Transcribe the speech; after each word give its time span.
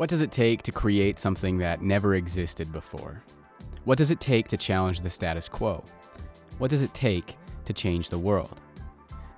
What 0.00 0.08
does 0.08 0.22
it 0.22 0.32
take 0.32 0.62
to 0.62 0.72
create 0.72 1.18
something 1.18 1.58
that 1.58 1.82
never 1.82 2.14
existed 2.14 2.72
before? 2.72 3.22
What 3.84 3.98
does 3.98 4.10
it 4.10 4.18
take 4.18 4.48
to 4.48 4.56
challenge 4.56 5.02
the 5.02 5.10
status 5.10 5.46
quo? 5.46 5.84
What 6.56 6.70
does 6.70 6.80
it 6.80 6.94
take 6.94 7.36
to 7.66 7.74
change 7.74 8.08
the 8.08 8.18
world? 8.18 8.62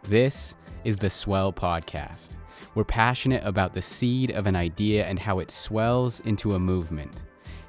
This 0.05 0.55
is 0.85 0.97
the 0.97 1.11
Swell 1.11 1.53
Podcast. 1.53 2.37
We're 2.77 2.85
passionate 2.85 3.45
about 3.45 3.75
the 3.75 3.83
seed 3.83 4.31
of 4.31 4.47
an 4.47 4.55
idea 4.55 5.05
and 5.05 5.19
how 5.19 5.41
it 5.41 5.51
swells 5.51 6.21
into 6.21 6.55
a 6.55 6.61
movement. 6.61 7.25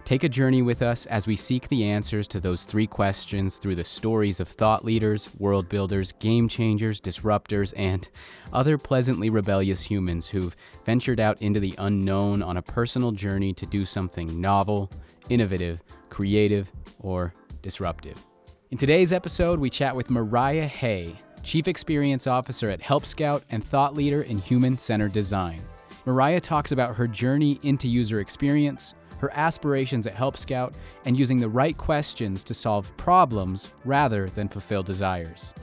Take 0.05 0.25
a 0.25 0.29
journey 0.29 0.61
with 0.61 0.81
us 0.81 1.05
as 1.05 1.27
we 1.27 1.37
seek 1.37 1.69
the 1.69 1.85
answers 1.85 2.27
to 2.27 2.41
those 2.41 2.65
three 2.65 2.85
questions 2.85 3.57
through 3.57 3.75
the 3.75 3.85
stories 3.85 4.41
of 4.41 4.49
thought 4.49 4.83
leaders, 4.83 5.33
world 5.39 5.69
builders, 5.69 6.11
game 6.11 6.49
changers, 6.49 6.99
disruptors, 6.99 7.73
and 7.77 8.09
other 8.51 8.77
pleasantly 8.77 9.29
rebellious 9.29 9.81
humans 9.81 10.27
who've 10.27 10.57
ventured 10.85 11.21
out 11.21 11.41
into 11.41 11.61
the 11.61 11.73
unknown 11.77 12.43
on 12.43 12.57
a 12.57 12.61
personal 12.61 13.13
journey 13.13 13.53
to 13.53 13.65
do 13.65 13.85
something 13.85 14.41
novel, 14.41 14.91
innovative, 15.29 15.79
creative, 16.09 16.69
or 16.99 17.33
disruptive. 17.61 18.25
In 18.71 18.77
today's 18.77 19.13
episode, 19.13 19.57
we 19.57 19.69
chat 19.69 19.95
with 19.95 20.09
Mariah 20.09 20.67
Hay, 20.67 21.17
Chief 21.43 21.69
Experience 21.69 22.27
Officer 22.27 22.69
at 22.69 22.81
Help 22.81 23.05
Scout 23.05 23.43
and 23.51 23.63
thought 23.65 23.95
leader 23.95 24.23
in 24.23 24.37
human 24.37 24.77
centered 24.77 25.13
design. 25.13 25.61
Mariah 26.05 26.41
talks 26.41 26.73
about 26.73 26.97
her 26.97 27.07
journey 27.07 27.61
into 27.63 27.87
user 27.87 28.19
experience 28.19 28.93
her 29.23 29.31
aspirations 29.33 30.05
at 30.05 30.13
Help 30.13 30.35
Scout, 30.35 30.75
and 31.05 31.17
using 31.17 31.39
the 31.39 31.47
right 31.47 31.77
questions 31.77 32.43
to 32.43 32.53
solve 32.53 32.95
problems 32.97 33.73
rather 33.85 34.27
than 34.27 34.49
fulfill 34.49 34.83
desires. 34.83 35.53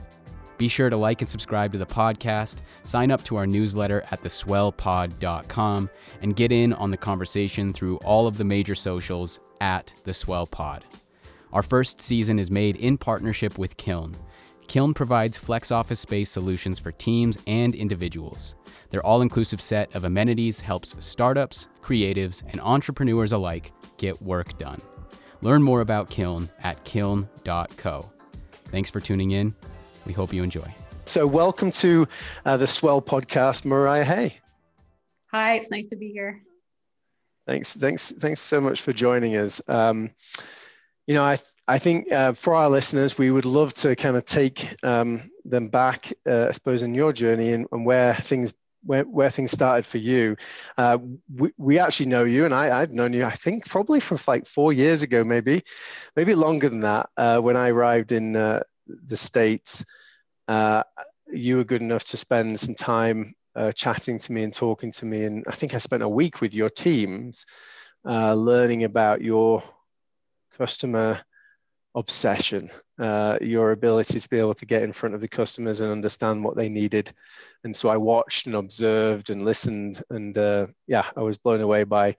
Be 0.57 0.67
sure 0.67 0.89
to 0.89 0.97
like 0.97 1.21
and 1.21 1.29
subscribe 1.29 1.71
to 1.71 1.77
the 1.77 1.85
podcast, 1.85 2.57
sign 2.83 3.11
up 3.11 3.23
to 3.25 3.35
our 3.35 3.45
newsletter 3.45 4.03
at 4.09 4.23
theswellpod.com, 4.23 5.89
and 6.23 6.35
get 6.35 6.51
in 6.51 6.73
on 6.73 6.89
the 6.89 6.97
conversation 6.97 7.71
through 7.71 7.97
all 7.97 8.25
of 8.25 8.37
the 8.37 8.43
major 8.43 8.73
socials 8.73 9.39
at 9.59 9.93
The 10.05 10.13
Swell 10.13 10.47
Pod. 10.47 10.83
Our 11.53 11.61
first 11.61 12.01
season 12.01 12.39
is 12.39 12.49
made 12.49 12.77
in 12.77 12.97
partnership 12.97 13.59
with 13.59 13.77
Kiln. 13.77 14.15
Kiln 14.71 14.93
provides 14.93 15.35
flex 15.35 15.69
office 15.69 15.99
space 15.99 16.29
solutions 16.29 16.79
for 16.79 16.93
teams 16.93 17.37
and 17.45 17.75
individuals. 17.75 18.55
Their 18.89 19.05
all 19.05 19.21
inclusive 19.21 19.59
set 19.59 19.93
of 19.93 20.05
amenities 20.05 20.61
helps 20.61 20.95
startups, 21.05 21.67
creatives, 21.81 22.41
and 22.47 22.61
entrepreneurs 22.61 23.33
alike 23.33 23.73
get 23.97 24.21
work 24.21 24.57
done. 24.57 24.79
Learn 25.41 25.61
more 25.61 25.81
about 25.81 26.09
Kiln 26.09 26.49
at 26.63 26.81
kiln.co. 26.85 28.13
Thanks 28.67 28.89
for 28.89 29.01
tuning 29.01 29.31
in. 29.31 29.53
We 30.05 30.13
hope 30.13 30.33
you 30.33 30.41
enjoy. 30.41 30.73
So, 31.03 31.27
welcome 31.27 31.71
to 31.71 32.07
uh, 32.45 32.55
the 32.55 32.65
Swell 32.65 33.01
podcast, 33.01 33.65
Mariah 33.65 34.05
Hay. 34.05 34.39
Hi, 35.33 35.55
it's 35.55 35.69
nice 35.69 35.87
to 35.87 35.97
be 35.97 36.13
here. 36.13 36.43
Thanks, 37.45 37.73
thanks, 37.73 38.13
thanks 38.21 38.39
so 38.39 38.61
much 38.61 38.79
for 38.79 38.93
joining 38.93 39.35
us. 39.35 39.61
Um, 39.67 40.11
you 41.07 41.13
know, 41.13 41.25
I 41.25 41.39
I 41.71 41.79
think 41.79 42.11
uh, 42.11 42.33
for 42.33 42.53
our 42.53 42.69
listeners, 42.69 43.17
we 43.17 43.31
would 43.31 43.45
love 43.45 43.73
to 43.75 43.95
kind 43.95 44.17
of 44.17 44.25
take 44.25 44.75
um, 44.83 45.31
them 45.45 45.69
back, 45.69 46.11
uh, 46.27 46.47
I 46.49 46.51
suppose, 46.51 46.81
in 46.81 46.93
your 46.93 47.13
journey 47.13 47.53
and, 47.53 47.65
and 47.71 47.85
where 47.85 48.13
things 48.13 48.53
where, 48.83 49.03
where 49.03 49.31
things 49.31 49.51
started 49.51 49.85
for 49.85 49.97
you. 49.97 50.35
Uh, 50.77 50.97
we, 51.33 51.53
we 51.55 51.79
actually 51.79 52.07
know 52.07 52.25
you, 52.25 52.43
and 52.43 52.53
I, 52.53 52.81
I've 52.81 52.91
known 52.91 53.13
you, 53.13 53.23
I 53.23 53.35
think, 53.35 53.69
probably 53.69 54.01
from 54.01 54.19
like 54.27 54.47
four 54.47 54.73
years 54.73 55.01
ago, 55.01 55.23
maybe, 55.23 55.63
maybe 56.17 56.35
longer 56.35 56.67
than 56.67 56.81
that. 56.81 57.09
Uh, 57.15 57.39
when 57.39 57.55
I 57.55 57.69
arrived 57.69 58.11
in 58.11 58.35
uh, 58.35 58.63
the 58.87 59.15
States, 59.15 59.85
uh, 60.49 60.83
you 61.31 61.55
were 61.55 61.63
good 61.63 61.81
enough 61.81 62.03
to 62.05 62.17
spend 62.17 62.59
some 62.59 62.75
time 62.75 63.33
chatting 63.75 64.19
to 64.19 64.33
me 64.33 64.43
and 64.43 64.53
talking 64.53 64.91
to 64.91 65.05
me. 65.05 65.23
And 65.23 65.45
I 65.47 65.55
think 65.55 65.73
I 65.73 65.77
spent 65.77 66.03
a 66.03 66.09
week 66.09 66.41
with 66.41 66.53
your 66.53 66.69
teams 66.69 67.45
learning 68.03 68.83
about 68.83 69.21
your 69.21 69.63
customer 70.57 71.21
obsession, 71.95 72.69
uh, 72.99 73.37
your 73.41 73.71
ability 73.71 74.19
to 74.19 74.29
be 74.29 74.39
able 74.39 74.53
to 74.55 74.65
get 74.65 74.83
in 74.83 74.93
front 74.93 75.15
of 75.15 75.21
the 75.21 75.27
customers 75.27 75.79
and 75.79 75.91
understand 75.91 76.43
what 76.43 76.55
they 76.55 76.69
needed. 76.69 77.13
And 77.63 77.75
so 77.75 77.89
I 77.89 77.97
watched 77.97 78.47
and 78.47 78.55
observed 78.55 79.29
and 79.29 79.45
listened, 79.45 80.03
and 80.09 80.37
uh, 80.37 80.67
yeah, 80.87 81.05
I 81.15 81.21
was 81.21 81.37
blown 81.37 81.61
away 81.61 81.83
by 81.83 82.15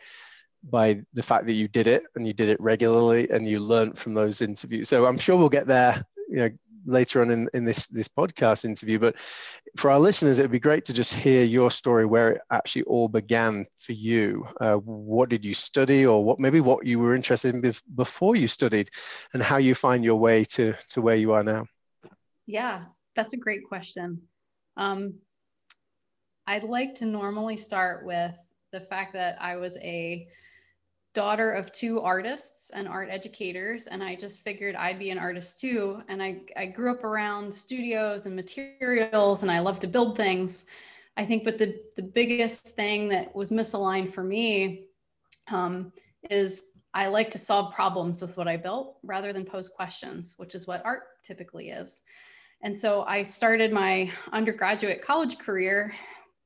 by 0.71 1.01
the 1.13 1.23
fact 1.23 1.47
that 1.47 1.55
you 1.55 1.67
did 1.67 1.89
it 1.89 2.05
and 2.15 2.25
you 2.25 2.33
did 2.33 2.49
it 2.49 2.61
regularly 2.61 3.29
and 3.31 3.49
you 3.49 3.59
learned 3.59 3.99
from 3.99 4.15
those 4.15 4.41
interviews. 4.41 4.89
So 4.89 5.07
I'm 5.07 5.19
sure 5.19 5.37
we'll 5.37 5.49
get 5.49 5.67
there, 5.67 6.05
you 6.29 6.37
know, 6.37 6.51
later 6.87 7.23
on 7.23 7.31
in, 7.31 7.49
in 7.55 7.65
this 7.65 7.87
this 7.87 8.09
podcast 8.09 8.65
interview. 8.65 8.99
But 8.99 9.17
for 9.77 9.91
our 9.91 9.99
listeners, 9.99 10.39
it 10.39 10.43
would 10.43 10.51
be 10.51 10.61
great 10.61 10.85
to 10.87 10.93
just 10.93 11.15
hear 11.15 11.45
your 11.45 11.71
story 11.71 12.07
where 12.07 12.33
it 12.33 12.41
actually 12.51 12.83
all 12.85 13.09
began 13.09 13.67
for 13.79 13.93
you. 13.93 14.47
Uh, 14.61 14.77
what 14.77 15.29
did 15.29 15.45
you 15.45 15.55
study, 15.55 16.07
or 16.07 16.25
what 16.25 16.39
maybe 16.39 16.61
what 16.61 16.87
you 16.87 16.99
were 16.99 17.15
interested 17.15 17.55
in 17.55 17.63
bef- 17.63 17.83
before 17.95 18.37
you 18.37 18.49
studied, 18.49 18.91
and 19.35 19.43
how 19.43 19.59
you 19.59 19.75
find 19.75 20.05
your 20.05 20.17
way 20.17 20.45
to 20.45 20.75
to 20.91 21.01
where 21.01 21.17
you 21.17 21.33
are 21.33 21.45
now. 21.45 21.67
Yeah, 22.47 22.85
that's 23.15 23.35
a 23.35 23.39
great 23.39 23.65
question. 23.69 24.23
Um, 24.77 25.15
I'd 26.47 26.65
like 26.65 26.95
to 26.97 27.07
normally 27.07 27.57
start 27.57 28.05
with 28.05 28.35
the 28.73 28.81
fact 28.81 29.13
that 29.13 29.37
I 29.41 29.57
was 29.57 29.77
a 29.79 30.27
daughter 31.15 31.53
of 31.53 31.71
two 31.73 32.01
artists 32.01 32.71
and 32.71 32.89
art 32.89 33.09
educators 33.11 33.87
and 33.87 34.03
i 34.03 34.15
just 34.15 34.43
figured 34.43 34.75
i'd 34.77 34.99
be 34.99 35.11
an 35.11 35.19
artist 35.19 35.61
too. 35.61 36.01
And 36.09 36.23
I, 36.23 36.41
I 36.57 36.67
grew 36.67 36.91
up 36.91 37.05
around 37.05 37.53
studios 37.53 38.27
and 38.27 38.35
materials 38.35 39.43
and 39.43 39.51
i 39.51 39.59
love 39.59 39.79
to 39.81 39.87
build 39.87 40.17
things. 40.17 40.67
I 41.17 41.27
think 41.27 41.45
but 41.45 41.59
the, 41.59 41.79
the 41.97 42.03
biggest 42.03 42.69
thing 42.69 43.09
that 43.11 43.35
was 43.35 43.51
misaligned 43.51 44.11
for 44.11 44.25
me 44.25 44.87
um, 45.51 45.93
is 46.31 46.65
i 46.95 47.07
like 47.07 47.31
to 47.33 47.39
solve 47.39 47.75
problems 47.75 48.23
with 48.23 48.37
what 48.37 48.49
i 48.49 48.57
built 48.57 48.97
rather 49.03 49.33
than 49.33 49.45
pose 49.45 49.69
questions 49.69 50.35
which 50.39 50.55
is 50.55 50.67
what 50.67 50.85
art 50.85 51.03
typically 51.23 51.71
is. 51.71 52.03
And 52.63 52.79
so 52.79 53.03
i 53.03 53.23
started 53.23 53.71
my 53.71 54.11
undergraduate 54.33 55.03
college 55.03 55.39
career 55.39 55.95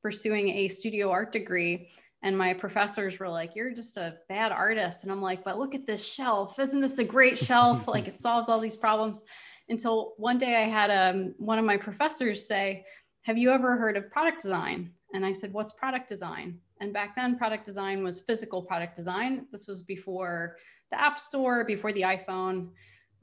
pursuing 0.01 0.49
a 0.49 0.67
studio 0.67 1.09
art 1.09 1.31
degree 1.31 1.89
and 2.23 2.37
my 2.37 2.53
professors 2.53 3.19
were 3.19 3.29
like 3.29 3.55
you're 3.55 3.71
just 3.71 3.97
a 3.97 4.17
bad 4.29 4.51
artist. 4.51 5.03
And 5.03 5.11
i'm 5.11 5.21
like 5.21 5.43
but 5.43 5.59
look 5.59 5.75
at 5.75 5.85
this 5.85 6.05
shelf. 6.05 6.59
Isn't 6.59 6.81
this 6.81 6.99
a 6.99 7.03
great 7.03 7.37
shelf? 7.37 7.87
Like 7.97 8.07
it 8.07 8.19
solves 8.19 8.49
all 8.49 8.59
these 8.59 8.77
problems. 8.77 9.25
Until 9.69 10.13
one 10.17 10.37
day 10.37 10.55
i 10.55 10.63
had 10.63 10.91
um, 10.91 11.33
one 11.37 11.59
of 11.59 11.65
my 11.65 11.77
professors 11.77 12.47
say 12.47 12.85
have 13.23 13.37
you 13.37 13.51
ever 13.51 13.75
heard 13.75 13.97
of 13.97 14.09
product 14.11 14.41
design? 14.41 14.91
And 15.13 15.25
i 15.25 15.31
said 15.33 15.53
what's 15.53 15.73
product 15.73 16.07
design? 16.07 16.59
And 16.79 16.93
back 16.93 17.15
then 17.15 17.37
product 17.37 17.65
design 17.65 18.03
was 18.03 18.21
physical 18.21 18.61
product 18.61 18.95
design. 18.95 19.47
This 19.51 19.67
was 19.67 19.81
before 19.81 20.57
the 20.91 21.01
app 21.01 21.17
store 21.19 21.63
before 21.65 21.91
the 21.91 22.01
iphone 22.01 22.69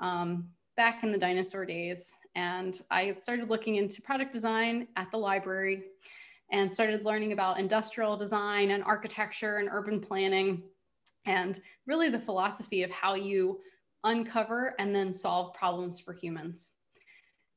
um, 0.01 0.49
back 0.77 1.05
in 1.05 1.13
the 1.13 1.19
dinosaur 1.19 1.65
days. 1.65 2.13
And 2.35 2.79
i 2.91 3.15
started 3.19 3.51
looking 3.51 3.77
into 3.77 4.03
product 4.03 4.33
design 4.33 4.89
at 4.97 5.11
the 5.11 5.19
library 5.19 5.85
and 6.51 6.73
started 6.73 7.05
learning 7.05 7.33
about 7.33 7.59
industrial 7.59 8.17
design 8.17 8.71
and 8.71 8.85
architecture 8.85 9.59
and 9.59 9.69
urban 9.73 10.01
planning 10.01 10.63
and 11.27 11.61
really 11.87 12.09
the 12.09 12.19
philosophy 12.19 12.83
of 12.83 12.91
how 12.91 13.15
you 13.15 13.61
uncover 14.05 14.75
and 14.79 14.95
then 14.95 15.13
solve 15.13 15.55
problems 15.55 15.99
for 15.99 16.13
humans. 16.13 16.73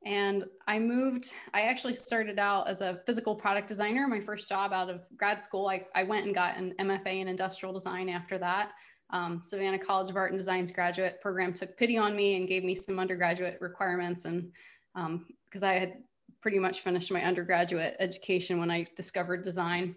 And 0.06 0.46
I 0.68 0.80
moved, 0.80 1.34
I 1.54 1.64
actually 1.64 1.96
started 1.96 2.40
out 2.40 2.70
as 2.70 2.82
a 2.82 3.02
physical 3.06 3.36
product 3.36 3.68
designer. 3.68 4.08
My 4.08 4.22
first 4.22 4.48
job 4.48 4.72
out 4.72 4.90
of 4.90 5.02
grad 5.18 5.44
school, 5.44 5.68
I, 5.68 5.86
I 5.96 6.04
went 6.04 6.26
and 6.26 6.34
got 6.34 6.56
an 6.56 6.74
MFA 6.80 7.22
in 7.22 7.28
industrial 7.28 7.74
design 7.74 8.08
after 8.08 8.38
that. 8.38 8.72
Um, 9.10 9.42
Savannah 9.44 9.80
College 9.80 10.10
of 10.10 10.16
Art 10.16 10.32
and 10.32 10.40
Design's 10.40 10.72
graduate 10.72 11.20
program 11.22 11.52
took 11.54 11.76
pity 11.78 11.98
on 11.98 12.16
me 12.16 12.36
and 12.36 12.48
gave 12.48 12.64
me 12.64 12.76
some 12.76 13.00
undergraduate 13.00 13.58
requirements. 13.60 14.26
And 14.26 14.52
because 14.94 15.64
um, 15.64 15.70
I 15.70 15.74
had 15.74 15.94
pretty 16.42 16.60
much 16.60 16.82
finished 16.82 17.12
my 17.12 17.24
undergraduate 17.24 17.96
education 18.00 18.60
when 18.60 18.72
I 18.72 18.86
discovered 18.96 19.44
design. 19.44 19.96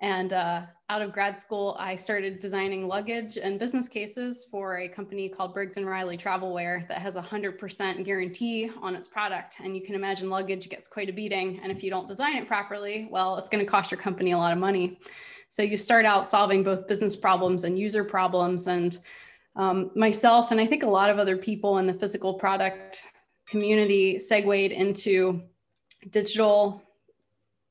And 0.00 0.34
uh, 0.34 0.62
out 0.90 1.00
of 1.00 1.12
grad 1.12 1.40
school, 1.40 1.74
I 1.78 1.96
started 1.96 2.38
designing 2.38 2.86
luggage 2.86 3.38
and 3.38 3.58
business 3.58 3.88
cases 3.88 4.46
for 4.50 4.78
a 4.78 4.88
company 4.88 5.28
called 5.28 5.54
Briggs 5.54 5.78
and 5.78 5.86
Riley 5.86 6.18
Travelware 6.18 6.86
that 6.88 6.98
has 6.98 7.16
a 7.16 7.22
100% 7.22 8.04
guarantee 8.04 8.70
on 8.82 8.94
its 8.94 9.08
product. 9.08 9.56
And 9.62 9.74
you 9.74 9.82
can 9.82 9.94
imagine 9.94 10.28
luggage 10.28 10.68
gets 10.68 10.86
quite 10.86 11.08
a 11.08 11.14
beating. 11.14 11.60
And 11.62 11.72
if 11.72 11.82
you 11.82 11.88
don't 11.88 12.06
design 12.06 12.36
it 12.36 12.46
properly, 12.46 13.08
well, 13.10 13.38
it's 13.38 13.48
going 13.48 13.64
to 13.64 13.70
cost 13.70 13.90
your 13.90 13.98
company 13.98 14.32
a 14.32 14.38
lot 14.38 14.52
of 14.52 14.58
money. 14.58 15.00
So 15.48 15.62
you 15.62 15.78
start 15.78 16.04
out 16.04 16.26
solving 16.26 16.62
both 16.62 16.86
business 16.86 17.16
problems 17.16 17.64
and 17.64 17.78
user 17.78 18.04
problems. 18.04 18.66
And 18.66 18.98
um, 19.54 19.90
myself, 19.94 20.50
and 20.50 20.60
I 20.60 20.66
think 20.66 20.82
a 20.82 20.88
lot 20.88 21.08
of 21.08 21.18
other 21.18 21.38
people 21.38 21.78
in 21.78 21.86
the 21.86 21.94
physical 21.94 22.34
product 22.34 23.06
community, 23.46 24.18
segued 24.18 24.72
into 24.72 25.40
digital 26.10 26.82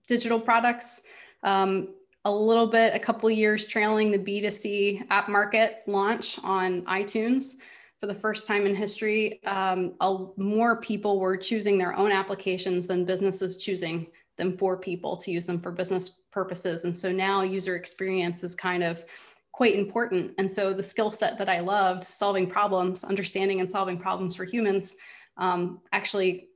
digital 0.07 0.39
products. 0.39 1.03
Um, 1.43 1.89
a 2.25 2.31
little 2.31 2.67
bit, 2.67 2.95
a 2.95 2.99
couple 2.99 3.29
years 3.29 3.65
trailing 3.65 4.11
the 4.11 4.17
B2C 4.17 5.05
app 5.11 5.29
market 5.29 5.83
launch 5.85 6.39
on 6.43 6.81
iTunes 6.83 7.57
for 7.99 8.07
the 8.07 8.15
first 8.15 8.47
time 8.47 8.65
in 8.65 8.75
history. 8.75 9.43
Um, 9.45 9.93
a, 10.01 10.25
more 10.35 10.81
people 10.81 11.19
were 11.19 11.37
choosing 11.37 11.77
their 11.77 11.95
own 11.95 12.11
applications 12.11 12.87
than 12.87 13.05
businesses 13.05 13.57
choosing 13.57 14.07
them 14.37 14.57
for 14.57 14.75
people 14.75 15.15
to 15.17 15.31
use 15.31 15.45
them 15.45 15.59
for 15.59 15.71
business 15.71 16.09
purposes. 16.31 16.83
And 16.83 16.97
so 16.97 17.11
now 17.11 17.41
user 17.41 17.75
experience 17.75 18.43
is 18.43 18.55
kind 18.55 18.83
of 18.83 19.05
quite 19.51 19.75
important. 19.75 20.33
And 20.37 20.51
so 20.51 20.73
the 20.73 20.83
skill 20.83 21.11
set 21.11 21.37
that 21.37 21.47
I 21.47 21.61
loved, 21.61 22.03
solving 22.03 22.47
problems, 22.47 23.03
understanding 23.03 23.61
and 23.61 23.69
solving 23.69 23.97
problems 23.97 24.35
for 24.35 24.43
humans, 24.43 24.95
um, 25.37 25.79
actually 25.93 26.49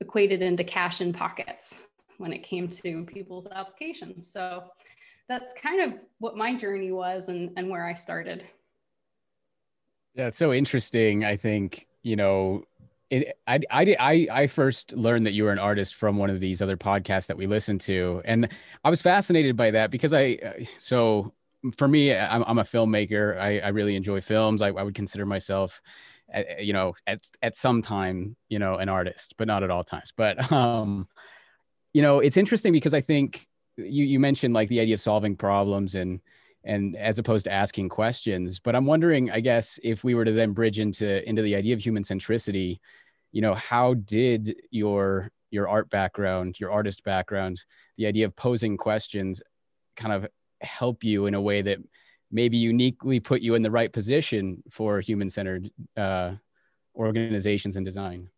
equated 0.00 0.42
into 0.42 0.64
cash 0.64 1.00
in 1.00 1.12
pockets 1.12 1.88
when 2.18 2.32
it 2.32 2.42
came 2.42 2.68
to 2.68 3.04
people's 3.04 3.46
applications. 3.52 4.30
So 4.30 4.64
that's 5.28 5.54
kind 5.54 5.80
of 5.80 5.98
what 6.18 6.36
my 6.36 6.54
journey 6.54 6.92
was 6.92 7.28
and, 7.28 7.50
and 7.56 7.68
where 7.68 7.86
I 7.86 7.94
started. 7.94 8.44
Yeah, 10.14 10.26
it's 10.26 10.36
so 10.36 10.52
interesting. 10.52 11.24
I 11.24 11.36
think, 11.36 11.86
you 12.02 12.16
know, 12.16 12.64
it, 13.10 13.38
I, 13.46 13.60
I, 13.70 13.96
I, 13.98 14.28
I 14.30 14.46
first 14.46 14.92
learned 14.92 15.26
that 15.26 15.32
you 15.32 15.44
were 15.44 15.52
an 15.52 15.58
artist 15.58 15.94
from 15.94 16.16
one 16.16 16.30
of 16.30 16.40
these 16.40 16.60
other 16.62 16.76
podcasts 16.76 17.26
that 17.26 17.36
we 17.36 17.46
listened 17.46 17.80
to. 17.82 18.22
And 18.24 18.48
I 18.84 18.90
was 18.90 19.02
fascinated 19.02 19.56
by 19.56 19.70
that 19.70 19.90
because 19.90 20.12
I, 20.14 20.38
uh, 20.44 20.64
so 20.78 21.32
for 21.76 21.88
me, 21.88 22.14
I'm, 22.14 22.42
I'm 22.46 22.58
a 22.58 22.64
filmmaker. 22.64 23.38
I, 23.38 23.60
I 23.60 23.68
really 23.68 23.96
enjoy 23.96 24.20
films. 24.20 24.62
I, 24.62 24.68
I 24.68 24.82
would 24.82 24.94
consider 24.94 25.26
myself, 25.26 25.80
at, 26.32 26.64
you 26.64 26.72
know, 26.72 26.94
at, 27.06 27.22
at 27.42 27.54
some 27.54 27.82
time, 27.82 28.36
you 28.48 28.58
know, 28.58 28.76
an 28.76 28.88
artist, 28.88 29.34
but 29.38 29.46
not 29.46 29.62
at 29.62 29.70
all 29.70 29.84
times. 29.84 30.12
But, 30.16 30.50
um, 30.52 31.08
you 31.92 32.02
know, 32.02 32.20
it's 32.20 32.36
interesting 32.36 32.72
because 32.72 32.94
I 32.94 33.00
think 33.00 33.46
you, 33.76 34.04
you 34.04 34.20
mentioned 34.20 34.54
like 34.54 34.68
the 34.68 34.80
idea 34.80 34.94
of 34.94 35.00
solving 35.00 35.36
problems 35.36 35.94
and, 35.94 36.20
and 36.64 36.96
as 36.96 37.18
opposed 37.18 37.44
to 37.44 37.52
asking 37.52 37.88
questions 37.88 38.60
but 38.60 38.76
i'm 38.76 38.84
wondering 38.84 39.30
i 39.30 39.40
guess 39.40 39.78
if 39.82 40.04
we 40.04 40.14
were 40.14 40.24
to 40.24 40.32
then 40.32 40.52
bridge 40.52 40.78
into 40.78 41.26
into 41.28 41.42
the 41.42 41.56
idea 41.56 41.72
of 41.72 41.80
human 41.80 42.02
centricity 42.02 42.78
you 43.32 43.40
know 43.40 43.54
how 43.54 43.94
did 43.94 44.54
your 44.70 45.30
your 45.50 45.68
art 45.68 45.88
background 45.90 46.58
your 46.60 46.70
artist 46.70 47.02
background 47.04 47.64
the 47.96 48.06
idea 48.06 48.26
of 48.26 48.36
posing 48.36 48.76
questions 48.76 49.40
kind 49.96 50.12
of 50.12 50.26
help 50.60 51.02
you 51.02 51.26
in 51.26 51.34
a 51.34 51.40
way 51.40 51.62
that 51.62 51.78
maybe 52.30 52.56
uniquely 52.56 53.20
put 53.20 53.42
you 53.42 53.54
in 53.54 53.62
the 53.62 53.70
right 53.70 53.92
position 53.92 54.62
for 54.70 55.00
human 55.00 55.28
centered 55.28 55.70
uh, 55.96 56.32
organizations 56.96 57.76
and 57.76 57.84
design 57.84 58.28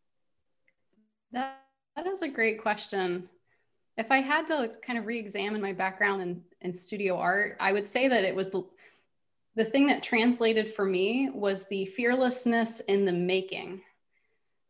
that, 1.32 1.60
that 1.96 2.06
is 2.06 2.22
a 2.22 2.28
great 2.28 2.60
question 2.60 3.28
if 3.96 4.10
I 4.10 4.18
had 4.18 4.46
to 4.46 4.70
kind 4.84 4.98
of 4.98 5.06
re-examine 5.06 5.60
my 5.60 5.72
background 5.72 6.22
in, 6.22 6.42
in 6.62 6.72
studio 6.72 7.18
art, 7.18 7.56
I 7.60 7.72
would 7.72 7.84
say 7.84 8.08
that 8.08 8.24
it 8.24 8.34
was 8.34 8.50
the, 8.50 8.64
the 9.54 9.64
thing 9.64 9.86
that 9.86 10.02
translated 10.02 10.68
for 10.68 10.84
me 10.84 11.30
was 11.32 11.68
the 11.68 11.84
fearlessness 11.86 12.80
in 12.80 13.04
the 13.04 13.12
making. 13.12 13.82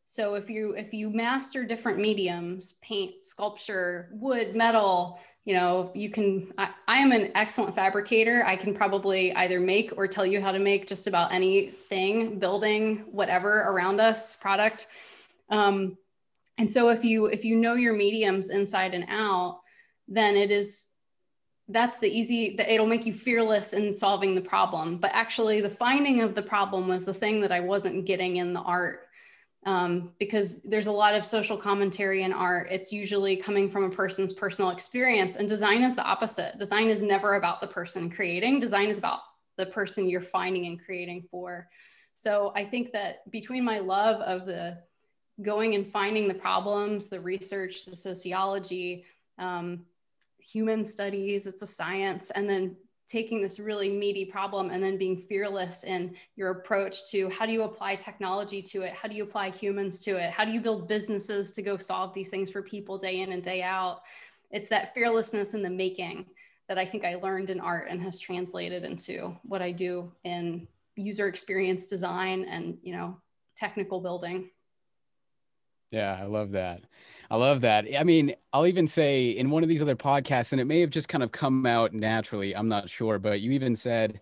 So 0.07 0.35
if 0.35 0.51
you 0.51 0.75
if 0.77 0.93
you 0.93 1.09
master 1.09 1.65
different 1.65 1.99
mediums, 1.99 2.75
paint, 2.83 3.23
sculpture, 3.23 4.11
wood, 4.13 4.55
metal, 4.55 5.21
you 5.45 5.55
know, 5.55 5.91
you 5.95 6.11
can 6.11 6.53
I, 6.57 6.71
I 6.87 6.99
am 6.99 7.13
an 7.13 7.33
excellent 7.35 7.75
fabricator. 7.75 8.45
I 8.47 8.57
can 8.57 8.75
probably 8.75 9.35
either 9.35 9.59
make 9.59 9.93
or 9.97 10.07
tell 10.07 10.25
you 10.25 10.41
how 10.41 10.53
to 10.53 10.59
make 10.59 10.87
just 10.87 11.07
about 11.07 11.33
anything, 11.33 12.39
building, 12.39 12.99
whatever 13.11 13.63
around 13.63 14.01
us, 14.01 14.37
product. 14.37 14.87
Um, 15.51 15.99
and 16.59 16.73
so 16.73 16.91
if 16.91 17.05
you 17.05 17.27
if 17.27 17.45
you 17.45 17.57
know 17.57 17.75
your 17.75 17.95
mediums 17.95 18.51
inside 18.51 18.95
and 18.95 19.05
out 19.09 19.61
then 20.09 20.37
it 20.37 20.51
is 20.51 20.89
that's 21.69 21.99
the 21.99 22.09
easy 22.09 22.57
that 22.57 22.73
it'll 22.73 22.87
make 22.87 23.07
you 23.07 23.13
fearless 23.13 23.73
in 23.73 23.95
solving 23.95 24.35
the 24.35 24.41
problem 24.41 24.99
but 24.99 25.11
actually 25.15 25.61
the 25.61 25.71
finding 25.71 26.21
of 26.21 26.35
the 26.35 26.43
problem 26.43 26.89
was 26.89 27.05
the 27.05 27.15
thing 27.15 27.41
that 27.41 27.53
i 27.53 27.61
wasn't 27.61 28.05
getting 28.05 28.37
in 28.37 28.53
the 28.53 28.61
art 28.61 29.02
um, 29.65 30.13
because 30.19 30.63
there's 30.63 30.89
a 30.89 30.93
lot 30.93 31.15
of 31.15 31.25
social 31.25 31.57
commentary 31.57 32.23
in 32.23 32.33
art. 32.33 32.69
It's 32.71 32.93
usually 32.93 33.37
coming 33.37 33.71
from 33.71 33.85
a 33.85 33.91
person's 33.91 34.33
personal 34.33 34.71
experience 34.71 35.37
and 35.37 35.49
design 35.49 35.83
is 35.83 35.95
the 35.95 36.03
opposite. 36.03 36.59
Design 36.59 36.89
is 36.89 37.01
never 37.01 37.35
about 37.35 37.61
the 37.61 37.67
person 37.67 38.11
creating. 38.11 38.61
Design 38.61 38.89
is 38.89 38.99
about 38.99 39.21
the 39.57 39.67
person 39.67 40.09
you're 40.09 40.21
finding 40.21 40.67
and 40.67 40.83
creating 40.83 41.25
for. 41.31 41.69
So 42.15 42.53
i 42.55 42.65
think 42.65 42.93
that 42.93 43.31
between 43.31 43.65
my 43.65 43.79
love 43.79 44.21
of 44.23 44.47
the 44.47 44.79
going 45.41 45.75
and 45.75 45.87
finding 45.87 46.29
the 46.29 46.35
problems, 46.35 47.09
the 47.09 47.21
research, 47.21 47.85
the 47.85 47.97
sociology, 47.97 49.05
um, 49.39 49.85
human 50.39 50.85
studies, 50.85 51.47
it's 51.47 51.63
a 51.63 51.67
science, 51.67 52.31
and 52.31 52.49
then 52.49 52.77
taking 53.13 53.43
this 53.43 53.61
really 53.61 53.91
meaty 53.91 54.25
problem 54.25 54.71
and 54.71 54.83
then 54.83 54.97
being 54.97 55.19
fearless 55.19 55.85
in 55.85 56.17
your 56.35 56.51
approach 56.51 57.05
to 57.11 57.29
how 57.29 57.45
do 57.45 57.53
you 57.53 57.65
apply 57.65 57.95
technology 57.95 58.63
to 58.63 58.83
it? 58.83 58.95
How 58.95 59.07
do 59.07 59.15
you 59.15 59.23
apply 59.23 59.51
humans 59.51 60.03
to 60.05 60.17
it? 60.17 60.31
How 60.31 60.47
do 60.47 60.51
you 60.51 60.63
build 60.63 60.89
businesses 60.89 61.53
to 61.53 61.61
go 61.61 61.77
solve 61.77 62.15
these 62.15 62.31
things 62.31 62.51
for 62.51 62.63
people 62.63 62.97
day 62.97 63.21
in 63.21 63.33
and 63.33 63.43
day 63.43 63.63
out? 63.63 64.01
It's 64.51 64.69
that 64.71 64.95
fearlessness 64.95 65.53
in 65.53 65.61
the 65.61 65.69
making 65.69 66.25
that 66.69 66.79
I 66.79 66.87
think 66.87 67.05
I 67.05 67.17
learned 67.17 67.51
in 67.51 67.61
art 67.61 67.89
and 67.91 68.01
has 68.01 68.19
translated 68.19 68.83
into 68.83 69.37
what 69.43 69.61
I 69.61 69.73
do 69.73 70.11
in 70.25 70.67
user 70.97 71.29
experience 71.29 71.87
design 71.87 72.45
and, 72.45 72.79
you 72.83 72.97
know, 72.97 73.19
technical 73.57 74.01
building. 74.01 74.49
Yeah, 75.93 76.19
I 76.19 76.25
love 76.25 76.53
that. 76.53 76.83
I 77.31 77.37
love 77.37 77.61
that. 77.63 77.87
I 77.99 78.03
mean, 78.05 78.35
I'll 78.53 78.67
even 78.67 78.87
say 78.87 79.31
in 79.31 79.51
one 79.51 79.63
of 79.63 79.69
these 79.69 79.83
other 79.83 79.97
podcasts, 79.97 80.53
and 80.53 80.61
it 80.61 80.65
may 80.67 80.81
have 80.81 80.91
just 80.91 81.09
kind 81.09 81.23
of 81.23 81.33
come 81.33 81.67
out 81.67 81.93
naturally. 81.93 82.57
I'm 82.57 82.69
not 82.69 82.89
sure, 82.89 83.19
but 83.19 83.41
you 83.43 83.53
even 83.53 83.77
said 83.77 84.21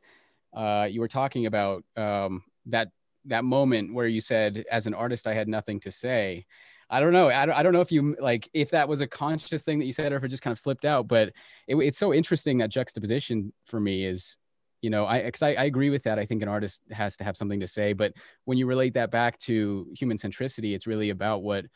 uh, 0.54 0.88
you 0.90 1.00
were 1.00 1.08
talking 1.08 1.46
about 1.46 1.84
um, 1.96 2.42
that 2.66 2.90
that 3.26 3.44
moment 3.44 3.94
where 3.94 4.08
you 4.08 4.20
said, 4.20 4.64
as 4.70 4.86
an 4.86 4.94
artist, 4.94 5.26
I 5.28 5.34
had 5.34 5.48
nothing 5.48 5.80
to 5.80 5.92
say. 5.92 6.46
I 6.90 7.00
don't 7.00 7.12
know. 7.12 7.28
I 7.30 7.46
don't, 7.46 7.56
I 7.56 7.62
don't 7.62 7.72
know 7.74 7.82
if 7.82 7.92
you 7.92 8.16
like 8.20 8.48
if 8.54 8.70
that 8.70 8.88
was 8.88 9.00
a 9.02 9.08
conscious 9.08 9.62
thing 9.64 9.78
that 9.80 9.86
you 9.86 9.92
said 9.92 10.12
or 10.12 10.16
if 10.16 10.24
it 10.24 10.28
just 10.28 10.42
kind 10.42 10.52
of 10.52 10.58
slipped 10.60 10.84
out. 10.86 11.08
But 11.08 11.32
it, 11.68 11.76
it's 11.76 11.98
so 11.98 12.14
interesting 12.14 12.58
that 12.58 12.70
juxtaposition 12.70 13.52
for 13.66 13.80
me 13.80 14.04
is 14.04 14.36
you 14.82 14.90
know 14.90 15.06
i 15.06 15.22
because 15.22 15.42
I, 15.42 15.50
I, 15.54 15.64
agree 15.64 15.90
with 15.90 16.02
that. 16.04 16.18
I 16.18 16.26
think 16.26 16.42
an 16.42 16.48
artist 16.48 16.82
has 16.90 17.16
to 17.18 17.24
have 17.24 17.36
something 17.36 17.60
to 17.60 17.68
say 17.68 17.92
but 17.92 18.12
when 18.44 18.58
you 18.58 18.66
relate 18.66 18.94
that 18.94 19.10
back 19.10 19.38
to 19.40 19.86
human 19.94 20.16
centricity 20.16 20.74
it's 20.74 20.86
really 20.86 21.10
about 21.10 21.42
what 21.42 21.66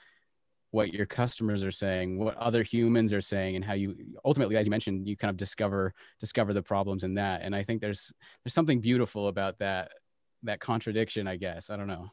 what 0.70 0.92
your 0.92 1.06
customers 1.06 1.62
are 1.62 1.70
saying 1.70 2.18
what 2.18 2.36
other 2.36 2.62
humans 2.62 3.12
are 3.12 3.20
saying 3.20 3.56
and 3.56 3.64
how 3.64 3.74
you 3.74 3.94
ultimately 4.24 4.56
as 4.56 4.66
you 4.66 4.70
mentioned 4.70 5.06
you 5.06 5.16
kind 5.16 5.30
of 5.30 5.36
discover 5.36 5.92
discover 6.18 6.52
the 6.52 6.62
problems 6.62 7.04
in 7.04 7.14
that. 7.14 7.42
And 7.42 7.54
i 7.54 7.62
think 7.62 7.80
there's 7.80 8.12
there's 8.44 8.54
something 8.54 8.80
beautiful 8.80 9.28
about 9.28 9.58
that 9.58 9.92
that 10.42 10.60
contradiction 10.60 11.28
i 11.28 11.36
guess. 11.36 11.70
I 11.70 11.76
don't 11.76 11.86
know. 11.86 12.10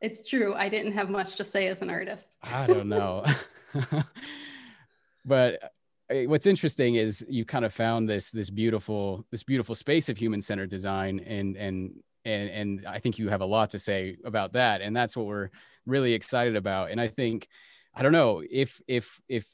It's 0.00 0.28
true. 0.28 0.52
I 0.54 0.68
didn't 0.68 0.92
have 0.92 1.10
much 1.10 1.36
to 1.36 1.44
say 1.44 1.68
as 1.68 1.80
an 1.80 1.88
artist. 1.88 2.36
I 2.42 2.66
don't 2.66 2.88
know. 2.88 3.24
But 5.24 5.72
what's 6.26 6.46
interesting 6.46 6.96
is 6.96 7.24
you 7.28 7.44
kind 7.44 7.64
of 7.64 7.72
found 7.72 8.08
this 8.08 8.30
this 8.30 8.50
beautiful 8.50 9.24
this 9.30 9.42
beautiful 9.42 9.74
space 9.74 10.08
of 10.08 10.16
human 10.16 10.40
centered 10.40 10.70
design 10.70 11.20
and 11.20 11.56
and 11.56 11.94
and 12.24 12.50
and 12.50 12.86
I 12.86 12.98
think 12.98 13.18
you 13.18 13.28
have 13.28 13.40
a 13.40 13.46
lot 13.46 13.70
to 13.70 13.78
say 13.78 14.16
about 14.24 14.52
that 14.54 14.80
and 14.80 14.96
that's 14.96 15.16
what 15.16 15.26
we're 15.26 15.50
really 15.86 16.12
excited 16.12 16.56
about 16.56 16.90
and 16.90 17.00
I 17.00 17.08
think 17.08 17.48
I 17.94 18.02
don't 18.02 18.12
know 18.12 18.42
if 18.50 18.80
if 18.86 19.20
if 19.28 19.48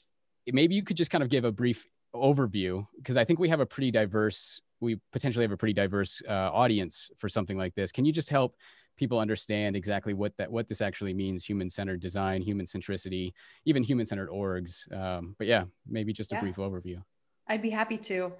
maybe 0.46 0.74
you 0.74 0.82
could 0.82 0.96
just 0.96 1.10
kind 1.10 1.22
of 1.22 1.30
give 1.30 1.44
a 1.44 1.52
brief 1.52 1.88
overview 2.14 2.86
because 2.96 3.16
I 3.16 3.24
think 3.24 3.38
we 3.38 3.48
have 3.48 3.60
a 3.60 3.66
pretty 3.66 3.90
diverse 3.90 4.60
we 4.80 5.00
potentially 5.12 5.44
have 5.44 5.52
a 5.52 5.56
pretty 5.56 5.72
diverse 5.72 6.22
uh, 6.28 6.32
audience 6.32 7.10
for 7.16 7.28
something 7.28 7.58
like 7.58 7.74
this. 7.74 7.90
Can 7.90 8.04
you 8.04 8.12
just 8.12 8.28
help 8.28 8.56
people 8.98 9.18
understand 9.18 9.76
exactly 9.76 10.12
what 10.12 10.36
that 10.36 10.50
what 10.50 10.68
this 10.68 10.80
actually 10.80 11.14
means 11.14 11.44
human-centered 11.44 12.00
design 12.00 12.42
human 12.42 12.66
centricity 12.66 13.32
even 13.64 13.82
human-centered 13.82 14.28
orgs. 14.28 14.92
Um, 14.94 15.34
but 15.38 15.46
yeah 15.46 15.64
maybe 15.86 16.12
just 16.12 16.32
a 16.32 16.36
yeah. 16.36 16.40
brief 16.40 16.56
overview. 16.56 17.02
I'd 17.46 17.62
be 17.62 17.70
happy 17.70 17.96
to. 17.98 18.32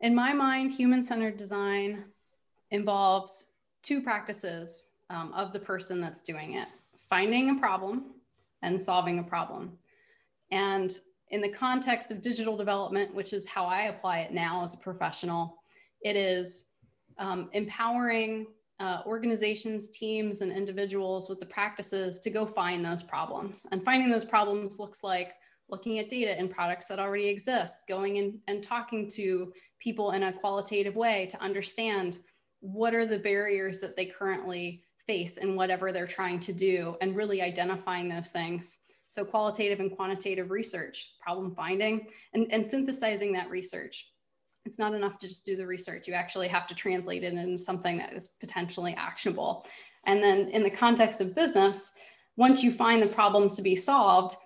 In 0.00 0.14
my 0.14 0.32
mind 0.32 0.72
human-centered 0.72 1.36
design 1.36 2.04
involves 2.70 3.52
two 3.82 4.02
practices 4.02 4.92
um, 5.10 5.32
of 5.34 5.52
the 5.52 5.60
person 5.60 6.00
that's 6.00 6.22
doing 6.22 6.54
it 6.54 6.68
finding 7.08 7.50
a 7.50 7.54
problem 7.58 8.14
and 8.62 8.80
solving 8.80 9.18
a 9.18 9.22
problem. 9.22 9.76
And 10.50 10.98
in 11.34 11.40
the 11.40 11.48
context 11.48 12.10
of 12.10 12.22
digital 12.22 12.56
development 12.56 13.12
which 13.14 13.32
is 13.32 13.46
how 13.46 13.66
i 13.66 13.82
apply 13.82 14.20
it 14.20 14.32
now 14.32 14.62
as 14.62 14.74
a 14.74 14.76
professional 14.76 15.58
it 16.02 16.16
is 16.16 16.70
um, 17.18 17.48
empowering 17.52 18.46
uh, 18.80 19.02
organizations, 19.06 19.88
teams, 19.90 20.40
and 20.40 20.50
individuals 20.50 21.28
with 21.28 21.40
the 21.40 21.46
practices 21.46 22.20
to 22.20 22.30
go 22.30 22.44
find 22.44 22.84
those 22.84 23.02
problems. 23.02 23.66
And 23.70 23.84
finding 23.84 24.10
those 24.10 24.24
problems 24.24 24.78
looks 24.78 25.04
like 25.04 25.34
looking 25.68 25.98
at 25.98 26.08
data 26.08 26.38
in 26.38 26.48
products 26.48 26.88
that 26.88 26.98
already 26.98 27.26
exist, 27.26 27.84
going 27.88 28.16
in 28.16 28.38
and 28.48 28.62
talking 28.62 29.08
to 29.10 29.52
people 29.78 30.10
in 30.12 30.24
a 30.24 30.32
qualitative 30.32 30.96
way 30.96 31.26
to 31.30 31.40
understand 31.40 32.18
what 32.60 32.94
are 32.94 33.06
the 33.06 33.18
barriers 33.18 33.80
that 33.80 33.96
they 33.96 34.06
currently 34.06 34.82
face 35.06 35.36
in 35.36 35.54
whatever 35.54 35.92
they're 35.92 36.06
trying 36.06 36.40
to 36.40 36.52
do, 36.52 36.96
and 37.00 37.16
really 37.16 37.42
identifying 37.42 38.08
those 38.08 38.30
things. 38.30 38.80
So, 39.08 39.24
qualitative 39.24 39.80
and 39.80 39.94
quantitative 39.94 40.50
research, 40.50 41.12
problem 41.20 41.54
finding, 41.54 42.08
and, 42.32 42.46
and 42.50 42.66
synthesizing 42.66 43.32
that 43.34 43.50
research 43.50 44.13
it's 44.64 44.78
not 44.78 44.94
enough 44.94 45.18
to 45.18 45.28
just 45.28 45.44
do 45.44 45.56
the 45.56 45.66
research. 45.66 46.08
You 46.08 46.14
actually 46.14 46.48
have 46.48 46.66
to 46.68 46.74
translate 46.74 47.22
it 47.22 47.34
into 47.34 47.58
something 47.58 47.98
that 47.98 48.12
is 48.14 48.30
potentially 48.40 48.94
actionable. 48.94 49.66
And 50.06 50.22
then 50.22 50.48
in 50.48 50.62
the 50.62 50.70
context 50.70 51.20
of 51.20 51.34
business, 51.34 51.94
once 52.36 52.62
you 52.62 52.72
find 52.72 53.02
the 53.02 53.06
problems 53.06 53.56
to 53.56 53.62
be 53.62 53.76
solved, 53.76 54.36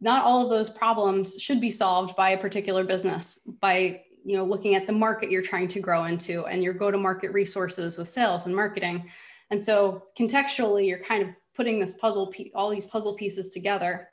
not 0.00 0.24
all 0.24 0.42
of 0.42 0.50
those 0.50 0.70
problems 0.70 1.40
should 1.40 1.60
be 1.60 1.70
solved 1.70 2.16
by 2.16 2.30
a 2.30 2.38
particular 2.38 2.84
business, 2.84 3.48
by 3.60 4.02
you 4.24 4.36
know 4.36 4.44
looking 4.44 4.74
at 4.74 4.86
the 4.86 4.92
market 4.92 5.30
you're 5.30 5.42
trying 5.42 5.68
to 5.68 5.80
grow 5.80 6.04
into 6.04 6.46
and 6.46 6.62
your 6.62 6.72
go 6.72 6.90
to 6.90 6.98
market 6.98 7.32
resources 7.32 7.98
with 7.98 8.08
sales 8.08 8.46
and 8.46 8.56
marketing 8.56 9.08
and 9.50 9.62
so 9.62 10.02
contextually 10.18 10.88
you're 10.88 10.98
kind 10.98 11.22
of 11.22 11.28
putting 11.54 11.78
this 11.78 11.94
puzzle 11.96 12.32
all 12.54 12.70
these 12.70 12.86
puzzle 12.86 13.14
pieces 13.14 13.50
together 13.50 14.08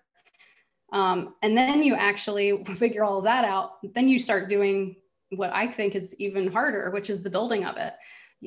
um, 0.91 1.35
and 1.41 1.57
then 1.57 1.81
you 1.81 1.95
actually 1.95 2.63
figure 2.75 3.03
all 3.03 3.19
of 3.19 3.23
that 3.23 3.45
out 3.45 3.77
then 3.93 4.07
you 4.07 4.19
start 4.19 4.49
doing 4.49 4.95
what 5.31 5.51
i 5.53 5.65
think 5.65 5.95
is 5.95 6.15
even 6.19 6.51
harder 6.51 6.89
which 6.91 7.09
is 7.09 7.21
the 7.21 7.29
building 7.29 7.65
of 7.65 7.77
it. 7.77 7.93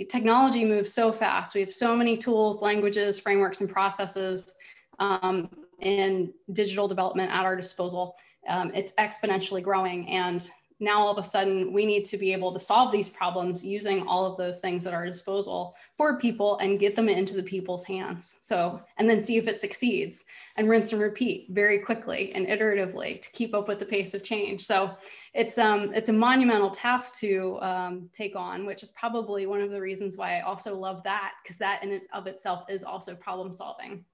Technology 0.08 0.64
moves 0.64 0.92
so 0.92 1.12
fast. 1.12 1.54
We 1.54 1.60
have 1.60 1.72
so 1.72 1.96
many 1.96 2.16
tools 2.16 2.60
languages 2.60 3.20
frameworks 3.20 3.60
and 3.60 3.70
processes 3.70 4.54
um, 4.98 5.48
in 5.80 6.32
digital 6.52 6.88
development 6.88 7.30
at 7.30 7.44
our 7.44 7.54
disposal. 7.54 8.16
Um, 8.48 8.72
it's 8.74 8.92
exponentially 8.94 9.62
growing 9.62 10.08
and 10.08 10.50
now 10.80 10.98
all 10.98 11.10
of 11.10 11.18
a 11.18 11.28
sudden 11.28 11.72
we 11.72 11.86
need 11.86 12.04
to 12.04 12.18
be 12.18 12.32
able 12.32 12.52
to 12.52 12.58
solve 12.58 12.90
these 12.90 13.08
problems 13.08 13.64
using 13.64 14.06
all 14.06 14.26
of 14.26 14.36
those 14.36 14.58
things 14.58 14.86
at 14.86 14.94
our 14.94 15.06
disposal 15.06 15.76
for 15.96 16.18
people 16.18 16.58
and 16.58 16.80
get 16.80 16.96
them 16.96 17.08
into 17.08 17.36
the 17.36 17.42
people's 17.42 17.84
hands. 17.84 18.36
So 18.40 18.82
and 18.98 19.08
then 19.08 19.22
see 19.22 19.36
if 19.36 19.46
it 19.46 19.60
succeeds 19.60 20.24
and 20.56 20.68
rinse 20.68 20.92
and 20.92 21.00
repeat 21.00 21.46
very 21.50 21.78
quickly 21.78 22.32
and 22.34 22.46
iteratively 22.46 23.20
to 23.22 23.30
keep 23.30 23.54
up 23.54 23.68
with 23.68 23.78
the 23.78 23.86
pace 23.86 24.14
of 24.14 24.24
change. 24.24 24.62
So 24.62 24.96
it's 25.32 25.58
um 25.58 25.92
it's 25.94 26.08
a 26.08 26.12
monumental 26.12 26.70
task 26.70 27.16
to 27.16 27.58
um, 27.60 28.08
take 28.12 28.36
on 28.36 28.64
which 28.64 28.82
is 28.82 28.90
probably 28.92 29.46
one 29.46 29.60
of 29.60 29.70
the 29.70 29.80
reasons 29.80 30.16
why 30.16 30.38
i 30.38 30.40
also 30.42 30.76
love 30.76 31.02
that 31.02 31.32
because 31.42 31.56
that 31.56 31.82
in 31.82 31.90
and 31.90 32.02
of 32.12 32.26
itself 32.26 32.64
is 32.68 32.84
also 32.84 33.14
problem 33.16 33.52
solving. 33.52 34.04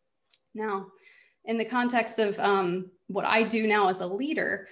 Now 0.55 0.87
in 1.45 1.57
the 1.57 1.65
context 1.65 2.19
of 2.19 2.39
um, 2.39 2.91
what 3.07 3.27
i 3.27 3.43
do 3.43 3.67
now 3.67 3.89
as 3.89 4.01
a 4.01 4.07
leader 4.07 4.67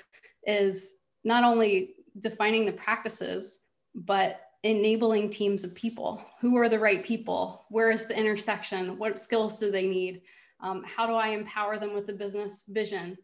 is 0.47 0.98
not 1.29 1.45
only 1.45 1.95
defining 2.21 2.65
the 2.65 2.73
practices, 2.73 3.67
but 3.95 4.41
enabling 4.63 5.29
teams 5.29 5.63
of 5.63 5.75
people. 5.75 6.25
Who 6.41 6.57
are 6.57 6.71
the 6.71 6.79
right 6.79 7.05
people? 7.05 7.67
Where 7.69 7.91
is 7.91 8.07
the 8.07 8.19
intersection? 8.19 8.99
What 8.99 9.19
skills 9.19 9.61
do 9.61 9.71
they 9.71 9.87
need? 9.87 10.23
Um, 10.61 10.83
how 10.85 11.07
do 11.07 11.13
I 11.13 11.29
empower 11.29 11.79
them 11.79 11.93
with 11.95 12.07
the 12.07 12.15
business 12.15 12.65
vision, 12.69 13.17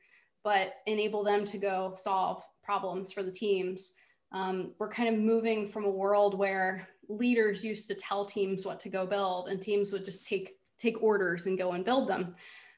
but 0.44 0.74
enable 0.86 1.24
them 1.24 1.46
to 1.46 1.58
go 1.58 1.94
solve 1.96 2.44
problems 2.62 3.10
for 3.10 3.22
the 3.22 3.32
teams? 3.32 3.94
Um, 4.32 4.72
we're 4.78 4.90
kind 4.90 5.08
of 5.08 5.18
moving 5.18 5.66
from 5.66 5.86
a 5.86 5.90
world 5.90 6.38
where 6.38 6.86
leaders 7.08 7.64
used 7.64 7.88
to 7.88 7.94
tell 7.94 8.26
teams 8.26 8.66
what 8.66 8.78
to 8.80 8.90
go 8.90 9.06
build, 9.06 9.48
and 9.48 9.60
teams 9.60 9.92
would 9.92 10.04
just 10.04 10.26
take 10.26 10.56
take 10.78 11.02
orders 11.02 11.46
and 11.46 11.56
go 11.56 11.72
and 11.72 11.84
build 11.84 12.06
them. 12.06 12.34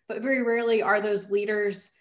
But 0.07 0.23
very 0.23 0.43
rarely 0.43 0.83
are 0.83 1.01
those 1.01 1.31
leaders 1.31 1.96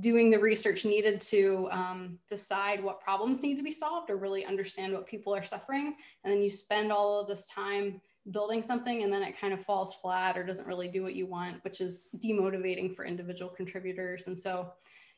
doing 0.00 0.30
the 0.30 0.38
research 0.38 0.84
needed 0.84 1.20
to 1.20 1.68
um, 1.70 2.18
decide 2.28 2.82
what 2.82 3.00
problems 3.00 3.42
need 3.42 3.56
to 3.56 3.62
be 3.62 3.70
solved 3.70 4.10
or 4.10 4.16
really 4.16 4.44
understand 4.44 4.92
what 4.92 5.06
people 5.06 5.34
are 5.34 5.44
suffering. 5.44 5.94
And 6.22 6.32
then 6.32 6.42
you 6.42 6.50
spend 6.50 6.92
all 6.92 7.20
of 7.20 7.26
this 7.26 7.46
time 7.46 8.00
building 8.30 8.60
something 8.60 9.02
and 9.02 9.10
then 9.10 9.22
it 9.22 9.40
kind 9.40 9.54
of 9.54 9.64
falls 9.64 9.94
flat 9.94 10.36
or 10.36 10.44
doesn't 10.44 10.68
really 10.68 10.88
do 10.88 11.02
what 11.02 11.14
you 11.14 11.26
want, 11.26 11.64
which 11.64 11.80
is 11.80 12.10
demotivating 12.18 12.94
for 12.94 13.06
individual 13.06 13.50
contributors. 13.50 14.26
And 14.26 14.38
so 14.38 14.72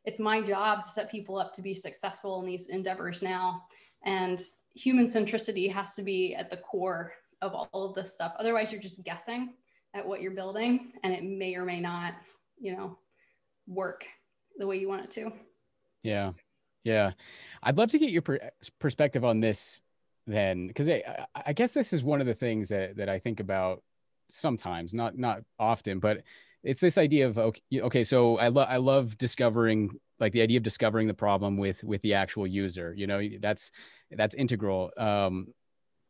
it's 0.05 0.21
my 0.21 0.41
job 0.41 0.85
to 0.85 0.89
set 0.89 1.11
people 1.11 1.37
up 1.37 1.53
to 1.55 1.63
be 1.63 1.75
successful 1.75 2.41
in 2.41 2.47
these 2.47 2.69
endeavors 2.69 3.25
now. 3.25 3.65
And 4.05 4.41
human 4.75 5.07
centricity 5.07 5.71
has 5.71 5.97
to 5.97 6.03
be 6.03 6.35
at 6.37 6.49
the 6.49 6.57
core 6.59 7.13
of 7.43 7.55
all 7.55 7.85
of 7.85 7.95
this 7.95 8.15
stuff. 8.15 8.35
Otherwise, 8.39 8.71
you're 8.71 8.81
just 8.81 9.05
guessing 9.05 9.55
at 9.95 10.07
what 10.07 10.21
you're 10.21 10.31
building 10.31 10.93
and 11.03 11.13
it 11.13 11.25
may 11.25 11.57
or 11.57 11.65
may 11.65 11.81
not, 11.81 12.15
you 12.59 12.77
know, 12.77 12.97
work 13.67 14.07
the 14.57 14.67
way 14.67 14.77
you 14.77 14.89
want 14.89 15.05
it 15.05 15.11
to. 15.13 15.33
Yeah. 16.03 16.33
Yeah. 16.85 17.13
I'd 17.63 17.79
love 17.79 17.91
to 17.91 17.99
get 17.99 18.11
your 18.11 18.23
per- 18.23 18.51
perspective 18.79 19.25
on 19.25 19.41
this 19.41 19.83
then, 20.27 20.67
because 20.67 20.89
I, 20.89 21.27
I 21.35 21.53
guess 21.53 21.75
this 21.75 21.93
is 21.93 22.05
one 22.05 22.21
of 22.21 22.27
the 22.27 22.35
things 22.35 22.69
that, 22.69 22.97
that 22.97 23.09
I 23.09 23.19
think 23.19 23.41
about 23.41 23.83
sometimes, 24.31 24.95
not, 24.95 25.19
not 25.19 25.41
often, 25.59 25.99
but 25.99 26.23
it's 26.63 26.81
this 26.81 26.99
idea 26.99 27.27
of, 27.27 27.39
okay, 27.39 27.63
okay 27.75 28.05
so 28.05 28.39
I 28.39 28.49
love, 28.49 28.69
I 28.71 28.77
love 28.77 29.19
discovering 29.19 29.91
like 30.19 30.33
the 30.33 30.43
idea 30.43 30.59
of 30.59 30.63
discovering 30.63 31.07
the 31.07 31.15
problem 31.15 31.57
with, 31.57 31.83
with 31.83 32.03
the 32.03 32.15
actual 32.15 32.47
user, 32.47 32.95
you 32.95 33.07
know, 33.07 33.21
that's, 33.41 33.71
that's 34.11 34.35
integral. 34.35 34.91
Um, 34.97 35.49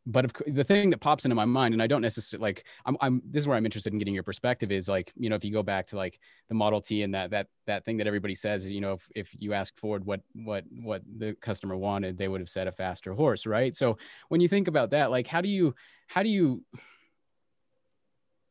but 0.05 0.25
if, 0.25 0.31
the 0.47 0.63
thing 0.63 0.89
that 0.89 0.99
pops 0.99 1.25
into 1.25 1.35
my 1.35 1.45
mind 1.45 1.73
and 1.73 1.81
i 1.81 1.87
don't 1.87 2.01
necessarily 2.01 2.41
like 2.41 2.65
I'm, 2.85 2.97
I'm 3.01 3.21
this 3.25 3.43
is 3.43 3.47
where 3.47 3.55
i'm 3.55 3.65
interested 3.65 3.93
in 3.93 3.99
getting 3.99 4.13
your 4.13 4.23
perspective 4.23 4.71
is 4.71 4.89
like 4.89 5.11
you 5.15 5.29
know 5.29 5.35
if 5.35 5.45
you 5.45 5.51
go 5.51 5.61
back 5.61 5.87
to 5.87 5.95
like 5.95 6.19
the 6.49 6.55
model 6.55 6.81
t 6.81 7.03
and 7.03 7.13
that 7.13 7.31
that 7.31 7.47
that 7.67 7.85
thing 7.85 7.97
that 7.97 8.07
everybody 8.07 8.33
says 8.33 8.65
you 8.65 8.81
know 8.81 8.93
if, 8.93 9.07
if 9.15 9.35
you 9.37 9.53
ask 9.53 9.77
ford 9.77 10.03
what 10.05 10.21
what 10.33 10.63
what 10.83 11.03
the 11.17 11.35
customer 11.41 11.77
wanted 11.77 12.17
they 12.17 12.27
would 12.27 12.41
have 12.41 12.49
said 12.49 12.67
a 12.67 12.71
faster 12.71 13.13
horse 13.13 13.45
right? 13.45 13.75
So 13.75 13.97
when 14.29 14.41
you 14.41 14.47
think 14.47 14.67
about 14.67 14.91
that 14.91 15.11
like 15.11 15.27
how 15.27 15.41
do 15.41 15.49
you 15.49 15.75
how 16.07 16.23
do 16.23 16.29
you 16.29 16.63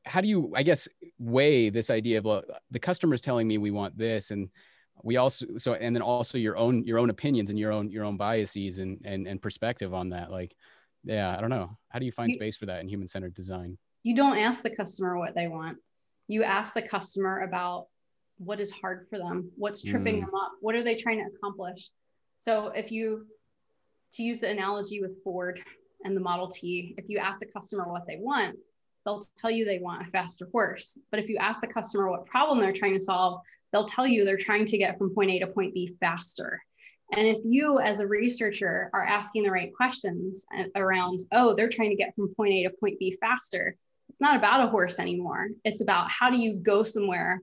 how 0.05 0.21
do 0.21 0.29
you 0.29 0.53
i 0.57 0.63
guess 0.63 0.89
weigh 1.19 1.71
this 1.71 1.91
idea 1.91 2.19
of 2.19 2.25
well, 2.25 2.43
the 2.71 2.79
customer's 2.79 3.21
telling 3.21 3.47
me 3.47 3.59
we 3.59 3.71
want 3.71 3.97
this 3.97 4.31
and 4.31 4.49
we 5.03 5.17
also 5.17 5.47
so 5.57 5.75
and 5.75 5.95
then 5.95 6.03
also 6.03 6.39
your 6.39 6.57
own 6.57 6.85
your 6.85 6.99
own 6.99 7.11
opinions 7.11 7.51
and 7.51 7.59
your 7.59 7.73
own 7.73 7.91
your 7.91 8.05
own 8.05 8.17
biases 8.17 8.79
and 8.79 9.01
and, 9.05 9.27
and 9.27 9.43
perspective 9.43 9.95
on 9.95 10.11
that 10.11 10.31
like 10.31 10.55
yeah 11.05 11.37
i 11.37 11.41
don't 11.41 11.51
know. 11.51 11.77
How 11.91 11.99
do 11.99 12.07
you 12.07 12.13
find 12.13 12.31
you, 12.31 12.35
space 12.35 12.57
for 12.57 12.67
that 12.67 12.81
in 12.81 12.89
human 12.89 13.09
centered 13.09 13.35
design? 13.35 13.77
You 14.03 14.15
don't 14.15 14.39
ask 14.39 14.63
the 14.63 14.71
customer 14.71 15.19
what 15.19 15.35
they 15.35 15.49
want. 15.49 15.79
You 16.29 16.45
ask 16.45 16.73
the 16.73 16.83
customer 16.83 17.41
about 17.41 17.87
what 18.39 18.61
is 18.61 18.71
hard 18.71 19.07
for 19.11 19.19
them 19.19 19.51
what's 19.57 19.83
tripping 19.83 20.17
mm. 20.17 20.21
them 20.21 20.35
up 20.35 20.53
what 20.61 20.75
are 20.75 20.83
they 20.83 20.95
trying 20.95 21.19
to 21.19 21.37
accomplish? 21.37 21.91
So 22.39 22.69
if 22.69 22.91
you 22.91 23.27
to 24.13 24.23
use 24.23 24.41
the 24.41 24.49
analogy 24.49 25.01
with 25.01 25.23
ford 25.23 25.63
and 26.05 26.17
the 26.17 26.21
model 26.21 26.49
t 26.49 26.95
if 26.97 27.05
you 27.09 27.19
ask 27.19 27.41
the 27.41 27.47
customer 27.47 27.91
what 27.93 28.07
they 28.07 28.17
want 28.17 28.57
they'll 29.05 29.23
tell 29.39 29.51
you 29.51 29.65
they 29.65 29.79
want 29.79 30.07
a 30.07 30.11
faster 30.11 30.47
horse. 30.53 30.99
But 31.11 31.21
if 31.21 31.29
you 31.29 31.39
ask 31.39 31.61
the 31.63 31.67
customer 31.67 32.11
what 32.11 32.27
problem 32.27 32.61
they're 32.61 32.73
trying 32.73 32.95
to 32.95 33.05
solve 33.05 33.41
they'll 33.73 33.85
tell 33.85 34.07
you 34.07 34.25
they're 34.25 34.37
trying 34.39 34.65
to 34.67 34.79
get 34.79 34.97
from 34.97 35.15
point 35.15 35.31
a 35.31 35.39
to 35.41 35.47
point 35.49 35.75
b 35.75 35.95
faster 36.01 36.63
and 37.13 37.27
if 37.27 37.39
you, 37.45 37.81
as 37.81 38.01
a 38.01 38.07
researcher, 38.07 38.91
are 38.93 39.05
asking 39.05 39.43
the 39.43 39.51
right 39.51 39.75
questions 39.75 40.47
uh, 40.57 40.65
around, 40.77 41.21
oh, 41.33 41.55
they're 41.55 41.69
trying 41.69 41.91
to 41.91 41.97
get 41.97 42.15
from 42.15 42.35
point 42.35 42.53
A 42.53 42.63
to 42.65 42.71
point 42.71 42.99
B 42.99 43.17
faster, 43.21 43.77
it's 44.09 44.21
not 44.21 44.37
about 44.37 44.63
a 44.63 44.69
horse 44.69 44.99
anymore. 44.99 45.49
It's 45.65 45.81
about 45.81 46.11
how 46.11 46.31
do 46.31 46.37
you 46.37 46.57
go 46.57 46.83
somewhere 46.83 47.43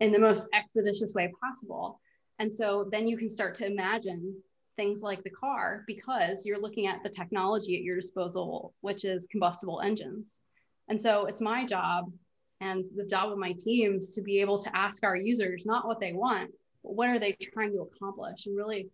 in 0.00 0.12
the 0.12 0.18
most 0.18 0.48
expeditious 0.54 1.14
way 1.14 1.32
possible. 1.42 2.00
And 2.38 2.52
so 2.52 2.88
then 2.90 3.08
you 3.08 3.16
can 3.16 3.28
start 3.28 3.54
to 3.56 3.66
imagine 3.66 4.34
things 4.76 5.02
like 5.02 5.24
the 5.24 5.30
car 5.30 5.84
because 5.86 6.44
you're 6.44 6.60
looking 6.60 6.86
at 6.86 7.02
the 7.02 7.08
technology 7.08 7.76
at 7.76 7.82
your 7.82 7.96
disposal, 7.96 8.74
which 8.82 9.04
is 9.04 9.26
combustible 9.26 9.80
engines. 9.80 10.42
And 10.88 11.00
so 11.00 11.24
it's 11.24 11.40
my 11.40 11.64
job 11.64 12.12
and 12.60 12.86
the 12.96 13.06
job 13.06 13.32
of 13.32 13.38
my 13.38 13.54
teams 13.58 14.14
to 14.14 14.22
be 14.22 14.40
able 14.40 14.58
to 14.58 14.76
ask 14.76 15.04
our 15.04 15.16
users 15.16 15.64
not 15.66 15.86
what 15.86 16.00
they 16.00 16.12
want, 16.12 16.50
but 16.82 16.94
what 16.94 17.08
are 17.08 17.18
they 17.18 17.32
trying 17.32 17.72
to 17.72 17.80
accomplish 17.80 18.46
and 18.46 18.56
really 18.56 18.90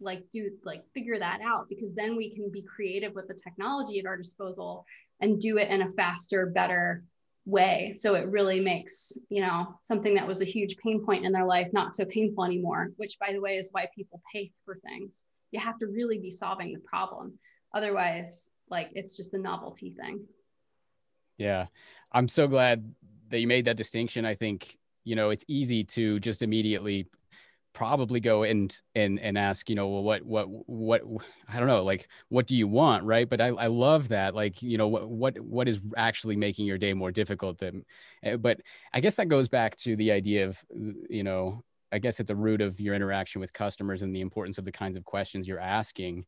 like 0.00 0.24
do 0.32 0.50
like 0.64 0.82
figure 0.94 1.18
that 1.18 1.40
out 1.44 1.68
because 1.68 1.94
then 1.94 2.16
we 2.16 2.34
can 2.34 2.50
be 2.50 2.62
creative 2.62 3.14
with 3.14 3.28
the 3.28 3.34
technology 3.34 3.98
at 3.98 4.06
our 4.06 4.16
disposal 4.16 4.84
and 5.20 5.40
do 5.40 5.58
it 5.58 5.68
in 5.68 5.82
a 5.82 5.88
faster 5.90 6.46
better 6.46 7.04
way. 7.44 7.94
So 7.96 8.14
it 8.14 8.28
really 8.28 8.60
makes 8.60 9.18
you 9.28 9.42
know 9.42 9.78
something 9.82 10.14
that 10.14 10.26
was 10.26 10.40
a 10.40 10.46
huge 10.46 10.76
pain 10.76 11.04
point 11.04 11.24
in 11.24 11.32
their 11.32 11.46
life 11.46 11.68
not 11.72 11.94
so 11.94 12.04
painful 12.04 12.44
anymore 12.44 12.90
which 12.96 13.18
by 13.18 13.32
the 13.32 13.40
way 13.40 13.56
is 13.56 13.68
why 13.72 13.88
people 13.94 14.20
pay 14.32 14.52
for 14.64 14.78
things. 14.86 15.24
You 15.50 15.60
have 15.60 15.78
to 15.78 15.86
really 15.86 16.18
be 16.18 16.30
solving 16.30 16.72
the 16.72 16.80
problem. 16.80 17.38
Otherwise 17.74 18.50
like 18.68 18.90
it's 18.94 19.16
just 19.16 19.34
a 19.34 19.38
novelty 19.38 19.94
thing. 20.00 20.26
Yeah. 21.38 21.66
I'm 22.12 22.28
so 22.28 22.46
glad 22.46 22.94
that 23.30 23.40
you 23.40 23.46
made 23.46 23.64
that 23.64 23.76
distinction. 23.76 24.24
I 24.24 24.34
think 24.34 24.78
you 25.04 25.16
know 25.16 25.30
it's 25.30 25.44
easy 25.48 25.82
to 25.84 26.20
just 26.20 26.42
immediately 26.42 27.06
probably 27.72 28.20
go 28.20 28.42
and 28.42 28.80
and 28.94 29.18
and 29.20 29.38
ask 29.38 29.70
you 29.70 29.74
know 29.74 29.88
well 29.88 30.02
what 30.02 30.24
what 30.24 30.46
what 30.66 31.02
i 31.48 31.58
don't 31.58 31.68
know 31.68 31.82
like 31.82 32.08
what 32.28 32.46
do 32.46 32.54
you 32.54 32.68
want 32.68 33.04
right? 33.04 33.28
But 33.28 33.40
i, 33.40 33.46
I 33.46 33.66
love 33.68 34.08
that 34.08 34.34
like 34.34 34.62
you 34.62 34.76
know 34.76 34.88
what 34.88 35.08
what 35.08 35.40
what 35.40 35.68
is 35.68 35.80
actually 35.96 36.36
making 36.36 36.66
your 36.66 36.78
day 36.78 36.92
more 36.92 37.10
difficult 37.10 37.58
than 37.58 37.84
eh, 38.22 38.36
but 38.36 38.60
i 38.92 39.00
guess 39.00 39.16
that 39.16 39.28
goes 39.28 39.48
back 39.48 39.76
to 39.76 39.96
the 39.96 40.12
idea 40.12 40.46
of 40.46 40.62
you 41.08 41.22
know 41.22 41.62
i 41.90 41.98
guess 41.98 42.20
at 42.20 42.26
the 42.26 42.36
root 42.36 42.60
of 42.60 42.78
your 42.80 42.94
interaction 42.94 43.40
with 43.40 43.52
customers 43.52 44.02
and 44.02 44.14
the 44.14 44.20
importance 44.20 44.58
of 44.58 44.64
the 44.64 44.72
kinds 44.72 44.96
of 44.96 45.04
questions 45.04 45.48
you're 45.48 45.58
asking 45.58 46.26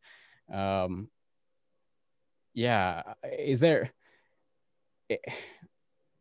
um 0.53 1.09
yeah 2.55 3.03
is 3.39 3.61
there 3.61 3.91
eh, 5.11 5.17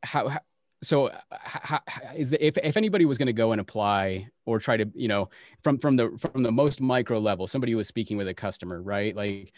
how, 0.04 0.28
how 0.28 0.40
so 0.84 1.08
uh, 1.08 1.20
how, 1.32 1.80
is 2.16 2.34
if, 2.40 2.58
if 2.58 2.78
anybody 2.78 3.06
was 3.06 3.18
going 3.18 3.28
to 3.28 3.34
go 3.34 3.52
and 3.52 3.62
apply 3.62 4.28
or 4.46 4.60
try 4.60 4.78
to 4.78 4.86
you 4.94 5.08
know 5.08 5.30
from 5.64 5.78
from 5.78 5.96
the 5.96 6.12
from 6.18 6.44
the 6.44 6.52
most 6.52 6.82
micro 6.82 7.20
level 7.20 7.48
somebody 7.48 7.76
was 7.76 7.88
speaking 7.88 8.18
with 8.18 8.28
a 8.28 8.34
customer 8.34 8.82
right? 8.82 9.16
Like 9.16 9.54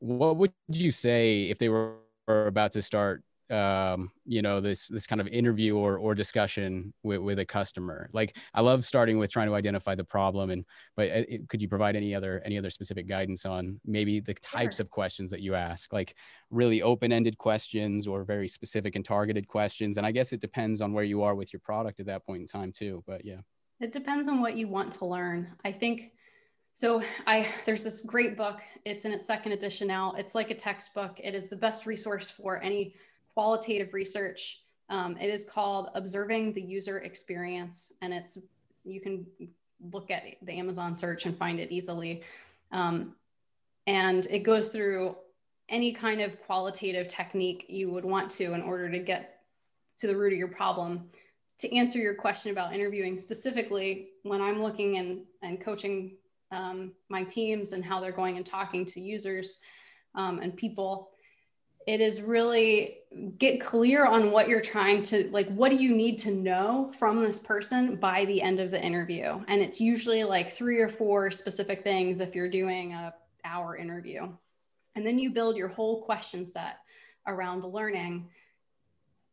what 0.00 0.36
would 0.38 0.52
you 0.68 0.90
say 0.92 1.44
if 1.44 1.58
they 1.58 1.68
were 1.68 1.96
about 2.26 2.72
to 2.72 2.82
start 2.82 3.22
um, 3.50 4.10
you 4.24 4.42
know 4.42 4.60
this 4.60 4.88
this 4.88 5.06
kind 5.06 5.20
of 5.20 5.26
interview 5.28 5.76
or 5.76 5.98
or 5.98 6.14
discussion 6.14 6.92
with, 7.02 7.20
with 7.20 7.38
a 7.38 7.44
customer 7.44 8.08
like 8.12 8.36
i 8.54 8.60
love 8.60 8.84
starting 8.84 9.18
with 9.18 9.30
trying 9.30 9.48
to 9.48 9.54
identify 9.54 9.94
the 9.94 10.04
problem 10.04 10.50
and 10.50 10.64
but 10.96 11.08
uh, 11.10 11.24
it, 11.28 11.48
could 11.48 11.60
you 11.60 11.68
provide 11.68 11.96
any 11.96 12.14
other 12.14 12.40
any 12.44 12.56
other 12.56 12.70
specific 12.70 13.08
guidance 13.08 13.44
on 13.44 13.80
maybe 13.84 14.20
the 14.20 14.34
types 14.34 14.76
sure. 14.76 14.84
of 14.84 14.90
questions 14.90 15.30
that 15.30 15.40
you 15.40 15.54
ask 15.54 15.92
like 15.92 16.14
really 16.50 16.82
open-ended 16.82 17.36
questions 17.38 18.06
or 18.06 18.24
very 18.24 18.48
specific 18.48 18.96
and 18.96 19.04
targeted 19.04 19.48
questions 19.48 19.96
and 19.96 20.06
i 20.06 20.12
guess 20.12 20.32
it 20.32 20.40
depends 20.40 20.80
on 20.80 20.92
where 20.92 21.04
you 21.04 21.22
are 21.22 21.34
with 21.34 21.52
your 21.52 21.60
product 21.60 22.00
at 22.00 22.06
that 22.06 22.24
point 22.24 22.40
in 22.40 22.46
time 22.46 22.72
too 22.72 23.02
but 23.06 23.24
yeah 23.24 23.40
it 23.80 23.92
depends 23.92 24.28
on 24.28 24.40
what 24.40 24.56
you 24.56 24.68
want 24.68 24.92
to 24.92 25.04
learn 25.04 25.48
i 25.64 25.72
think 25.72 26.12
so 26.72 27.02
I 27.26 27.46
there's 27.66 27.82
this 27.82 28.02
great 28.02 28.36
book. 28.36 28.60
It's 28.84 29.04
in 29.04 29.12
its 29.12 29.26
second 29.26 29.52
edition 29.52 29.88
now. 29.88 30.14
It's 30.16 30.34
like 30.34 30.50
a 30.50 30.54
textbook. 30.54 31.20
It 31.22 31.34
is 31.34 31.48
the 31.48 31.56
best 31.56 31.84
resource 31.84 32.30
for 32.30 32.62
any 32.62 32.94
qualitative 33.34 33.94
research. 33.94 34.62
Um, 34.88 35.16
it 35.16 35.30
is 35.30 35.44
called 35.44 35.90
Observing 35.94 36.52
the 36.52 36.62
User 36.62 36.98
Experience, 36.98 37.92
and 38.02 38.12
it's 38.12 38.38
you 38.84 39.00
can 39.00 39.26
look 39.92 40.10
at 40.10 40.24
the 40.42 40.52
Amazon 40.52 40.96
search 40.96 41.26
and 41.26 41.36
find 41.36 41.60
it 41.60 41.70
easily. 41.70 42.22
Um, 42.72 43.14
and 43.86 44.26
it 44.26 44.40
goes 44.40 44.68
through 44.68 45.16
any 45.68 45.92
kind 45.92 46.20
of 46.20 46.40
qualitative 46.42 47.08
technique 47.08 47.66
you 47.68 47.90
would 47.90 48.04
want 48.04 48.30
to 48.32 48.52
in 48.54 48.62
order 48.62 48.90
to 48.90 48.98
get 48.98 49.42
to 49.98 50.06
the 50.06 50.16
root 50.16 50.32
of 50.32 50.38
your 50.38 50.48
problem. 50.48 51.08
To 51.60 51.76
answer 51.76 51.98
your 51.98 52.14
question 52.14 52.50
about 52.50 52.74
interviewing 52.74 53.18
specifically, 53.18 54.08
when 54.22 54.40
I'm 54.40 54.62
looking 54.62 54.96
and, 54.96 55.20
and 55.42 55.60
coaching 55.60 56.16
um, 56.50 56.92
my 57.08 57.22
teams 57.22 57.72
and 57.72 57.84
how 57.84 58.00
they're 58.00 58.12
going 58.12 58.36
and 58.36 58.44
talking 58.44 58.84
to 58.86 59.00
users 59.00 59.58
um, 60.14 60.40
and 60.40 60.56
people 60.56 61.10
it 61.90 62.00
is 62.00 62.22
really 62.22 62.98
get 63.38 63.60
clear 63.60 64.06
on 64.06 64.30
what 64.30 64.48
you're 64.48 64.60
trying 64.60 65.02
to 65.02 65.28
like 65.32 65.48
what 65.48 65.70
do 65.70 65.76
you 65.76 65.92
need 65.92 66.16
to 66.16 66.30
know 66.30 66.92
from 66.96 67.20
this 67.20 67.40
person 67.40 67.96
by 67.96 68.24
the 68.26 68.40
end 68.40 68.60
of 68.60 68.70
the 68.70 68.80
interview? 68.80 69.40
And 69.48 69.60
it's 69.60 69.80
usually 69.80 70.22
like 70.22 70.48
three 70.48 70.78
or 70.78 70.88
four 70.88 71.32
specific 71.32 71.82
things 71.82 72.20
if 72.20 72.36
you're 72.36 72.48
doing 72.48 72.92
a 72.92 73.12
hour 73.44 73.76
interview. 73.76 74.28
And 74.94 75.04
then 75.04 75.18
you 75.18 75.30
build 75.30 75.56
your 75.56 75.66
whole 75.66 76.02
question 76.02 76.46
set 76.46 76.78
around 77.26 77.64
learning 77.64 78.28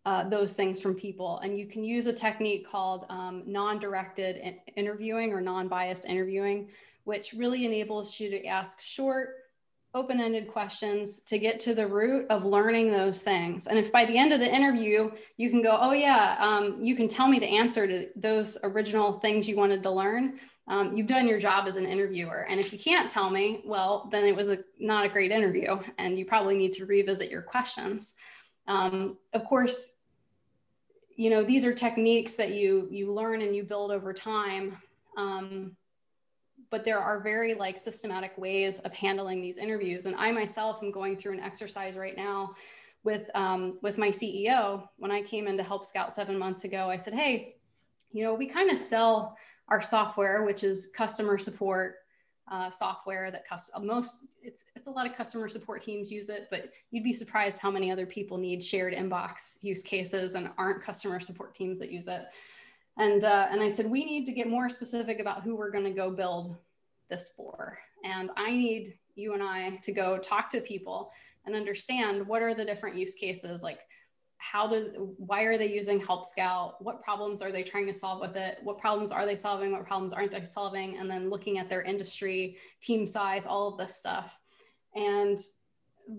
uh, 0.05 0.27
those 0.27 0.55
things 0.55 0.81
from 0.81 0.95
people. 0.95 1.37
And 1.39 1.59
you 1.59 1.67
can 1.67 1.83
use 1.83 2.07
a 2.07 2.13
technique 2.13 2.67
called 2.67 3.05
um, 3.09 3.43
non-directed 3.45 4.59
interviewing 4.75 5.31
or 5.31 5.41
non-biased 5.41 6.05
interviewing 6.05 6.69
which 7.07 7.31
really 7.31 7.65
enables 7.65 8.19
you 8.19 8.29
to 8.29 8.45
ask 8.45 8.81
short 8.81 9.46
open-ended 9.93 10.47
questions 10.47 11.21
to 11.23 11.39
get 11.39 11.59
to 11.61 11.73
the 11.73 11.87
root 11.87 12.27
of 12.29 12.45
learning 12.45 12.91
those 12.91 13.21
things. 13.21 13.67
And 13.67 13.79
if 13.79 13.91
by 13.91 14.05
the 14.05 14.17
end 14.17 14.33
of 14.33 14.39
the 14.39 14.53
interview 14.53 15.11
you 15.37 15.49
can 15.49 15.61
go 15.61 15.77
oh 15.79 15.93
yeah 15.93 16.37
um, 16.39 16.81
you 16.81 16.95
can 16.95 17.07
tell 17.07 17.27
me 17.27 17.39
the 17.39 17.47
answer 17.47 17.87
to 17.87 18.07
those 18.15 18.57
original 18.63 19.13
things 19.19 19.47
you 19.47 19.55
wanted 19.55 19.83
to 19.83 19.91
learn 19.91 20.39
um, 20.67 20.93
you've 20.93 21.07
done 21.07 21.29
your 21.29 21.39
job 21.39 21.65
as 21.65 21.77
an 21.77 21.85
interviewer. 21.85 22.45
And 22.49 22.59
if 22.59 22.73
you 22.73 22.79
can't 22.79 23.09
tell 23.09 23.29
me 23.29 23.61
well 23.65 24.09
then 24.11 24.25
it 24.25 24.35
was 24.35 24.49
a, 24.49 24.59
not 24.79 25.05
a 25.05 25.09
great 25.09 25.31
interview 25.31 25.79
and 25.97 26.19
you 26.19 26.25
probably 26.25 26.57
need 26.57 26.73
to 26.73 26.85
revisit 26.85 27.31
your 27.31 27.41
questions. 27.41 28.13
Um, 28.67 29.17
of 29.33 29.45
course 29.45 30.01
you 31.15 31.31
know 31.31 31.43
these 31.43 31.65
are 31.65 31.73
techniques 31.73 32.35
that 32.35 32.51
you 32.51 32.87
you 32.91 33.11
learn 33.11 33.41
and 33.41 33.55
you 33.55 33.63
build 33.63 33.91
over 33.91 34.13
time. 34.13 34.77
Um, 35.17 35.75
but 36.69 36.83
there 36.83 36.99
are 36.99 37.19
very 37.21 37.53
like 37.53 37.77
systematic 37.77 38.37
ways 38.37 38.79
of 38.79 38.93
handling 38.93 39.41
these 39.41 39.57
interviews. 39.57 40.05
And 40.05 40.15
I 40.15 40.31
myself 40.31 40.81
am 40.83 40.91
going 40.91 41.17
through 41.17 41.33
an 41.33 41.39
exercise 41.39 41.95
right 41.95 42.17
now 42.17 42.55
with 43.03 43.29
um, 43.35 43.77
with 43.81 43.97
my 43.97 44.09
CEO. 44.09 44.87
When 44.97 45.11
I 45.11 45.21
came 45.21 45.47
in 45.47 45.57
to 45.57 45.63
Help 45.63 45.85
Scout 45.85 46.13
seven 46.13 46.37
months 46.37 46.63
ago, 46.63 46.89
I 46.89 46.97
said, 46.97 47.13
"Hey, 47.13 47.55
you 48.11 48.23
know, 48.23 48.33
we 48.33 48.45
kind 48.45 48.69
of 48.69 48.77
sell 48.77 49.37
our 49.69 49.81
software, 49.81 50.43
which 50.43 50.63
is 50.63 50.91
customer 50.95 51.37
support 51.37 51.95
uh, 52.49 52.69
software 52.69 53.29
that 53.29 53.47
cust- 53.47 53.71
most 53.81 54.27
it's 54.41 54.65
it's 54.75 54.87
a 54.87 54.91
lot 54.91 55.05
of 55.05 55.15
customer 55.15 55.47
support 55.49 55.81
teams 55.81 56.11
use 56.11 56.29
it, 56.29 56.47
but 56.49 56.69
you'd 56.91 57.03
be 57.03 57.13
surprised 57.13 57.61
how 57.61 57.71
many 57.71 57.91
other 57.91 58.05
people 58.05 58.37
need 58.37 58.63
shared 58.63 58.93
inbox 58.93 59.57
use 59.61 59.81
cases 59.81 60.35
and 60.35 60.49
aren't 60.57 60.83
customer 60.83 61.19
support 61.19 61.55
teams 61.55 61.79
that 61.79 61.91
use 61.91 62.07
it." 62.07 62.25
And, 62.97 63.23
uh, 63.23 63.47
and 63.51 63.61
I 63.61 63.69
said, 63.69 63.89
we 63.89 64.05
need 64.05 64.25
to 64.25 64.31
get 64.31 64.49
more 64.49 64.69
specific 64.69 65.19
about 65.19 65.43
who 65.43 65.55
we're 65.55 65.71
going 65.71 65.83
to 65.83 65.91
go 65.91 66.09
build 66.09 66.57
this 67.09 67.31
for. 67.35 67.77
And 68.03 68.31
I 68.35 68.51
need 68.51 68.97
you 69.15 69.33
and 69.33 69.43
I 69.43 69.77
to 69.83 69.91
go 69.91 70.17
talk 70.17 70.49
to 70.51 70.61
people 70.61 71.11
and 71.45 71.55
understand 71.55 72.27
what 72.27 72.41
are 72.41 72.53
the 72.53 72.65
different 72.65 72.95
use 72.95 73.13
cases 73.13 73.63
like 73.63 73.79
how 74.39 74.67
do 74.67 75.15
why 75.17 75.41
are 75.43 75.57
they 75.57 75.73
using 75.73 75.99
help 75.99 76.25
scout? 76.25 76.75
What 76.83 77.01
problems 77.01 77.41
are 77.41 77.51
they 77.51 77.63
trying 77.63 77.87
to 77.87 77.93
solve 77.93 78.21
with 78.21 78.35
it? 78.35 78.59
What 78.63 78.77
problems 78.77 79.11
are 79.11 79.25
they 79.25 79.35
solving? 79.35 79.71
What 79.71 79.85
problems 79.85 80.13
aren't 80.13 80.31
they 80.31 80.43
solving? 80.43 80.97
And 80.97 81.09
then 81.09 81.29
looking 81.29 81.57
at 81.57 81.69
their 81.69 81.81
industry 81.81 82.57
team 82.79 83.07
size 83.07 83.47
all 83.47 83.67
of 83.67 83.77
this 83.77 83.95
stuff. 83.95 84.37
And 84.95 85.39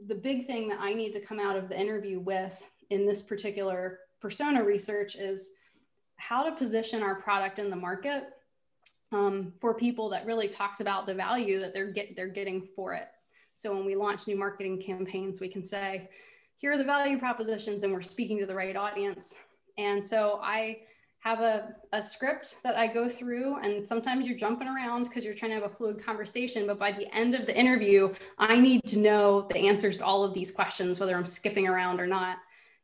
the 0.07 0.15
big 0.15 0.47
thing 0.47 0.69
that 0.69 0.79
i 0.81 0.93
need 0.93 1.13
to 1.15 1.21
come 1.21 1.41
out 1.41 1.57
of 1.57 1.69
the 1.69 1.81
interview 1.81 2.21
with 2.21 2.71
in 2.91 3.07
this 3.07 3.23
particular 3.23 4.01
persona 4.21 4.63
research 4.63 5.17
is 5.17 5.53
how 6.19 6.43
to 6.43 6.53
position 6.53 7.03
our 7.03 7.15
product 7.15 7.59
in 7.59 7.71
the 7.71 7.77
market 7.77 8.25
um, 9.13 9.53
for 9.61 9.73
people 9.73 10.11
that 10.11 10.27
really 10.27 10.49
talks 10.49 10.81
about 10.81 11.07
the 11.07 11.15
value 11.15 11.59
that 11.61 11.73
they're 11.73 11.91
get 11.91 12.15
they're 12.15 12.29
getting 12.29 12.69
for 12.77 12.93
it. 12.95 13.09
So 13.55 13.75
when 13.75 13.85
we 13.85 13.97
launch 13.97 14.29
new 14.29 14.37
marketing 14.37 14.81
campaigns, 14.81 15.41
we 15.41 15.49
can 15.49 15.65
say, 15.65 16.09
here 16.57 16.73
are 16.73 16.79
the 16.79 16.85
value 16.85 17.19
propositions, 17.19 17.83
and 17.83 17.93
we're 17.93 18.03
speaking 18.03 18.39
to 18.39 18.47
the 18.47 18.55
right 18.55 18.77
audience. 18.77 19.45
And 19.79 20.05
so 20.05 20.39
I 20.43 20.81
have 21.21 21.41
a, 21.41 21.75
a 21.93 22.03
script 22.03 22.59
that 22.63 22.77
I 22.77 22.87
go 22.87 23.09
through, 23.09 23.57
and 23.59 23.87
sometimes 23.87 24.27
you're 24.27 24.37
jumping 24.37 24.69
around 24.69 25.05
because 25.05 25.25
you're 25.25 25.35
trying 25.35 25.51
to 25.51 25.57
have 25.57 25.65
a 25.65 25.75
fluid 25.75 26.05
conversation. 26.05 26.67
But 26.67 26.79
by 26.79 26.93
the 26.93 27.13
end 27.13 27.35
of 27.35 27.47
the 27.47 27.57
interview, 27.57 28.13
I 28.39 28.61
need 28.61 28.85
to 28.87 28.99
know 28.99 29.43
the 29.43 29.59
answers 29.59 29.99
to 29.99 30.05
all 30.05 30.23
of 30.23 30.35
these 30.35 30.53
questions, 30.53 31.01
whether 31.01 31.17
I'm 31.17 31.27
skipping 31.27 31.67
around 31.67 32.01
or 32.01 32.07
not. 32.07 32.39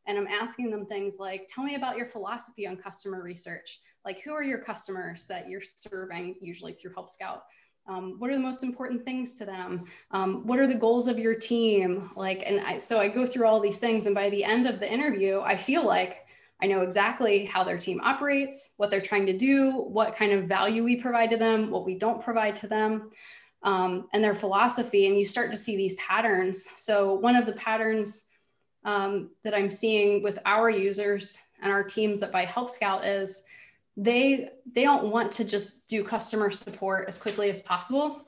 And 0.07 0.19
I'm 0.19 0.27
asking 0.27 0.71
them 0.71 0.87
things 0.87 1.17
like, 1.19 1.49
tell 1.49 1.64
me 1.64 1.75
about 1.75 1.97
your 1.97 2.07
philosophy 2.07 2.67
on 2.67 2.77
customer 2.77 3.23
research. 3.23 3.81
Like, 4.05 4.21
who 4.21 4.33
are 4.33 4.43
your 4.43 4.59
customers 4.59 5.27
that 5.29 5.49
you're 5.49 5.62
serving, 5.62 6.37
usually 6.40 6.73
through 6.73 6.93
Help 6.93 7.09
Scout? 7.09 7.45
Um, 7.87 8.17
what 8.19 8.31
are 8.31 8.35
the 8.35 8.40
most 8.40 8.62
important 8.62 9.05
things 9.05 9.35
to 9.35 9.45
them? 9.45 9.85
Um, 10.11 10.47
what 10.47 10.59
are 10.59 10.67
the 10.67 10.75
goals 10.75 11.07
of 11.07 11.19
your 11.19 11.35
team? 11.35 12.11
Like, 12.17 12.43
and 12.47 12.61
I, 12.61 12.79
so 12.79 12.99
I 12.99 13.09
go 13.09 13.27
through 13.27 13.47
all 13.47 13.61
these 13.61 13.79
things. 13.79 14.07
And 14.07 14.14
by 14.14 14.31
the 14.31 14.45
end 14.45 14.67
of 14.67 14.81
the 14.81 14.90
interview, 14.90 15.40
I 15.40 15.57
feel 15.57 15.85
like 15.85 16.25
I 16.62 16.67
know 16.67 16.81
exactly 16.81 17.45
how 17.45 17.62
their 17.62 17.79
team 17.79 18.01
operates, 18.03 18.75
what 18.79 18.90
they're 18.90 19.01
trying 19.01 19.27
to 19.27 19.37
do, 19.37 19.71
what 19.71 20.17
kind 20.17 20.33
of 20.33 20.45
value 20.45 20.83
we 20.83 20.97
provide 20.97 21.31
to 21.31 21.37
them, 21.37 21.71
what 21.71 21.85
we 21.85 21.99
don't 21.99 22.23
provide 22.23 22.57
to 22.57 22.67
them. 22.67 23.11
Um, 23.62 24.09
and 24.12 24.23
their 24.23 24.35
philosophy, 24.35 25.07
and 25.07 25.19
you 25.19 25.25
start 25.25 25.51
to 25.53 25.57
see 25.57 25.75
these 25.77 25.95
patterns. 25.95 26.69
So, 26.77 27.14
one 27.14 27.35
of 27.35 27.47
the 27.47 27.53
patterns 27.53 28.29
um, 28.85 29.31
that 29.42 29.55
I'm 29.55 29.70
seeing 29.70 30.23
with 30.23 30.38
our 30.44 30.70
users 30.70 31.38
and 31.62 31.73
our 31.73 31.83
teams 31.83 32.20
that 32.20 32.33
buy 32.33 32.44
Help 32.44 32.68
Scout 32.68 33.05
is 33.05 33.44
they 33.97 34.51
they 34.73 34.83
don't 34.83 35.11
want 35.11 35.31
to 35.33 35.44
just 35.44 35.88
do 35.88 36.03
customer 36.03 36.51
support 36.51 37.09
as 37.09 37.16
quickly 37.16 37.51
as 37.51 37.61
possible. 37.61 38.23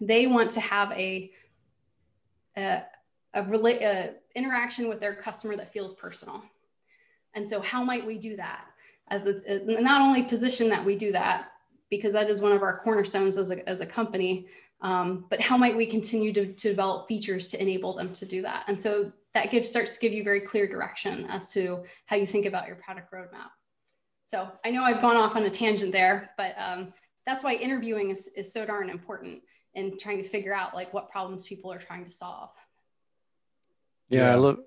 They 0.00 0.26
want 0.26 0.50
to 0.52 0.60
have 0.60 0.90
a 0.92 1.30
a, 2.56 2.82
a, 3.34 3.42
a 3.42 4.14
interaction 4.34 4.88
with 4.88 5.00
their 5.00 5.14
customer 5.14 5.56
that 5.56 5.72
feels 5.72 5.92
personal. 5.94 6.42
And 7.34 7.48
so, 7.48 7.60
how 7.60 7.82
might 7.82 8.06
we 8.06 8.18
do 8.18 8.36
that? 8.36 8.66
As 9.08 9.26
a, 9.26 9.40
a, 9.46 9.80
not 9.80 10.00
only 10.00 10.22
position 10.22 10.68
that 10.70 10.84
we 10.84 10.96
do 10.96 11.12
that, 11.12 11.52
because 11.90 12.12
that 12.12 12.30
is 12.30 12.40
one 12.40 12.52
of 12.52 12.62
our 12.62 12.78
cornerstones 12.78 13.36
as 13.36 13.50
a, 13.50 13.68
as 13.68 13.80
a 13.80 13.86
company, 13.86 14.46
um, 14.80 15.26
but 15.28 15.40
how 15.40 15.56
might 15.56 15.76
we 15.76 15.86
continue 15.86 16.32
to, 16.32 16.46
to 16.46 16.68
develop 16.68 17.08
features 17.08 17.48
to 17.48 17.60
enable 17.60 17.94
them 17.94 18.12
to 18.12 18.24
do 18.24 18.42
that? 18.42 18.64
And 18.68 18.80
so 18.80 19.12
that 19.34 19.50
gives 19.50 19.68
starts 19.68 19.94
to 19.94 20.00
give 20.00 20.12
you 20.12 20.24
very 20.24 20.40
clear 20.40 20.66
direction 20.66 21.26
as 21.28 21.52
to 21.52 21.84
how 22.06 22.16
you 22.16 22.26
think 22.26 22.46
about 22.46 22.66
your 22.66 22.76
product 22.76 23.12
roadmap. 23.12 23.50
So 24.24 24.48
I 24.64 24.70
know 24.70 24.82
I've 24.82 25.02
gone 25.02 25.16
off 25.16 25.36
on 25.36 25.42
a 25.44 25.50
tangent 25.50 25.92
there, 25.92 26.30
but 26.36 26.54
um, 26.56 26.94
that's 27.26 27.44
why 27.44 27.54
interviewing 27.54 28.10
is, 28.10 28.28
is 28.36 28.52
so 28.52 28.64
darn 28.64 28.88
important 28.88 29.42
in 29.74 29.98
trying 29.98 30.22
to 30.22 30.28
figure 30.28 30.54
out 30.54 30.74
like 30.74 30.94
what 30.94 31.10
problems 31.10 31.44
people 31.44 31.72
are 31.72 31.78
trying 31.78 32.04
to 32.04 32.10
solve. 32.10 32.50
Yeah, 34.08 34.20
yeah. 34.20 34.32
I 34.32 34.36
love, 34.36 34.58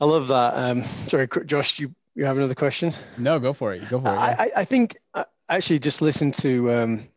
I 0.00 0.04
love 0.04 0.28
that. 0.28 0.54
Um, 0.54 0.84
sorry, 1.06 1.28
Josh, 1.46 1.78
you 1.78 1.94
you 2.16 2.24
have 2.24 2.36
another 2.36 2.54
question? 2.54 2.94
No, 3.18 3.40
go 3.40 3.52
for 3.52 3.74
it. 3.74 3.88
Go 3.88 4.00
for 4.00 4.08
it. 4.08 4.12
Yeah. 4.12 4.36
I, 4.38 4.50
I 4.56 4.64
think 4.64 4.96
I 5.14 5.22
uh, 5.22 5.24
actually 5.48 5.80
just 5.80 6.00
listened 6.00 6.34
to 6.34 6.72
um, 6.72 7.08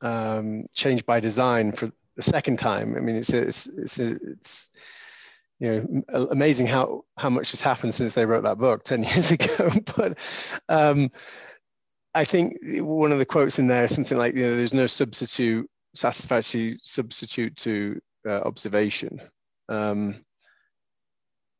um, 0.00 0.66
Change 0.72 1.04
by 1.04 1.20
Design 1.20 1.72
for 1.72 1.92
the 2.16 2.22
second 2.22 2.58
time. 2.58 2.96
I 2.96 3.00
mean, 3.00 3.16
it's 3.16 3.30
it's 3.30 3.66
it's, 3.66 3.98
it's 3.98 4.70
you 5.60 6.04
know 6.08 6.28
amazing 6.30 6.66
how 6.66 7.04
how 7.16 7.30
much 7.30 7.52
has 7.52 7.60
happened 7.60 7.94
since 7.94 8.14
they 8.14 8.26
wrote 8.26 8.42
that 8.42 8.58
book 8.58 8.84
10 8.84 9.04
years 9.04 9.30
ago 9.30 9.70
but 9.96 10.18
um, 10.68 11.10
i 12.14 12.24
think 12.24 12.56
one 12.62 13.12
of 13.12 13.18
the 13.18 13.26
quotes 13.26 13.58
in 13.58 13.66
there 13.66 13.84
is 13.84 13.94
something 13.94 14.18
like 14.18 14.34
you 14.34 14.42
know 14.42 14.56
there's 14.56 14.74
no 14.74 14.86
substitute 14.86 15.68
satisfactory 15.94 16.78
substitute 16.82 17.56
to 17.56 18.00
uh, 18.26 18.40
observation. 18.40 19.20
Um, 19.68 20.24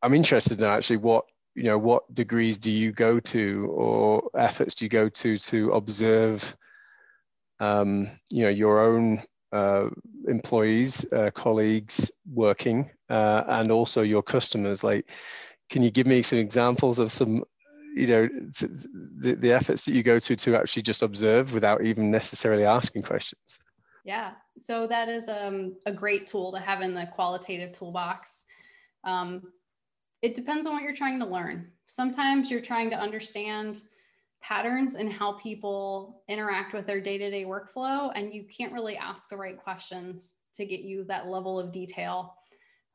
I'm 0.02 0.14
interested 0.14 0.58
in 0.60 0.66
actually 0.66 0.98
what 0.98 1.24
you 1.54 1.64
know 1.64 1.78
what 1.78 2.12
degrees 2.14 2.58
do 2.58 2.70
you 2.70 2.92
go 2.92 3.20
to 3.20 3.68
or 3.70 4.30
efforts 4.36 4.74
do 4.74 4.84
you 4.84 4.88
go 4.88 5.08
to 5.08 5.38
to 5.38 5.70
observe 5.72 6.56
um, 7.60 8.10
you 8.28 8.42
know 8.42 8.50
your 8.50 8.80
own 8.80 9.22
uh, 9.52 9.88
employees 10.28 11.04
uh, 11.12 11.30
colleagues 11.34 12.10
working 12.30 12.90
uh, 13.14 13.44
and 13.48 13.70
also 13.70 14.02
your 14.02 14.22
customers 14.22 14.82
like 14.82 15.08
can 15.70 15.82
you 15.82 15.90
give 15.90 16.06
me 16.06 16.22
some 16.22 16.38
examples 16.38 16.98
of 16.98 17.12
some 17.12 17.42
you 17.94 18.06
know 18.06 18.28
the, 19.20 19.36
the 19.38 19.52
efforts 19.52 19.84
that 19.84 19.92
you 19.92 20.02
go 20.02 20.18
to 20.18 20.34
to 20.34 20.56
actually 20.56 20.82
just 20.82 21.02
observe 21.02 21.54
without 21.54 21.84
even 21.84 22.10
necessarily 22.10 22.64
asking 22.64 23.02
questions 23.02 23.58
yeah 24.04 24.32
so 24.58 24.86
that 24.86 25.08
is 25.08 25.28
um, 25.28 25.74
a 25.86 25.92
great 25.92 26.26
tool 26.26 26.52
to 26.52 26.58
have 26.58 26.80
in 26.82 26.94
the 26.94 27.06
qualitative 27.14 27.72
toolbox 27.72 28.44
um, 29.04 29.42
it 30.24 30.34
depends 30.34 30.66
on 30.66 30.72
what 30.72 30.82
you're 30.82 30.94
trying 30.94 31.20
to 31.20 31.26
learn. 31.26 31.70
Sometimes 31.86 32.50
you're 32.50 32.62
trying 32.62 32.88
to 32.88 32.98
understand 32.98 33.82
patterns 34.40 34.94
and 34.94 35.12
how 35.12 35.32
people 35.34 36.22
interact 36.30 36.72
with 36.72 36.86
their 36.86 36.98
day 36.98 37.18
to 37.18 37.30
day 37.30 37.44
workflow, 37.44 38.10
and 38.14 38.32
you 38.32 38.44
can't 38.44 38.72
really 38.72 38.96
ask 38.96 39.28
the 39.28 39.36
right 39.36 39.62
questions 39.62 40.36
to 40.54 40.64
get 40.64 40.80
you 40.80 41.04
that 41.04 41.28
level 41.28 41.60
of 41.60 41.72
detail. 41.72 42.34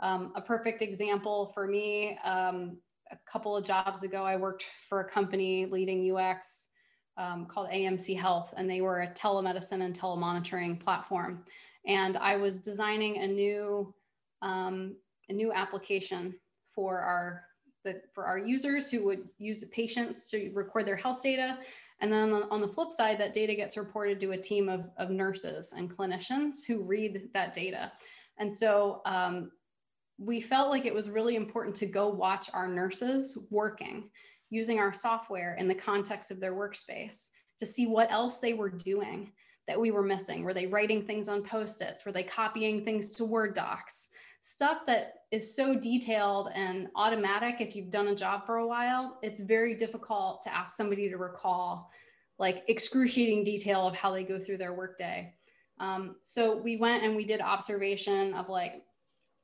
Um, 0.01 0.31
a 0.35 0.41
perfect 0.41 0.81
example 0.81 1.47
for 1.53 1.67
me 1.67 2.17
um, 2.23 2.77
a 3.11 3.17
couple 3.29 3.55
of 3.57 3.65
jobs 3.65 4.03
ago, 4.03 4.23
I 4.23 4.35
worked 4.35 4.65
for 4.87 5.01
a 5.01 5.09
company 5.09 5.65
leading 5.65 6.15
UX 6.15 6.69
um, 7.17 7.45
called 7.45 7.69
AMC 7.69 8.17
Health, 8.17 8.53
and 8.55 8.69
they 8.69 8.81
were 8.81 9.01
a 9.01 9.07
telemedicine 9.07 9.81
and 9.81 9.97
telemonitoring 9.97 10.79
platform. 10.79 11.43
And 11.85 12.17
I 12.17 12.35
was 12.35 12.59
designing 12.59 13.17
a 13.17 13.27
new 13.27 13.93
um, 14.41 14.95
a 15.27 15.33
new 15.33 15.51
application 15.51 16.33
for 16.73 16.99
our 16.99 17.43
the, 17.83 18.01
for 18.13 18.25
our 18.25 18.37
users 18.37 18.89
who 18.89 19.03
would 19.05 19.27
use 19.37 19.61
the 19.61 19.67
patients 19.67 20.29
to 20.31 20.51
record 20.53 20.85
their 20.85 20.95
health 20.95 21.21
data. 21.21 21.59
And 22.01 22.11
then 22.11 22.33
on 22.33 22.61
the 22.61 22.67
flip 22.67 22.91
side, 22.91 23.19
that 23.19 23.33
data 23.33 23.55
gets 23.55 23.77
reported 23.77 24.19
to 24.21 24.31
a 24.31 24.37
team 24.37 24.69
of, 24.69 24.89
of 24.97 25.09
nurses 25.09 25.73
and 25.75 25.89
clinicians 25.89 26.65
who 26.65 26.83
read 26.83 27.29
that 27.33 27.53
data. 27.53 27.91
And 28.37 28.53
so 28.53 29.01
um, 29.05 29.51
we 30.19 30.41
felt 30.41 30.69
like 30.69 30.85
it 30.85 30.93
was 30.93 31.09
really 31.09 31.35
important 31.35 31.75
to 31.77 31.85
go 31.85 32.09
watch 32.09 32.49
our 32.53 32.67
nurses 32.67 33.37
working 33.49 34.09
using 34.49 34.79
our 34.79 34.93
software 34.93 35.55
in 35.55 35.67
the 35.67 35.75
context 35.75 36.29
of 36.31 36.39
their 36.39 36.53
workspace 36.53 37.29
to 37.57 37.65
see 37.65 37.87
what 37.87 38.11
else 38.11 38.39
they 38.39 38.53
were 38.53 38.69
doing 38.69 39.31
that 39.67 39.79
we 39.79 39.91
were 39.91 40.03
missing. 40.03 40.43
Were 40.43 40.53
they 40.53 40.65
writing 40.65 41.03
things 41.03 41.27
on 41.27 41.43
post 41.43 41.81
its? 41.81 42.05
Were 42.05 42.11
they 42.11 42.23
copying 42.23 42.83
things 42.83 43.11
to 43.11 43.25
Word 43.25 43.53
docs? 43.53 44.09
stuff 44.41 44.85
that 44.85 45.15
is 45.31 45.55
so 45.55 45.75
detailed 45.75 46.49
and 46.55 46.87
automatic 46.95 47.59
if 47.59 47.75
you've 47.75 47.89
done 47.89 48.07
a 48.07 48.15
job 48.15 48.45
for 48.45 48.57
a 48.57 48.67
while 48.67 49.17
it's 49.21 49.41
very 49.41 49.75
difficult 49.75 50.41
to 50.41 50.53
ask 50.53 50.75
somebody 50.75 51.09
to 51.09 51.17
recall 51.17 51.91
like 52.37 52.63
excruciating 52.69 53.43
detail 53.43 53.81
of 53.81 53.95
how 53.95 54.11
they 54.11 54.23
go 54.23 54.39
through 54.39 54.57
their 54.57 54.73
workday 54.73 55.33
um, 55.81 56.15
so 56.23 56.57
we 56.57 56.77
went 56.77 57.03
and 57.03 57.15
we 57.15 57.25
did 57.25 57.41
observation 57.41 58.33
of 58.33 58.49
like 58.49 58.83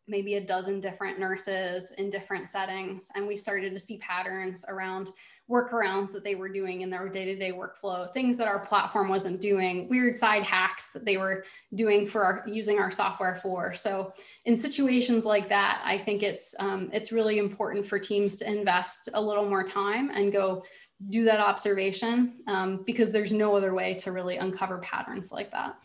maybe 0.08 0.36
a 0.36 0.42
dozen 0.42 0.80
different 0.80 1.20
nurses 1.20 1.92
in 1.98 2.10
different 2.10 2.48
settings 2.48 3.10
and 3.16 3.28
we 3.28 3.36
started 3.36 3.74
to 3.74 3.80
see 3.80 3.98
patterns 3.98 4.66
around 4.68 5.12
workarounds 5.50 6.12
that 6.12 6.24
they 6.24 6.36
were 6.36 6.50
doing 6.50 6.82
in 6.82 6.90
their 6.90 7.08
day-to-day 7.08 7.52
workflow 7.52 8.12
things 8.14 8.38
that 8.38 8.48
our 8.48 8.60
platform 8.60 9.10
wasn't 9.10 9.40
doing 9.40 9.88
weird 9.90 10.18
side 10.18 10.44
hacks 10.44 10.92
that 10.92 11.06
they 11.06 11.18
were 11.18 11.44
doing 11.76 12.06
for 12.06 12.24
our 12.24 12.44
using 12.48 12.80
our 12.80 12.90
software 12.90 13.36
for. 13.36 13.76
So 13.76 14.14
in 14.46 14.56
situations 14.56 15.26
like 15.26 15.48
that 15.50 15.82
i 15.86 15.98
think 15.98 16.24
it's 16.24 16.56
um, 16.60 16.90
it's 16.94 17.12
really 17.12 17.38
important 17.38 17.86
for 17.86 18.00
teams 18.00 18.38
to 18.38 18.48
invest 18.52 19.10
a 19.14 19.22
little 19.22 19.48
more 19.48 19.64
time 19.64 20.10
and 20.12 20.32
go 20.32 20.64
do 21.10 21.26
that 21.26 21.40
observation 21.40 22.36
um, 22.48 22.84
because 22.86 23.12
there's 23.12 23.34
no 23.34 23.56
other 23.56 23.74
way 23.74 23.94
to 23.94 24.12
really 24.12 24.38
uncover 24.38 24.78
patterns 24.80 25.32
like 25.32 25.52
that 25.52 25.76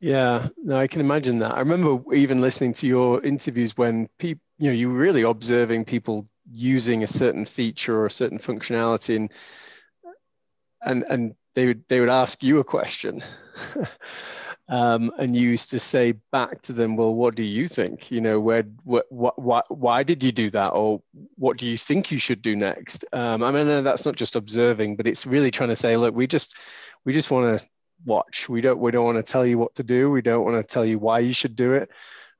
yeah 0.00 0.48
no 0.56 0.76
i 0.78 0.86
can 0.86 1.00
imagine 1.00 1.40
that. 1.40 1.54
I 1.54 1.60
remember 1.60 2.14
even 2.14 2.40
listening 2.40 2.74
to 2.74 2.86
your 2.86 3.22
interviews 3.24 3.76
when 3.76 4.08
people 4.18 4.42
you 4.58 4.70
know 4.70 4.76
you 4.76 4.90
were 4.90 4.98
really 4.98 5.22
observing 5.22 5.84
people 5.84 6.28
using 6.50 7.02
a 7.02 7.06
certain 7.06 7.46
feature 7.46 7.96
or 7.98 8.06
a 8.06 8.10
certain 8.10 8.38
functionality 8.38 9.16
and 9.16 9.32
and 10.82 11.04
and 11.08 11.34
they 11.54 11.66
would 11.66 11.84
they 11.88 12.00
would 12.00 12.08
ask 12.08 12.42
you 12.42 12.58
a 12.58 12.64
question. 12.64 13.22
Um, 14.70 15.12
and 15.18 15.34
you 15.34 15.48
used 15.48 15.70
to 15.70 15.80
say 15.80 16.12
back 16.30 16.60
to 16.62 16.74
them 16.74 16.94
well 16.96 17.14
what 17.14 17.34
do 17.34 17.42
you 17.42 17.68
think? 17.68 18.10
You 18.10 18.20
know 18.20 18.38
where 18.38 18.64
what, 18.84 19.06
what 19.10 19.64
why 19.74 20.02
did 20.02 20.22
you 20.22 20.30
do 20.30 20.50
that? 20.50 20.74
Or 20.74 21.00
what 21.36 21.56
do 21.56 21.66
you 21.66 21.78
think 21.78 22.10
you 22.10 22.18
should 22.18 22.42
do 22.42 22.54
next? 22.54 23.02
Um, 23.14 23.42
i 23.42 23.50
mean 23.50 23.82
that's 23.82 24.04
not 24.04 24.16
just 24.16 24.36
observing 24.36 24.96
but 24.96 25.06
it's 25.06 25.24
really 25.24 25.50
trying 25.50 25.70
to 25.70 25.76
say 25.76 25.96
look 25.96 26.14
we 26.14 26.26
just 26.26 26.54
we 27.06 27.14
just 27.14 27.30
want 27.30 27.60
to 27.62 27.66
watch 28.04 28.48
we 28.48 28.60
don't 28.60 28.78
we 28.78 28.90
don't 28.90 29.04
want 29.04 29.16
to 29.16 29.32
tell 29.32 29.46
you 29.46 29.58
what 29.58 29.74
to 29.74 29.82
do 29.82 30.10
we 30.10 30.22
don't 30.22 30.44
want 30.44 30.56
to 30.56 30.62
tell 30.62 30.84
you 30.84 30.98
why 30.98 31.18
you 31.18 31.32
should 31.32 31.56
do 31.56 31.72
it 31.72 31.90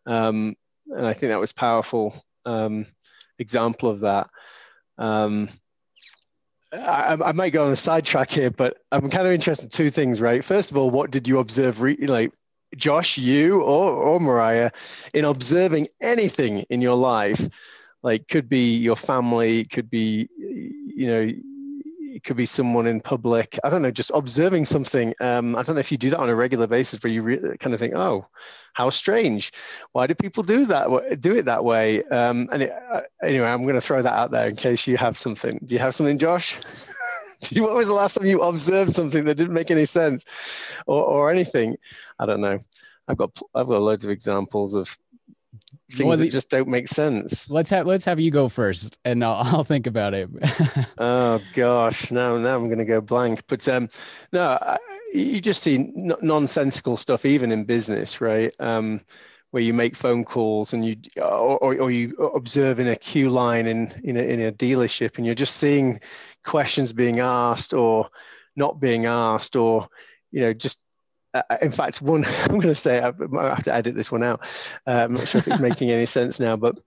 um, 0.06 0.54
and 0.94 1.06
i 1.06 1.12
think 1.12 1.30
that 1.30 1.40
was 1.40 1.52
powerful 1.52 2.24
um, 2.46 2.86
example 3.38 3.88
of 3.88 4.00
that. 4.00 4.28
Um, 4.96 5.48
I, 6.72 7.16
I, 7.24 7.32
might 7.32 7.50
go 7.50 7.64
on 7.64 7.72
a 7.72 7.76
sidetrack 7.76 8.30
here, 8.30 8.50
but 8.50 8.78
I'm 8.92 9.08
kind 9.08 9.26
of 9.26 9.32
interested 9.32 9.64
in 9.64 9.70
two 9.70 9.90
things, 9.90 10.20
right? 10.20 10.44
First 10.44 10.70
of 10.70 10.76
all, 10.76 10.90
what 10.90 11.10
did 11.10 11.26
you 11.26 11.38
observe, 11.38 11.80
re- 11.80 11.96
like 11.96 12.32
Josh, 12.76 13.16
you 13.16 13.62
or, 13.62 13.92
or 13.92 14.20
Mariah, 14.20 14.70
in 15.14 15.24
observing 15.24 15.88
anything 16.00 16.66
in 16.68 16.82
your 16.82 16.96
life? 16.96 17.40
Like, 18.02 18.28
could 18.28 18.48
be 18.48 18.76
your 18.76 18.96
family, 18.96 19.64
could 19.64 19.88
be, 19.88 20.28
you 20.36 21.06
know, 21.06 21.32
it 22.18 22.24
could 22.24 22.36
be 22.36 22.46
someone 22.46 22.88
in 22.88 23.00
public. 23.00 23.60
I 23.62 23.68
don't 23.68 23.80
know, 23.80 23.92
just 23.92 24.10
observing 24.12 24.64
something. 24.64 25.14
Um, 25.20 25.54
I 25.54 25.62
don't 25.62 25.76
know 25.76 25.80
if 25.80 25.92
you 25.92 25.98
do 25.98 26.10
that 26.10 26.18
on 26.18 26.28
a 26.28 26.34
regular 26.34 26.66
basis, 26.66 27.00
where 27.00 27.12
you 27.12 27.22
re- 27.22 27.56
kind 27.60 27.74
of 27.74 27.78
think, 27.78 27.94
oh, 27.94 28.26
how 28.72 28.90
strange. 28.90 29.52
Why 29.92 30.08
do 30.08 30.16
people 30.16 30.42
do 30.42 30.66
that? 30.66 31.20
Do 31.20 31.36
it 31.36 31.44
that 31.44 31.64
way? 31.64 32.02
Um, 32.02 32.48
and 32.50 32.64
it, 32.64 32.72
uh, 32.92 33.02
anyway, 33.22 33.46
I'm 33.46 33.62
going 33.62 33.76
to 33.76 33.80
throw 33.80 34.02
that 34.02 34.12
out 34.12 34.32
there 34.32 34.48
in 34.48 34.56
case 34.56 34.88
you 34.88 34.96
have 34.96 35.16
something. 35.16 35.60
Do 35.64 35.76
you 35.76 35.78
have 35.78 35.94
something, 35.94 36.18
Josh? 36.18 36.56
what 37.52 37.74
was 37.74 37.86
the 37.86 37.92
last 37.92 38.14
time 38.14 38.26
you 38.26 38.40
observed 38.40 38.96
something 38.96 39.24
that 39.26 39.36
didn't 39.36 39.54
make 39.54 39.70
any 39.70 39.84
sense, 39.84 40.24
or, 40.88 41.04
or 41.04 41.30
anything? 41.30 41.76
I 42.18 42.26
don't 42.26 42.40
know. 42.40 42.58
I've 43.06 43.16
got 43.16 43.30
I've 43.54 43.68
got 43.68 43.80
loads 43.80 44.04
of 44.04 44.10
examples 44.10 44.74
of 44.74 44.98
things 45.92 46.08
well, 46.08 46.16
that 46.16 46.30
just 46.30 46.50
don't 46.50 46.68
make 46.68 46.88
sense. 46.88 47.48
Let's 47.48 47.70
have 47.70 47.86
let's 47.86 48.04
have 48.04 48.20
you 48.20 48.30
go 48.30 48.48
first, 48.48 48.98
and 49.04 49.24
I'll, 49.24 49.42
I'll 49.44 49.64
think 49.64 49.86
about 49.86 50.14
it. 50.14 50.28
oh 50.98 51.40
gosh, 51.54 52.10
now 52.10 52.36
now 52.36 52.56
I'm 52.56 52.66
going 52.66 52.78
to 52.78 52.84
go 52.84 53.00
blank. 53.00 53.42
But 53.48 53.66
um, 53.68 53.88
no, 54.32 54.58
I, 54.60 54.78
you 55.12 55.40
just 55.40 55.62
see 55.62 55.90
nonsensical 55.96 56.96
stuff 56.96 57.24
even 57.24 57.52
in 57.52 57.64
business, 57.64 58.20
right? 58.20 58.54
Um, 58.60 59.00
where 59.50 59.62
you 59.62 59.72
make 59.72 59.96
phone 59.96 60.24
calls 60.24 60.74
and 60.74 60.84
you 60.84 60.96
or, 61.16 61.80
or 61.80 61.90
you 61.90 62.14
observe 62.34 62.80
in 62.80 62.88
a 62.88 62.96
queue 62.96 63.30
line 63.30 63.66
in 63.66 63.92
in 64.04 64.16
a, 64.16 64.22
in 64.22 64.40
a 64.42 64.52
dealership, 64.52 65.16
and 65.16 65.24
you're 65.26 65.34
just 65.34 65.56
seeing 65.56 66.00
questions 66.44 66.92
being 66.92 67.20
asked 67.20 67.72
or 67.72 68.10
not 68.56 68.80
being 68.80 69.06
asked, 69.06 69.56
or 69.56 69.88
you 70.30 70.40
know 70.40 70.52
just 70.52 70.78
uh, 71.50 71.56
in 71.62 71.72
fact, 71.72 72.02
one 72.02 72.24
I'm 72.44 72.58
going 72.58 72.62
to 72.62 72.74
say 72.74 72.98
I 72.98 73.12
have 73.12 73.62
to 73.64 73.74
edit 73.74 73.94
this 73.94 74.10
one 74.10 74.22
out. 74.22 74.40
Uh, 74.86 75.04
I'm 75.04 75.14
not 75.14 75.28
sure 75.28 75.40
if 75.40 75.48
it's 75.48 75.60
making 75.60 75.90
any 75.90 76.06
sense 76.06 76.40
now, 76.40 76.56
but 76.56 76.78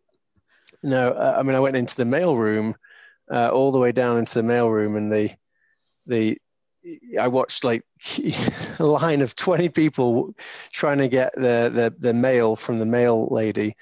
no, 0.83 1.11
uh, 1.11 1.35
I 1.37 1.43
mean 1.43 1.55
I 1.55 1.59
went 1.59 1.75
into 1.77 1.95
the 1.95 2.05
mail 2.05 2.35
room, 2.35 2.75
uh, 3.31 3.49
all 3.49 3.71
the 3.71 3.79
way 3.79 3.91
down 3.91 4.17
into 4.17 4.33
the 4.35 4.43
mail 4.43 4.67
room, 4.69 4.95
and 4.95 5.11
the 5.11 5.31
the 6.07 6.37
I 7.19 7.27
watched 7.27 7.63
like 7.63 7.83
a 8.79 8.83
line 8.83 9.21
of 9.21 9.35
20 9.35 9.69
people 9.69 10.33
trying 10.71 10.97
to 10.99 11.07
get 11.07 11.33
the 11.35 11.71
the, 11.73 11.95
the 11.97 12.13
mail 12.13 12.55
from 12.55 12.79
the 12.79 12.85
mail 12.85 13.27
lady, 13.29 13.75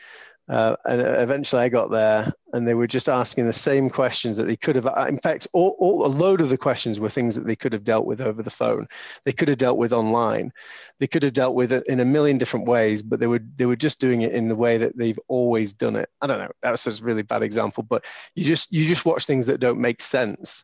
uh, 0.49 0.75
and 0.85 1.01
eventually 1.01 1.61
I 1.61 1.69
got 1.69 1.91
there 1.91 2.33
and 2.53 2.67
they 2.67 2.73
were 2.73 2.87
just 2.87 3.07
asking 3.07 3.45
the 3.45 3.53
same 3.53 3.87
questions 3.87 4.35
that 4.37 4.47
they 4.47 4.55
could 4.55 4.75
have. 4.75 4.87
In 5.07 5.19
fact, 5.19 5.45
all, 5.53 5.75
all, 5.77 6.05
a 6.05 6.07
load 6.07 6.41
of 6.41 6.49
the 6.49 6.57
questions 6.57 6.99
were 6.99 7.09
things 7.09 7.35
that 7.35 7.45
they 7.45 7.55
could 7.55 7.71
have 7.71 7.83
dealt 7.83 8.07
with 8.07 8.19
over 8.19 8.41
the 8.41 8.49
phone. 8.49 8.87
They 9.25 9.31
could 9.31 9.47
have 9.47 9.59
dealt 9.59 9.77
with 9.77 9.93
online. 9.93 10.51
They 10.99 11.05
could 11.05 11.21
have 11.21 11.33
dealt 11.33 11.53
with 11.53 11.71
it 11.71 11.83
in 11.85 11.99
a 11.99 12.05
million 12.05 12.39
different 12.39 12.65
ways, 12.65 13.03
but 13.03 13.19
they 13.19 13.27
were, 13.27 13.41
they 13.57 13.67
were 13.67 13.75
just 13.75 13.99
doing 13.99 14.23
it 14.23 14.33
in 14.33 14.47
the 14.47 14.55
way 14.55 14.79
that 14.79 14.97
they've 14.97 15.19
always 15.27 15.71
done 15.71 15.95
it. 15.95 16.09
I 16.19 16.25
don't 16.25 16.39
know. 16.39 16.51
That 16.63 16.71
was 16.71 16.99
a 16.99 17.03
really 17.03 17.21
bad 17.21 17.43
example, 17.43 17.83
but 17.83 18.05
you 18.33 18.43
just, 18.43 18.71
you 18.71 18.87
just 18.87 19.05
watch 19.05 19.27
things 19.27 19.45
that 19.45 19.59
don't 19.59 19.79
make 19.79 20.01
sense 20.01 20.63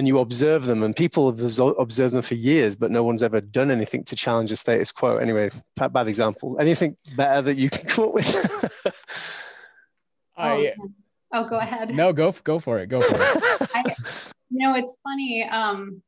and 0.00 0.08
you 0.08 0.18
observe 0.20 0.64
them 0.64 0.82
and 0.82 0.96
people 0.96 1.30
have 1.30 1.58
observed 1.78 2.14
them 2.14 2.22
for 2.22 2.32
years 2.34 2.74
but 2.74 2.90
no 2.90 3.04
one's 3.04 3.22
ever 3.22 3.38
done 3.38 3.70
anything 3.70 4.02
to 4.02 4.16
challenge 4.16 4.48
the 4.48 4.56
status 4.56 4.90
quo. 4.90 5.18
Anyway 5.18 5.50
bad 5.76 6.08
example. 6.08 6.56
Anything 6.58 6.96
better 7.16 7.42
that 7.42 7.58
you 7.58 7.68
can 7.68 7.84
come 7.84 8.04
up 8.06 8.14
with? 8.14 8.26
I, 10.38 10.72
oh, 10.80 10.88
oh, 11.34 11.44
go 11.44 11.58
ahead. 11.58 11.94
No 11.94 12.14
go 12.14 12.32
go 12.44 12.58
for 12.58 12.78
it 12.78 12.86
go 12.86 13.02
for 13.02 13.14
it. 13.14 13.70
I, 13.74 13.94
you 14.48 14.66
know 14.66 14.74
it's 14.74 14.98
funny 15.04 15.44
um, 15.44 16.00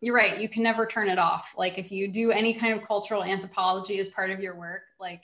you're 0.00 0.16
right 0.16 0.40
you 0.40 0.48
can 0.48 0.64
never 0.64 0.84
turn 0.84 1.08
it 1.08 1.20
off. 1.20 1.54
Like 1.56 1.78
if 1.78 1.92
you 1.92 2.08
do 2.08 2.32
any 2.32 2.52
kind 2.52 2.74
of 2.74 2.84
cultural 2.84 3.22
anthropology 3.22 4.00
as 4.00 4.08
part 4.08 4.30
of 4.30 4.40
your 4.40 4.56
work 4.56 4.82
like 4.98 5.22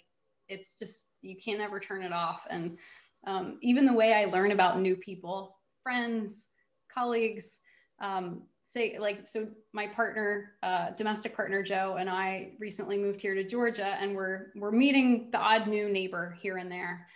it's 0.48 0.78
just 0.78 1.16
you 1.20 1.34
can't 1.36 1.60
ever 1.60 1.80
turn 1.80 2.04
it 2.04 2.12
off. 2.12 2.46
And 2.48 2.78
Um, 3.26 3.58
even 3.60 3.84
the 3.84 3.92
way 3.92 4.14
I 4.14 4.26
learn 4.26 4.52
about 4.52 4.80
new 4.80 4.94
people, 4.94 5.58
friends, 5.82 6.48
colleagues, 6.88 7.60
um, 8.00 8.42
say 8.62 8.98
like 8.98 9.26
so 9.26 9.48
my 9.72 9.86
partner 9.86 10.52
uh, 10.62 10.90
domestic 10.90 11.34
partner 11.34 11.62
joe 11.62 11.96
and 11.98 12.10
i 12.10 12.52
recently 12.58 12.98
moved 12.98 13.20
here 13.20 13.34
to 13.34 13.42
georgia 13.42 13.96
and 14.00 14.14
we're 14.14 14.52
we're 14.54 14.70
meeting 14.70 15.30
the 15.30 15.38
odd 15.38 15.66
new 15.66 15.88
neighbor 15.88 16.36
here 16.40 16.58
and 16.58 16.70
there. 16.70 17.06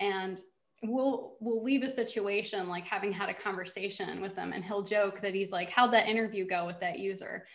And 0.00 0.40
we'll 0.84 1.34
we'll 1.40 1.62
leave 1.62 1.82
a 1.82 1.88
situation 1.88 2.68
like 2.68 2.86
having 2.86 3.10
had 3.12 3.28
a 3.28 3.34
conversation 3.34 4.20
with 4.20 4.36
them 4.36 4.52
and 4.52 4.64
he'll 4.64 4.82
joke 4.82 5.20
that 5.20 5.34
he's 5.34 5.50
like 5.50 5.70
how'd 5.70 5.92
that 5.92 6.06
interview 6.08 6.46
go 6.46 6.66
with 6.66 6.78
that 6.80 6.98
user? 7.00 7.46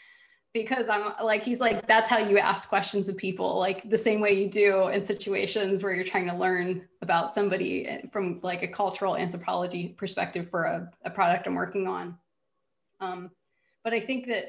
Because 0.54 0.90
i'm 0.90 1.14
like 1.24 1.44
he's 1.44 1.60
like 1.60 1.88
that's 1.88 2.10
how 2.10 2.18
you 2.18 2.38
ask 2.38 2.68
questions 2.68 3.08
of 3.08 3.18
people 3.18 3.58
like 3.58 3.90
the 3.90 3.98
same 3.98 4.20
way 4.20 4.34
you 4.34 4.50
do 4.50 4.90
in 4.90 5.04
situations 5.04 5.84
where 5.84 5.94
you're 5.94 6.04
trying 6.04 6.28
to 6.28 6.36
learn 6.36 6.88
about 7.02 7.34
somebody 7.34 8.02
from 8.12 8.40
like 8.44 8.62
a 8.62 8.68
cultural 8.68 9.16
anthropology 9.16 9.96
perspective 9.98 10.50
for 10.52 10.66
a, 10.66 10.92
a 11.06 11.10
product 11.10 11.48
i'm 11.48 11.56
working 11.56 11.88
on 11.88 12.16
um, 13.04 13.32
but 13.84 13.94
I 13.94 14.00
think 14.00 14.28
that 14.28 14.46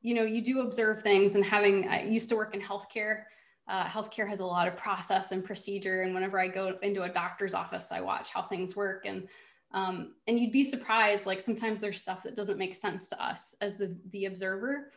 you 0.00 0.14
know 0.14 0.24
you 0.24 0.42
do 0.42 0.60
observe 0.60 1.02
things 1.02 1.34
and 1.34 1.44
having 1.44 1.88
I 1.88 2.04
used 2.04 2.28
to 2.30 2.36
work 2.36 2.54
in 2.54 2.60
healthcare. 2.60 3.24
Uh, 3.68 3.84
healthcare 3.84 4.28
has 4.28 4.40
a 4.40 4.44
lot 4.44 4.66
of 4.66 4.76
process 4.76 5.30
and 5.32 5.44
procedure, 5.44 6.02
and 6.02 6.14
whenever 6.14 6.40
I 6.40 6.48
go 6.48 6.76
into 6.82 7.02
a 7.02 7.08
doctor's 7.08 7.54
office, 7.54 7.92
I 7.92 8.00
watch 8.00 8.30
how 8.30 8.42
things 8.42 8.74
work 8.74 9.06
and 9.06 9.28
um, 9.74 10.14
and 10.26 10.38
you'd 10.38 10.52
be 10.52 10.64
surprised 10.64 11.24
like 11.24 11.40
sometimes 11.40 11.80
there's 11.80 12.00
stuff 12.00 12.22
that 12.24 12.36
doesn't 12.36 12.58
make 12.58 12.74
sense 12.74 13.08
to 13.08 13.24
us 13.24 13.54
as 13.60 13.76
the 13.76 13.96
the 14.10 14.26
observer 14.26 14.92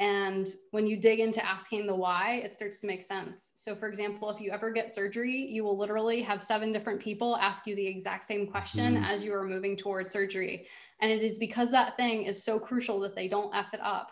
and 0.00 0.48
when 0.70 0.86
you 0.86 0.96
dig 0.96 1.20
into 1.20 1.44
asking 1.44 1.86
the 1.86 1.94
why, 1.94 2.40
it 2.42 2.54
starts 2.54 2.80
to 2.80 2.86
make 2.86 3.02
sense. 3.02 3.52
So, 3.56 3.76
for 3.76 3.86
example, 3.86 4.30
if 4.30 4.40
you 4.40 4.50
ever 4.50 4.70
get 4.70 4.94
surgery, 4.94 5.46
you 5.46 5.62
will 5.62 5.76
literally 5.76 6.22
have 6.22 6.42
seven 6.42 6.72
different 6.72 7.00
people 7.02 7.36
ask 7.36 7.66
you 7.66 7.76
the 7.76 7.86
exact 7.86 8.24
same 8.24 8.46
question 8.46 8.96
mm. 8.96 9.06
as 9.06 9.22
you 9.22 9.34
are 9.34 9.44
moving 9.44 9.76
towards 9.76 10.14
surgery. 10.14 10.66
And 11.00 11.10
it 11.10 11.22
is 11.22 11.38
because 11.38 11.70
that 11.70 11.96
thing 11.96 12.24
is 12.24 12.44
so 12.44 12.58
crucial 12.58 13.00
that 13.00 13.14
they 13.14 13.28
don't 13.28 13.54
F 13.54 13.74
it 13.74 13.80
up 13.82 14.10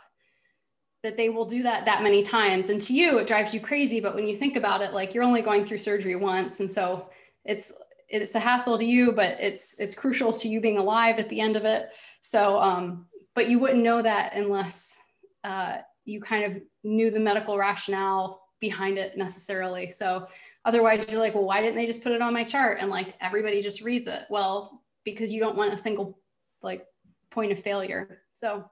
that 1.02 1.16
they 1.16 1.28
will 1.28 1.44
do 1.44 1.62
that 1.62 1.84
that 1.84 2.02
many 2.02 2.22
times. 2.22 2.70
And 2.70 2.80
to 2.82 2.92
you, 2.92 3.18
it 3.18 3.26
drives 3.26 3.54
you 3.54 3.60
crazy. 3.60 4.00
But 4.00 4.14
when 4.14 4.26
you 4.26 4.36
think 4.36 4.56
about 4.56 4.82
it, 4.82 4.92
like 4.92 5.14
you're 5.14 5.24
only 5.24 5.42
going 5.42 5.64
through 5.64 5.78
surgery 5.78 6.16
once. 6.16 6.60
And 6.60 6.70
so 6.70 7.10
it's, 7.44 7.72
it's 8.08 8.34
a 8.34 8.40
hassle 8.40 8.78
to 8.78 8.84
you, 8.84 9.12
but 9.12 9.38
it's, 9.38 9.78
it's 9.78 9.94
crucial 9.94 10.32
to 10.32 10.48
you 10.48 10.60
being 10.60 10.78
alive 10.78 11.18
at 11.18 11.28
the 11.28 11.40
end 11.40 11.56
of 11.56 11.64
it. 11.64 11.90
So, 12.20 12.58
um, 12.58 13.06
but 13.34 13.48
you 13.48 13.60
wouldn't 13.60 13.82
know 13.82 14.02
that 14.02 14.34
unless 14.34 14.98
uh, 15.44 15.78
you 16.04 16.20
kind 16.20 16.44
of 16.44 16.62
knew 16.82 17.10
the 17.10 17.20
medical 17.20 17.56
rationale 17.56 18.42
behind 18.60 18.98
it 18.98 19.16
necessarily. 19.16 19.90
So 19.90 20.26
otherwise 20.64 21.06
you're 21.08 21.20
like, 21.20 21.34
well, 21.34 21.44
why 21.44 21.60
didn't 21.60 21.76
they 21.76 21.86
just 21.86 22.02
put 22.02 22.12
it 22.12 22.22
on 22.22 22.34
my 22.34 22.42
chart? 22.42 22.78
And 22.80 22.90
like 22.90 23.14
everybody 23.20 23.62
just 23.62 23.82
reads 23.82 24.08
it. 24.08 24.22
Well, 24.30 24.82
because 25.04 25.32
you 25.32 25.38
don't 25.38 25.56
want 25.56 25.72
a 25.72 25.76
single 25.76 26.18
like 26.62 26.86
point 27.30 27.52
of 27.52 27.58
failure. 27.58 28.22
So 28.32 28.64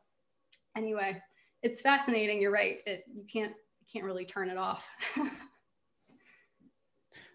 anyway, 0.76 1.20
it's 1.62 1.80
fascinating. 1.82 2.40
You're 2.40 2.52
right. 2.52 2.78
It, 2.86 3.04
you 3.12 3.24
can't, 3.30 3.52
you 3.80 3.86
can't 3.92 4.04
really 4.04 4.24
turn 4.24 4.48
it 4.48 4.56
off. 4.56 4.88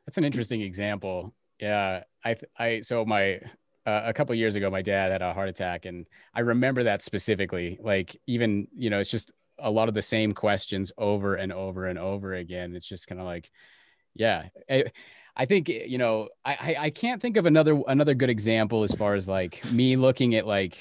That's 0.06 0.18
an 0.18 0.24
interesting 0.24 0.62
example. 0.62 1.34
Yeah. 1.60 2.04
I, 2.26 2.36
I, 2.58 2.82
so 2.82 3.06
my, 3.06 3.40
uh, 3.86 4.02
a 4.06 4.14
couple 4.14 4.36
years 4.36 4.56
ago, 4.56 4.70
my 4.70 4.82
dad 4.82 5.12
had 5.12 5.22
a 5.22 5.34
heart 5.34 5.50
attack, 5.50 5.86
and 5.86 6.06
I 6.36 6.42
remember 6.42 6.84
that 6.84 7.02
specifically. 7.02 7.80
Like, 7.82 8.16
even 8.28 8.68
you 8.76 8.90
know, 8.90 9.00
it's 9.00 9.10
just 9.10 9.32
a 9.58 9.72
lot 9.72 9.88
of 9.88 9.96
the 9.96 10.02
same 10.02 10.34
questions 10.34 10.92
over 10.98 11.36
and 11.36 11.52
over 11.52 11.88
and 11.88 11.98
over 11.98 12.34
again. 12.36 12.76
It's 12.76 12.86
just 12.86 13.08
kind 13.08 13.20
of 13.20 13.26
like, 13.26 13.50
yeah. 14.14 14.50
I, 14.70 14.86
I 15.36 15.46
think 15.46 15.70
you 15.70 15.98
know, 15.98 16.30
I 16.46 16.76
I 16.80 16.90
can't 16.90 17.22
think 17.22 17.38
of 17.38 17.46
another 17.46 17.82
another 17.88 18.14
good 18.14 18.30
example 18.30 18.84
as 18.84 18.94
far 18.94 19.16
as 19.16 19.28
like 19.28 19.64
me 19.72 19.96
looking 19.96 20.36
at 20.36 20.46
like 20.46 20.78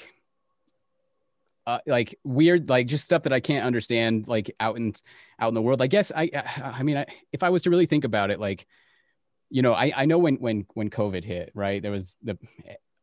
uh, 1.67 1.79
like 1.85 2.17
weird 2.23 2.69
like 2.69 2.87
just 2.87 3.05
stuff 3.05 3.23
that 3.23 3.33
i 3.33 3.39
can't 3.39 3.65
understand 3.65 4.27
like 4.27 4.53
out 4.59 4.77
in 4.77 4.93
out 5.39 5.49
in 5.49 5.53
the 5.53 5.61
world. 5.61 5.81
I 5.81 5.87
guess 5.87 6.11
i 6.15 6.29
i 6.63 6.83
mean 6.83 6.97
I, 6.97 7.05
if 7.31 7.43
i 7.43 7.49
was 7.49 7.63
to 7.63 7.69
really 7.69 7.85
think 7.85 8.03
about 8.03 8.31
it 8.31 8.39
like 8.39 8.65
you 9.49 9.61
know 9.61 9.73
i 9.73 9.91
i 9.95 10.05
know 10.05 10.17
when 10.17 10.35
when 10.35 10.65
when 10.73 10.89
covid 10.89 11.23
hit 11.23 11.51
right? 11.53 11.81
There 11.81 11.91
was 11.91 12.15
the 12.23 12.37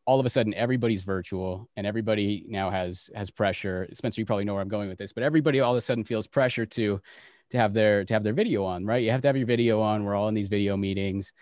all 0.06 0.18
of 0.18 0.26
a 0.26 0.30
sudden 0.30 0.54
everybody's 0.54 1.02
virtual 1.02 1.68
and 1.76 1.86
everybody 1.86 2.46
now 2.48 2.70
has 2.70 3.10
has 3.14 3.30
pressure. 3.30 3.86
Spencer 3.92 4.20
you 4.20 4.26
probably 4.26 4.44
know 4.44 4.54
where 4.54 4.62
i'm 4.62 4.68
going 4.68 4.88
with 4.88 4.98
this 4.98 5.12
but 5.12 5.22
everybody 5.22 5.60
all 5.60 5.72
of 5.72 5.78
a 5.78 5.80
sudden 5.80 6.04
feels 6.04 6.26
pressure 6.26 6.66
to 6.66 7.00
to 7.50 7.58
have 7.58 7.72
their 7.72 8.04
to 8.04 8.14
have 8.14 8.22
their 8.22 8.32
video 8.32 8.64
on 8.64 8.84
right? 8.84 9.02
You 9.02 9.10
have 9.10 9.22
to 9.22 9.28
have 9.28 9.36
your 9.36 9.46
video 9.46 9.80
on. 9.80 10.04
We're 10.04 10.14
all 10.14 10.28
in 10.28 10.34
these 10.34 10.48
video 10.48 10.76
meetings. 10.76 11.32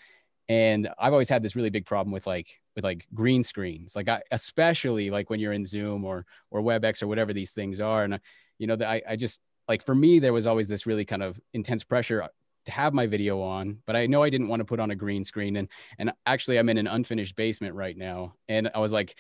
And 0.48 0.88
i've 0.98 1.12
always 1.12 1.28
had 1.28 1.42
this 1.42 1.56
really 1.56 1.70
big 1.70 1.86
problem 1.86 2.12
with 2.12 2.26
like 2.26 2.60
with 2.76 2.84
like 2.84 3.06
green 3.14 3.42
screens. 3.42 3.96
Like 3.96 4.08
I, 4.08 4.22
especially 4.30 5.10
like 5.10 5.28
when 5.30 5.40
you're 5.40 5.52
in 5.52 5.64
zoom 5.64 6.04
or 6.04 6.24
or 6.50 6.62
webex 6.62 7.02
or 7.02 7.08
whatever 7.08 7.32
these 7.32 7.52
things 7.52 7.80
are. 7.80 8.04
And 8.04 8.20
you 8.58 8.66
know 8.66 8.76
I, 8.80 9.02
I 9.08 9.16
just 9.16 9.40
like 9.68 9.84
for 9.84 9.94
me 9.94 10.18
there 10.20 10.32
was 10.32 10.46
always 10.46 10.68
this 10.68 10.86
really 10.86 11.04
kind 11.04 11.22
of 11.22 11.40
intense 11.52 11.82
pressure 11.82 12.28
to 12.66 12.72
have 12.72 12.92
my 12.92 13.06
video 13.06 13.40
on, 13.40 13.78
but 13.86 13.96
I 13.96 14.06
know 14.06 14.22
I 14.22 14.30
didn't 14.30 14.48
want 14.48 14.60
to 14.60 14.64
put 14.64 14.80
on 14.80 14.90
a 14.90 14.96
green 14.96 15.24
screen. 15.24 15.56
And 15.56 15.68
and 15.98 16.12
actually, 16.26 16.58
I'm 16.58 16.68
in 16.68 16.78
an 16.78 16.86
unfinished 16.86 17.36
basement 17.36 17.74
right 17.74 17.96
now, 17.96 18.32
and 18.48 18.70
I 18.74 18.80
was 18.80 18.92
like, 18.92 19.16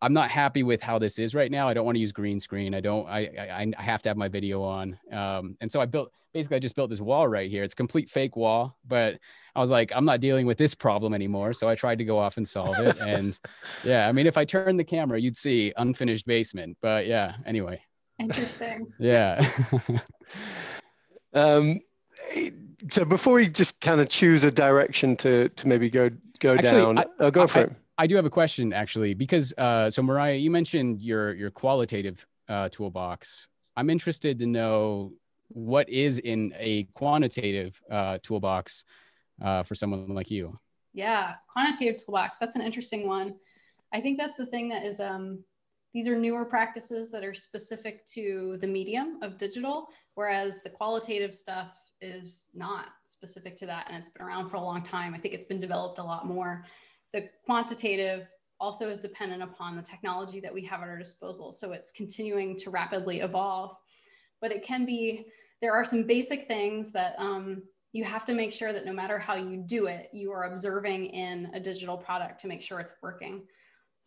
I'm 0.00 0.12
not 0.12 0.30
happy 0.30 0.62
with 0.62 0.80
how 0.80 0.98
this 0.98 1.18
is 1.18 1.34
right 1.34 1.50
now. 1.50 1.68
I 1.68 1.74
don't 1.74 1.84
want 1.84 1.96
to 1.96 2.00
use 2.00 2.12
green 2.12 2.38
screen. 2.38 2.74
I 2.74 2.80
don't. 2.80 3.06
I 3.08 3.20
I, 3.20 3.72
I 3.76 3.82
have 3.82 4.02
to 4.02 4.08
have 4.08 4.16
my 4.16 4.28
video 4.28 4.62
on. 4.62 4.98
Um, 5.12 5.56
and 5.60 5.70
so 5.70 5.80
I 5.80 5.86
built 5.86 6.12
basically 6.32 6.56
I 6.56 6.60
just 6.60 6.76
built 6.76 6.90
this 6.90 7.00
wall 7.00 7.26
right 7.26 7.50
here. 7.50 7.64
It's 7.64 7.74
complete 7.74 8.08
fake 8.08 8.36
wall, 8.36 8.76
but 8.86 9.18
I 9.56 9.60
was 9.60 9.70
like, 9.70 9.90
I'm 9.94 10.04
not 10.04 10.20
dealing 10.20 10.46
with 10.46 10.58
this 10.58 10.74
problem 10.74 11.14
anymore. 11.14 11.52
So 11.52 11.68
I 11.68 11.74
tried 11.74 11.98
to 11.98 12.04
go 12.04 12.18
off 12.18 12.36
and 12.36 12.48
solve 12.48 12.78
it. 12.78 12.98
and 12.98 13.38
yeah, 13.84 14.08
I 14.08 14.12
mean, 14.12 14.26
if 14.26 14.36
I 14.36 14.44
turn 14.44 14.76
the 14.76 14.84
camera, 14.84 15.20
you'd 15.20 15.36
see 15.36 15.72
unfinished 15.76 16.26
basement. 16.26 16.76
But 16.80 17.06
yeah, 17.06 17.34
anyway. 17.44 17.80
Interesting. 18.18 18.92
Yeah. 18.98 19.44
um, 21.34 21.80
so 22.90 23.04
before 23.04 23.34
we 23.34 23.48
just 23.48 23.80
kind 23.80 24.00
of 24.00 24.08
choose 24.08 24.44
a 24.44 24.50
direction 24.50 25.16
to 25.16 25.48
to 25.48 25.68
maybe 25.68 25.90
go 25.90 26.10
go 26.40 26.54
actually, 26.54 26.70
down, 26.70 26.98
I, 26.98 27.04
uh, 27.18 27.30
go 27.30 27.46
for 27.46 27.58
I, 27.58 27.62
it. 27.62 27.72
I 27.98 28.06
do 28.06 28.14
have 28.14 28.24
a 28.24 28.30
question 28.30 28.72
actually 28.72 29.12
because 29.12 29.52
uh, 29.58 29.90
so 29.90 30.02
Mariah, 30.02 30.36
you 30.36 30.50
mentioned 30.50 31.02
your 31.02 31.34
your 31.34 31.50
qualitative 31.50 32.24
uh, 32.48 32.68
toolbox. 32.70 33.48
I'm 33.76 33.90
interested 33.90 34.38
to 34.38 34.46
know 34.46 35.12
what 35.48 35.88
is 35.88 36.18
in 36.18 36.54
a 36.56 36.84
quantitative 36.94 37.80
uh, 37.90 38.18
toolbox 38.22 38.84
uh, 39.42 39.64
for 39.64 39.74
someone 39.74 40.14
like 40.14 40.30
you. 40.30 40.58
Yeah, 40.92 41.34
quantitative 41.52 42.04
toolbox. 42.04 42.38
That's 42.38 42.56
an 42.56 42.62
interesting 42.62 43.06
one. 43.06 43.34
I 43.92 44.00
think 44.00 44.18
that's 44.18 44.36
the 44.36 44.46
thing 44.46 44.68
that 44.68 44.84
is 44.84 45.00
um, 45.00 45.42
these 45.92 46.06
are 46.06 46.16
newer 46.16 46.44
practices 46.44 47.10
that 47.10 47.24
are 47.24 47.34
specific 47.34 48.06
to 48.06 48.58
the 48.60 48.66
medium 48.66 49.18
of 49.22 49.38
digital, 49.38 49.88
whereas 50.14 50.62
the 50.62 50.70
qualitative 50.70 51.34
stuff 51.34 51.76
is 52.00 52.50
not 52.54 52.86
specific 53.04 53.56
to 53.56 53.66
that 53.66 53.86
and 53.88 53.98
it's 53.98 54.08
been 54.08 54.22
around 54.22 54.48
for 54.48 54.56
a 54.56 54.60
long 54.60 54.82
time. 54.82 55.14
I 55.14 55.18
think 55.18 55.34
it's 55.34 55.44
been 55.44 55.60
developed 55.60 55.98
a 55.98 56.04
lot 56.04 56.26
more. 56.26 56.64
The 57.12 57.28
quantitative 57.44 58.26
also 58.60 58.90
is 58.90 59.00
dependent 59.00 59.42
upon 59.42 59.76
the 59.76 59.82
technology 59.82 60.40
that 60.40 60.52
we 60.52 60.64
have 60.64 60.82
at 60.82 60.88
our 60.88 60.98
disposal. 60.98 61.52
So 61.52 61.72
it's 61.72 61.90
continuing 61.92 62.56
to 62.56 62.70
rapidly 62.70 63.20
evolve. 63.20 63.76
But 64.40 64.52
it 64.52 64.62
can 64.62 64.84
be, 64.84 65.26
there 65.60 65.72
are 65.72 65.84
some 65.84 66.04
basic 66.04 66.46
things 66.46 66.90
that 66.92 67.14
um, 67.18 67.62
you 67.92 68.04
have 68.04 68.24
to 68.26 68.34
make 68.34 68.52
sure 68.52 68.72
that 68.72 68.84
no 68.84 68.92
matter 68.92 69.18
how 69.18 69.36
you 69.36 69.56
do 69.56 69.86
it, 69.86 70.08
you 70.12 70.32
are 70.32 70.44
observing 70.44 71.06
in 71.06 71.50
a 71.54 71.60
digital 71.60 71.96
product 71.96 72.40
to 72.40 72.48
make 72.48 72.62
sure 72.62 72.80
it's 72.80 72.92
working. 73.02 73.46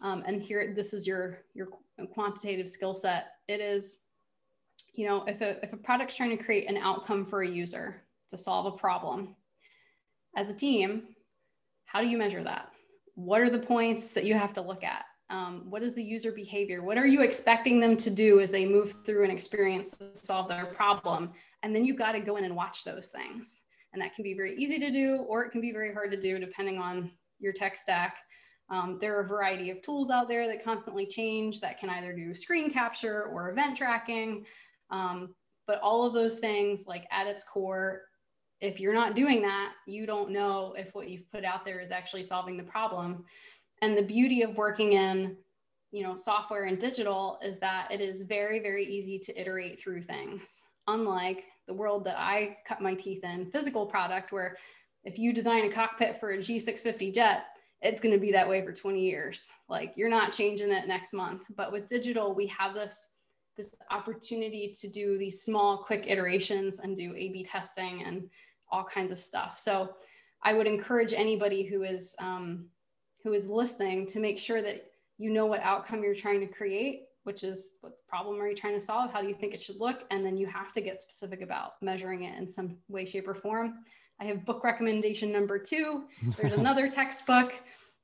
Um, 0.02 0.24
and 0.26 0.42
here, 0.42 0.74
this 0.76 0.94
is 0.94 1.06
your, 1.08 1.40
your 1.54 1.68
quantitative 2.14 2.68
skill 2.68 2.96
set. 2.96 3.34
It 3.48 3.60
is 3.60 4.06
you 4.94 5.08
know, 5.08 5.24
if 5.26 5.42
a, 5.42 5.64
if 5.64 5.74
a 5.74 5.78
product's 5.78 6.16
trying 6.16 6.36
to 6.38 6.44
create 6.44 6.70
an 6.70 6.78
outcome 6.78 7.26
for 7.26 7.42
a 7.42 7.48
user 7.48 8.04
to 8.30 8.38
solve 8.38 8.66
a 8.66 8.78
problem, 8.78 9.36
as 10.36 10.50
a 10.50 10.54
team, 10.54 11.04
how 11.86 12.02
do 12.02 12.08
you 12.08 12.18
measure 12.18 12.44
that? 12.44 12.71
What 13.16 13.42
are 13.42 13.50
the 13.50 13.60
points 13.60 14.12
that 14.14 14.26
you 14.26 14.34
have 14.34 14.54
to 14.54 14.62
look 14.62 14.84
at? 14.84 15.06
Um, 15.30 15.64
what 15.70 15.82
is 15.82 15.94
the 15.94 16.04
user 16.04 16.32
behavior? 16.32 16.84
What 16.84 16.98
are 16.98 17.08
you 17.08 17.22
expecting 17.22 17.80
them 17.80 17.96
to 17.98 18.10
do 18.10 18.42
as 18.42 18.52
they 18.52 18.66
move 18.66 18.96
through 19.06 19.24
an 19.24 19.32
experience 19.32 19.98
to 19.98 20.16
solve 20.16 20.50
their 20.50 20.66
problem? 20.66 21.32
And 21.64 21.74
then 21.74 21.86
you've 21.86 21.98
got 21.98 22.12
to 22.14 22.20
go 22.20 22.36
in 22.36 22.44
and 22.44 22.56
watch 22.56 22.84
those 22.84 23.10
things. 23.10 23.64
And 23.94 24.02
that 24.02 24.14
can 24.14 24.24
be 24.24 24.34
very 24.34 24.56
easy 24.56 24.80
to 24.80 24.92
do, 24.92 25.26
or 25.28 25.44
it 25.44 25.52
can 25.52 25.62
be 25.62 25.72
very 25.72 25.94
hard 25.94 26.12
to 26.12 26.20
do 26.20 26.40
depending 26.40 26.78
on 26.78 27.12
your 27.40 27.54
tech 27.54 27.78
stack. 27.78 28.18
Um, 28.70 28.98
there 29.02 29.18
are 29.18 29.22
a 29.22 29.28
variety 29.28 29.70
of 29.70 29.82
tools 29.82 30.10
out 30.10 30.28
there 30.28 30.48
that 30.48 30.64
constantly 30.64 31.06
change 31.06 31.60
that 31.60 31.78
can 31.78 31.90
either 31.90 32.14
do 32.14 32.34
screen 32.34 32.72
capture 32.72 33.24
or 33.24 33.52
event 33.52 33.78
tracking. 33.78 34.46
Um, 34.90 35.36
but 35.68 35.80
all 35.82 36.06
of 36.06 36.14
those 36.14 36.40
things, 36.40 36.86
like 36.88 37.06
at 37.12 37.28
its 37.28 37.44
core, 37.44 38.04
if 38.62 38.80
you're 38.80 38.94
not 38.94 39.16
doing 39.16 39.42
that, 39.42 39.74
you 39.88 40.06
don't 40.06 40.30
know 40.30 40.74
if 40.78 40.94
what 40.94 41.10
you've 41.10 41.30
put 41.32 41.44
out 41.44 41.66
there 41.66 41.80
is 41.80 41.92
actually 41.92 42.24
solving 42.24 42.58
the 42.58 42.64
problem. 42.64 43.26
And 43.82 43.98
the 43.98 44.04
beauty 44.04 44.44
of 44.44 44.56
working 44.56 44.94
in, 44.94 45.36
you 45.92 46.04
know, 46.04 46.16
software 46.16 46.66
and 46.66 46.80
digital 46.80 47.40
is 47.44 47.58
that 47.60 47.92
it 47.92 48.00
is 48.00 48.22
very, 48.22 48.60
very 48.60 48.86
easy 48.86 49.18
to 49.18 49.42
iterate 49.42 49.80
through 49.80 50.04
things. 50.04 50.64
Unlike 50.88 51.46
the 51.68 51.74
world 51.74 52.06
that 52.06 52.20
I 52.20 52.58
cut 52.66 52.82
my 52.82 52.94
teeth 52.94 53.24
in, 53.24 53.50
physical 53.50 53.86
product, 53.88 54.32
where 54.32 54.58
if 55.04 55.18
you 55.18 55.34
design 55.34 55.66
a 55.66 55.70
cockpit 55.70 56.20
for 56.20 56.32
a 56.32 56.38
G650 56.38 57.14
jet, 57.14 57.46
it's 57.82 58.00
going 58.00 58.14
to 58.14 58.22
be 58.22 58.32
that 58.32 58.48
way 58.48 58.64
for 58.64 58.72
20 58.72 59.02
years. 59.02 59.50
Like 59.68 59.94
you're 59.96 60.10
not 60.10 60.32
changing 60.32 60.72
it 60.72 60.88
next 60.88 61.14
month. 61.14 61.46
But 61.56 61.72
with 61.72 61.90
digital, 61.90 62.36
we 62.36 62.46
have 62.48 62.76
this 62.76 63.16
this 63.58 63.76
opportunity 63.92 64.74
to 64.80 64.88
do 64.88 65.18
these 65.18 65.42
small, 65.42 65.84
quick 65.84 66.06
iterations 66.08 66.80
and 66.80 66.96
do 66.96 67.14
A/B 67.16 67.44
testing 67.44 68.04
and 68.04 68.30
all 68.72 68.84
kinds 68.84 69.12
of 69.12 69.20
stuff. 69.20 69.58
So 69.58 69.96
I 70.44 70.54
would 70.54 70.68
encourage 70.68 71.14
anybody 71.14 71.64
who 71.64 71.84
is 71.84 72.16
um, 72.20 72.66
who 73.24 73.34
is 73.34 73.48
listening 73.48 74.06
to 74.08 74.20
make 74.20 74.40
sure 74.40 74.62
that 74.62 74.86
you 75.18 75.30
know 75.32 75.46
what 75.46 75.62
outcome 75.62 76.04
you're 76.04 76.16
trying 76.16 76.40
to 76.40 76.48
create, 76.48 77.04
which 77.24 77.44
is 77.44 77.78
what 77.82 77.94
problem 78.08 78.42
are 78.42 78.48
you 78.48 78.56
trying 78.56 78.74
to 78.74 78.80
solve? 78.80 79.14
How 79.14 79.22
do 79.22 79.28
you 79.28 79.36
think 79.36 79.54
it 79.54 79.62
should 79.62 79.80
look? 79.80 80.04
And 80.10 80.26
then 80.26 80.38
you 80.38 80.48
have 80.48 80.72
to 80.74 80.82
get 80.82 81.00
specific 81.00 81.42
about 81.42 81.74
measuring 81.82 82.24
it 82.24 82.38
in 82.40 82.50
some 82.50 82.78
way, 82.88 83.06
shape, 83.06 83.28
or 83.28 83.36
form. 83.36 83.84
I 84.20 84.26
have 84.26 84.46
book 84.46 84.64
recommendation 84.64 85.32
number 85.32 85.60
two. 85.60 86.06
There's 86.38 86.54
another 86.58 86.88
textbook 86.88 87.54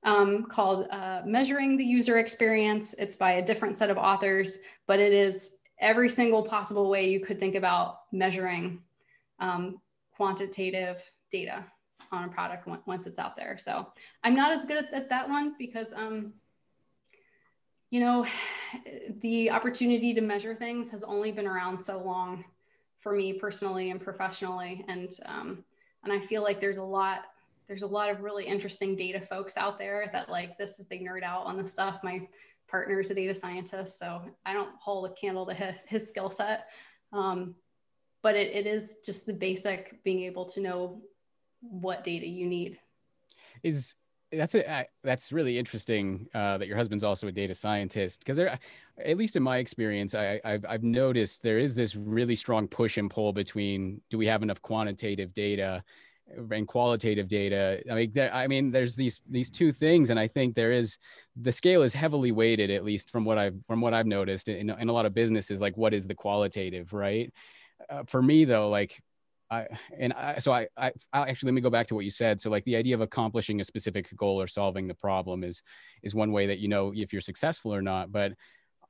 um, 0.04 0.46
called 0.46 0.88
uh, 0.92 1.22
Measuring 1.26 1.78
the 1.78 1.84
User 1.84 2.20
Experience. 2.20 2.94
It's 3.00 3.16
by 3.16 3.34
a 3.34 3.46
different 3.46 3.78
set 3.78 3.90
of 3.90 3.98
authors, 3.98 4.60
but 4.86 5.00
it 5.00 5.14
is 5.14 5.58
every 5.80 6.10
single 6.10 6.44
possible 6.44 6.90
way 6.90 7.10
you 7.10 7.20
could 7.20 7.40
think 7.40 7.56
about 7.56 8.02
measuring 8.12 8.82
um, 9.40 9.80
quantitative 10.18 11.00
data 11.32 11.64
on 12.12 12.24
a 12.24 12.28
product 12.28 12.68
once 12.88 13.06
it's 13.06 13.20
out 13.20 13.36
there. 13.36 13.58
So 13.60 13.88
I'm 14.24 14.36
not 14.36 14.52
as 14.52 14.66
good 14.66 14.78
at, 14.78 14.92
at 14.92 15.10
that 15.10 15.30
one 15.30 15.54
because, 15.60 15.94
um, 15.94 16.34
you 17.92 18.00
know, 18.00 18.26
the 19.22 19.52
opportunity 19.52 20.14
to 20.16 20.22
measure 20.22 20.56
things 20.56 20.90
has 20.90 21.04
only 21.04 21.32
been 21.32 21.48
around 21.48 21.80
so 21.80 22.00
long 22.00 22.44
for 23.00 23.14
me 23.14 23.34
personally 23.34 23.92
and 23.92 24.02
professionally. 24.02 24.84
And, 24.88 25.12
um, 25.28 25.64
and 26.04 26.12
I 26.12 26.20
feel 26.20 26.42
like 26.42 26.60
there's 26.60 26.78
a 26.78 26.84
lot, 26.84 27.26
there's 27.68 27.84
a 27.84 27.88
lot 27.88 28.10
of 28.10 28.22
really 28.22 28.46
interesting 28.46 28.96
data 28.96 29.22
folks 29.22 29.56
out 29.56 29.78
there 29.78 30.10
that 30.14 30.30
like 30.30 30.58
this 30.58 30.80
is 30.80 30.88
they 30.88 30.98
nerd 30.98 31.24
out 31.24 31.46
on 31.46 31.58
the 31.58 31.68
stuff. 31.68 32.00
My 32.04 32.28
partner 32.68 33.00
is 33.00 33.12
a 33.12 33.16
data 33.16 33.36
scientist, 33.36 34.00
so 34.00 34.22
I 34.46 34.54
don't 34.54 34.74
hold 34.80 35.06
a 35.06 35.14
candle 35.14 35.46
to 35.46 35.54
his, 35.54 35.76
his 35.86 36.10
skill 36.10 36.32
set. 36.32 36.70
Um, 37.14 37.56
but 38.28 38.36
it, 38.36 38.54
it 38.54 38.68
is 38.68 38.98
just 39.06 39.26
the 39.26 39.32
basic 39.32 40.04
being 40.04 40.24
able 40.24 40.44
to 40.44 40.60
know 40.60 41.02
what 41.62 42.04
data 42.04 42.28
you 42.28 42.46
need. 42.46 42.78
Is 43.64 43.96
that's 44.34 44.54
a 44.54 44.86
that's 45.02 45.32
really 45.32 45.58
interesting 45.58 46.28
uh, 46.36 46.58
that 46.58 46.68
your 46.68 46.76
husband's 46.76 47.06
also 47.06 47.30
a 47.30 47.32
data 47.32 47.56
scientist 47.56 48.20
because 48.20 48.36
there, 48.36 48.60
at 49.02 49.16
least 49.16 49.38
in 49.38 49.44
my 49.44 49.60
experience, 49.60 50.14
I, 50.14 50.42
I've 50.44 50.66
I've 50.68 50.84
noticed 50.84 51.42
there 51.42 51.58
is 51.58 51.74
this 51.74 51.96
really 51.96 52.36
strong 52.36 52.68
push 52.68 52.98
and 52.98 53.10
pull 53.10 53.32
between 53.32 54.02
do 54.10 54.18
we 54.18 54.28
have 54.28 54.44
enough 54.44 54.62
quantitative 54.62 55.34
data 55.34 55.82
and 56.52 56.68
qualitative 56.68 57.30
data. 57.30 57.82
I 57.90 57.96
mean, 57.96 58.12
there, 58.14 58.34
I 58.34 58.48
mean, 58.48 58.72
there's 58.72 58.98
these 58.98 59.22
these 59.30 59.50
two 59.50 59.72
things, 59.72 60.10
and 60.10 60.20
I 60.20 60.28
think 60.28 60.54
there 60.54 60.74
is 60.74 60.98
the 61.38 61.54
scale 61.54 61.82
is 61.82 61.94
heavily 61.94 62.34
weighted, 62.34 62.72
at 62.72 62.84
least 62.84 63.10
from 63.10 63.24
what 63.24 63.38
I've 63.38 63.56
from 63.68 63.80
what 63.80 63.94
I've 63.94 64.06
noticed 64.06 64.50
in, 64.50 64.70
in 64.70 64.90
a 64.90 64.94
lot 64.94 65.06
of 65.06 65.14
businesses. 65.14 65.62
Like, 65.62 65.78
what 65.78 65.94
is 65.94 66.08
the 66.08 66.16
qualitative, 66.16 66.92
right? 66.92 67.32
Uh, 67.90 68.04
for 68.06 68.22
me, 68.22 68.46
though, 68.46 68.70
like 68.70 69.02
I, 69.50 69.68
and 69.98 70.14
I, 70.14 70.40
so 70.40 70.52
I, 70.52 70.68
I, 70.78 70.92
I'll 71.14 71.24
actually 71.24 71.48
let 71.48 71.54
me 71.56 71.62
go 71.62 71.70
back 71.70 71.88
to 71.88 71.96
what 71.96 72.04
you 72.06 72.12
said. 72.12 72.42
So 72.42 72.50
like 72.50 72.66
the 72.66 72.76
idea 72.76 72.96
of 72.96 73.02
accomplishing 73.02 73.62
a 73.62 73.64
specific 73.64 74.14
goal 74.16 74.42
or 74.42 74.48
solving 74.48 74.88
the 74.88 74.94
problem 74.94 75.44
is, 75.44 75.64
is 76.04 76.14
one 76.14 76.32
way 76.32 76.48
that 76.48 76.60
you 76.60 76.68
know 76.68 76.92
if 76.96 77.14
you're 77.14 77.22
successful 77.22 77.74
or 77.74 77.82
not. 77.82 78.12
But 78.12 78.34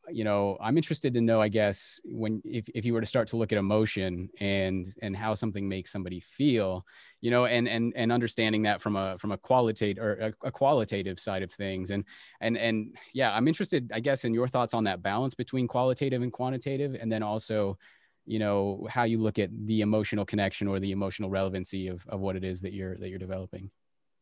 you 0.09 0.23
know, 0.23 0.57
I'm 0.61 0.77
interested 0.77 1.13
to 1.15 1.21
know, 1.21 1.41
I 1.41 1.49
guess, 1.49 1.99
when 2.05 2.41
if, 2.45 2.69
if 2.73 2.85
you 2.85 2.93
were 2.93 3.01
to 3.01 3.07
start 3.07 3.27
to 3.29 3.37
look 3.37 3.51
at 3.51 3.57
emotion 3.57 4.29
and 4.39 4.93
and 5.01 5.15
how 5.15 5.33
something 5.33 5.67
makes 5.67 5.91
somebody 5.91 6.21
feel, 6.21 6.85
you 7.19 7.29
know, 7.29 7.45
and 7.45 7.67
and 7.67 7.93
and 7.95 8.11
understanding 8.11 8.61
that 8.63 8.81
from 8.81 8.95
a 8.95 9.17
from 9.17 9.33
a 9.33 9.37
qualitative 9.37 10.01
or 10.01 10.13
a, 10.13 10.47
a 10.47 10.51
qualitative 10.51 11.19
side 11.19 11.43
of 11.43 11.51
things, 11.51 11.91
and 11.91 12.05
and 12.39 12.57
and 12.57 12.95
yeah, 13.13 13.33
I'm 13.33 13.49
interested, 13.49 13.91
I 13.93 13.99
guess, 13.99 14.23
in 14.23 14.33
your 14.33 14.47
thoughts 14.47 14.73
on 14.73 14.85
that 14.85 15.01
balance 15.01 15.35
between 15.35 15.67
qualitative 15.67 16.21
and 16.21 16.31
quantitative, 16.31 16.95
and 16.99 17.11
then 17.11 17.21
also 17.21 17.77
you 18.27 18.39
know 18.39 18.85
how 18.89 19.03
you 19.03 19.17
look 19.17 19.39
at 19.39 19.49
the 19.65 19.81
emotional 19.81 20.25
connection 20.25 20.67
or 20.67 20.79
the 20.79 20.91
emotional 20.91 21.29
relevancy 21.29 21.87
of, 21.87 22.05
of 22.09 22.19
what 22.19 22.35
it 22.35 22.43
is 22.43 22.61
that 22.61 22.73
you're 22.73 22.97
that 22.97 23.09
you're 23.09 23.17
developing? 23.17 23.71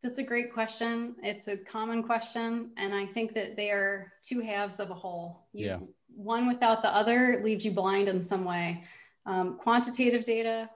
That's 0.03 0.19
a 0.19 0.23
great 0.23 0.53
question. 0.53 1.15
It's 1.23 1.47
a 1.47 1.57
common 1.57 2.03
question 2.03 2.69
and 2.77 2.93
i 2.93 3.05
think 3.05 3.33
that 3.33 3.55
they 3.55 3.71
are 3.71 4.13
two 4.21 4.39
halves 4.39 4.79
of 4.79 4.91
a 4.91 4.93
whole. 4.93 5.47
You, 5.51 5.65
yeah. 5.65 5.79
one 6.15 6.47
without 6.47 6.83
the 6.83 6.95
other 6.95 7.41
leaves 7.43 7.65
you 7.65 7.71
blind 7.71 8.07
in 8.07 8.21
some 8.21 8.45
way. 8.45 8.83
Um, 9.25 9.57
quantitative 9.57 10.23
data 10.23 10.69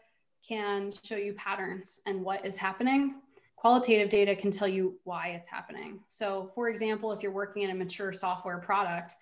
can 0.46 0.92
show 1.04 1.16
you 1.16 1.34
patterns 1.34 2.02
and 2.08 2.24
what 2.24 2.44
is 2.44 2.58
happening. 2.58 3.16
Qualitative 3.56 4.10
data 4.10 4.36
can 4.36 4.50
tell 4.50 4.68
you 4.68 4.98
why 5.04 5.28
it's 5.30 5.48
happening. 5.48 6.02
So 6.08 6.50
for 6.56 6.70
example 6.70 7.12
if 7.12 7.22
you're 7.22 7.32
working 7.32 7.62
in 7.62 7.70
a 7.70 7.76
mature 7.76 8.12
software 8.12 8.58
product 8.58 9.14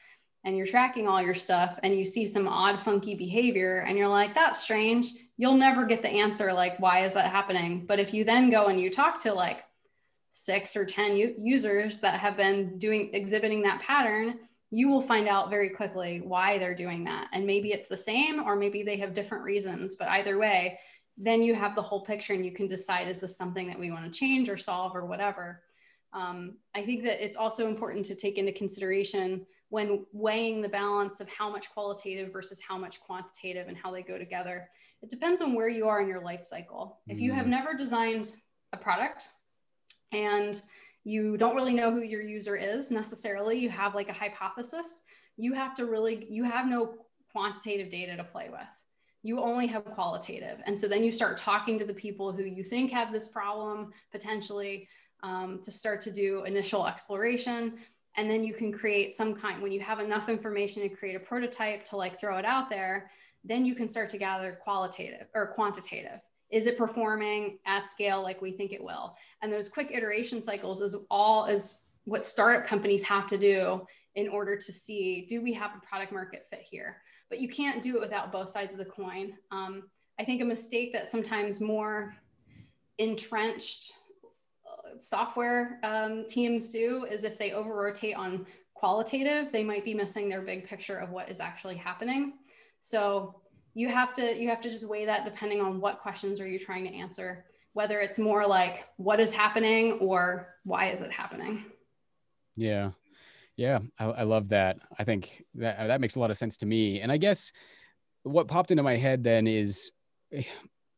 and 0.44 0.56
you're 0.56 0.66
tracking 0.66 1.08
all 1.08 1.22
your 1.22 1.36
stuff 1.36 1.78
and 1.84 1.98
you 1.98 2.06
see 2.06 2.26
some 2.26 2.48
odd, 2.48 2.80
funky 2.80 3.16
behavior 3.16 3.84
and 3.88 3.98
you're 3.98 4.08
like, 4.08 4.34
that's 4.34 4.62
strange, 4.62 5.12
you'll 5.38 5.58
never 5.58 5.86
get 5.86 6.02
the 6.02 6.10
answer 6.10 6.54
like, 6.54 6.80
why 6.80 7.06
is 7.06 7.14
that 7.14 7.32
happening? 7.32 7.86
But 7.86 8.00
if 8.00 8.14
you 8.14 8.24
then 8.24 8.50
go 8.50 8.68
and 8.68 8.80
you 8.80 8.90
talk 8.90 9.22
to 9.24 9.34
like 9.34 9.64
six 10.32 10.76
or 10.76 10.86
10 10.86 11.16
u- 11.16 11.36
users 11.38 12.00
that 12.00 12.20
have 12.20 12.38
been 12.38 12.78
doing 12.78 13.10
exhibiting 13.14 13.64
that 13.64 13.82
pattern, 13.82 14.40
you 14.70 14.90
will 14.90 15.02
find 15.02 15.28
out 15.28 15.50
very 15.50 15.70
quickly 15.70 16.22
why 16.22 16.58
they're 16.58 16.76
doing 16.76 17.04
that. 17.06 17.28
And 17.34 17.46
maybe 17.46 17.72
it's 17.72 17.88
the 17.88 17.98
same 17.98 18.44
or 18.44 18.56
maybe 18.56 18.84
they 18.84 18.98
have 18.98 19.14
different 19.14 19.44
reasons, 19.44 19.96
but 19.96 20.10
either 20.10 20.38
way, 20.38 20.80
then 21.18 21.42
you 21.42 21.56
have 21.56 21.76
the 21.76 21.82
whole 21.82 22.02
picture 22.02 22.34
and 22.34 22.46
you 22.46 22.52
can 22.52 22.68
decide 22.68 23.08
is 23.08 23.20
this 23.20 23.36
something 23.36 23.68
that 23.68 23.80
we 23.80 23.92
want 23.92 24.12
to 24.12 24.20
change 24.20 24.50
or 24.50 24.58
solve 24.58 24.96
or 24.96 25.06
whatever. 25.06 25.64
Um, 26.14 26.58
I 26.76 26.84
think 26.84 27.04
that 27.04 27.24
it's 27.24 27.38
also 27.38 27.68
important 27.68 28.06
to 28.06 28.16
take 28.16 28.38
into 28.38 28.52
consideration 28.52 29.46
when 29.70 30.06
weighing 30.14 30.62
the 30.62 30.70
balance 30.70 31.20
of 31.20 31.30
how 31.30 31.50
much 31.50 31.72
qualitative 31.72 32.32
versus 32.32 32.62
how 32.62 32.78
much 32.78 33.02
quantitative 33.02 33.68
and 33.68 33.78
how 33.78 33.92
they 33.92 34.02
go 34.02 34.18
together. 34.18 34.70
It 35.02 35.10
depends 35.10 35.42
on 35.42 35.54
where 35.54 35.68
you 35.68 35.88
are 35.88 36.02
in 36.02 36.08
your 36.08 36.22
life 36.22 36.44
cycle. 36.44 37.00
If 37.08 37.20
you 37.20 37.34
have 37.34 37.46
mm. 37.46 37.50
never 37.50 37.74
designed 37.74 38.36
a 38.74 38.78
product 38.78 39.30
and 40.12 40.62
you 41.04 41.38
don't 41.38 41.56
really 41.56 41.74
know 41.74 41.92
who 41.92 42.02
your 42.02 42.22
user 42.22 42.56
is 42.56 42.92
necessarily, 42.92 43.58
you 43.58 43.70
have 43.70 43.94
like 43.94 44.10
a 44.10 44.14
hypothesis, 44.14 45.04
you 45.36 45.54
have 45.54 45.76
to 45.76 45.86
really, 45.86 46.26
you 46.30 46.44
have 46.44 46.68
no 46.68 46.96
quantitative 47.32 47.90
data 47.90 48.18
to 48.18 48.24
play 48.24 48.50
with. 48.50 48.84
You 49.24 49.40
only 49.40 49.68
have 49.68 49.84
qualitative. 49.86 50.60
And 50.66 50.80
so 50.80 50.88
then 50.88 51.04
you 51.04 51.12
start 51.12 51.38
talking 51.38 51.78
to 51.80 51.86
the 51.86 51.94
people 51.94 52.32
who 52.32 52.44
you 52.44 52.64
think 52.64 52.92
have 52.92 53.12
this 53.12 53.28
problem 53.28 53.92
potentially 54.12 54.88
um, 55.24 55.60
to 55.64 55.72
start 55.72 56.02
to 56.02 56.12
do 56.12 56.44
initial 56.46 56.88
exploration 56.88 57.74
and 58.18 58.30
then 58.30 58.44
you 58.44 58.54
can 58.54 58.72
create 58.74 59.14
some 59.14 59.36
kind 59.36 59.62
when 59.62 59.72
you 59.72 59.80
have 59.80 60.00
enough 60.00 60.28
information 60.28 60.82
to 60.82 60.90
create 60.90 61.16
a 61.16 61.20
prototype 61.20 61.84
to 61.86 61.96
like 61.96 62.20
throw 62.20 62.38
it 62.38 62.46
out 62.46 62.70
there 62.70 63.10
then 63.48 63.66
you 63.66 63.74
can 63.76 63.88
start 63.88 64.10
to 64.10 64.18
gather 64.18 64.60
qualitative 64.64 65.28
or 65.34 65.48
quantitative. 65.48 66.20
Is 66.50 66.66
it 66.66 66.78
performing 66.78 67.60
at 67.66 67.88
scale 67.88 68.22
like 68.22 68.42
we 68.42 68.52
think 68.52 68.72
it 68.72 68.84
will? 68.84 69.16
And 69.42 69.52
those 69.52 69.70
quick 69.70 69.92
iteration 69.92 70.42
cycles 70.42 70.82
is 70.82 70.96
all 71.10 71.46
is 71.46 71.84
what 72.06 72.26
startup 72.26 72.66
companies 72.66 73.04
have 73.04 73.28
to 73.28 73.38
do 73.38 73.86
in 74.16 74.28
order 74.30 74.56
to 74.56 74.74
see 74.74 75.26
do 75.28 75.42
we 75.42 75.54
have 75.54 75.72
a 75.76 75.86
product 75.86 76.12
market 76.12 76.46
fit 76.50 76.62
here? 76.62 76.98
But 77.30 77.40
you 77.40 77.50
can't 77.50 77.82
do 77.82 77.98
it 77.98 78.02
without 78.02 78.32
both 78.32 78.50
sides 78.50 78.74
of 78.74 78.80
the 78.80 78.86
coin. 78.86 79.34
Um, 79.52 79.84
i 80.20 80.26
think 80.26 80.42
a 80.42 80.46
mistake 80.46 80.92
that 80.94 81.12
sometimes 81.12 81.62
more 81.62 82.16
entrenched 82.98 83.94
software 85.00 85.80
um, 85.84 86.26
teams 86.28 86.72
do 86.72 87.06
is 87.10 87.24
if 87.24 87.38
they 87.38 87.52
over 87.52 87.74
rotate 87.74 88.16
on 88.16 88.46
qualitative, 88.74 89.52
they 89.52 89.64
might 89.64 89.84
be 89.84 89.94
missing 89.94 90.30
their 90.30 90.42
big 90.42 90.68
picture 90.68 90.98
of 90.98 91.10
what 91.10 91.30
is 91.30 91.40
actually 91.40 91.76
happening. 91.76 92.34
So 92.80 93.42
you 93.74 93.90
have 93.90 94.14
to 94.16 94.36
you 94.36 94.50
have 94.50 94.62
to 94.62 94.70
just 94.70 94.88
weigh 94.88 95.06
that 95.06 95.26
depending 95.26 95.62
on 95.62 95.80
what 95.80 96.00
questions 96.00 96.40
are 96.40 96.48
you 96.48 96.60
trying 96.60 96.84
to 96.86 96.94
answer, 96.94 97.46
whether 97.74 98.00
it's 98.00 98.20
more 98.20 98.46
like 98.46 98.88
what 98.98 99.20
is 99.20 99.34
happening 99.34 99.94
or 99.94 100.56
why 100.64 100.88
is 100.88 101.02
it 101.02 101.12
happening. 101.12 101.66
Yeah. 102.56 102.92
Yeah, 103.56 103.80
I, 103.98 104.06
I 104.06 104.24
love 104.24 104.50
that. 104.50 104.78
I 105.00 105.04
think 105.04 105.44
that 105.56 105.88
that 105.88 106.00
makes 106.00 106.16
a 106.16 106.20
lot 106.20 106.30
of 106.30 106.38
sense 106.38 106.58
to 106.58 106.68
me. 106.68 107.02
And 107.02 107.12
I 107.12 107.18
guess 107.18 107.52
what 108.22 108.48
popped 108.48 108.70
into 108.70 108.84
my 108.84 108.96
head 108.96 109.24
then 109.24 109.48
is 109.48 109.92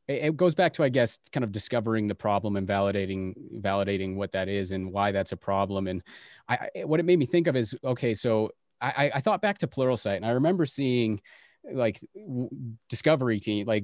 it 0.09 0.35
goes 0.35 0.55
back 0.55 0.73
to 0.73 0.83
i 0.83 0.89
guess 0.89 1.19
kind 1.31 1.43
of 1.43 1.51
discovering 1.51 2.07
the 2.07 2.15
problem 2.15 2.55
and 2.55 2.67
validating 2.67 3.33
validating 3.61 4.15
what 4.15 4.31
that 4.31 4.49
is 4.49 4.71
and 4.71 4.91
why 4.91 5.11
that's 5.11 5.31
a 5.31 5.37
problem. 5.37 5.87
And 5.87 6.03
i 6.47 6.69
what 6.83 6.99
it 6.99 7.03
made 7.03 7.19
me 7.19 7.25
think 7.25 7.47
of 7.47 7.55
is 7.55 7.75
okay 7.83 8.13
so 8.13 8.49
i 8.81 9.11
i 9.13 9.21
thought 9.21 9.41
back 9.41 9.59
to 9.59 9.67
pluralsight 9.67 10.17
and 10.17 10.25
i 10.25 10.31
remember 10.31 10.65
seeing 10.65 11.21
like 11.71 11.99
discovery 12.87 13.39
team 13.39 13.67
like 13.67 13.83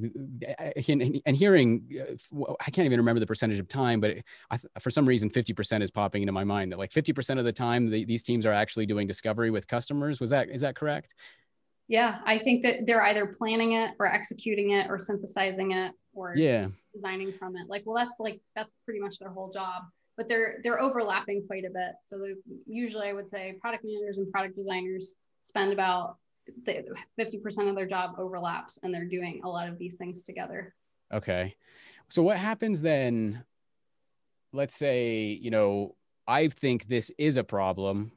and 0.88 1.36
hearing 1.36 1.86
uh, 2.01 2.53
i 2.65 2.71
can't 2.71 2.86
even 2.86 2.99
remember 2.99 3.19
the 3.19 3.28
percentage 3.28 3.59
of 3.59 3.67
time 3.67 3.99
but 3.99 4.15
I, 4.49 4.57
for 4.80 4.89
some 4.89 5.05
reason 5.05 5.30
50% 5.30 5.84
is 5.84 5.91
popping 5.91 6.23
into 6.23 6.32
my 6.32 6.45
mind 6.45 6.71
that 6.71 6.80
like 6.80 6.91
50% 6.91 7.38
of 7.38 7.43
the 7.43 7.51
time 7.51 7.89
the, 7.89 8.05
these 8.05 8.23
teams 8.23 8.45
are 8.45 8.53
actually 8.53 8.86
doing 8.86 9.07
discovery 9.07 9.51
with 9.51 9.67
customers. 9.67 10.21
Was 10.21 10.30
that 10.30 10.49
is 10.49 10.61
that 10.61 10.76
correct? 10.76 11.13
Yeah 11.89 12.19
i 12.26 12.38
think 12.38 12.63
that 12.63 12.86
they're 12.86 13.03
either 13.03 13.28
planning 13.28 13.73
it 13.73 13.91
or 13.99 14.07
executing 14.07 14.71
it 14.71 14.89
or 14.89 14.97
synthesizing 14.97 15.71
it 15.73 15.91
or 16.16 16.34
yeah 16.36 16.68
designing 16.93 17.32
from 17.34 17.55
it 17.55 17.68
like 17.70 17.84
well 17.86 17.95
that's 17.95 18.16
like 18.20 18.39
that's 18.55 18.72
pretty 18.86 18.99
much 18.99 19.20
their 19.20 19.30
whole 19.30 19.49
job 19.49 19.84
but 20.18 20.30
they're 20.30 20.59
they're 20.63 20.80
overlapping 20.80 21.45
quite 21.45 21.66
a 21.66 21.70
bit. 21.70 21.93
So 22.03 22.26
usually 22.66 23.07
I 23.07 23.13
would 23.13 23.28
say 23.28 23.57
product 23.59 23.84
managers 23.86 24.18
and 24.18 24.32
product 24.32 24.55
designers 24.55 25.16
spend 25.43 25.74
about 25.74 26.18
50% 26.68 27.70
of 27.70 27.76
their 27.76 27.86
job 27.86 28.16
overlaps 28.18 28.80
and 28.84 28.93
they're 28.93 29.05
doing 29.05 29.41
a 29.43 29.49
lot 29.49 29.68
of 29.68 29.78
these 29.78 29.95
things 29.95 30.24
together. 30.24 30.74
Okay. 31.13 31.55
So 32.09 32.22
what 32.22 32.38
happens 32.38 32.82
then? 32.82 33.43
Let's 34.53 34.76
say, 34.76 35.38
you 35.41 35.51
know, 35.51 35.95
I 36.28 36.47
think 36.47 36.88
this 36.88 37.11
is 37.18 37.36
a 37.38 37.43
problem. 37.43 38.11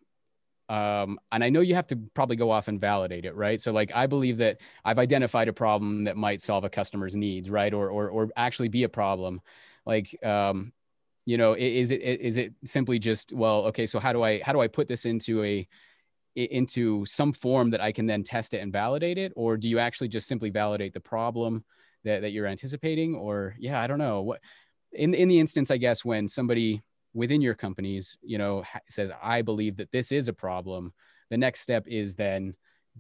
Um, 0.69 1.19
and 1.33 1.43
I 1.43 1.49
know 1.49 1.61
you 1.61 1.75
have 1.75 1.87
to 1.89 1.97
probably 2.15 2.37
go 2.37 2.51
off 2.51 2.69
and 2.69 2.81
validate 2.81 3.25
it, 3.25 3.35
right? 3.35 3.61
So 3.61 3.73
like 3.73 3.91
I 3.95 4.07
believe 4.07 4.37
that 4.39 4.59
I've 4.85 4.99
identified 4.99 5.49
a 5.49 5.53
problem 5.53 6.05
that 6.05 6.17
might 6.17 6.43
solve 6.43 6.65
a 6.65 6.71
customer's 6.71 7.17
needs, 7.17 7.49
right? 7.49 7.73
Or 7.73 7.91
or 7.91 8.11
or 8.11 8.29
actually 8.37 8.69
be 8.69 8.85
a 8.85 8.89
problem. 8.89 9.41
Like 9.87 10.15
um, 10.25 10.73
you 11.25 11.39
know, 11.39 11.55
is 11.55 11.91
it 11.91 12.03
is 12.03 12.37
it 12.37 12.53
simply 12.65 12.99
just 12.99 13.33
well, 13.33 13.67
okay, 13.67 13.87
so 13.87 13.99
how 13.99 14.13
do 14.13 14.23
I 14.23 14.41
how 14.43 14.53
do 14.53 14.61
I 14.61 14.69
put 14.69 14.89
this 14.89 15.05
into 15.07 15.43
a 15.43 15.67
into 16.37 17.05
some 17.07 17.33
form 17.33 17.71
that 17.71 17.81
I 17.81 17.91
can 17.91 18.07
then 18.07 18.23
test 18.23 18.55
it 18.55 18.59
and 18.59 18.73
validate 18.73 19.19
it? 19.19 19.33
Or 19.37 19.57
do 19.57 19.69
you 19.69 19.79
actually 19.79 20.09
just 20.09 20.29
simply 20.29 20.51
validate 20.51 20.95
the 20.95 21.01
problem 21.01 21.65
that, 22.05 22.23
that 22.23 22.31
you're 22.31 22.47
anticipating? 22.47 23.15
Or 23.15 23.55
yeah, 23.59 23.81
I 23.81 23.87
don't 23.87 23.99
know. 23.99 24.23
What 24.23 24.41
in 24.93 25.15
in 25.15 25.29
the 25.29 25.41
instance, 25.41 25.71
I 25.71 25.79
guess, 25.79 26.05
when 26.05 26.29
somebody 26.29 26.83
within 27.15 27.41
your 27.41 27.55
companies, 27.55 28.19
you 28.23 28.39
know, 28.39 28.65
says, 28.89 29.11
I 29.23 29.43
believe 29.43 29.77
that 29.77 29.93
this 29.93 30.13
is 30.13 30.29
a 30.29 30.33
problem, 30.33 30.93
the 31.31 31.37
next 31.37 31.61
step 31.61 31.87
is 31.87 32.15
then 32.15 32.55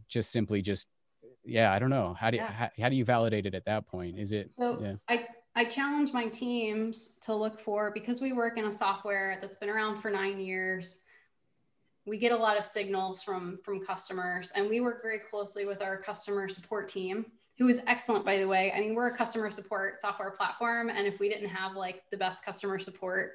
just 0.08 0.30
simply 0.30 0.62
just 0.62 0.86
yeah, 1.44 1.72
I 1.72 1.78
don't 1.78 1.88
know. 1.88 2.14
How 2.18 2.30
do 2.30 2.36
you, 2.36 2.42
yeah. 2.42 2.52
how, 2.52 2.68
how 2.78 2.88
do 2.90 2.96
you 2.96 3.06
validate 3.06 3.46
it 3.46 3.54
at 3.54 3.64
that 3.64 3.86
point? 3.86 4.18
Is 4.18 4.32
it 4.32 4.50
so 4.50 4.78
yeah. 4.82 4.94
I 5.08 5.26
I 5.54 5.64
challenge 5.64 6.12
my 6.12 6.26
teams 6.28 7.18
to 7.22 7.34
look 7.34 7.58
for 7.58 7.90
because 7.90 8.20
we 8.20 8.32
work 8.32 8.58
in 8.58 8.66
a 8.66 8.72
software 8.72 9.38
that's 9.40 9.56
been 9.56 9.70
around 9.70 9.96
for 9.96 10.10
nine 10.10 10.40
years 10.40 11.00
we 12.08 12.16
get 12.16 12.32
a 12.32 12.36
lot 12.36 12.56
of 12.56 12.64
signals 12.64 13.22
from 13.22 13.58
from 13.62 13.84
customers 13.84 14.50
and 14.56 14.68
we 14.68 14.80
work 14.80 15.02
very 15.02 15.18
closely 15.18 15.66
with 15.66 15.82
our 15.82 15.96
customer 15.98 16.48
support 16.48 16.88
team 16.88 17.26
who 17.58 17.68
is 17.68 17.80
excellent 17.86 18.24
by 18.24 18.38
the 18.38 18.46
way 18.46 18.72
i 18.74 18.80
mean 18.80 18.94
we're 18.94 19.08
a 19.08 19.16
customer 19.16 19.50
support 19.50 19.98
software 19.98 20.30
platform 20.30 20.88
and 20.90 21.06
if 21.06 21.18
we 21.18 21.28
didn't 21.28 21.48
have 21.48 21.74
like 21.76 22.02
the 22.10 22.16
best 22.16 22.44
customer 22.44 22.78
support 22.78 23.32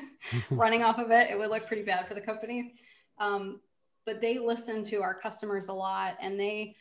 running 0.50 0.82
off 0.82 0.98
of 0.98 1.10
it 1.10 1.30
it 1.30 1.38
would 1.38 1.50
look 1.50 1.66
pretty 1.66 1.82
bad 1.82 2.06
for 2.06 2.14
the 2.14 2.20
company 2.20 2.74
um, 3.18 3.60
but 4.04 4.20
they 4.20 4.38
listen 4.38 4.82
to 4.82 5.02
our 5.02 5.14
customers 5.14 5.68
a 5.68 5.72
lot 5.72 6.16
and 6.20 6.38
they 6.38 6.74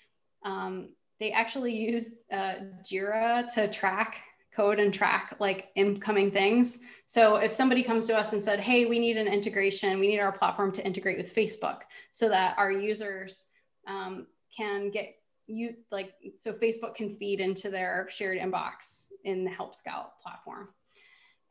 um, 0.43 0.89
they 1.19 1.31
actually 1.31 1.75
use 1.75 2.23
uh, 2.31 2.55
jira 2.83 3.51
to 3.53 3.67
track 3.67 4.21
code 4.51 4.79
and 4.79 4.93
track 4.93 5.35
like 5.39 5.69
incoming 5.75 6.29
things. 6.29 6.81
So 7.05 7.37
if 7.37 7.53
somebody 7.53 7.83
comes 7.83 8.05
to 8.07 8.17
us 8.17 8.33
and 8.33 8.41
said, 8.41 8.59
"Hey, 8.59 8.85
we 8.85 8.99
need 8.99 9.17
an 9.17 9.27
integration. 9.27 9.99
We 9.99 10.07
need 10.07 10.19
our 10.19 10.31
platform 10.31 10.71
to 10.73 10.85
integrate 10.85 11.17
with 11.17 11.33
Facebook 11.33 11.81
so 12.11 12.27
that 12.29 12.57
our 12.57 12.71
users 12.71 13.45
um, 13.87 14.27
can 14.55 14.89
get 14.89 15.15
you 15.51 15.75
like 15.91 16.13
so 16.37 16.53
Facebook 16.53 16.95
can 16.95 17.15
feed 17.17 17.39
into 17.39 17.69
their 17.69 18.07
shared 18.09 18.37
inbox 18.37 19.07
in 19.23 19.43
the 19.43 19.51
Help 19.51 19.75
Scout 19.75 20.19
platform." 20.21 20.69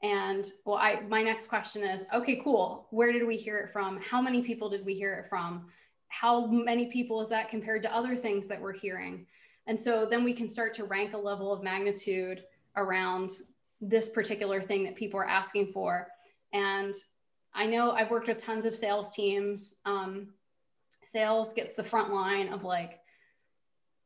And 0.02 0.46
well, 0.64 0.76
I 0.76 1.02
my 1.08 1.22
next 1.22 1.48
question 1.48 1.82
is, 1.82 2.06
okay, 2.14 2.40
cool. 2.42 2.86
Where 2.90 3.12
did 3.12 3.26
we 3.26 3.36
hear 3.36 3.58
it 3.58 3.72
from? 3.72 4.00
How 4.00 4.20
many 4.20 4.42
people 4.42 4.70
did 4.70 4.84
we 4.84 4.94
hear 4.94 5.14
it 5.14 5.28
from? 5.28 5.66
How 6.08 6.46
many 6.46 6.86
people 6.86 7.20
is 7.20 7.28
that 7.28 7.48
compared 7.48 7.82
to 7.82 7.94
other 7.94 8.16
things 8.16 8.48
that 8.48 8.60
we're 8.60 8.72
hearing? 8.72 9.26
And 9.66 9.80
so 9.80 10.06
then 10.06 10.24
we 10.24 10.32
can 10.32 10.48
start 10.48 10.74
to 10.74 10.84
rank 10.84 11.12
a 11.12 11.18
level 11.18 11.52
of 11.52 11.62
magnitude 11.62 12.44
around 12.76 13.30
this 13.80 14.08
particular 14.08 14.60
thing 14.60 14.84
that 14.84 14.96
people 14.96 15.20
are 15.20 15.28
asking 15.28 15.72
for. 15.72 16.08
And 16.52 16.94
I 17.54 17.66
know 17.66 17.92
I've 17.92 18.10
worked 18.10 18.28
with 18.28 18.38
tons 18.38 18.64
of 18.64 18.74
sales 18.74 19.14
teams. 19.14 19.76
Um, 19.84 20.28
sales 21.04 21.52
gets 21.52 21.76
the 21.76 21.84
front 21.84 22.12
line 22.12 22.52
of 22.52 22.64
like 22.64 23.00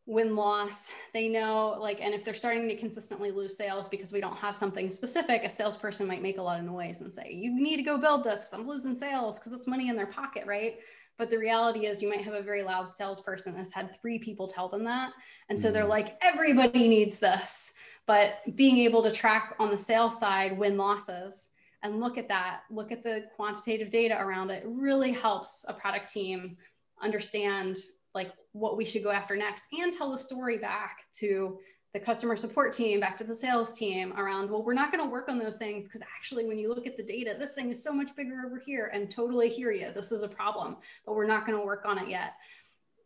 win 0.06 0.36
loss. 0.36 0.92
They 1.12 1.28
know, 1.28 1.76
like, 1.80 2.00
and 2.02 2.12
if 2.12 2.24
they're 2.24 2.34
starting 2.34 2.68
to 2.68 2.76
consistently 2.76 3.30
lose 3.30 3.56
sales 3.56 3.88
because 3.88 4.12
we 4.12 4.20
don't 4.20 4.36
have 4.36 4.56
something 4.56 4.90
specific, 4.90 5.44
a 5.44 5.50
salesperson 5.50 6.06
might 6.06 6.22
make 6.22 6.38
a 6.38 6.42
lot 6.42 6.58
of 6.58 6.66
noise 6.66 7.00
and 7.00 7.12
say, 7.12 7.32
You 7.32 7.58
need 7.58 7.76
to 7.76 7.82
go 7.82 7.96
build 7.96 8.24
this 8.24 8.42
because 8.44 8.52
I'm 8.52 8.66
losing 8.66 8.94
sales 8.94 9.38
because 9.38 9.52
it's 9.52 9.66
money 9.66 9.88
in 9.88 9.96
their 9.96 10.06
pocket, 10.06 10.46
right? 10.46 10.78
But 11.16 11.30
the 11.30 11.38
reality 11.38 11.86
is, 11.86 12.02
you 12.02 12.08
might 12.08 12.22
have 12.22 12.34
a 12.34 12.42
very 12.42 12.62
loud 12.62 12.88
salesperson 12.88 13.54
that's 13.54 13.72
had 13.72 13.98
three 14.00 14.18
people 14.18 14.48
tell 14.48 14.68
them 14.68 14.84
that. 14.84 15.12
And 15.48 15.58
so 15.58 15.68
mm-hmm. 15.68 15.74
they're 15.74 15.86
like, 15.86 16.18
Everybody 16.22 16.88
needs 16.88 17.18
this. 17.18 17.72
But 18.06 18.42
being 18.54 18.78
able 18.78 19.02
to 19.02 19.10
track 19.10 19.54
on 19.58 19.70
the 19.70 19.78
sales 19.78 20.18
side 20.18 20.58
win 20.58 20.76
losses 20.76 21.50
and 21.82 22.00
look 22.00 22.18
at 22.18 22.28
that, 22.28 22.60
look 22.70 22.92
at 22.92 23.02
the 23.02 23.24
quantitative 23.36 23.88
data 23.88 24.18
around 24.20 24.50
it, 24.50 24.62
really 24.66 25.12
helps 25.12 25.64
a 25.68 25.72
product 25.72 26.12
team 26.12 26.58
understand 27.00 27.76
like 28.14 28.32
what 28.52 28.76
we 28.76 28.84
should 28.84 29.02
go 29.02 29.10
after 29.10 29.36
next 29.36 29.66
and 29.72 29.92
tell 29.92 30.10
the 30.10 30.18
story 30.18 30.58
back 30.58 31.04
to 31.14 31.58
the 31.94 32.00
customer 32.00 32.36
support 32.36 32.72
team 32.72 32.98
back 32.98 33.16
to 33.16 33.24
the 33.24 33.34
sales 33.34 33.72
team 33.78 34.12
around 34.18 34.50
well 34.50 34.62
we're 34.62 34.74
not 34.74 34.92
going 34.92 35.02
to 35.02 35.10
work 35.10 35.28
on 35.28 35.38
those 35.38 35.56
things 35.56 35.84
because 35.84 36.02
actually 36.02 36.44
when 36.44 36.58
you 36.58 36.68
look 36.68 36.86
at 36.86 36.96
the 36.96 37.02
data 37.02 37.36
this 37.38 37.54
thing 37.54 37.70
is 37.70 37.82
so 37.82 37.92
much 37.92 38.14
bigger 38.16 38.42
over 38.44 38.58
here 38.58 38.90
and 38.92 39.10
totally 39.10 39.48
hear 39.48 39.70
you 39.70 39.90
this 39.94 40.10
is 40.10 40.22
a 40.22 40.28
problem 40.28 40.76
but 41.06 41.14
we're 41.14 41.26
not 41.26 41.46
going 41.46 41.58
to 41.58 41.64
work 41.64 41.84
on 41.86 41.98
it 41.98 42.08
yet. 42.08 42.34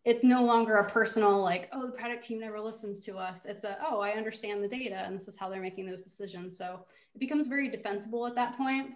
It's 0.05 0.25
no 0.25 0.43
longer 0.43 0.77
a 0.77 0.89
personal 0.89 1.43
like 1.43 1.69
oh 1.73 1.87
the 1.87 1.93
product 1.93 2.25
team 2.25 2.41
never 2.41 2.61
listens 2.61 3.05
to 3.05 3.19
us. 3.19 3.45
It's 3.45 3.65
a 3.65 3.77
oh 3.87 4.01
i 4.01 4.13
understand 4.13 4.65
the 4.65 4.69
data 4.69 5.03
and 5.05 5.15
this 5.15 5.29
is 5.29 5.39
how 5.39 5.51
they're 5.51 5.61
making 5.61 5.87
those 5.87 6.03
decisions. 6.03 6.57
So 6.57 6.81
it 7.15 7.19
becomes 7.19 7.47
very 7.47 7.69
defensible 7.69 8.27
at 8.27 8.35
that 8.37 8.57
point. 8.57 8.93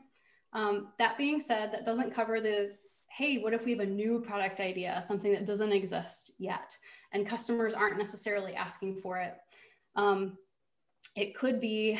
Um, 0.54 0.88
that 0.98 1.18
being 1.18 1.38
said 1.38 1.70
that 1.72 1.84
doesn't 1.84 2.14
cover 2.14 2.40
the 2.40 2.72
hey 3.16 3.38
what 3.38 3.52
if 3.52 3.64
we 3.64 3.72
have 3.72 3.80
a 3.80 3.86
new 3.86 4.20
product 4.20 4.60
idea 4.60 5.00
something 5.02 5.32
that 5.32 5.46
doesn't 5.46 5.72
exist 5.72 6.32
yet 6.38 6.76
and 7.12 7.26
customers 7.26 7.74
aren't 7.74 7.98
necessarily 7.98 8.54
asking 8.54 8.96
for 8.96 9.18
it 9.18 9.36
um, 9.96 10.36
it 11.14 11.36
could 11.36 11.60
be 11.60 11.98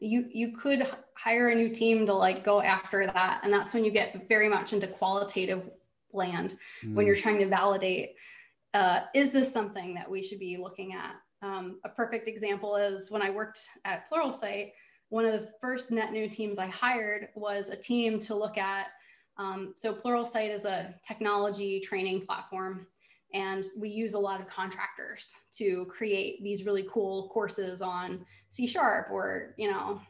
you 0.00 0.26
you 0.32 0.52
could 0.52 0.86
hire 1.14 1.48
a 1.48 1.54
new 1.54 1.68
team 1.68 2.06
to 2.06 2.14
like 2.14 2.44
go 2.44 2.62
after 2.62 3.06
that 3.06 3.40
and 3.42 3.52
that's 3.52 3.74
when 3.74 3.84
you 3.84 3.90
get 3.90 4.28
very 4.28 4.48
much 4.48 4.72
into 4.72 4.86
qualitative 4.86 5.70
land 6.12 6.54
mm. 6.84 6.94
when 6.94 7.06
you're 7.06 7.16
mm. 7.16 7.22
trying 7.22 7.38
to 7.38 7.46
validate 7.46 8.14
uh, 8.74 9.00
is 9.14 9.30
this 9.30 9.52
something 9.52 9.94
that 9.94 10.08
we 10.08 10.22
should 10.22 10.38
be 10.38 10.56
looking 10.56 10.92
at 10.92 11.16
um, 11.42 11.80
a 11.84 11.88
perfect 11.88 12.28
example 12.28 12.76
is 12.76 13.10
when 13.10 13.22
i 13.22 13.30
worked 13.30 13.60
at 13.84 14.08
pluralsight 14.08 14.70
one 15.08 15.24
of 15.24 15.32
the 15.32 15.50
first 15.60 15.90
net 15.90 16.12
new 16.12 16.28
teams 16.28 16.58
i 16.58 16.66
hired 16.66 17.28
was 17.34 17.70
a 17.70 17.76
team 17.76 18.20
to 18.20 18.36
look 18.36 18.56
at 18.56 18.86
um, 19.38 19.72
so 19.76 19.94
pluralsight 19.94 20.52
is 20.52 20.64
a 20.64 20.94
technology 21.06 21.80
training 21.80 22.24
platform 22.26 22.86
and 23.34 23.64
we 23.78 23.88
use 23.88 24.14
a 24.14 24.18
lot 24.18 24.40
of 24.40 24.48
contractors 24.48 25.34
to 25.52 25.86
create 25.86 26.42
these 26.42 26.64
really 26.64 26.86
cool 26.90 27.28
courses 27.28 27.82
on 27.82 28.24
c 28.48 28.66
sharp 28.66 29.08
or 29.10 29.54
you 29.58 29.70
know 29.70 30.00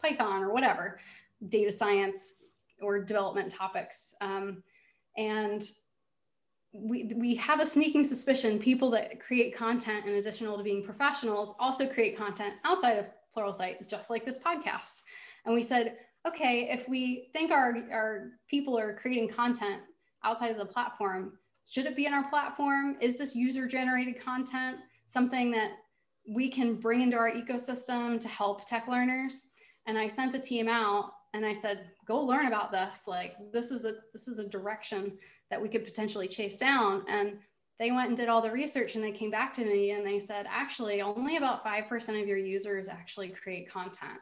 python 0.00 0.42
or 0.42 0.52
whatever 0.52 0.98
data 1.48 1.72
science 1.72 2.44
or 2.80 3.02
development 3.02 3.50
topics. 3.50 4.14
Um, 4.20 4.62
and 5.16 5.68
we, 6.72 7.12
we 7.16 7.34
have 7.36 7.60
a 7.60 7.66
sneaking 7.66 8.04
suspicion 8.04 8.58
people 8.58 8.90
that 8.90 9.20
create 9.20 9.56
content 9.56 10.06
in 10.06 10.14
addition 10.14 10.46
to 10.46 10.62
being 10.62 10.84
professionals 10.84 11.56
also 11.58 11.86
create 11.86 12.16
content 12.16 12.54
outside 12.64 12.98
of 12.98 13.06
pluralsight 13.34 13.88
just 13.88 14.08
like 14.08 14.24
this 14.24 14.38
podcast. 14.38 15.02
And 15.44 15.54
we 15.54 15.62
said 15.62 15.96
okay 16.26 16.68
if 16.70 16.88
we 16.88 17.28
think 17.32 17.50
our, 17.50 17.76
our 17.90 18.30
people 18.48 18.78
are 18.78 18.94
creating 18.94 19.28
content 19.28 19.80
outside 20.24 20.50
of 20.50 20.58
the 20.58 20.64
platform 20.64 21.32
should 21.68 21.86
it 21.86 21.96
be 21.96 22.06
in 22.06 22.14
our 22.14 22.28
platform 22.28 22.96
is 23.00 23.16
this 23.16 23.34
user 23.34 23.66
generated 23.66 24.20
content 24.20 24.76
something 25.06 25.50
that 25.50 25.72
we 26.28 26.48
can 26.48 26.74
bring 26.74 27.00
into 27.00 27.16
our 27.16 27.30
ecosystem 27.30 28.20
to 28.20 28.28
help 28.28 28.66
tech 28.66 28.86
learners 28.88 29.46
and 29.86 29.96
i 29.98 30.06
sent 30.06 30.34
a 30.34 30.38
team 30.38 30.68
out 30.68 31.12
and 31.32 31.46
I 31.46 31.52
said, 31.52 31.90
go 32.06 32.20
learn 32.20 32.46
about 32.46 32.72
this. 32.72 33.06
Like 33.06 33.36
this 33.52 33.70
is 33.70 33.84
a 33.84 33.94
this 34.12 34.28
is 34.28 34.38
a 34.38 34.48
direction 34.48 35.16
that 35.50 35.60
we 35.60 35.68
could 35.68 35.84
potentially 35.84 36.28
chase 36.28 36.56
down. 36.56 37.04
And 37.08 37.38
they 37.78 37.92
went 37.92 38.08
and 38.08 38.16
did 38.16 38.28
all 38.28 38.42
the 38.42 38.50
research 38.50 38.94
and 38.94 39.02
they 39.02 39.12
came 39.12 39.30
back 39.30 39.54
to 39.54 39.64
me 39.64 39.92
and 39.92 40.06
they 40.06 40.18
said, 40.18 40.46
actually, 40.48 41.00
only 41.00 41.36
about 41.36 41.64
5% 41.64 42.20
of 42.20 42.28
your 42.28 42.36
users 42.36 42.88
actually 42.88 43.30
create 43.30 43.70
content. 43.70 44.18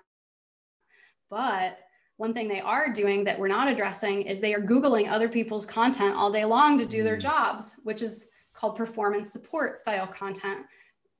But 1.28 1.78
one 2.18 2.34
thing 2.34 2.46
they 2.48 2.60
are 2.60 2.92
doing 2.92 3.24
that 3.24 3.38
we're 3.38 3.48
not 3.48 3.68
addressing 3.68 4.22
is 4.22 4.40
they 4.40 4.54
are 4.54 4.60
Googling 4.60 5.08
other 5.08 5.28
people's 5.28 5.64
content 5.64 6.14
all 6.14 6.30
day 6.30 6.44
long 6.44 6.76
to 6.78 6.84
do 6.84 7.02
their 7.02 7.16
mm. 7.16 7.22
jobs, 7.22 7.80
which 7.84 8.02
is 8.02 8.30
called 8.52 8.76
performance 8.76 9.32
support 9.32 9.78
style 9.78 10.06
content 10.06 10.66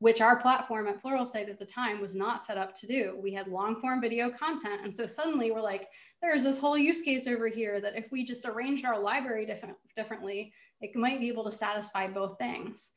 which 0.01 0.21
our 0.21 0.37
platform 0.37 0.87
at 0.87 1.03
Pluralsight 1.03 1.49
at 1.49 1.59
the 1.59 1.65
time 1.65 2.01
was 2.01 2.15
not 2.15 2.45
set 2.45 2.57
up 2.57 2.73
to 2.75 2.87
do. 2.87 3.19
We 3.21 3.33
had 3.33 3.49
long 3.49 3.81
form 3.81 4.01
video 4.01 4.31
content. 4.31 4.83
And 4.85 4.95
so 4.95 5.07
suddenly 5.07 5.51
we're 5.51 5.61
like, 5.61 5.89
there's 6.23 6.45
this 6.45 6.59
whole 6.59 6.79
use 6.79 7.03
case 7.03 7.27
over 7.27 7.49
here 7.49 7.81
that 7.81 7.97
if 7.97 8.11
we 8.13 8.25
just 8.25 8.47
arranged 8.47 8.85
our 8.85 8.99
library 8.99 9.45
different, 9.45 9.77
differently, 9.97 10.53
it 10.81 10.95
might 10.95 11.21
be 11.21 11.29
able 11.29 11.45
to 11.45 11.53
satisfy 11.53 12.07
both 12.07 12.39
things. 12.39 12.93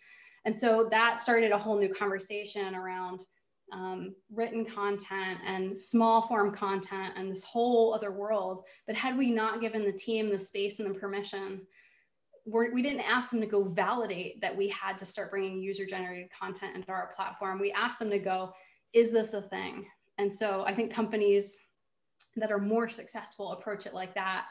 And 0.46 0.56
so 0.56 0.88
that 0.92 1.20
started 1.20 1.52
a 1.52 1.58
whole 1.58 1.80
new 1.80 1.92
conversation 1.92 2.76
around 2.76 3.24
um, 3.72 4.16
written 4.34 4.66
content 4.66 5.40
and 5.46 5.78
small 5.78 6.22
form 6.22 6.52
content 6.52 7.14
and 7.16 7.32
this 7.32 7.44
whole 7.44 7.94
other 7.94 8.12
world. 8.12 8.64
But 8.88 8.96
had 8.96 9.18
we 9.18 9.32
not 9.32 9.62
given 9.62 9.84
the 9.84 9.92
team 9.92 10.30
the 10.30 10.40
space 10.40 10.80
and 10.80 10.94
the 10.94 11.00
permission, 11.00 11.62
we're, 12.46 12.74
we 12.74 12.82
did 12.82 12.98
not 12.98 13.06
ask 13.06 13.30
them 13.30 13.42
to 13.42 13.48
go 13.48 13.64
validate 13.64 14.42
that 14.42 14.56
we 14.56 14.68
had 14.70 14.98
to 15.00 15.06
start 15.06 15.32
bringing 15.32 15.62
user 15.62 15.86
generated 15.86 16.30
content 16.38 16.76
into 16.76 16.92
our 16.92 17.14
platform. 17.16 17.60
We 17.60 17.72
asked 17.72 18.00
them 18.00 18.10
to 18.10 18.20
go, 18.20 18.54
is 18.94 19.12
this 19.12 19.34
a 19.34 19.42
thing? 19.42 19.86
And 20.18 20.32
so 20.32 20.64
I 20.66 20.74
think 20.74 20.92
companies 20.92 21.66
that 22.36 22.52
are 22.52 22.60
more 22.60 22.88
successful 22.88 23.54
approach 23.54 23.86
it 23.86 23.94
like 23.94 24.14
that 24.16 24.48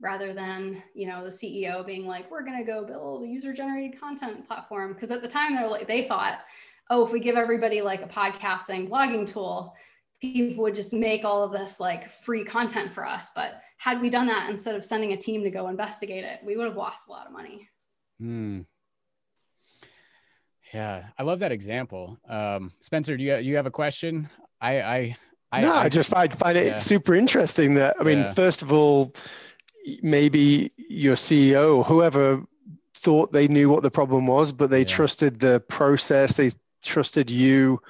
rather 0.00 0.32
than 0.32 0.82
you 0.94 1.06
know 1.06 1.22
the 1.22 1.30
ceo 1.30 1.84
being 1.86 2.06
like 2.06 2.30
we're 2.30 2.42
going 2.42 2.56
to 2.56 2.64
go 2.64 2.84
build 2.84 3.22
a 3.22 3.28
user 3.28 3.52
generated 3.52 4.00
content 4.00 4.46
platform 4.46 4.94
because 4.94 5.10
at 5.10 5.22
the 5.22 5.28
time 5.28 5.54
they're 5.54 5.68
like 5.68 5.86
they 5.86 6.02
thought 6.02 6.40
oh, 6.90 7.04
if 7.04 7.12
we 7.12 7.20
give 7.20 7.36
everybody 7.36 7.80
like 7.80 8.02
a 8.02 8.08
podcasting 8.08 8.88
blogging 8.88 9.26
tool, 9.26 9.74
people 10.20 10.64
would 10.64 10.74
just 10.74 10.92
make 10.92 11.24
all 11.24 11.42
of 11.42 11.52
this 11.52 11.80
like 11.80 12.08
free 12.08 12.44
content 12.44 12.92
for 12.92 13.06
us. 13.06 13.30
But 13.34 13.62
had 13.78 14.00
we 14.00 14.10
done 14.10 14.26
that 14.26 14.50
instead 14.50 14.74
of 14.74 14.84
sending 14.84 15.12
a 15.12 15.16
team 15.16 15.42
to 15.44 15.50
go 15.50 15.68
investigate 15.68 16.24
it, 16.24 16.40
we 16.44 16.56
would 16.56 16.66
have 16.66 16.76
lost 16.76 17.08
a 17.08 17.12
lot 17.12 17.26
of 17.26 17.32
money. 17.32 17.68
Hmm. 18.18 18.60
Yeah, 20.74 21.04
I 21.18 21.22
love 21.22 21.40
that 21.40 21.52
example. 21.52 22.18
Um, 22.28 22.72
Spencer, 22.80 23.16
do 23.16 23.24
you 23.24 23.36
you 23.36 23.56
have 23.56 23.66
a 23.66 23.70
question? 23.70 24.28
I 24.60 24.82
I 24.82 25.16
I, 25.52 25.60
no, 25.62 25.72
I, 25.72 25.84
I 25.84 25.88
just 25.88 26.10
find, 26.10 26.32
find 26.32 26.56
it 26.56 26.66
yeah. 26.66 26.78
super 26.78 27.14
interesting 27.14 27.74
that 27.74 27.96
I 27.98 28.04
mean, 28.04 28.18
yeah. 28.18 28.34
first 28.34 28.62
of 28.62 28.72
all, 28.72 29.14
maybe 30.02 30.72
your 30.76 31.16
CEO, 31.16 31.84
whoever 31.84 32.44
thought 32.96 33.32
they 33.32 33.48
knew 33.48 33.68
what 33.68 33.82
the 33.82 33.90
problem 33.90 34.26
was, 34.26 34.52
but 34.52 34.70
they 34.70 34.80
yeah. 34.80 34.84
trusted 34.84 35.40
the 35.40 35.60
process. 35.60 36.34
They 36.34 36.52
trusted 36.82 37.30
you 37.30 37.80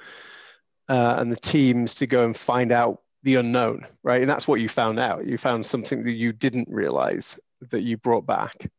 uh, 0.89 1.15
and 1.19 1.31
the 1.31 1.37
teams 1.37 1.95
to 1.95 2.07
go 2.07 2.25
and 2.25 2.37
find 2.37 2.71
out 2.71 3.01
the 3.23 3.35
unknown, 3.35 3.85
right? 4.03 4.21
And 4.21 4.29
that's 4.29 4.47
what 4.47 4.59
you 4.59 4.69
found 4.69 4.99
out. 4.99 5.25
You 5.27 5.37
found 5.37 5.65
something 5.65 6.03
that 6.03 6.13
you 6.13 6.33
didn't 6.33 6.67
realize 6.69 7.39
that 7.69 7.81
you 7.81 7.97
brought 7.97 8.25
back. 8.25 8.69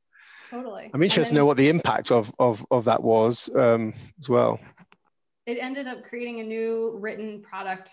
Totally. 0.51 0.91
I'm 0.93 1.03
interested 1.03 1.31
then, 1.31 1.37
to 1.37 1.41
know 1.41 1.47
what 1.47 1.57
the 1.57 1.69
impact 1.69 2.11
of 2.11 2.33
of, 2.39 2.65
of 2.71 2.85
that 2.85 3.03
was 3.03 3.49
um, 3.55 3.95
as 4.19 4.29
well. 4.29 4.59
It 5.47 5.59
ended 5.61 5.87
up 5.87 6.03
creating 6.03 6.41
a 6.41 6.45
new 6.45 6.97
written 7.01 7.41
product 7.41 7.91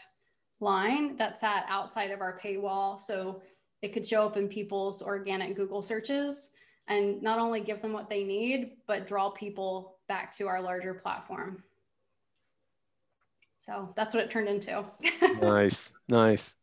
line 0.60 1.16
that 1.18 1.38
sat 1.38 1.66
outside 1.70 2.12
of 2.12 2.20
our 2.20 2.38
paywall, 2.38 3.00
so 3.00 3.42
it 3.82 3.94
could 3.94 4.06
show 4.06 4.26
up 4.26 4.36
in 4.36 4.50
people's 4.50 5.02
organic 5.02 5.56
Google 5.56 5.82
searches 5.82 6.52
and 6.90 7.22
not 7.22 7.40
only 7.40 7.62
give 7.62 7.82
them 7.82 7.94
what 7.94 8.10
they 8.10 8.24
need, 8.24 8.72
but 8.88 9.08
draw 9.08 9.30
people 9.30 10.00
back 10.10 10.36
to 10.38 10.48
our 10.48 10.62
larger 10.62 10.94
platform. 10.94 11.64
So 13.60 13.94
that's 13.96 14.14
what 14.14 14.24
it 14.24 14.32
turned 14.32 14.48
into. 14.48 14.86
nice, 15.42 15.92
nice. 16.08 16.56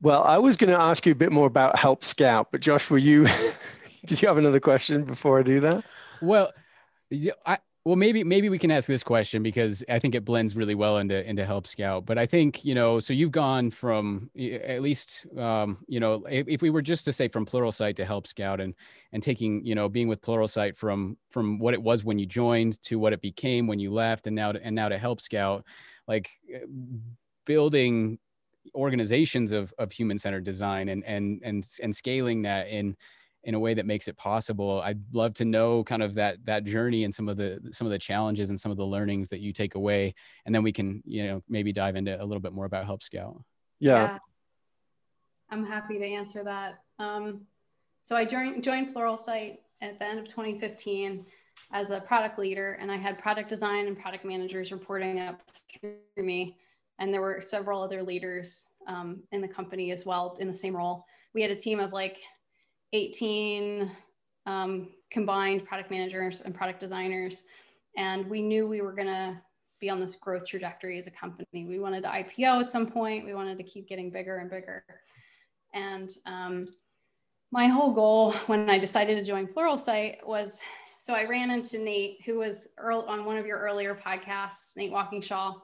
Well, 0.00 0.22
I 0.22 0.38
was 0.38 0.56
going 0.56 0.70
to 0.70 0.78
ask 0.78 1.04
you 1.04 1.12
a 1.12 1.16
bit 1.16 1.32
more 1.32 1.46
about 1.46 1.78
Help 1.78 2.04
Scout, 2.04 2.48
but 2.52 2.60
Josh, 2.60 2.88
were 2.90 2.98
you? 2.98 3.26
did 4.06 4.22
you 4.22 4.28
have 4.28 4.38
another 4.38 4.60
question 4.60 5.04
before 5.04 5.38
I 5.38 5.42
do 5.42 5.60
that? 5.60 5.84
Well, 6.22 6.52
yeah, 7.10 7.32
I 7.44 7.58
well 7.84 7.96
maybe 7.96 8.24
maybe 8.24 8.48
we 8.48 8.58
can 8.58 8.70
ask 8.70 8.88
this 8.88 9.02
question 9.02 9.42
because 9.42 9.84
i 9.88 9.98
think 9.98 10.14
it 10.14 10.24
blends 10.24 10.56
really 10.56 10.74
well 10.74 10.98
into 10.98 11.28
into 11.28 11.44
help 11.44 11.66
scout 11.66 12.04
but 12.06 12.18
i 12.18 12.26
think 12.26 12.64
you 12.64 12.74
know 12.74 12.98
so 12.98 13.12
you've 13.12 13.30
gone 13.30 13.70
from 13.70 14.30
at 14.38 14.80
least 14.82 15.26
um, 15.38 15.78
you 15.86 16.00
know 16.00 16.24
if, 16.28 16.48
if 16.48 16.62
we 16.62 16.70
were 16.70 16.82
just 16.82 17.04
to 17.04 17.12
say 17.12 17.28
from 17.28 17.44
Plural 17.44 17.70
pluralsight 17.70 17.96
to 17.96 18.04
help 18.04 18.26
scout 18.26 18.60
and 18.60 18.74
and 19.12 19.22
taking 19.22 19.64
you 19.64 19.74
know 19.74 19.88
being 19.88 20.08
with 20.08 20.20
Plural 20.20 20.48
pluralsight 20.48 20.76
from 20.76 21.16
from 21.30 21.58
what 21.58 21.74
it 21.74 21.82
was 21.82 22.04
when 22.04 22.18
you 22.18 22.26
joined 22.26 22.80
to 22.82 22.98
what 22.98 23.12
it 23.12 23.20
became 23.20 23.66
when 23.66 23.78
you 23.78 23.92
left 23.92 24.26
and 24.26 24.34
now 24.34 24.52
to, 24.52 24.64
and 24.64 24.74
now 24.74 24.88
to 24.88 24.98
help 24.98 25.20
scout 25.20 25.64
like 26.08 26.30
building 27.44 28.18
organizations 28.74 29.52
of 29.52 29.72
of 29.78 29.92
human 29.92 30.18
centered 30.18 30.44
design 30.44 30.88
and 30.88 31.04
and 31.04 31.40
and 31.44 31.66
and 31.82 31.94
scaling 31.94 32.42
that 32.42 32.68
in 32.68 32.96
in 33.44 33.54
a 33.54 33.58
way 33.58 33.74
that 33.74 33.86
makes 33.86 34.08
it 34.08 34.16
possible. 34.16 34.80
I'd 34.82 35.00
love 35.12 35.34
to 35.34 35.44
know 35.44 35.84
kind 35.84 36.02
of 36.02 36.14
that 36.14 36.38
that 36.44 36.64
journey 36.64 37.04
and 37.04 37.14
some 37.14 37.28
of 37.28 37.36
the 37.36 37.60
some 37.72 37.86
of 37.86 37.90
the 37.90 37.98
challenges 37.98 38.50
and 38.50 38.58
some 38.58 38.70
of 38.70 38.76
the 38.76 38.86
learnings 38.86 39.28
that 39.28 39.40
you 39.40 39.52
take 39.52 39.74
away, 39.74 40.14
and 40.46 40.54
then 40.54 40.62
we 40.62 40.72
can 40.72 41.02
you 41.04 41.26
know 41.26 41.42
maybe 41.48 41.72
dive 41.72 41.96
into 41.96 42.20
a 42.20 42.24
little 42.24 42.40
bit 42.40 42.52
more 42.52 42.64
about 42.64 42.86
Help 42.86 43.02
Scout. 43.02 43.42
Yeah, 43.80 43.94
yeah. 43.94 44.18
I'm 45.50 45.64
happy 45.64 45.98
to 45.98 46.04
answer 46.04 46.42
that. 46.44 46.80
Um, 46.98 47.42
so 48.02 48.16
I 48.16 48.24
joined 48.24 48.64
joined 48.64 48.94
Pluralsight 48.94 49.58
at 49.80 49.98
the 49.98 50.06
end 50.06 50.18
of 50.18 50.26
2015 50.28 51.26
as 51.72 51.90
a 51.90 52.00
product 52.00 52.38
leader, 52.38 52.78
and 52.80 52.90
I 52.90 52.96
had 52.96 53.18
product 53.18 53.48
design 53.48 53.86
and 53.86 53.98
product 53.98 54.24
managers 54.24 54.72
reporting 54.72 55.20
up 55.20 55.42
through 55.80 55.96
me, 56.16 56.56
and 56.98 57.12
there 57.12 57.20
were 57.20 57.40
several 57.40 57.82
other 57.82 58.02
leaders 58.02 58.70
um, 58.86 59.22
in 59.32 59.40
the 59.40 59.48
company 59.48 59.90
as 59.92 60.06
well 60.06 60.36
in 60.40 60.48
the 60.48 60.56
same 60.56 60.76
role. 60.76 61.04
We 61.34 61.42
had 61.42 61.50
a 61.50 61.56
team 61.56 61.80
of 61.80 61.92
like 61.92 62.18
18 62.94 63.90
um, 64.46 64.88
combined 65.10 65.66
product 65.66 65.90
managers 65.90 66.40
and 66.40 66.54
product 66.54 66.80
designers. 66.80 67.44
And 67.96 68.26
we 68.30 68.40
knew 68.40 68.66
we 68.66 68.80
were 68.80 68.92
going 68.92 69.08
to 69.08 69.40
be 69.80 69.90
on 69.90 70.00
this 70.00 70.14
growth 70.14 70.46
trajectory 70.46 70.96
as 70.98 71.06
a 71.06 71.10
company. 71.10 71.66
We 71.66 71.78
wanted 71.78 72.04
to 72.04 72.08
IPO 72.08 72.62
at 72.62 72.70
some 72.70 72.86
point, 72.86 73.26
we 73.26 73.34
wanted 73.34 73.58
to 73.58 73.64
keep 73.64 73.88
getting 73.88 74.10
bigger 74.10 74.38
and 74.38 74.48
bigger. 74.48 74.84
And 75.74 76.10
um, 76.24 76.64
my 77.50 77.66
whole 77.66 77.92
goal 77.92 78.32
when 78.46 78.70
I 78.70 78.78
decided 78.78 79.16
to 79.16 79.24
join 79.24 79.46
Pluralsight 79.46 80.24
was 80.24 80.60
so 80.98 81.12
I 81.12 81.26
ran 81.26 81.50
into 81.50 81.78
Nate, 81.78 82.22
who 82.24 82.38
was 82.38 82.68
on 82.80 83.26
one 83.26 83.36
of 83.36 83.44
your 83.44 83.58
earlier 83.58 83.94
podcasts, 83.94 84.74
Nate 84.74 84.90
Walkingshaw. 84.90 85.54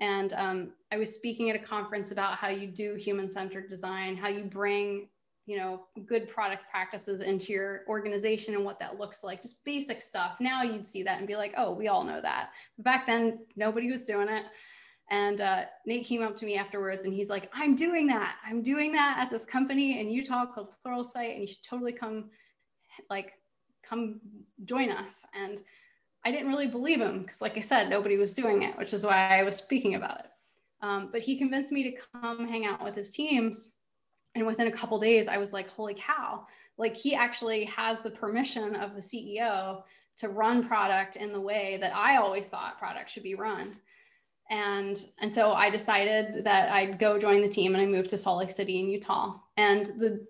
And 0.00 0.32
um, 0.32 0.72
I 0.90 0.96
was 0.96 1.14
speaking 1.14 1.50
at 1.50 1.56
a 1.56 1.58
conference 1.58 2.12
about 2.12 2.36
how 2.36 2.48
you 2.48 2.66
do 2.66 2.94
human 2.94 3.28
centered 3.28 3.68
design, 3.68 4.16
how 4.16 4.28
you 4.28 4.44
bring 4.44 5.08
you 5.46 5.56
know 5.56 5.86
good 6.06 6.28
product 6.28 6.68
practices 6.70 7.20
into 7.20 7.52
your 7.52 7.82
organization 7.88 8.54
and 8.54 8.64
what 8.64 8.80
that 8.80 8.98
looks 8.98 9.22
like 9.24 9.40
just 9.40 9.64
basic 9.64 10.02
stuff. 10.02 10.36
Now 10.40 10.62
you'd 10.62 10.86
see 10.86 11.04
that 11.04 11.18
and 11.18 11.26
be 11.26 11.36
like 11.36 11.54
oh 11.56 11.72
we 11.72 11.88
all 11.88 12.04
know 12.04 12.20
that. 12.20 12.50
But 12.76 12.84
back 12.84 13.06
then 13.06 13.38
nobody 13.54 13.90
was 13.90 14.04
doing 14.04 14.28
it. 14.28 14.44
And 15.08 15.40
uh, 15.40 15.66
nate 15.86 16.04
came 16.04 16.22
up 16.22 16.36
to 16.36 16.44
me 16.44 16.56
afterwards 16.56 17.04
and 17.04 17.14
he's 17.14 17.30
like 17.30 17.48
i'm 17.54 17.76
doing 17.76 18.08
that. 18.08 18.36
I'm 18.44 18.62
doing 18.62 18.92
that 18.92 19.18
at 19.18 19.30
this 19.30 19.46
company 19.46 20.00
in 20.00 20.10
utah 20.10 20.46
called 20.46 20.74
Plural 20.82 21.04
pluralsight 21.04 21.32
and 21.32 21.42
you 21.42 21.46
should 21.46 21.62
totally 21.62 21.92
come 21.92 22.30
like 23.08 23.34
come 23.84 24.20
join 24.64 24.90
us. 24.90 25.24
And 25.34 25.60
i 26.24 26.32
didn't 26.32 26.48
really 26.48 26.66
believe 26.66 27.00
him 27.00 27.22
because 27.22 27.40
like 27.40 27.56
i 27.56 27.60
said 27.60 27.88
nobody 27.88 28.16
was 28.16 28.34
doing 28.34 28.62
it 28.64 28.76
which 28.76 28.92
is 28.92 29.06
why 29.06 29.38
i 29.38 29.44
was 29.44 29.54
speaking 29.56 29.94
about 29.94 30.18
it. 30.18 30.26
Um, 30.82 31.08
but 31.12 31.22
he 31.22 31.38
convinced 31.38 31.70
me 31.70 31.84
to 31.84 31.96
come 32.20 32.48
hang 32.48 32.66
out 32.66 32.82
with 32.82 32.96
his 32.96 33.10
teams 33.10 33.75
and 34.36 34.46
within 34.46 34.66
a 34.66 34.72
couple 34.72 34.98
days 35.00 35.28
i 35.28 35.38
was 35.38 35.52
like 35.52 35.68
holy 35.68 35.94
cow. 35.94 36.46
Like 36.78 36.94
he 36.94 37.14
actually 37.14 37.64
has 37.64 38.02
the 38.02 38.10
permission 38.10 38.76
of 38.76 38.94
the 38.94 39.00
ceo 39.00 39.82
to 40.18 40.28
run 40.28 40.66
product 40.66 41.16
in 41.16 41.32
the 41.32 41.40
way 41.40 41.78
that 41.80 41.94
i 41.94 42.16
always 42.16 42.48
thought 42.48 42.78
product 42.78 43.10
should 43.10 43.22
be 43.22 43.34
run. 43.34 43.76
And 44.50 45.04
and 45.20 45.32
so 45.32 45.52
i 45.52 45.70
decided 45.70 46.44
that 46.44 46.70
i'd 46.70 46.98
go 46.98 47.18
join 47.18 47.40
the 47.42 47.48
team 47.48 47.74
and 47.74 47.82
i 47.82 47.86
moved 47.86 48.10
to 48.10 48.18
salt 48.18 48.38
lake 48.38 48.50
city 48.50 48.78
in 48.78 48.88
utah. 48.90 49.34
And 49.56 49.86
the 49.86 50.26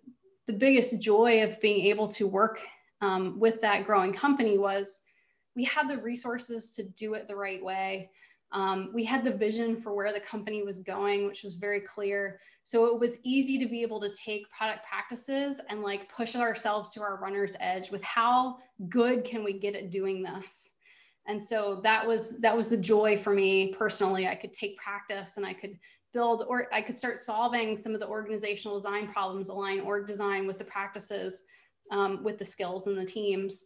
the 0.46 0.52
biggest 0.52 1.02
joy 1.02 1.42
of 1.42 1.60
being 1.60 1.84
able 1.86 2.06
to 2.08 2.28
work 2.28 2.60
um, 3.00 3.38
with 3.40 3.60
that 3.60 3.84
growing 3.84 4.12
company 4.12 4.56
was 4.56 5.02
we 5.56 5.64
had 5.64 5.88
the 5.88 5.98
resources 5.98 6.70
to 6.70 6.84
do 6.84 7.14
it 7.14 7.26
the 7.26 7.34
right 7.34 7.62
way 7.62 8.10
um, 8.56 8.88
we 8.94 9.04
had 9.04 9.22
the 9.22 9.30
vision 9.30 9.76
for 9.76 9.94
where 9.94 10.14
the 10.14 10.20
company 10.20 10.62
was 10.62 10.80
going, 10.80 11.26
which 11.26 11.42
was 11.42 11.52
very 11.52 11.78
clear. 11.78 12.40
So 12.62 12.86
it 12.86 12.98
was 12.98 13.18
easy 13.22 13.58
to 13.58 13.66
be 13.66 13.82
able 13.82 14.00
to 14.00 14.08
take 14.08 14.50
product 14.50 14.86
practices 14.88 15.60
and 15.68 15.82
like 15.82 16.10
push 16.10 16.34
ourselves 16.34 16.88
to 16.92 17.02
our 17.02 17.16
runner's 17.16 17.54
edge 17.60 17.90
with 17.90 18.02
how 18.02 18.56
good 18.88 19.24
can 19.24 19.44
we 19.44 19.52
get 19.52 19.76
at 19.76 19.90
doing 19.90 20.22
this. 20.22 20.72
And 21.26 21.42
so 21.42 21.82
that 21.82 22.06
was 22.06 22.40
that 22.40 22.56
was 22.56 22.68
the 22.68 22.78
joy 22.78 23.18
for 23.18 23.34
me 23.34 23.74
personally. 23.74 24.26
I 24.26 24.34
could 24.34 24.54
take 24.54 24.78
practice 24.78 25.36
and 25.36 25.44
I 25.44 25.52
could 25.52 25.78
build 26.14 26.46
or 26.48 26.66
I 26.72 26.80
could 26.80 26.96
start 26.96 27.18
solving 27.18 27.76
some 27.76 27.92
of 27.92 28.00
the 28.00 28.08
organizational 28.08 28.78
design 28.78 29.12
problems, 29.12 29.50
align 29.50 29.80
org 29.80 30.06
design 30.06 30.46
with 30.46 30.56
the 30.56 30.64
practices, 30.64 31.42
um, 31.90 32.24
with 32.24 32.38
the 32.38 32.44
skills 32.46 32.86
and 32.86 32.96
the 32.96 33.04
teams, 33.04 33.64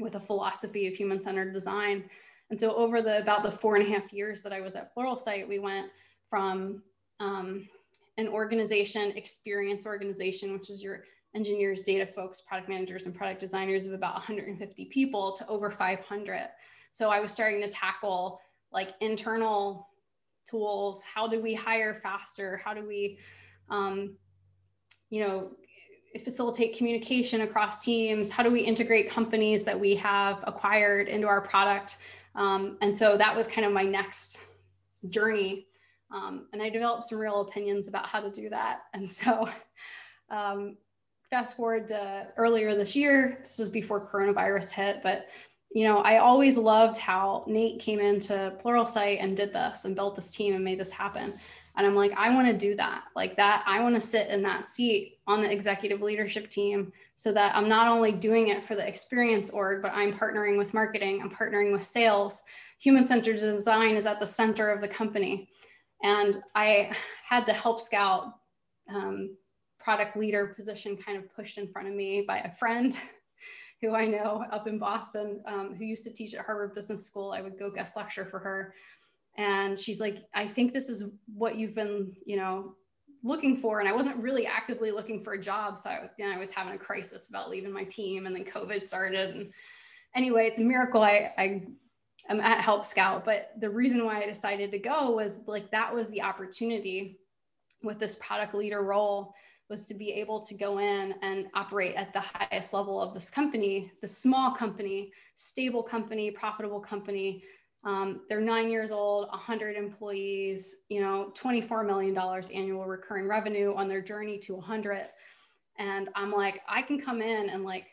with 0.00 0.16
a 0.16 0.20
philosophy 0.20 0.88
of 0.88 0.94
human-centered 0.96 1.52
design. 1.52 2.10
And 2.50 2.58
so 2.58 2.74
over 2.74 3.02
the 3.02 3.20
about 3.20 3.42
the 3.42 3.52
four 3.52 3.76
and 3.76 3.86
a 3.86 3.90
half 3.90 4.12
years 4.12 4.42
that 4.42 4.52
I 4.52 4.60
was 4.60 4.74
at 4.74 4.94
Pluralsight, 4.94 5.46
we 5.46 5.58
went 5.58 5.88
from 6.28 6.82
um, 7.20 7.68
an 8.16 8.28
organization, 8.28 9.12
experience 9.16 9.86
organization, 9.86 10.52
which 10.52 10.70
is 10.70 10.82
your 10.82 11.04
engineers, 11.34 11.82
data 11.82 12.06
folks, 12.06 12.40
product 12.40 12.68
managers, 12.68 13.06
and 13.06 13.14
product 13.14 13.40
designers 13.40 13.86
of 13.86 13.92
about 13.92 14.14
150 14.14 14.84
people 14.86 15.32
to 15.32 15.46
over 15.46 15.70
500. 15.70 16.48
So 16.90 17.10
I 17.10 17.20
was 17.20 17.32
starting 17.32 17.60
to 17.62 17.68
tackle 17.68 18.40
like 18.72 18.94
internal 19.00 19.88
tools. 20.48 21.02
How 21.02 21.28
do 21.28 21.40
we 21.40 21.54
hire 21.54 21.94
faster? 21.94 22.60
How 22.64 22.74
do 22.74 22.86
we, 22.86 23.18
um, 23.68 24.16
you 25.10 25.22
know, 25.22 25.50
facilitate 26.24 26.76
communication 26.76 27.42
across 27.42 27.78
teams? 27.78 28.30
How 28.30 28.42
do 28.42 28.50
we 28.50 28.60
integrate 28.60 29.10
companies 29.10 29.64
that 29.64 29.78
we 29.78 29.94
have 29.96 30.42
acquired 30.46 31.08
into 31.08 31.26
our 31.26 31.40
product? 31.40 31.98
Um, 32.38 32.78
and 32.80 32.96
so 32.96 33.18
that 33.18 33.36
was 33.36 33.46
kind 33.46 33.66
of 33.66 33.72
my 33.72 33.82
next 33.82 34.44
journey. 35.10 35.66
Um, 36.14 36.46
and 36.52 36.62
I 36.62 36.70
developed 36.70 37.04
some 37.06 37.18
real 37.18 37.42
opinions 37.42 37.88
about 37.88 38.06
how 38.06 38.20
to 38.20 38.30
do 38.30 38.48
that. 38.48 38.82
And 38.94 39.06
so, 39.06 39.48
um, 40.30 40.76
fast 41.28 41.56
forward 41.56 41.88
to 41.88 42.28
earlier 42.38 42.74
this 42.74 42.96
year, 42.96 43.38
this 43.42 43.58
was 43.58 43.68
before 43.68 44.06
coronavirus 44.06 44.70
hit, 44.70 45.00
but 45.02 45.26
you 45.70 45.84
know, 45.84 45.98
I 45.98 46.18
always 46.18 46.56
loved 46.56 46.96
how 46.96 47.44
Nate 47.46 47.78
came 47.78 48.00
into 48.00 48.56
Pluralsight 48.64 49.22
and 49.22 49.36
did 49.36 49.52
this 49.52 49.84
and 49.84 49.94
built 49.94 50.16
this 50.16 50.30
team 50.30 50.54
and 50.54 50.64
made 50.64 50.80
this 50.80 50.90
happen. 50.90 51.34
And 51.78 51.86
I'm 51.86 51.94
like, 51.94 52.12
I 52.16 52.34
want 52.34 52.48
to 52.48 52.52
do 52.52 52.74
that. 52.74 53.04
Like 53.14 53.36
that, 53.36 53.62
I 53.64 53.80
want 53.80 53.94
to 53.94 54.00
sit 54.00 54.26
in 54.28 54.42
that 54.42 54.66
seat 54.66 55.18
on 55.28 55.42
the 55.42 55.50
executive 55.50 56.02
leadership 56.02 56.50
team 56.50 56.92
so 57.14 57.30
that 57.32 57.54
I'm 57.54 57.68
not 57.68 57.86
only 57.86 58.10
doing 58.10 58.48
it 58.48 58.64
for 58.64 58.74
the 58.74 58.86
experience 58.86 59.48
org, 59.50 59.80
but 59.80 59.92
I'm 59.94 60.12
partnering 60.12 60.58
with 60.58 60.74
marketing, 60.74 61.22
I'm 61.22 61.30
partnering 61.30 61.72
with 61.72 61.84
sales. 61.84 62.42
Human 62.80 63.04
centered 63.04 63.36
design 63.36 63.94
is 63.94 64.06
at 64.06 64.18
the 64.18 64.26
center 64.26 64.70
of 64.70 64.80
the 64.80 64.88
company. 64.88 65.48
And 66.02 66.42
I 66.56 66.90
had 67.24 67.46
the 67.46 67.52
Help 67.52 67.80
Scout 67.80 68.34
um, 68.92 69.36
product 69.78 70.16
leader 70.16 70.48
position 70.48 70.96
kind 70.96 71.16
of 71.16 71.32
pushed 71.32 71.58
in 71.58 71.68
front 71.68 71.86
of 71.86 71.94
me 71.94 72.24
by 72.26 72.38
a 72.38 72.50
friend 72.50 72.98
who 73.80 73.94
I 73.94 74.04
know 74.06 74.44
up 74.50 74.66
in 74.66 74.80
Boston, 74.80 75.40
um, 75.46 75.76
who 75.76 75.84
used 75.84 76.02
to 76.04 76.12
teach 76.12 76.34
at 76.34 76.44
Harvard 76.44 76.74
Business 76.74 77.06
School. 77.06 77.30
I 77.30 77.40
would 77.40 77.56
go 77.56 77.70
guest 77.70 77.96
lecture 77.96 78.24
for 78.24 78.40
her. 78.40 78.74
And 79.38 79.78
she's 79.78 80.00
like, 80.00 80.18
I 80.34 80.46
think 80.46 80.74
this 80.74 80.88
is 80.88 81.04
what 81.32 81.56
you've 81.56 81.74
been, 81.74 82.12
you 82.26 82.36
know, 82.36 82.74
looking 83.22 83.56
for. 83.56 83.80
And 83.80 83.88
I 83.88 83.92
wasn't 83.92 84.16
really 84.16 84.46
actively 84.46 84.90
looking 84.90 85.22
for 85.22 85.34
a 85.34 85.40
job. 85.40 85.78
So 85.78 85.90
I, 85.90 86.08
know, 86.18 86.32
I 86.32 86.38
was 86.38 86.50
having 86.50 86.74
a 86.74 86.78
crisis 86.78 87.30
about 87.30 87.48
leaving 87.48 87.72
my 87.72 87.84
team 87.84 88.26
and 88.26 88.34
then 88.34 88.44
COVID 88.44 88.84
started. 88.84 89.34
And 89.34 89.50
anyway, 90.14 90.46
it's 90.46 90.58
a 90.58 90.64
miracle 90.64 91.02
I, 91.02 91.32
I 91.38 91.62
am 92.28 92.40
at 92.40 92.60
Help 92.60 92.84
Scout. 92.84 93.24
But 93.24 93.52
the 93.60 93.70
reason 93.70 94.04
why 94.04 94.22
I 94.22 94.26
decided 94.26 94.72
to 94.72 94.78
go 94.78 95.12
was 95.12 95.40
like, 95.46 95.70
that 95.70 95.94
was 95.94 96.08
the 96.10 96.22
opportunity 96.22 97.20
with 97.84 98.00
this 98.00 98.16
product 98.16 98.54
leader 98.54 98.82
role 98.82 99.34
was 99.70 99.84
to 99.84 99.94
be 99.94 100.12
able 100.12 100.40
to 100.40 100.54
go 100.54 100.78
in 100.78 101.14
and 101.22 101.46
operate 101.54 101.94
at 101.94 102.12
the 102.12 102.20
highest 102.20 102.72
level 102.72 103.00
of 103.00 103.14
this 103.14 103.30
company, 103.30 103.92
the 104.00 104.08
small 104.08 104.50
company, 104.50 105.12
stable 105.36 105.82
company, 105.82 106.30
profitable 106.30 106.80
company. 106.80 107.44
Um, 107.88 108.20
they're 108.28 108.42
nine 108.42 108.70
years 108.70 108.92
old, 108.92 109.28
100 109.30 109.74
employees, 109.74 110.84
you 110.90 111.00
know, 111.00 111.32
$24 111.34 111.86
million 111.86 112.14
annual 112.54 112.84
recurring 112.84 113.26
revenue 113.26 113.72
on 113.74 113.88
their 113.88 114.02
journey 114.02 114.36
to 114.40 114.56
100. 114.56 115.06
And 115.78 116.10
I'm 116.14 116.30
like, 116.30 116.60
I 116.68 116.82
can 116.82 117.00
come 117.00 117.22
in 117.22 117.48
and 117.48 117.64
like 117.64 117.86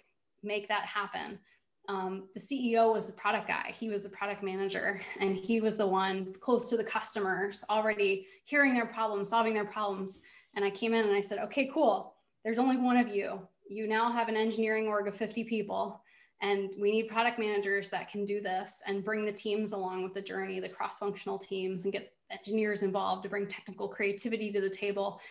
make 0.44 0.68
that 0.68 0.86
happen. 0.86 1.40
Um, 1.88 2.28
the 2.34 2.42
CEO 2.42 2.92
was 2.92 3.08
the 3.08 3.14
product 3.14 3.48
guy. 3.48 3.74
He 3.74 3.88
was 3.88 4.04
the 4.04 4.10
product 4.10 4.44
manager, 4.44 5.00
and 5.22 5.38
he 5.38 5.62
was 5.62 5.78
the 5.78 5.88
one 5.88 6.34
close 6.42 6.70
to 6.72 6.78
the 6.78 6.84
customers, 6.84 7.64
already 7.70 8.28
hearing 8.44 8.74
their 8.74 8.88
problems, 8.88 9.30
solving 9.30 9.54
their 9.54 9.64
problems. 9.64 10.20
And 10.58 10.66
I 10.66 10.72
came 10.72 10.94
in 10.94 11.06
and 11.06 11.16
I 11.16 11.22
said, 11.22 11.40
okay, 11.40 11.72
cool. 11.74 12.16
There's 12.44 12.60
only 12.60 12.76
one 12.76 12.98
of 12.98 13.16
you. 13.16 13.48
You 13.70 13.88
now 13.88 14.12
have 14.12 14.28
an 14.28 14.36
engineering 14.36 14.88
org 14.88 15.08
of 15.08 15.16
50 15.16 15.46
people. 15.46 16.02
And 16.42 16.70
we 16.80 16.92
need 16.92 17.08
product 17.08 17.40
managers 17.40 17.90
that 17.90 18.10
can 18.10 18.26
do 18.26 18.42
this 18.42 18.84
and 18.88 19.04
bring 19.04 19.26
the 19.26 19.32
teams 19.32 19.72
along 19.72 20.04
with 20.04 20.14
the 20.14 20.22
journey, 20.22 20.60
the 20.60 20.70
cross 20.70 21.00
functional 21.00 21.40
teams, 21.40 21.84
and 21.84 21.94
get 21.94 22.14
engineers 22.30 22.84
involved 22.84 23.24
to 23.24 23.30
bring 23.30 23.48
technical 23.48 23.88
creativity 23.88 24.52
to 24.52 24.62
the 24.62 24.70
table. 24.70 25.22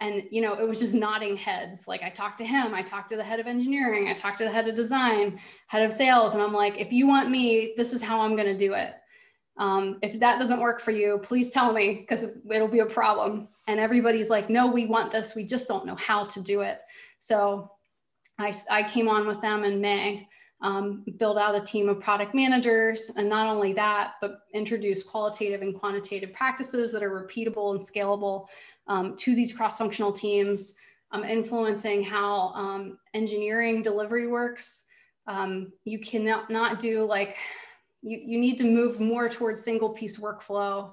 And, 0.00 0.24
you 0.30 0.40
know, 0.40 0.54
it 0.54 0.66
was 0.66 0.80
just 0.80 0.94
nodding 0.94 1.36
heads. 1.36 1.86
Like 1.86 2.02
I 2.02 2.08
talked 2.08 2.38
to 2.38 2.44
him, 2.44 2.74
I 2.74 2.82
talked 2.82 3.10
to 3.10 3.16
the 3.16 3.22
head 3.22 3.40
of 3.40 3.46
engineering, 3.46 4.08
I 4.08 4.14
talked 4.14 4.38
to 4.38 4.44
the 4.44 4.50
head 4.50 4.66
of 4.66 4.74
design, 4.74 5.38
head 5.68 5.84
of 5.84 5.92
sales. 5.92 6.34
And 6.34 6.42
I'm 6.42 6.52
like, 6.52 6.80
if 6.80 6.92
you 6.92 7.06
want 7.06 7.30
me, 7.30 7.74
this 7.76 7.92
is 7.92 8.02
how 8.02 8.20
I'm 8.20 8.34
going 8.34 8.48
to 8.48 8.58
do 8.58 8.72
it. 8.74 8.94
Um, 9.56 9.98
if 10.02 10.18
that 10.18 10.40
doesn't 10.40 10.60
work 10.60 10.80
for 10.80 10.90
you, 10.90 11.20
please 11.22 11.50
tell 11.50 11.72
me 11.72 11.98
because 12.00 12.26
it'll 12.50 12.66
be 12.66 12.80
a 12.80 12.86
problem. 12.86 13.48
And 13.68 13.78
everybody's 13.78 14.30
like, 14.30 14.50
no, 14.50 14.66
we 14.66 14.86
want 14.86 15.12
this. 15.12 15.36
We 15.36 15.44
just 15.44 15.68
don't 15.68 15.86
know 15.86 15.94
how 15.94 16.24
to 16.24 16.40
do 16.40 16.62
it. 16.62 16.80
So 17.20 17.70
I, 18.38 18.52
I 18.70 18.82
came 18.82 19.08
on 19.08 19.26
with 19.26 19.40
them 19.40 19.62
in 19.62 19.80
May, 19.80 20.28
um, 20.64 21.04
build 21.18 21.36
out 21.36 21.54
a 21.54 21.60
team 21.60 21.90
of 21.90 22.00
product 22.00 22.34
managers. 22.34 23.12
And 23.16 23.28
not 23.28 23.46
only 23.46 23.74
that, 23.74 24.14
but 24.22 24.40
introduce 24.54 25.02
qualitative 25.02 25.60
and 25.60 25.74
quantitative 25.74 26.32
practices 26.32 26.90
that 26.92 27.02
are 27.02 27.10
repeatable 27.10 27.72
and 27.72 27.80
scalable 27.80 28.46
um, 28.86 29.14
to 29.16 29.34
these 29.34 29.52
cross 29.52 29.76
functional 29.76 30.10
teams, 30.10 30.76
um, 31.12 31.22
influencing 31.22 32.02
how 32.02 32.48
um, 32.54 32.98
engineering 33.12 33.82
delivery 33.82 34.26
works. 34.26 34.86
Um, 35.26 35.70
you 35.84 35.98
cannot 35.98 36.48
not 36.50 36.78
do 36.78 37.04
like 37.04 37.36
you, 38.02 38.18
you 38.22 38.38
need 38.38 38.56
to 38.58 38.64
move 38.64 39.00
more 39.00 39.28
towards 39.28 39.62
single 39.62 39.90
piece 39.90 40.18
workflow 40.18 40.92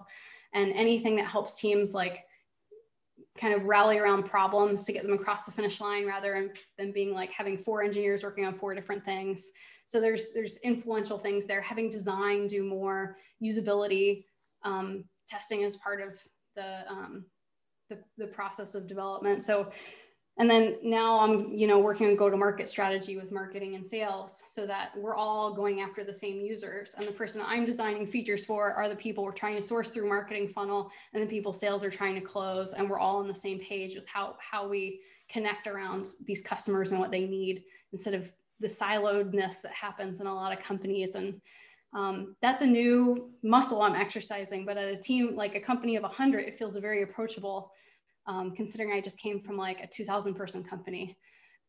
and 0.53 0.74
anything 0.74 1.15
that 1.15 1.26
helps 1.26 1.53
teams 1.59 1.93
like 1.93 2.26
kind 3.38 3.53
of 3.53 3.65
rally 3.65 3.97
around 3.97 4.23
problems 4.23 4.84
to 4.86 4.93
get 4.93 5.03
them 5.03 5.13
across 5.13 5.45
the 5.45 5.51
finish 5.51 5.79
line 5.79 6.05
rather 6.05 6.51
than 6.77 6.91
being 6.91 7.13
like 7.13 7.32
having 7.32 7.57
four 7.57 7.82
engineers 7.82 8.23
working 8.23 8.45
on 8.45 8.57
four 8.57 8.73
different 8.75 9.03
things. 9.03 9.49
So 9.86 9.99
there's 9.99 10.34
there's 10.34 10.57
influential 10.63 11.17
things 11.17 11.45
there. 11.45 11.61
Having 11.61 11.89
design 11.89 12.47
do 12.47 12.63
more 12.63 13.17
usability 13.41 14.25
um, 14.63 15.05
testing 15.27 15.63
as 15.63 15.77
part 15.77 16.01
of 16.01 16.19
the, 16.55 16.89
um, 16.89 17.25
the 17.89 17.99
the 18.17 18.27
process 18.27 18.75
of 18.75 18.88
development. 18.88 19.43
So 19.43 19.71
and 20.38 20.49
then 20.49 20.77
now 20.82 21.19
i'm 21.19 21.51
you 21.51 21.67
know 21.67 21.79
working 21.79 22.07
on 22.07 22.15
go 22.15 22.29
to 22.29 22.38
market 22.38 22.67
strategy 22.69 23.17
with 23.17 23.32
marketing 23.32 23.75
and 23.75 23.86
sales 23.86 24.43
so 24.47 24.65
that 24.65 24.91
we're 24.97 25.15
all 25.15 25.53
going 25.53 25.82
after 25.82 26.03
the 26.03 26.13
same 26.13 26.39
users. 26.39 26.95
And 26.97 27.07
the 27.07 27.11
person 27.11 27.41
i'm 27.45 27.65
designing 27.65 28.05
features 28.07 28.45
for 28.45 28.73
are 28.73 28.89
the 28.89 28.95
people 28.95 29.23
we're 29.23 29.32
trying 29.32 29.55
to 29.55 29.61
source 29.61 29.89
through 29.89 30.07
marketing 30.07 30.47
funnel 30.47 30.91
and 31.13 31.21
the 31.21 31.27
people 31.27 31.53
sales 31.53 31.84
are 31.84 31.89
trying 31.89 32.15
to 32.15 32.21
close. 32.21 32.73
And 32.73 32.89
we're 32.89 32.99
all 32.99 33.17
on 33.17 33.27
the 33.27 33.36
same 33.36 33.59
page 33.59 33.95
with 33.95 34.07
how 34.07 34.36
how 34.39 34.67
we 34.67 35.01
connect 35.29 35.67
around 35.67 36.09
these 36.25 36.41
customers 36.41 36.91
and 36.91 36.99
what 36.99 37.11
they 37.11 37.25
need 37.25 37.63
instead 37.93 38.13
of 38.13 38.32
the 38.59 38.67
siloedness 38.67 39.61
that 39.61 39.71
happens 39.71 40.21
in 40.21 40.27
a 40.27 40.34
lot 40.34 40.53
of 40.53 40.63
companies. 40.63 41.15
And 41.15 41.41
um, 41.93 42.36
that's 42.41 42.61
a 42.61 42.65
new 42.65 43.32
muscle 43.43 43.82
i'm 43.82 43.95
exercising 43.95 44.65
but 44.65 44.77
at 44.77 44.88
a 44.88 44.95
team 44.95 45.36
like 45.36 45.55
a 45.55 45.59
company 45.59 45.97
of 45.97 46.03
100 46.03 46.39
it 46.39 46.57
feels 46.57 46.77
very 46.77 47.03
approachable 47.03 47.73
um, 48.28 48.55
considering 48.55 48.91
I 48.91 49.01
just 49.01 49.19
came 49.19 49.41
from 49.41 49.57
like 49.57 49.82
a 49.82 49.88
2000 49.88 50.34
person 50.34 50.63
company 50.63 51.17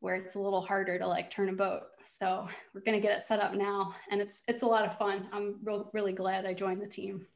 where 0.01 0.17
it's 0.17 0.35
a 0.35 0.41
little 0.41 0.61
harder 0.61 0.99
to 0.99 1.07
like 1.07 1.31
turn 1.31 1.49
a 1.49 1.53
boat. 1.53 1.83
So 2.05 2.49
we're 2.75 2.81
going 2.81 3.01
to 3.01 3.07
get 3.07 3.17
it 3.17 3.23
set 3.23 3.41
up 3.41 3.55
now 3.55 3.95
and 4.11 4.21
it's, 4.21 4.43
it's 4.49 4.63
a 4.63 4.67
lot 4.67 4.85
of 4.85 4.99
fun. 4.99 5.29
I'm 5.33 5.57
real, 5.63 5.91
really 5.93 6.13
glad 6.13 6.45
I 6.45 6.55
joined 6.55 6.83
the 6.83 6.87
team. 6.87 7.27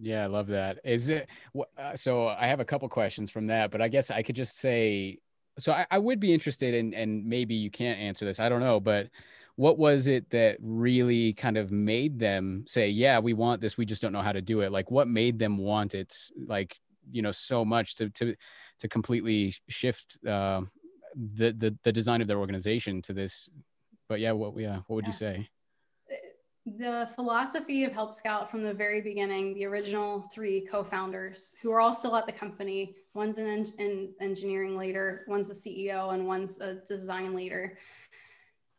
Yeah, 0.00 0.24
I 0.24 0.26
love 0.26 0.48
that. 0.48 0.78
Is 0.84 1.08
it 1.08 1.28
uh, 1.78 1.96
so? 1.96 2.26
I 2.26 2.46
have 2.46 2.60
a 2.60 2.64
couple 2.64 2.88
questions 2.88 3.30
from 3.30 3.46
that, 3.46 3.70
but 3.70 3.80
I 3.80 3.88
guess 3.88 4.10
I 4.10 4.22
could 4.22 4.36
just 4.36 4.58
say 4.58 5.18
so. 5.58 5.72
I, 5.72 5.86
I 5.90 5.98
would 5.98 6.20
be 6.20 6.34
interested 6.34 6.74
in, 6.74 6.92
and 6.92 7.24
maybe 7.24 7.54
you 7.54 7.70
can't 7.70 7.98
answer 7.98 8.24
this. 8.24 8.38
I 8.38 8.48
don't 8.48 8.60
know, 8.60 8.78
but 8.78 9.08
what 9.56 9.78
was 9.78 10.06
it 10.06 10.28
that 10.30 10.58
really 10.60 11.32
kind 11.32 11.56
of 11.56 11.72
made 11.72 12.18
them 12.18 12.64
say, 12.66 12.90
"Yeah, 12.90 13.20
we 13.20 13.32
want 13.32 13.60
this. 13.62 13.78
We 13.78 13.86
just 13.86 14.02
don't 14.02 14.12
know 14.12 14.22
how 14.22 14.32
to 14.32 14.42
do 14.42 14.60
it." 14.60 14.70
Like, 14.70 14.90
what 14.90 15.08
made 15.08 15.38
them 15.38 15.56
want 15.56 15.94
it? 15.94 16.14
Like, 16.46 16.78
you 17.10 17.22
know 17.22 17.32
so 17.32 17.64
much 17.64 17.94
to 17.96 18.10
to 18.10 18.34
to 18.80 18.88
completely 18.88 19.54
shift 19.68 20.18
uh, 20.26 20.62
the, 21.14 21.52
the 21.52 21.76
the 21.82 21.92
design 21.92 22.20
of 22.20 22.28
their 22.28 22.38
organization 22.38 23.02
to 23.02 23.12
this. 23.12 23.48
But 24.08 24.20
yeah, 24.20 24.32
what 24.32 24.56
yeah, 24.56 24.80
what 24.86 24.96
would 24.96 25.04
yeah. 25.04 25.08
you 25.08 25.14
say? 25.14 25.48
The 26.66 27.08
philosophy 27.14 27.84
of 27.84 27.92
Help 27.92 28.12
Scout 28.12 28.50
from 28.50 28.64
the 28.64 28.74
very 28.74 29.00
beginning, 29.00 29.54
the 29.54 29.66
original 29.66 30.22
three 30.32 30.66
co-founders 30.66 31.54
who 31.62 31.70
are 31.70 31.80
all 31.80 31.94
still 31.94 32.16
at 32.16 32.26
the 32.26 32.32
company. 32.32 32.96
One's 33.14 33.38
an, 33.38 33.46
en- 33.46 33.86
an 33.86 34.14
engineering 34.20 34.76
leader, 34.76 35.24
one's 35.28 35.46
the 35.46 35.54
CEO, 35.54 36.12
and 36.12 36.26
one's 36.26 36.60
a 36.60 36.74
design 36.74 37.34
leader. 37.34 37.78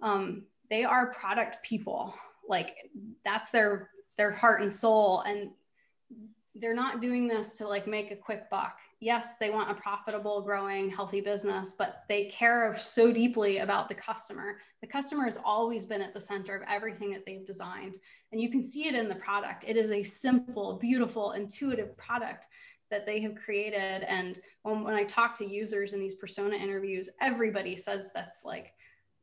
Um, 0.01 0.47
they 0.69 0.83
are 0.83 1.13
product 1.13 1.63
people. 1.63 2.13
Like 2.49 2.89
that's 3.23 3.51
their 3.51 3.89
their 4.17 4.31
heart 4.31 4.61
and 4.61 4.73
soul, 4.73 5.21
and 5.21 5.51
they're 6.59 6.73
not 6.73 7.01
doing 7.01 7.27
this 7.27 7.53
to 7.53 7.67
like 7.67 7.87
make 7.87 8.11
a 8.11 8.15
quick 8.15 8.49
buck. 8.49 8.79
Yes, 8.99 9.37
they 9.37 9.49
want 9.49 9.71
a 9.71 9.75
profitable, 9.75 10.41
growing, 10.41 10.89
healthy 10.89 11.21
business, 11.21 11.75
but 11.77 12.03
they 12.09 12.25
care 12.25 12.75
so 12.77 13.11
deeply 13.11 13.59
about 13.59 13.89
the 13.89 13.95
customer. 13.95 14.57
The 14.81 14.87
customer 14.87 15.25
has 15.25 15.37
always 15.43 15.85
been 15.85 16.01
at 16.01 16.13
the 16.13 16.21
center 16.21 16.55
of 16.55 16.63
everything 16.67 17.11
that 17.11 17.25
they've 17.25 17.45
designed. 17.45 17.97
And 18.31 18.41
you 18.41 18.49
can 18.49 18.63
see 18.63 18.87
it 18.87 18.95
in 18.95 19.09
the 19.09 19.15
product. 19.15 19.65
It 19.67 19.77
is 19.77 19.91
a 19.91 20.03
simple, 20.03 20.77
beautiful, 20.77 21.31
intuitive 21.31 21.95
product 21.97 22.47
that 22.89 23.05
they 23.05 23.19
have 23.21 23.35
created. 23.35 24.03
And 24.07 24.39
when, 24.63 24.83
when 24.83 24.93
I 24.93 25.03
talk 25.03 25.37
to 25.37 25.45
users 25.45 25.93
in 25.93 25.99
these 25.99 26.15
persona 26.15 26.55
interviews, 26.55 27.09
everybody 27.21 27.75
says 27.75 28.11
that's 28.13 28.43
like 28.43 28.73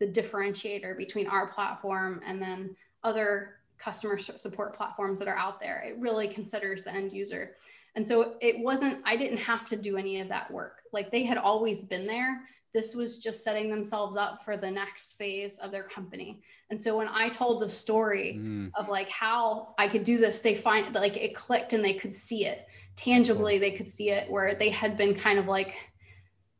the 0.01 0.07
differentiator 0.07 0.97
between 0.97 1.27
our 1.29 1.47
platform 1.47 2.21
and 2.27 2.41
then 2.41 2.77
other 3.03 3.57
customer 3.79 4.19
support 4.19 4.77
platforms 4.77 5.19
that 5.19 5.29
are 5.29 5.37
out 5.37 5.61
there. 5.61 5.83
It 5.87 5.97
really 5.99 6.29
considers 6.29 6.85
the 6.85 6.93
end 6.93 7.13
user. 7.13 7.57
And 7.97 8.07
so 8.07 8.35
it 8.41 8.59
wasn't, 8.59 8.99
I 9.05 9.17
didn't 9.17 9.39
have 9.39 9.69
to 9.69 9.77
do 9.77 9.97
any 9.97 10.21
of 10.21 10.29
that 10.29 10.51
work. 10.51 10.83
Like 10.93 11.11
they 11.11 11.23
had 11.23 11.39
always 11.39 11.83
been 11.83 12.07
there. 12.07 12.43
This 12.73 12.95
was 12.95 13.21
just 13.21 13.45
setting 13.45 13.71
themselves 13.71 14.17
up 14.17 14.45
for 14.45 14.57
the 14.57 14.71
next 14.71 15.17
phase 15.17 15.59
of 15.59 15.71
their 15.71 15.85
company. 15.85 16.43
And 16.71 16.81
so 16.81 16.97
when 16.97 17.07
I 17.07 17.29
told 17.29 17.63
the 17.63 17.69
story 17.69 18.41
mm. 18.41 18.71
of 18.75 18.89
like 18.89 19.09
how 19.09 19.75
I 19.79 19.87
could 19.87 20.03
do 20.03 20.19
this, 20.19 20.41
they 20.41 20.57
find 20.57 20.93
like 20.93 21.17
it 21.17 21.37
clicked 21.37 21.73
and 21.73 21.85
they 21.85 21.95
could 21.95 22.13
see 22.13 22.47
it 22.47 22.67
tangibly. 22.97 23.59
They 23.59 23.71
could 23.71 23.89
see 23.89 24.11
it 24.11 24.29
where 24.29 24.57
they 24.57 24.71
had 24.71 24.97
been 24.97 25.15
kind 25.15 25.39
of 25.39 25.47
like 25.47 25.75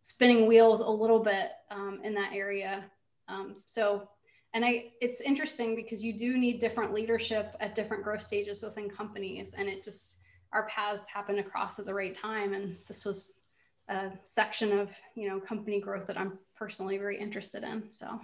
spinning 0.03 0.47
wheels 0.47 0.81
a 0.81 0.89
little 0.89 1.19
bit 1.19 1.51
um, 1.71 2.01
in 2.05 2.15
that 2.15 2.33
area. 2.33 2.85
Um, 3.27 3.57
so 3.67 4.09
and 4.55 4.65
I, 4.65 4.93
it's 5.01 5.21
interesting 5.21 5.75
because 5.75 6.03
you 6.03 6.13
do 6.17 6.39
need 6.39 6.61
different 6.61 6.95
leadership 6.95 7.57
at 7.59 7.75
different 7.75 8.05
growth 8.05 8.23
stages 8.23 8.63
within 8.63 8.89
companies, 8.89 9.55
and 9.55 9.69
it 9.69 9.83
just 9.83 10.21
our 10.53 10.69
paths 10.69 11.09
happened 11.09 11.41
across 11.41 11.81
at 11.81 11.85
the 11.85 11.93
right 11.93 12.15
time. 12.15 12.55
And 12.55 12.77
this 12.87 13.05
was 13.05 13.41
a 13.89 14.13
section 14.23 14.79
of 14.79 14.97
you 15.17 15.29
know 15.29 15.41
company 15.41 15.81
growth 15.81 16.07
that 16.07 16.19
I'm 16.19 16.39
personally 16.57 16.97
very 16.97 17.19
interested 17.19 17.65
in. 17.65 17.91
So 17.91 18.21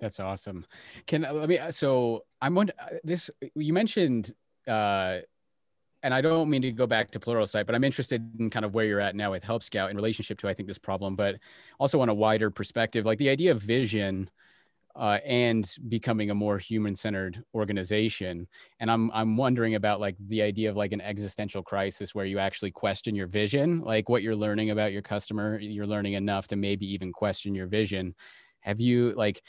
that's 0.00 0.18
awesome. 0.18 0.66
Can 1.06 1.24
I, 1.24 1.30
let 1.30 1.48
me 1.48 1.60
so 1.70 2.24
I'm 2.42 2.56
wondering 2.56 2.78
this 3.04 3.30
you 3.54 3.72
mentioned 3.72 4.34
uh 4.66 5.18
and 6.02 6.14
I 6.14 6.22
don't 6.22 6.48
mean 6.48 6.62
to 6.62 6.72
go 6.72 6.86
back 6.86 7.10
to 7.10 7.20
Plural 7.20 7.44
Pluralsight, 7.44 7.66
but 7.66 7.74
I'm 7.74 7.84
interested 7.84 8.26
in 8.40 8.48
kind 8.48 8.64
of 8.64 8.74
where 8.74 8.86
you're 8.86 9.00
at 9.00 9.14
now 9.14 9.32
with 9.32 9.44
Help 9.44 9.62
Scout 9.62 9.90
in 9.90 9.96
relationship 9.96 10.38
to 10.40 10.48
I 10.48 10.54
think 10.54 10.66
this 10.66 10.78
problem, 10.78 11.14
but 11.14 11.36
also 11.78 12.00
on 12.00 12.08
a 12.08 12.14
wider 12.14 12.50
perspective, 12.50 13.04
like 13.06 13.18
the 13.18 13.28
idea 13.28 13.52
of 13.52 13.60
vision 13.60 14.30
uh, 15.00 15.18
and 15.24 15.74
becoming 15.88 16.30
a 16.30 16.34
more 16.34 16.58
human-centered 16.58 17.42
organization. 17.54 18.46
And 18.80 18.90
I'm 18.90 19.10
I'm 19.12 19.36
wondering 19.36 19.74
about 19.74 19.98
like 19.98 20.16
the 20.28 20.42
idea 20.42 20.68
of 20.68 20.76
like 20.76 20.92
an 20.92 21.00
existential 21.00 21.62
crisis 21.62 22.14
where 22.14 22.26
you 22.26 22.38
actually 22.38 22.70
question 22.70 23.14
your 23.14 23.26
vision, 23.26 23.80
like 23.80 24.10
what 24.10 24.22
you're 24.22 24.36
learning 24.36 24.70
about 24.70 24.92
your 24.92 25.02
customer, 25.02 25.58
you're 25.58 25.86
learning 25.86 26.12
enough 26.12 26.46
to 26.48 26.56
maybe 26.56 26.86
even 26.92 27.12
question 27.12 27.54
your 27.54 27.66
vision. 27.66 28.14
Have 28.60 28.78
you 28.78 29.14
like? 29.16 29.42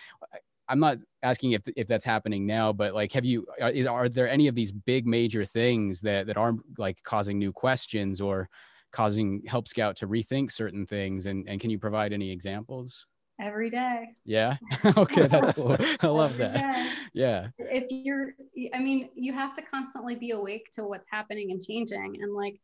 I'm 0.69 0.79
not 0.79 0.99
asking 1.21 1.51
if 1.51 1.63
if 1.75 1.85
that's 1.85 2.05
happening 2.05 2.45
now, 2.45 2.71
but 2.71 2.93
like, 2.93 3.11
have 3.11 3.25
you 3.25 3.45
are, 3.61 3.73
are 3.89 4.07
there 4.07 4.29
any 4.29 4.47
of 4.47 4.55
these 4.55 4.71
big 4.71 5.05
major 5.05 5.43
things 5.43 5.99
that 5.99 6.27
that 6.27 6.37
are 6.37 6.53
like 6.77 6.97
causing 7.03 7.37
new 7.37 7.51
questions 7.51 8.21
or 8.21 8.47
causing 8.93 9.43
Help 9.47 9.67
Scout 9.67 9.97
to 9.97 10.07
rethink 10.07 10.49
certain 10.49 10.85
things? 10.85 11.25
And 11.25 11.45
and 11.49 11.59
can 11.59 11.71
you 11.71 11.77
provide 11.77 12.13
any 12.13 12.31
examples? 12.31 13.05
Every 13.41 13.69
day. 13.69 14.15
Yeah. 14.25 14.57
okay, 14.97 15.27
that's 15.27 15.51
cool. 15.51 15.75
I 16.01 16.07
love 16.07 16.37
that. 16.37 16.57
Day. 16.57 16.91
Yeah. 17.13 17.47
If 17.57 17.85
you're 17.89 18.33
I 18.73 18.79
mean, 18.79 19.09
you 19.15 19.33
have 19.33 19.53
to 19.55 19.61
constantly 19.61 20.15
be 20.15 20.31
awake 20.31 20.69
to 20.73 20.83
what's 20.83 21.07
happening 21.11 21.51
and 21.51 21.61
changing 21.61 22.19
and 22.21 22.33
like 22.33 22.59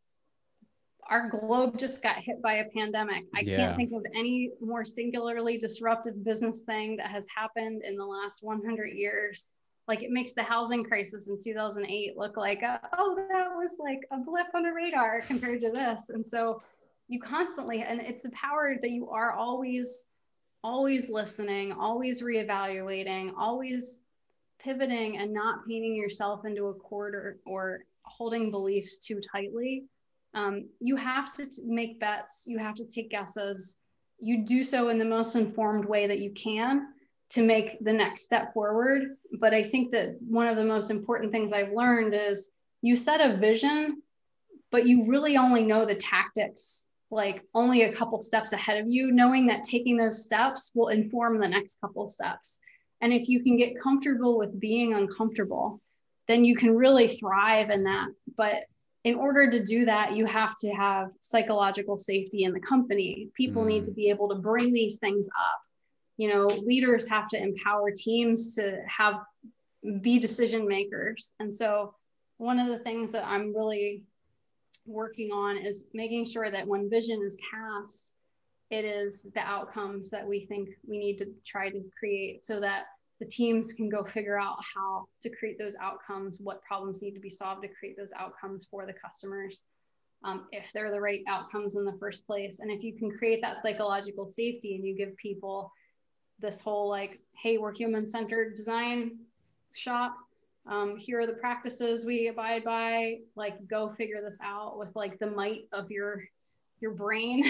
our 1.08 1.28
globe 1.28 1.78
just 1.78 2.02
got 2.02 2.16
hit 2.16 2.42
by 2.42 2.54
a 2.54 2.64
pandemic. 2.76 3.24
I 3.34 3.40
yeah. 3.40 3.56
can't 3.56 3.76
think 3.76 3.92
of 3.92 4.04
any 4.14 4.52
more 4.60 4.84
singularly 4.84 5.58
disruptive 5.58 6.22
business 6.24 6.62
thing 6.62 6.96
that 6.96 7.10
has 7.10 7.26
happened 7.34 7.82
in 7.84 7.96
the 7.96 8.04
last 8.04 8.42
100 8.42 8.86
years. 8.88 9.50
Like 9.86 10.02
it 10.02 10.10
makes 10.10 10.32
the 10.32 10.42
housing 10.42 10.84
crisis 10.84 11.28
in 11.28 11.38
2008 11.42 12.16
look 12.16 12.36
like, 12.36 12.62
a, 12.62 12.78
oh, 12.98 13.14
that 13.30 13.48
was 13.56 13.76
like 13.80 14.00
a 14.12 14.18
blip 14.18 14.48
on 14.54 14.64
the 14.64 14.72
radar 14.72 15.22
compared 15.22 15.62
to 15.62 15.70
this. 15.70 16.10
And 16.10 16.26
so 16.26 16.62
you 17.08 17.20
constantly, 17.20 17.82
and 17.82 18.00
it's 18.00 18.22
the 18.22 18.30
power 18.30 18.76
that 18.80 18.90
you 18.90 19.08
are 19.08 19.32
always 19.32 20.12
always 20.62 21.08
listening, 21.08 21.72
always 21.72 22.22
reevaluating, 22.22 23.32
always 23.36 24.00
pivoting 24.58 25.18
and 25.18 25.32
not 25.32 25.66
painting 25.66 25.94
yourself 25.94 26.44
into 26.44 26.66
a 26.66 26.74
corner 26.74 27.38
or 27.46 27.84
holding 28.02 28.50
beliefs 28.50 28.98
too 28.98 29.20
tightly. 29.32 29.84
Um, 30.34 30.68
you 30.80 30.96
have 30.96 31.34
to 31.36 31.44
t- 31.44 31.62
make 31.64 32.00
bets, 32.00 32.44
you 32.46 32.58
have 32.58 32.74
to 32.76 32.84
take 32.84 33.10
guesses. 33.10 33.76
You 34.18 34.44
do 34.44 34.64
so 34.64 34.88
in 34.88 34.98
the 34.98 35.04
most 35.04 35.36
informed 35.36 35.84
way 35.84 36.06
that 36.06 36.18
you 36.18 36.32
can 36.32 36.88
to 37.30 37.42
make 37.42 37.82
the 37.84 37.92
next 37.92 38.22
step 38.22 38.52
forward. 38.52 39.16
But 39.38 39.54
I 39.54 39.62
think 39.62 39.92
that 39.92 40.16
one 40.20 40.48
of 40.48 40.56
the 40.56 40.64
most 40.64 40.90
important 40.90 41.30
things 41.30 41.52
I've 41.52 41.72
learned 41.72 42.14
is 42.14 42.50
you 42.82 42.96
set 42.96 43.20
a 43.20 43.36
vision, 43.36 44.02
but 44.70 44.86
you 44.86 45.06
really 45.06 45.36
only 45.36 45.64
know 45.64 45.84
the 45.84 45.94
tactics 45.94 46.87
like 47.10 47.42
only 47.54 47.82
a 47.82 47.92
couple 47.92 48.20
steps 48.20 48.52
ahead 48.52 48.80
of 48.80 48.88
you, 48.88 49.10
knowing 49.12 49.46
that 49.46 49.64
taking 49.64 49.96
those 49.96 50.24
steps 50.24 50.72
will 50.74 50.88
inform 50.88 51.40
the 51.40 51.48
next 51.48 51.80
couple 51.80 52.06
steps. 52.08 52.60
And 53.00 53.12
if 53.12 53.28
you 53.28 53.42
can 53.42 53.56
get 53.56 53.80
comfortable 53.80 54.36
with 54.36 54.58
being 54.58 54.94
uncomfortable, 54.94 55.80
then 56.26 56.44
you 56.44 56.56
can 56.56 56.74
really 56.74 57.08
thrive 57.08 57.70
in 57.70 57.84
that. 57.84 58.08
But 58.36 58.64
in 59.04 59.14
order 59.14 59.50
to 59.50 59.64
do 59.64 59.86
that, 59.86 60.14
you 60.14 60.26
have 60.26 60.54
to 60.58 60.70
have 60.70 61.10
psychological 61.20 61.96
safety 61.96 62.44
in 62.44 62.52
the 62.52 62.60
company. 62.60 63.30
People 63.34 63.62
mm. 63.62 63.68
need 63.68 63.84
to 63.86 63.92
be 63.92 64.10
able 64.10 64.28
to 64.28 64.34
bring 64.34 64.72
these 64.72 64.98
things 64.98 65.28
up. 65.28 65.60
You 66.18 66.28
know, 66.28 66.46
leaders 66.46 67.08
have 67.08 67.28
to 67.28 67.42
empower 67.42 67.90
teams 67.90 68.56
to 68.56 68.80
have 68.86 69.20
be 70.02 70.18
decision 70.18 70.66
makers. 70.66 71.34
And 71.38 71.52
so, 71.52 71.94
one 72.38 72.58
of 72.58 72.68
the 72.68 72.80
things 72.80 73.12
that 73.12 73.24
I'm 73.24 73.54
really 73.54 74.02
working 74.88 75.30
on 75.30 75.56
is 75.58 75.88
making 75.92 76.24
sure 76.24 76.50
that 76.50 76.66
when 76.66 76.90
vision 76.90 77.22
is 77.24 77.36
cast, 77.50 78.14
it 78.70 78.84
is 78.84 79.30
the 79.34 79.40
outcomes 79.40 80.10
that 80.10 80.26
we 80.26 80.46
think 80.46 80.68
we 80.86 80.98
need 80.98 81.18
to 81.18 81.26
try 81.44 81.70
to 81.70 81.82
create 81.98 82.44
so 82.44 82.60
that 82.60 82.86
the 83.20 83.26
teams 83.26 83.72
can 83.72 83.88
go 83.88 84.04
figure 84.04 84.38
out 84.38 84.58
how 84.74 85.06
to 85.20 85.30
create 85.30 85.58
those 85.58 85.74
outcomes, 85.80 86.38
what 86.40 86.62
problems 86.62 87.02
need 87.02 87.14
to 87.14 87.20
be 87.20 87.30
solved 87.30 87.62
to 87.62 87.68
create 87.68 87.96
those 87.96 88.12
outcomes 88.16 88.66
for 88.70 88.86
the 88.86 88.92
customers, 88.92 89.64
um, 90.24 90.46
if 90.52 90.72
they're 90.72 90.90
the 90.90 91.00
right 91.00 91.22
outcomes 91.28 91.74
in 91.74 91.84
the 91.84 91.96
first 91.98 92.26
place. 92.26 92.60
And 92.60 92.70
if 92.70 92.82
you 92.82 92.96
can 92.96 93.10
create 93.10 93.40
that 93.42 93.58
psychological 93.58 94.28
safety 94.28 94.76
and 94.76 94.86
you 94.86 94.96
give 94.96 95.16
people 95.16 95.72
this 96.38 96.60
whole 96.60 96.88
like, 96.88 97.18
hey, 97.42 97.58
we're 97.58 97.72
human 97.72 98.06
centered 98.06 98.54
design 98.54 99.18
shop, 99.72 100.14
um, 100.68 100.96
here 100.96 101.20
are 101.20 101.26
the 101.26 101.32
practices 101.32 102.04
we 102.04 102.28
abide 102.28 102.62
by 102.62 103.20
like 103.34 103.66
go 103.66 103.88
figure 103.88 104.20
this 104.22 104.38
out 104.42 104.78
with 104.78 104.94
like 104.94 105.18
the 105.18 105.30
might 105.30 105.62
of 105.72 105.90
your 105.90 106.24
your 106.80 106.92
brain. 106.92 107.44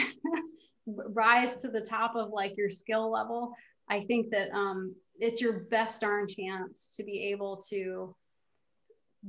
Rise 0.87 1.57
to 1.57 1.69
the 1.69 1.81
top 1.81 2.15
of 2.17 2.31
like 2.31 2.57
your 2.57 2.71
skill 2.71 3.11
level. 3.11 3.55
I 3.89 4.01
think 4.01 4.31
that 4.31 4.51
um, 4.53 4.95
it's 5.19 5.43
your 5.43 5.61
best 5.65 6.01
darn 6.01 6.29
chance 6.29 6.95
to 6.97 7.05
be 7.05 7.31
able 7.31 7.57
to 7.69 8.15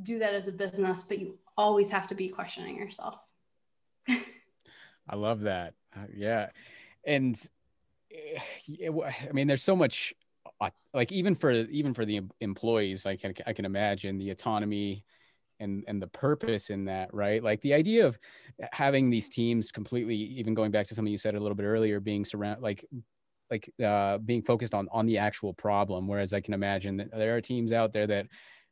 do 0.03 0.19
that 0.19 0.35
as 0.35 0.47
a 0.47 0.51
business 0.51 1.01
but 1.01 1.17
you 1.17 1.39
always 1.57 1.89
have 1.89 2.05
to 2.07 2.15
be 2.15 2.29
questioning 2.29 2.77
yourself. 2.77 3.21
I 4.07 5.15
love 5.15 5.41
that. 5.41 5.73
Uh, 5.95 6.05
yeah. 6.15 6.49
And 7.05 7.35
eh, 8.11 8.39
i 8.87 9.31
mean 9.31 9.47
there's 9.47 9.63
so 9.63 9.75
much 9.75 10.13
like 10.93 11.11
even 11.11 11.35
for 11.35 11.51
even 11.51 11.93
for 11.93 12.05
the 12.05 12.21
employees 12.41 13.05
like 13.05 13.23
I, 13.23 13.33
I 13.47 13.53
can 13.53 13.65
imagine 13.65 14.17
the 14.17 14.31
autonomy 14.31 15.05
and 15.59 15.83
and 15.87 16.01
the 16.01 16.07
purpose 16.07 16.69
in 16.69 16.85
that 16.85 17.13
right? 17.13 17.43
Like 17.43 17.61
the 17.61 17.73
idea 17.73 18.05
of 18.05 18.17
having 18.71 19.09
these 19.09 19.29
teams 19.29 19.71
completely 19.71 20.15
even 20.15 20.53
going 20.53 20.71
back 20.71 20.87
to 20.87 20.95
something 20.95 21.11
you 21.11 21.17
said 21.17 21.35
a 21.35 21.39
little 21.39 21.55
bit 21.55 21.63
earlier 21.63 21.99
being 21.99 22.25
surround 22.25 22.61
like 22.61 22.85
like 23.51 23.71
uh, 23.83 24.17
being 24.19 24.41
focused 24.41 24.73
on 24.73 24.87
on 24.91 25.05
the 25.05 25.17
actual 25.17 25.53
problem. 25.53 26.07
Whereas 26.07 26.33
i 26.33 26.41
can 26.41 26.53
imagine 26.53 26.97
that 26.97 27.11
there 27.11 27.35
are 27.35 27.41
teams 27.41 27.73
out 27.73 27.93
there 27.93 28.07
that 28.07 28.27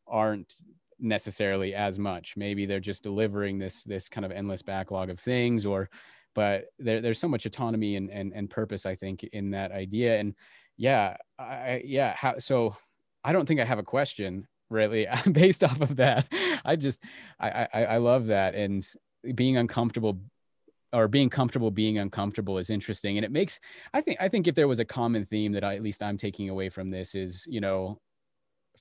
aren't 0.07 0.53
necessarily 0.99 1.75
as 1.75 1.99
much. 1.99 2.35
Maybe 2.37 2.65
they're 2.65 2.79
just 2.79 3.03
delivering 3.03 3.59
this 3.59 3.83
this 3.83 4.09
kind 4.09 4.25
of 4.25 4.31
endless 4.31 4.61
backlog 4.61 5.09
of 5.09 5.19
things 5.19 5.65
or 5.65 5.89
but 6.35 6.65
there, 6.77 7.01
there's 7.01 7.19
so 7.19 7.27
much 7.27 7.45
autonomy 7.45 7.95
and, 7.95 8.11
and 8.11 8.31
and 8.33 8.47
purpose 8.49 8.85
i 8.85 8.95
think 8.95 9.23
in 9.23 9.51
that 9.51 9.71
idea. 9.71 10.19
And 10.19 10.35
yeah 10.77 11.17
I, 11.39 11.81
yeah 11.85 12.13
how 12.15 12.37
so 12.39 12.75
i 13.23 13.31
don't 13.31 13.45
think 13.45 13.59
i 13.59 13.65
have 13.65 13.79
a 13.79 13.83
question 13.83 14.47
really 14.69 15.07
based 15.31 15.63
off 15.63 15.81
of 15.81 15.95
that. 15.97 16.31
I 16.65 16.75
just 16.75 17.03
I, 17.39 17.67
I 17.73 17.83
i 17.85 17.97
love 17.97 18.27
that. 18.27 18.55
And 18.55 18.85
being 19.35 19.57
uncomfortable 19.57 20.19
or 20.93 21.07
being 21.07 21.29
comfortable 21.29 21.71
being 21.71 21.97
uncomfortable 21.97 22.57
is 22.57 22.69
interesting. 22.69 23.17
And 23.17 23.25
it 23.25 23.31
makes 23.31 23.59
i 23.93 24.01
think 24.01 24.17
i 24.19 24.29
think 24.29 24.47
if 24.47 24.55
there 24.55 24.67
was 24.67 24.79
a 24.79 24.85
common 24.85 25.25
theme 25.25 25.51
that 25.53 25.63
I, 25.63 25.75
at 25.75 25.83
least 25.83 26.03
i'm 26.03 26.17
taking 26.17 26.49
away 26.49 26.69
from 26.69 26.89
this 26.89 27.15
is 27.15 27.45
you 27.47 27.61
know 27.61 27.99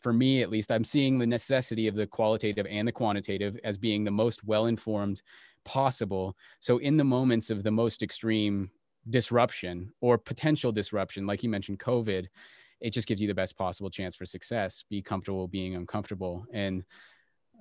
for 0.01 0.13
me 0.13 0.43
at 0.43 0.51
least 0.51 0.71
i'm 0.71 0.85
seeing 0.85 1.19
the 1.19 1.27
necessity 1.27 1.89
of 1.89 1.95
the 1.95 2.07
qualitative 2.07 2.67
and 2.69 2.87
the 2.87 2.93
quantitative 2.93 3.59
as 3.65 3.79
being 3.79 4.05
the 4.05 4.11
most 4.11 4.45
well 4.45 4.67
informed 4.67 5.23
possible. 5.67 6.37
So 6.61 6.79
in 6.79 6.97
the 6.97 7.05
moments 7.05 7.51
of 7.51 7.63
the 7.63 7.71
most 7.71 8.03
extreme 8.03 8.71
disruption 9.09 9.93
or 10.01 10.19
potential 10.19 10.73
disruption, 10.73 11.27
like 11.27 11.43
you 11.43 11.49
mentioned, 11.49 11.79
COVID, 11.79 12.27
it 12.81 12.91
just 12.91 13.09
gives 13.09 13.21
you 13.21 13.29
the 13.29 13.35
best 13.35 13.57
possible 13.57 13.91
chance 13.91 14.17
for 14.17 14.27
success. 14.27 14.85
Be 14.91 15.03
comfortable 15.03 15.49
being 15.49 15.77
uncomfortable. 15.77 16.47
And 16.53 16.85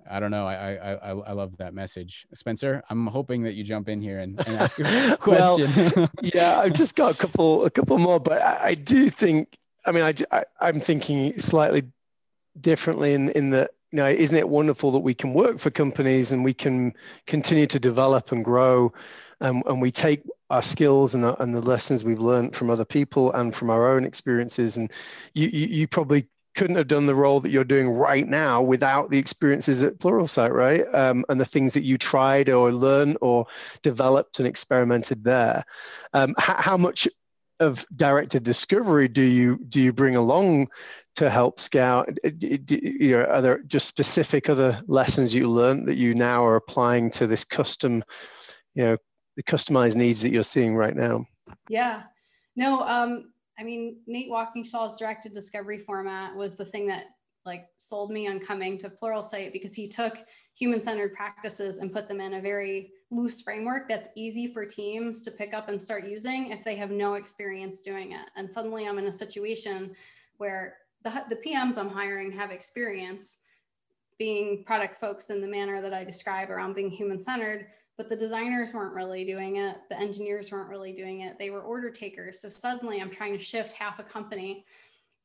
I 0.09 0.19
don't 0.19 0.31
know. 0.31 0.45
I 0.45 0.75
I 0.75 0.93
I, 0.93 1.09
I 1.11 1.31
love 1.31 1.57
that 1.57 1.73
message, 1.73 2.27
Spencer. 2.33 2.83
I'm 2.89 3.07
hoping 3.07 3.43
that 3.43 3.53
you 3.53 3.63
jump 3.63 3.89
in 3.89 3.99
here 3.99 4.19
and, 4.19 4.39
and 4.45 4.57
ask 4.57 4.79
a 4.79 5.17
question. 5.17 5.91
well, 5.95 6.09
yeah, 6.21 6.59
I've 6.59 6.73
just 6.73 6.95
got 6.95 7.13
a 7.13 7.17
couple 7.17 7.65
a 7.65 7.69
couple 7.69 7.97
more, 7.97 8.19
but 8.19 8.41
I, 8.41 8.59
I 8.69 8.73
do 8.75 9.09
think. 9.09 9.57
I 9.85 9.91
mean, 9.91 10.03
I, 10.03 10.13
I 10.31 10.45
I'm 10.59 10.79
thinking 10.79 11.39
slightly 11.39 11.83
differently 12.59 13.13
in 13.13 13.29
in 13.29 13.51
that 13.51 13.71
you 13.91 13.97
know, 13.97 14.09
isn't 14.09 14.35
it 14.35 14.49
wonderful 14.49 14.91
that 14.91 14.99
we 14.99 15.13
can 15.13 15.33
work 15.33 15.57
for 15.57 15.69
companies 15.69 16.33
and 16.33 16.43
we 16.43 16.53
can 16.53 16.93
continue 17.27 17.65
to 17.67 17.79
develop 17.79 18.33
and 18.33 18.43
grow, 18.43 18.91
um, 19.41 19.63
and 19.65 19.81
we 19.81 19.91
take 19.91 20.21
our 20.49 20.63
skills 20.63 21.15
and, 21.15 21.25
and 21.25 21.55
the 21.55 21.61
lessons 21.61 22.03
we've 22.03 22.19
learned 22.19 22.55
from 22.55 22.69
other 22.69 22.85
people 22.85 23.31
and 23.33 23.55
from 23.55 23.69
our 23.69 23.95
own 23.95 24.05
experiences. 24.05 24.77
And 24.77 24.91
you, 25.33 25.47
you, 25.47 25.67
you 25.67 25.87
probably 25.87 26.27
couldn't 26.55 26.77
have 26.77 26.87
done 26.87 27.05
the 27.05 27.15
role 27.15 27.41
that 27.41 27.51
you're 27.51 27.63
doing 27.63 27.89
right 27.89 28.27
now 28.27 28.61
without 28.61 29.09
the 29.09 29.17
experiences 29.17 29.83
at 29.83 29.99
Pluralsight, 29.99 30.53
right? 30.53 30.85
Um, 30.93 31.25
and 31.27 31.39
the 31.39 31.45
things 31.45 31.73
that 31.73 31.83
you 31.83 31.97
tried 31.97 32.49
or 32.49 32.71
learned 32.71 33.17
or 33.21 33.45
developed 33.81 34.39
and 34.39 34.47
experimented 34.47 35.23
there. 35.23 35.63
Um, 36.13 36.33
how, 36.37 36.61
how 36.61 36.77
much 36.77 37.07
of 37.59 37.85
directed 37.95 38.43
discovery 38.43 39.07
do 39.07 39.21
you 39.21 39.57
do 39.69 39.79
you 39.79 39.93
bring 39.93 40.15
along 40.15 40.67
to 41.15 41.29
help 41.29 41.59
scout 41.59 42.09
you 42.41 43.11
know 43.11 43.23
are 43.23 43.41
there 43.41 43.59
just 43.63 43.87
specific 43.87 44.49
other 44.49 44.81
lessons 44.87 45.33
you 45.33 45.49
learned 45.49 45.87
that 45.87 45.95
you 45.95 46.13
now 46.13 46.45
are 46.45 46.57
applying 46.57 47.09
to 47.09 47.25
this 47.27 47.45
custom 47.45 48.03
you 48.73 48.83
know 48.83 48.97
the 49.35 49.43
customized 49.43 49.95
needs 49.95 50.21
that 50.21 50.31
you're 50.31 50.43
seeing 50.43 50.75
right 50.75 50.95
now? 50.95 51.25
Yeah. 51.69 52.03
No 52.55 52.81
um 52.81 53.31
i 53.57 53.63
mean 53.63 53.97
nate 54.05 54.29
walkingshaw's 54.29 54.95
directed 54.95 55.33
discovery 55.33 55.77
format 55.77 56.35
was 56.35 56.55
the 56.55 56.65
thing 56.65 56.85
that 56.87 57.05
like 57.45 57.67
sold 57.77 58.11
me 58.11 58.27
on 58.27 58.39
coming 58.39 58.77
to 58.77 58.89
Pluralsight 58.89 59.53
because 59.53 59.73
he 59.73 59.87
took 59.87 60.17
human-centered 60.55 61.13
practices 61.13 61.77
and 61.77 61.93
put 61.93 62.07
them 62.07 62.19
in 62.19 62.33
a 62.33 62.41
very 62.41 62.91
loose 63.11 63.41
framework 63.41 63.87
that's 63.87 64.09
easy 64.15 64.51
for 64.51 64.65
teams 64.65 65.21
to 65.21 65.31
pick 65.31 65.53
up 65.53 65.69
and 65.69 65.79
start 65.79 66.07
using 66.07 66.49
if 66.49 66.63
they 66.63 66.75
have 66.75 66.89
no 66.89 67.13
experience 67.13 67.81
doing 67.81 68.13
it. 68.13 68.31
And 68.35 68.51
suddenly 68.51 68.87
i'm 68.87 68.97
in 68.97 69.07
a 69.07 69.11
situation 69.11 69.95
where 70.37 70.77
the, 71.03 71.23
the 71.29 71.35
PMs 71.35 71.77
I'm 71.77 71.89
hiring 71.89 72.31
have 72.31 72.51
experience 72.51 73.43
being 74.17 74.63
product 74.65 74.97
folks 74.97 75.29
in 75.29 75.39
the 75.39 75.47
manner 75.47 75.81
that 75.81 75.93
I 75.93 76.03
describe 76.03 76.49
around 76.49 76.73
being 76.73 76.89
human 76.89 77.19
centered, 77.19 77.67
but 77.97 78.09
the 78.09 78.15
designers 78.15 78.73
weren't 78.73 78.93
really 78.93 79.23
doing 79.23 79.57
it. 79.57 79.77
The 79.89 79.97
engineers 79.97 80.51
weren't 80.51 80.69
really 80.69 80.91
doing 80.91 81.21
it. 81.21 81.39
They 81.39 81.49
were 81.49 81.61
order 81.61 81.89
takers. 81.89 82.41
So 82.41 82.49
suddenly 82.49 83.01
I'm 83.01 83.09
trying 83.09 83.33
to 83.33 83.43
shift 83.43 83.73
half 83.73 83.99
a 83.99 84.03
company 84.03 84.65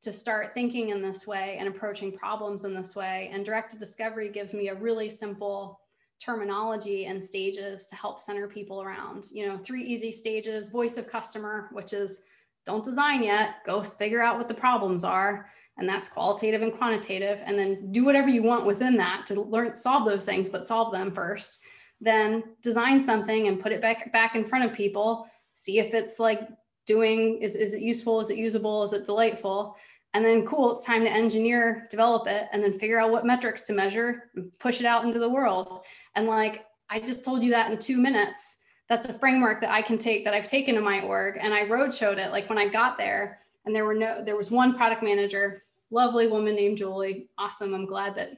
to 0.02 0.12
start 0.12 0.54
thinking 0.54 0.90
in 0.90 1.02
this 1.02 1.26
way 1.26 1.56
and 1.58 1.68
approaching 1.68 2.12
problems 2.12 2.64
in 2.64 2.74
this 2.74 2.94
way. 2.94 3.30
And 3.32 3.44
directed 3.44 3.80
discovery 3.80 4.28
gives 4.28 4.54
me 4.54 4.68
a 4.68 4.74
really 4.74 5.08
simple 5.08 5.80
terminology 6.20 7.06
and 7.06 7.22
stages 7.22 7.86
to 7.86 7.96
help 7.96 8.20
center 8.20 8.46
people 8.46 8.82
around. 8.82 9.28
You 9.32 9.48
know, 9.48 9.58
three 9.58 9.82
easy 9.82 10.12
stages 10.12 10.68
voice 10.68 10.96
of 10.96 11.08
customer, 11.08 11.68
which 11.72 11.92
is 11.92 12.22
don't 12.66 12.84
design 12.84 13.22
yet, 13.22 13.56
go 13.66 13.82
figure 13.82 14.22
out 14.22 14.38
what 14.38 14.48
the 14.48 14.54
problems 14.54 15.02
are 15.02 15.50
and 15.80 15.88
that's 15.88 16.08
qualitative 16.08 16.62
and 16.62 16.72
quantitative 16.72 17.42
and 17.44 17.58
then 17.58 17.90
do 17.90 18.04
whatever 18.04 18.28
you 18.28 18.42
want 18.42 18.66
within 18.66 18.96
that 18.96 19.26
to 19.26 19.40
learn 19.40 19.74
solve 19.74 20.06
those 20.06 20.24
things 20.24 20.48
but 20.48 20.66
solve 20.66 20.92
them 20.92 21.10
first 21.10 21.60
then 22.00 22.42
design 22.62 23.00
something 23.00 23.48
and 23.48 23.60
put 23.60 23.72
it 23.72 23.80
back 23.80 24.12
back 24.12 24.34
in 24.34 24.44
front 24.44 24.64
of 24.64 24.76
people 24.76 25.26
see 25.52 25.78
if 25.78 25.94
it's 25.94 26.18
like 26.18 26.48
doing 26.86 27.38
is, 27.38 27.54
is 27.54 27.74
it 27.74 27.82
useful 27.82 28.20
is 28.20 28.30
it 28.30 28.36
usable 28.36 28.82
is 28.82 28.92
it 28.92 29.06
delightful 29.06 29.76
and 30.14 30.24
then 30.24 30.44
cool 30.46 30.72
it's 30.72 30.84
time 30.84 31.02
to 31.02 31.10
engineer 31.10 31.86
develop 31.90 32.26
it 32.26 32.48
and 32.52 32.62
then 32.62 32.72
figure 32.72 32.98
out 32.98 33.10
what 33.10 33.26
metrics 33.26 33.62
to 33.62 33.72
measure 33.72 34.30
push 34.58 34.80
it 34.80 34.86
out 34.86 35.04
into 35.04 35.18
the 35.18 35.28
world 35.28 35.84
and 36.16 36.26
like 36.26 36.66
i 36.88 36.98
just 36.98 37.24
told 37.24 37.42
you 37.42 37.50
that 37.50 37.70
in 37.70 37.78
two 37.78 37.98
minutes 37.98 38.58
that's 38.88 39.08
a 39.08 39.12
framework 39.12 39.60
that 39.60 39.70
i 39.70 39.82
can 39.82 39.98
take 39.98 40.24
that 40.24 40.34
i've 40.34 40.46
taken 40.46 40.74
to 40.74 40.80
my 40.80 41.00
org 41.02 41.38
and 41.40 41.52
i 41.52 41.66
road 41.66 41.92
showed 41.92 42.18
it 42.18 42.30
like 42.30 42.48
when 42.48 42.58
i 42.58 42.66
got 42.66 42.96
there 42.96 43.40
and 43.66 43.74
there 43.76 43.84
were 43.84 43.94
no 43.94 44.24
there 44.24 44.36
was 44.36 44.50
one 44.50 44.74
product 44.74 45.02
manager 45.02 45.62
lovely 45.90 46.26
woman 46.26 46.54
named 46.54 46.78
Julie. 46.78 47.28
Awesome. 47.38 47.74
I'm 47.74 47.86
glad 47.86 48.14
that 48.16 48.32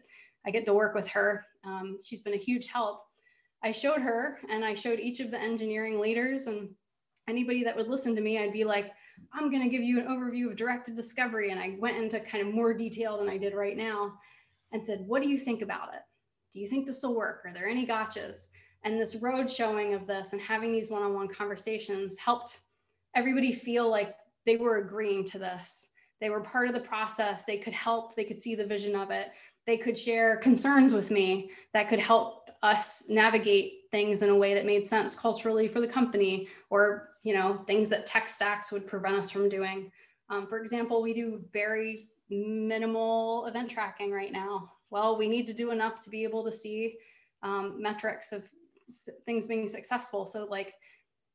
I 0.47 0.51
get 0.51 0.65
to 0.67 0.75
work 0.75 0.95
with 0.95 1.09
her. 1.11 1.47
Um, 1.65 1.99
she's 2.05 2.21
been 2.21 2.35
a 2.35 2.39
huge 2.39 2.67
help. 2.67 3.05
I 3.63 3.73
showed 3.73 4.03
her 4.03 4.39
and 4.51 4.65
I 4.65 4.75
showed 4.75 5.01
each 5.01 5.21
of 5.21 5.31
the 5.31 5.41
engineering 5.41 6.01
leaders 6.01 6.47
and 6.47 6.69
anybody 7.29 7.63
that 7.65 7.77
would 7.77 7.89
listen 7.89 8.15
to 8.17 8.21
me, 8.21 8.39
I'd 8.39 8.53
be 8.53 8.65
like, 8.65 8.91
I'm 9.33 9.51
going 9.51 9.63
to 9.63 9.69
give 9.69 9.83
you 9.83 10.01
an 10.01 10.07
overview 10.07 10.51
of 10.51 10.57
directed 10.57 10.97
discovery. 10.97 11.51
And 11.51 11.61
I 11.61 11.77
went 11.79 11.97
into 11.97 12.19
kind 12.21 12.47
of 12.47 12.55
more 12.55 12.75
detail 12.75 13.19
than 13.19 13.29
I 13.29 13.39
did 13.39 13.55
right 13.55 13.77
now 13.77 14.15
and 14.73 14.85
said, 14.85 15.05
What 15.07 15.23
do 15.23 15.29
you 15.29 15.39
think 15.39 15.63
about 15.63 15.95
it? 15.95 16.01
Do 16.53 16.61
you 16.61 16.67
think 16.67 16.87
this 16.87 17.03
will 17.03 17.15
work? 17.15 17.43
Are 17.45 17.53
there 17.53 17.69
any 17.69 17.87
gotchas? 17.87 18.49
And 18.85 19.01
this 19.01 19.17
road 19.17 19.49
showing 19.49 19.95
of 19.95 20.07
this 20.07 20.33
and 20.33 20.43
having 20.43 20.73
these 20.73 20.91
one 20.91 21.03
on 21.03 21.15
one 21.15 21.29
conversations 21.29 22.19
helped 22.19 22.61
everybody 23.15 23.53
feel 23.53 23.89
like 23.89 24.17
they 24.45 24.57
were 24.57 24.79
agreeing 24.79 25.25
to 25.27 25.39
this 25.39 25.93
they 26.23 26.31
were 26.31 26.41
part 26.41 26.69
of 26.69 26.75
the 26.75 26.81
process. 26.81 27.43
They 27.45 27.59
could 27.59 27.73
help, 27.73 28.15
they 28.15 28.23
could 28.23 28.41
see 28.41 28.55
the 28.55 28.65
vision 28.65 28.95
of 28.95 29.11
it. 29.11 29.33
They 29.67 29.77
could 29.77 29.99
share 29.99 30.37
concerns 30.37 30.95
with 30.95 31.11
me 31.11 31.51
that 31.75 31.89
could 31.89 31.99
help 31.99 32.42
us 32.63 33.09
navigate 33.09 33.83
things 33.91 34.23
in 34.23 34.31
a 34.31 34.37
way 34.37 34.55
that 34.55 34.65
made 34.65 34.87
sense 34.87 35.15
culturally 35.15 35.67
for 35.67 35.81
the 35.81 35.87
company 35.87 36.49
or 36.71 37.11
you 37.25 37.35
know 37.35 37.63
things 37.67 37.89
that 37.89 38.07
tech 38.07 38.29
stacks 38.29 38.71
would 38.73 38.87
prevent 38.87 39.17
us 39.17 39.31
from 39.31 39.49
doing. 39.49 39.91
Um, 40.29 40.47
for 40.47 40.59
example 40.59 41.03
we 41.03 41.13
do 41.13 41.43
very 41.53 42.09
minimal 42.31 43.47
event 43.47 43.71
tracking 43.71 44.11
right 44.11 44.33
now. 44.33 44.69
Well 44.91 45.19
we 45.19 45.29
need 45.29 45.47
to 45.49 45.53
do 45.53 45.71
enough 45.71 46.01
to 46.01 46.11
be 46.11 46.25
able 46.25 46.45
to 46.45 46.53
see 46.53 46.97
um, 47.43 47.83
metrics 47.83 48.33
of 48.33 48.49
things 49.27 49.47
being 49.47 49.69
successful. 49.69 50.27
So 50.27 50.45
like 50.45 50.75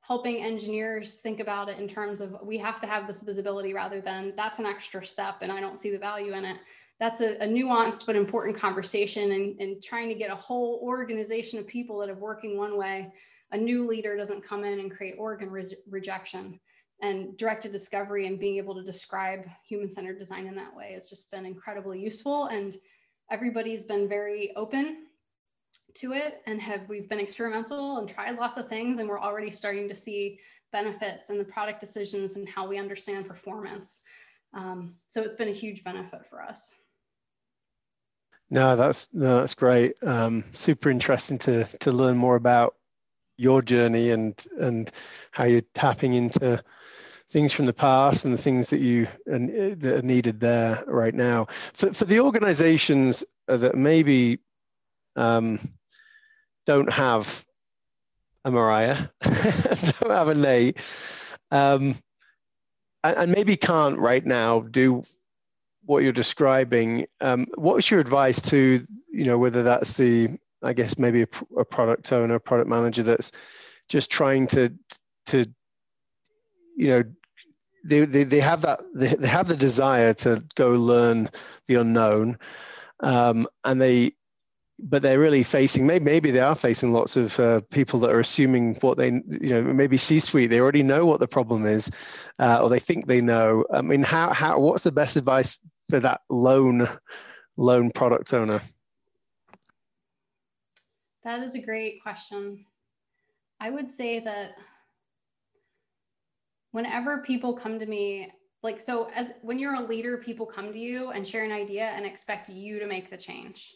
helping 0.02 0.42
engineers 0.42 1.18
think 1.18 1.42
about 1.42 1.68
it 1.68 1.80
in 1.80 1.88
terms 1.88 2.22
of 2.22 2.38
we 2.42 2.58
have 2.58 2.80
to 2.80 2.88
have 2.88 3.08
this 3.08 3.22
visibility 3.22 3.74
rather 3.74 4.00
than 4.00 4.34
that's 4.38 4.60
an 4.60 4.66
extra 4.66 5.06
step 5.06 5.38
and 5.42 5.52
I 5.52 5.60
don't 5.60 5.78
see 5.78 5.92
the 5.92 5.98
value 5.98 6.34
in 6.34 6.46
it. 6.46 6.58
That's 7.00 7.22
a, 7.22 7.36
a 7.44 7.48
nuanced 7.48 8.06
but 8.06 8.16
important 8.16 8.58
conversation 8.58 9.32
and, 9.32 9.60
and 9.62 9.84
trying 9.84 10.10
to 10.10 10.16
get 10.16 10.32
a 10.32 10.36
whole 10.36 10.80
organization 10.82 11.60
of 11.60 11.68
people 11.68 12.00
that 12.00 12.10
are 12.10 12.16
working 12.16 12.58
one 12.58 12.78
way. 12.78 13.12
A 13.52 13.58
new 13.58 13.88
leader 13.88 14.18
doesn't 14.18 14.44
come 14.44 14.64
in 14.64 14.80
and 14.80 14.92
create 14.92 15.16
organ 15.18 15.50
re- 15.50 15.78
rejection 15.90 16.60
and 17.02 17.38
directed 17.38 17.72
discovery 17.72 18.26
and 18.26 18.40
being 18.40 18.58
able 18.58 18.74
to 18.74 18.84
describe 18.84 19.46
human 19.68 19.90
centered 19.90 20.18
design 20.18 20.48
in 20.48 20.56
that 20.56 20.76
way 20.76 20.94
has 20.94 21.08
just 21.10 21.30
been 21.30 21.46
incredibly 21.46 22.00
useful. 22.00 22.46
And 22.46 22.76
everybody's 23.30 23.84
been 23.84 24.08
very 24.08 24.56
open 24.56 25.08
to 25.96 26.14
it 26.14 26.42
and 26.46 26.62
have 26.62 26.82
we've 26.88 27.10
been 27.10 27.20
experimental 27.20 27.98
and 27.98 28.08
tried 28.08 28.38
lots 28.38 28.58
of 28.58 28.70
things 28.70 29.00
and 29.00 29.10
we're 29.10 29.20
already 29.20 29.50
starting 29.50 29.88
to 29.88 29.96
see 29.96 30.40
benefits 30.72 31.30
in 31.30 31.38
the 31.38 31.44
product 31.44 31.80
decisions 31.80 32.36
and 32.36 32.48
how 32.48 32.68
we 32.68 32.78
understand 32.78 33.28
performance 33.28 34.02
um, 34.54 34.94
so 35.08 35.22
it's 35.22 35.36
been 35.36 35.48
a 35.48 35.54
huge 35.54 35.84
benefit 35.84 36.26
for 36.26 36.42
us 36.42 36.76
no 38.50 38.76
that's 38.76 39.10
no, 39.14 39.40
that's 39.40 39.54
great. 39.54 39.96
Um, 40.04 40.44
super 40.54 40.90
interesting 40.90 41.38
to 41.40 41.66
to 41.80 41.92
learn 41.92 42.18
more 42.18 42.36
about 42.36 42.76
your 43.38 43.62
journey 43.62 44.12
and 44.12 44.46
and 44.60 44.92
how 45.32 45.46
you're 45.46 45.62
tapping 45.74 46.14
into 46.14 46.64
things 47.30 47.52
from 47.54 47.66
the 47.66 47.74
past 47.74 48.26
and 48.26 48.34
the 48.34 48.42
things 48.42 48.70
that 48.70 48.80
you 48.80 49.08
and 49.26 49.82
that 49.82 49.98
are 50.00 50.02
needed 50.02 50.40
there 50.40 50.84
right 50.88 51.14
now. 51.14 51.48
For, 51.74 51.94
for 51.94 52.06
the 52.06 52.20
organizations 52.22 53.24
that 53.48 53.76
maybe 53.76 54.40
um, 55.16 55.60
don't 56.66 56.92
have 56.92 57.46
a 58.46 58.52
Mariah, 58.52 59.08
don't 59.22 60.10
have 60.10 60.30
a 60.30 60.36
Nate, 60.36 60.78
um, 61.52 61.96
and, 63.04 63.18
and, 63.18 63.32
maybe 63.32 63.58
can't 63.58 63.98
right 63.98 64.26
now 64.26 64.62
do 64.62 65.04
what 65.88 66.04
you're 66.04 66.12
describing. 66.12 67.08
Um, 67.22 67.48
what's 67.56 67.90
your 67.90 68.00
advice 68.00 68.42
to, 68.50 68.86
you 69.12 69.26
know, 69.26 69.38
whether 69.38 69.64
that's 69.64 69.94
the, 69.94 70.38
I 70.62 70.74
guess 70.74 70.98
maybe 70.98 71.24
a, 71.24 71.28
a 71.58 71.66
product 71.66 72.12
owner, 72.12 72.36
a 72.36 72.40
product 72.40 72.70
manager 72.70 73.04
that's 73.04 73.32
just 73.88 74.12
trying 74.12 74.48
to, 74.48 74.74
to, 75.28 75.46
you 76.76 76.88
know, 76.90 77.04
they, 77.86 78.06
they, 78.06 78.24
they 78.26 78.42
have 78.42 78.62
that 78.62 78.82
they, 78.94 79.16
they 79.16 79.28
have 79.28 79.48
the 79.48 79.56
desire 79.56 80.14
to 80.14 80.44
go 80.56 80.72
learn 80.72 81.30
the 81.68 81.76
unknown 81.76 82.38
um, 83.00 83.48
and 83.64 83.82
they 83.82 84.12
but 84.80 85.02
they're 85.02 85.20
really 85.20 85.42
facing 85.42 85.88
maybe, 85.88 86.04
maybe 86.06 86.32
they 86.32 86.40
are 86.40 86.54
facing 86.54 86.92
lots 86.92 87.16
of 87.16 87.40
uh, 87.40 87.62
people 87.72 88.00
that 88.02 88.12
are 88.12 88.20
assuming 88.20 88.76
what 88.82 88.98
they 88.98 89.08
you 89.08 89.50
know 89.50 89.62
maybe 89.62 89.98
c-suite 89.98 90.50
they 90.50 90.60
already 90.60 90.84
know 90.84 91.06
what 91.06 91.20
the 91.20 91.28
problem 91.28 91.66
is 91.66 91.90
uh, 92.40 92.60
or 92.62 92.70
they 92.70 92.80
think 92.80 93.08
they 93.08 93.22
know 93.22 93.64
i 93.74 93.82
mean 93.82 94.04
how 94.04 94.34
how 94.34 94.60
what's 94.60 94.84
the 94.84 94.92
best 94.92 95.16
advice 95.16 95.58
for 95.90 96.00
that 96.00 96.22
lone 96.30 96.88
lone 97.58 97.92
product 97.92 98.34
owner 98.34 98.62
that 101.24 101.42
is 101.42 101.56
a 101.56 101.62
great 101.62 102.02
question 102.02 102.66
i 103.60 103.70
would 103.70 103.90
say 103.90 104.20
that 104.20 104.52
whenever 106.72 107.20
people 107.20 107.54
come 107.54 107.80
to 107.80 107.86
me 107.86 108.32
like 108.64 108.80
so 108.80 109.10
as 109.16 109.32
when 109.42 109.58
you're 109.58 109.76
a 109.76 109.88
leader 109.88 110.18
people 110.18 110.46
come 110.46 110.72
to 110.72 110.80
you 110.80 111.12
and 111.12 111.28
share 111.28 111.44
an 111.44 111.52
idea 111.52 111.86
and 111.86 112.06
expect 112.06 112.50
you 112.50 112.80
to 112.80 112.88
make 112.88 113.10
the 113.10 113.18
change 113.18 113.74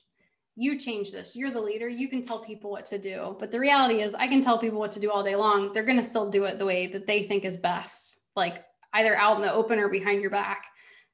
you 0.55 0.77
change 0.77 1.11
this. 1.11 1.35
You're 1.35 1.51
the 1.51 1.61
leader. 1.61 1.87
You 1.87 2.09
can 2.09 2.21
tell 2.21 2.39
people 2.39 2.71
what 2.71 2.85
to 2.87 2.97
do. 2.97 3.35
But 3.39 3.51
the 3.51 3.59
reality 3.59 4.01
is, 4.01 4.13
I 4.13 4.27
can 4.27 4.43
tell 4.43 4.57
people 4.57 4.79
what 4.79 4.91
to 4.93 4.99
do 4.99 5.09
all 5.09 5.23
day 5.23 5.35
long. 5.35 5.71
They're 5.71 5.85
going 5.85 5.97
to 5.97 6.03
still 6.03 6.29
do 6.29 6.43
it 6.43 6.59
the 6.59 6.65
way 6.65 6.87
that 6.87 7.07
they 7.07 7.23
think 7.23 7.45
is 7.45 7.57
best, 7.57 8.21
like 8.35 8.63
either 8.93 9.15
out 9.15 9.37
in 9.37 9.41
the 9.41 9.53
open 9.53 9.79
or 9.79 9.89
behind 9.89 10.21
your 10.21 10.31
back. 10.31 10.65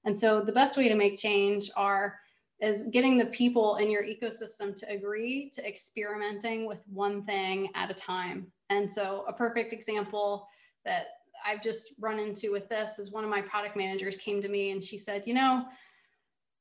And 0.07 0.17
so, 0.17 0.39
the 0.39 0.53
best 0.53 0.77
way 0.77 0.87
to 0.87 0.95
make 0.95 1.17
change 1.17 1.69
are 1.75 2.17
is 2.61 2.83
getting 2.93 3.17
the 3.17 3.25
people 3.25 3.75
in 3.75 3.91
your 3.91 4.03
ecosystem 4.03 4.73
to 4.77 4.89
agree 4.89 5.49
to 5.53 5.67
experimenting 5.67 6.65
with 6.65 6.79
one 6.87 7.23
thing 7.25 7.69
at 7.75 7.91
a 7.91 7.93
time. 7.93 8.47
And 8.69 8.89
so, 8.89 9.25
a 9.27 9.33
perfect 9.33 9.73
example 9.73 10.47
that 10.85 11.07
I've 11.45 11.61
just 11.61 11.95
run 11.99 12.19
into 12.19 12.53
with 12.53 12.69
this 12.69 12.99
is 12.99 13.11
one 13.11 13.25
of 13.25 13.29
my 13.29 13.41
product 13.41 13.75
managers 13.75 14.15
came 14.15 14.41
to 14.41 14.47
me 14.47 14.71
and 14.71 14.81
she 14.81 14.97
said, 14.97 15.27
You 15.27 15.33
know, 15.33 15.65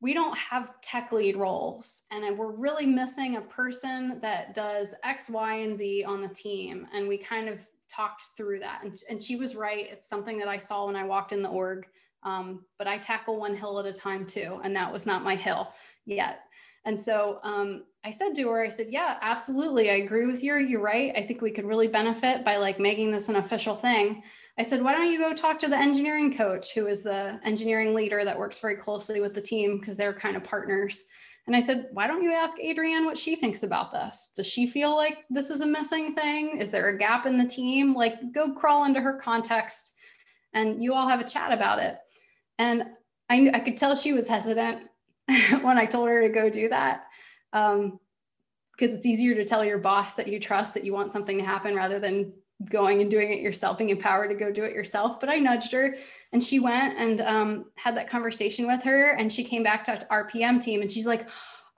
we 0.01 0.13
don't 0.13 0.37
have 0.37 0.81
tech 0.81 1.13
lead 1.13 1.37
roles 1.37 2.03
and 2.11 2.37
we're 2.37 2.51
really 2.51 2.85
missing 2.85 3.37
a 3.37 3.43
person 3.43 4.19
that 4.23 4.55
does 4.55 4.93
X, 5.05 5.31
Y, 5.31 5.55
and 5.59 5.77
Z 5.77 6.03
on 6.03 6.21
the 6.21 6.29
team. 6.29 6.89
And 6.93 7.07
we 7.07 7.17
kind 7.17 7.49
of 7.49 7.65
talked 7.89 8.25
through 8.37 8.59
that. 8.59 8.81
And, 8.83 9.01
and 9.09 9.23
she 9.23 9.37
was 9.37 9.55
right. 9.55 9.87
It's 9.89 10.09
something 10.09 10.37
that 10.41 10.49
I 10.49 10.59
saw 10.59 10.87
when 10.87 10.97
I 10.97 11.05
walked 11.05 11.33
in 11.33 11.45
the 11.45 11.49
org. 11.49 11.87
Um, 12.27 12.65
but 12.77 12.89
I 12.89 12.99
tackle 12.99 13.39
one 13.39 13.57
hill 13.57 13.79
at 13.79 13.87
a 13.87 13.93
time 13.93 14.27
too. 14.27 14.61
And 14.65 14.75
that 14.75 14.93
was 14.93 15.07
not 15.07 15.23
my 15.23 15.37
hill 15.37 15.73
yet. 16.05 16.41
And 16.85 17.01
so 17.01 17.39
um, 17.43 17.85
I 18.05 18.11
said 18.11 18.35
to 18.35 18.49
her, 18.49 18.63
I 18.63 18.69
said, 18.69 18.89
yeah, 18.91 19.17
absolutely. 19.23 19.91
I 19.91 19.95
agree 19.95 20.27
with 20.27 20.43
you. 20.43 20.57
You're 20.57 20.81
right. 20.81 21.13
I 21.17 21.23
think 21.23 21.41
we 21.41 21.51
could 21.51 21.65
really 21.65 21.89
benefit 21.89 22.45
by 22.45 22.57
like 22.57 22.79
making 22.79 23.11
this 23.11 23.29
an 23.29 23.37
official 23.37 23.77
thing. 23.77 24.23
I 24.59 24.63
said, 24.63 24.83
why 24.83 24.93
don't 24.93 25.11
you 25.11 25.19
go 25.19 25.35
talk 25.35 25.59
to 25.61 25.69
the 25.69 25.77
engineering 25.77 26.35
coach, 26.35 26.75
who 26.75 26.87
is 26.87 27.03
the 27.03 27.39
engineering 27.45 27.95
leader 27.95 28.25
that 28.25 28.39
works 28.39 28.59
very 28.59 28.77
closely 28.77 29.21
with 29.21 29.35
the 29.35 29.41
team 29.41 29.79
because 29.79 29.97
they're 29.97 30.15
kind 30.15 30.37
of 30.37 30.45
partners. 30.45 31.05
And 31.47 31.55
I 31.55 31.61
said, 31.61 31.89
why 31.93 32.07
don't 32.07 32.23
you 32.23 32.33
ask 32.33 32.57
Adrienne 32.59 33.05
what 33.05 33.19
she 33.19 33.37
thinks 33.37 33.63
about 33.63 33.93
this? 33.93 34.33
Does 34.35 34.47
she 34.47 34.67
feel 34.67 34.97
like 34.97 35.25
this 35.31 35.51
is 35.51 35.61
a 35.61 35.67
missing 35.67 36.15
thing? 36.15 36.59
Is 36.59 36.71
there 36.71 36.89
a 36.89 36.99
gap 36.99 37.27
in 37.27 37.39
the 37.39 37.47
team? 37.47 37.95
Like, 37.95 38.33
go 38.33 38.53
crawl 38.53 38.85
into 38.85 39.01
her 39.01 39.15
context 39.15 39.97
and 40.55 40.83
you 40.83 40.95
all 40.95 41.09
have 41.09 41.21
a 41.21 41.25
chat 41.25 41.53
about 41.53 41.79
it. 41.79 41.99
And 42.59 42.85
I, 43.29 43.51
I 43.53 43.61
could 43.61 43.77
tell 43.77 43.97
she 43.97 44.13
was 44.13 44.29
hesitant 44.29 44.89
when 45.63 45.79
I 45.79 45.87
told 45.87 46.09
her 46.09 46.23
to 46.23 46.29
go 46.29 46.49
do 46.49 46.69
that. 46.69 47.07
Um, 47.53 47.99
because 48.77 48.95
it's 48.95 49.07
easier 49.07 49.35
to 49.35 49.45
tell 49.45 49.65
your 49.65 49.79
boss 49.79 50.15
that 50.17 50.29
you 50.29 50.39
trust 50.39 50.75
that 50.75 50.85
you 50.85 50.93
want 50.93 51.11
something 51.11 51.39
to 51.39 51.45
happen 51.45 51.75
rather 51.75 51.99
than 51.99 52.33
going 52.71 53.01
and 53.01 53.11
doing 53.11 53.33
it 53.33 53.41
yourself, 53.41 53.79
being 53.79 53.91
empowered 53.91 54.31
to 54.31 54.37
go 54.37 54.51
do 54.51 54.65
it 54.65 54.75
yourself. 54.75 55.21
But 55.21 55.29
I 55.29 55.37
nudged 55.37 55.73
her 55.73 55.97
and 56.33 56.43
she 56.43 56.59
went 56.59 56.99
and 56.99 57.21
um, 57.21 57.65
had 57.77 57.97
that 57.97 58.11
conversation 58.11 58.67
with 58.67 58.83
her. 58.85 59.13
And 59.13 59.33
she 59.33 59.45
came 59.45 59.63
back 59.63 59.85
to 59.85 60.07
our 60.11 60.29
PM 60.29 60.59
team 60.59 60.83
and 60.83 60.91
she's 60.91 61.07
like, 61.07 61.27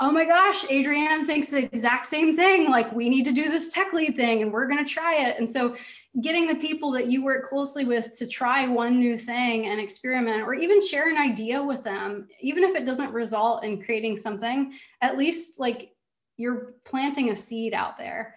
oh 0.01 0.13
my 0.13 0.25
gosh, 0.25 0.65
Adrienne 0.71 1.27
thinks 1.27 1.49
the 1.49 1.65
exact 1.65 2.07
same 2.07 2.33
thing. 2.35 2.71
Like, 2.71 2.93
we 2.93 3.09
need 3.09 3.25
to 3.25 3.33
do 3.33 3.51
this 3.51 3.73
tech 3.73 3.93
lead 3.93 4.15
thing 4.15 4.43
and 4.43 4.53
we're 4.53 4.69
going 4.69 4.85
to 4.85 4.91
try 4.91 5.27
it. 5.27 5.37
And 5.39 5.49
so, 5.49 5.77
getting 6.23 6.47
the 6.47 6.57
people 6.57 6.91
that 6.93 7.07
you 7.07 7.23
work 7.23 7.45
closely 7.45 7.85
with 7.85 8.17
to 8.19 8.27
try 8.27 8.67
one 8.67 8.99
new 8.99 9.17
thing 9.17 9.67
and 9.67 9.81
experiment, 9.81 10.43
or 10.43 10.55
even 10.55 10.81
share 10.81 11.11
an 11.11 11.17
idea 11.17 11.63
with 11.63 11.85
them, 11.85 12.27
even 12.41 12.65
if 12.65 12.75
it 12.75 12.85
doesn't 12.85 13.13
result 13.13 13.63
in 13.65 13.81
creating 13.81 14.17
something, 14.17 14.73
at 15.01 15.19
least 15.19 15.61
like 15.61 15.93
you're 16.37 16.71
planting 16.85 17.31
a 17.31 17.37
seed 17.37 17.75
out 17.75 17.99
there. 17.99 18.37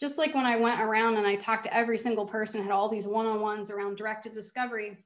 Just 0.00 0.18
like 0.18 0.34
when 0.34 0.46
I 0.46 0.56
went 0.56 0.80
around 0.80 1.16
and 1.16 1.26
I 1.26 1.36
talked 1.36 1.64
to 1.64 1.74
every 1.74 1.98
single 1.98 2.26
person, 2.26 2.60
had 2.60 2.72
all 2.72 2.88
these 2.88 3.06
one 3.06 3.26
on 3.26 3.40
ones 3.40 3.70
around 3.70 3.96
directed 3.96 4.32
discovery, 4.32 4.98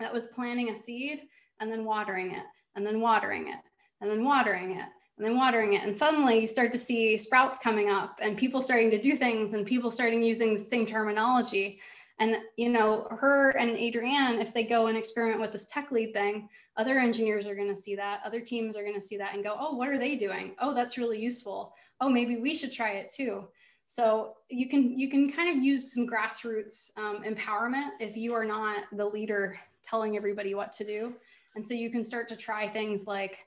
that 0.00 0.12
was 0.12 0.26
planting 0.28 0.70
a 0.70 0.74
seed 0.74 1.22
and 1.60 1.70
then 1.70 1.84
watering 1.84 2.34
it, 2.34 2.44
and 2.74 2.84
then 2.84 3.00
watering 3.00 3.48
it, 3.48 3.60
and 4.00 4.10
then 4.10 4.24
watering 4.24 4.72
it, 4.72 4.86
and 5.22 5.30
then 5.30 5.38
watering 5.38 5.74
it. 5.74 5.84
And 5.84 5.96
suddenly 5.96 6.40
you 6.40 6.48
start 6.48 6.72
to 6.72 6.78
see 6.78 7.16
sprouts 7.16 7.56
coming 7.56 7.88
up 7.88 8.18
and 8.20 8.36
people 8.36 8.60
starting 8.60 8.90
to 8.90 9.00
do 9.00 9.14
things 9.14 9.52
and 9.52 9.64
people 9.64 9.88
starting 9.88 10.20
using 10.20 10.54
the 10.54 10.58
same 10.58 10.84
terminology. 10.84 11.78
And, 12.18 12.38
you 12.56 12.68
know, 12.68 13.06
her 13.10 13.50
and 13.50 13.78
Adrienne, 13.78 14.40
if 14.40 14.52
they 14.52 14.64
go 14.64 14.88
and 14.88 14.98
experiment 14.98 15.40
with 15.40 15.52
this 15.52 15.66
tech 15.66 15.92
lead 15.92 16.12
thing, 16.12 16.48
other 16.76 16.98
engineers 16.98 17.46
are 17.46 17.54
going 17.54 17.72
to 17.72 17.80
see 17.80 17.94
that. 17.94 18.20
Other 18.24 18.40
teams 18.40 18.76
are 18.76 18.82
going 18.82 18.96
to 18.96 19.00
see 19.00 19.16
that 19.16 19.34
and 19.34 19.44
go, 19.44 19.54
oh, 19.56 19.76
what 19.76 19.88
are 19.88 19.98
they 19.98 20.16
doing? 20.16 20.56
Oh, 20.58 20.74
that's 20.74 20.98
really 20.98 21.20
useful. 21.20 21.72
Oh, 22.00 22.08
maybe 22.08 22.38
we 22.38 22.52
should 22.52 22.72
try 22.72 22.94
it 22.94 23.08
too. 23.08 23.46
So 23.86 24.34
you 24.48 24.68
can 24.68 24.98
you 24.98 25.08
can 25.08 25.30
kind 25.30 25.56
of 25.56 25.62
use 25.62 25.92
some 25.92 26.08
grassroots 26.08 26.96
um, 26.98 27.22
empowerment 27.24 27.90
if 28.00 28.16
you 28.16 28.34
are 28.34 28.44
not 28.44 28.84
the 28.92 29.04
leader 29.04 29.58
telling 29.84 30.16
everybody 30.16 30.54
what 30.54 30.72
to 30.72 30.84
do. 30.84 31.14
And 31.54 31.64
so 31.64 31.74
you 31.74 31.90
can 31.90 32.02
start 32.02 32.26
to 32.28 32.36
try 32.36 32.68
things 32.68 33.06
like 33.06 33.46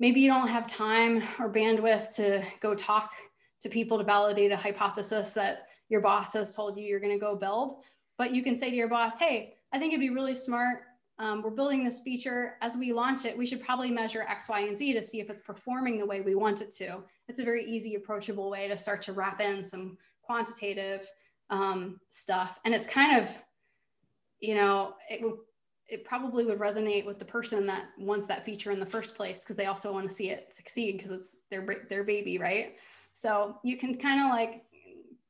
maybe 0.00 0.20
you 0.20 0.28
don't 0.28 0.48
have 0.48 0.66
time 0.66 1.22
or 1.38 1.48
bandwidth 1.48 2.14
to 2.16 2.42
go 2.60 2.74
talk 2.74 3.12
to 3.60 3.68
people 3.68 3.98
to 3.98 4.04
validate 4.04 4.50
a 4.50 4.56
hypothesis 4.56 5.32
that 5.34 5.68
your 5.88 6.00
boss 6.00 6.32
has 6.32 6.56
told 6.56 6.76
you 6.76 6.84
you're 6.84 6.98
going 6.98 7.12
to 7.12 7.18
go 7.18 7.36
build. 7.36 7.82
But 8.18 8.34
you 8.34 8.42
can 8.42 8.56
say 8.56 8.70
to 8.70 8.76
your 8.76 8.88
boss, 8.88 9.18
hey, 9.18 9.54
I 9.72 9.78
think 9.78 9.92
it'd 9.92 10.00
be 10.00 10.10
really 10.10 10.34
smart 10.34 10.82
um, 11.20 11.42
we're 11.42 11.50
building 11.50 11.84
this 11.84 12.00
feature. 12.00 12.54
As 12.62 12.78
we 12.78 12.94
launch 12.94 13.26
it, 13.26 13.36
we 13.36 13.44
should 13.44 13.62
probably 13.62 13.90
measure 13.90 14.22
X, 14.22 14.48
Y, 14.48 14.60
and 14.60 14.74
Z 14.74 14.94
to 14.94 15.02
see 15.02 15.20
if 15.20 15.28
it's 15.28 15.42
performing 15.42 15.98
the 15.98 16.06
way 16.06 16.22
we 16.22 16.34
want 16.34 16.62
it 16.62 16.70
to. 16.76 17.02
It's 17.28 17.38
a 17.38 17.44
very 17.44 17.62
easy, 17.66 17.94
approachable 17.94 18.48
way 18.48 18.68
to 18.68 18.76
start 18.76 19.02
to 19.02 19.12
wrap 19.12 19.38
in 19.42 19.62
some 19.62 19.98
quantitative 20.22 21.06
um, 21.50 22.00
stuff. 22.08 22.58
And 22.64 22.72
it's 22.72 22.86
kind 22.86 23.20
of, 23.20 23.28
you 24.40 24.54
know, 24.54 24.94
it 25.10 25.20
would 25.20 25.34
it 25.90 26.04
probably 26.04 26.44
would 26.44 26.58
resonate 26.58 27.04
with 27.04 27.18
the 27.18 27.24
person 27.24 27.66
that 27.66 27.86
wants 27.98 28.26
that 28.28 28.44
feature 28.44 28.70
in 28.70 28.80
the 28.80 28.86
first 28.86 29.16
place 29.16 29.42
because 29.42 29.56
they 29.56 29.66
also 29.66 29.92
want 29.92 30.08
to 30.08 30.14
see 30.14 30.30
it 30.30 30.54
succeed 30.54 30.96
because 30.96 31.10
it's 31.10 31.36
their 31.50 31.66
their 31.88 32.04
baby, 32.04 32.38
right? 32.38 32.76
So 33.12 33.58
you 33.64 33.76
can 33.76 33.94
kind 33.94 34.20
of 34.22 34.30
like 34.30 34.64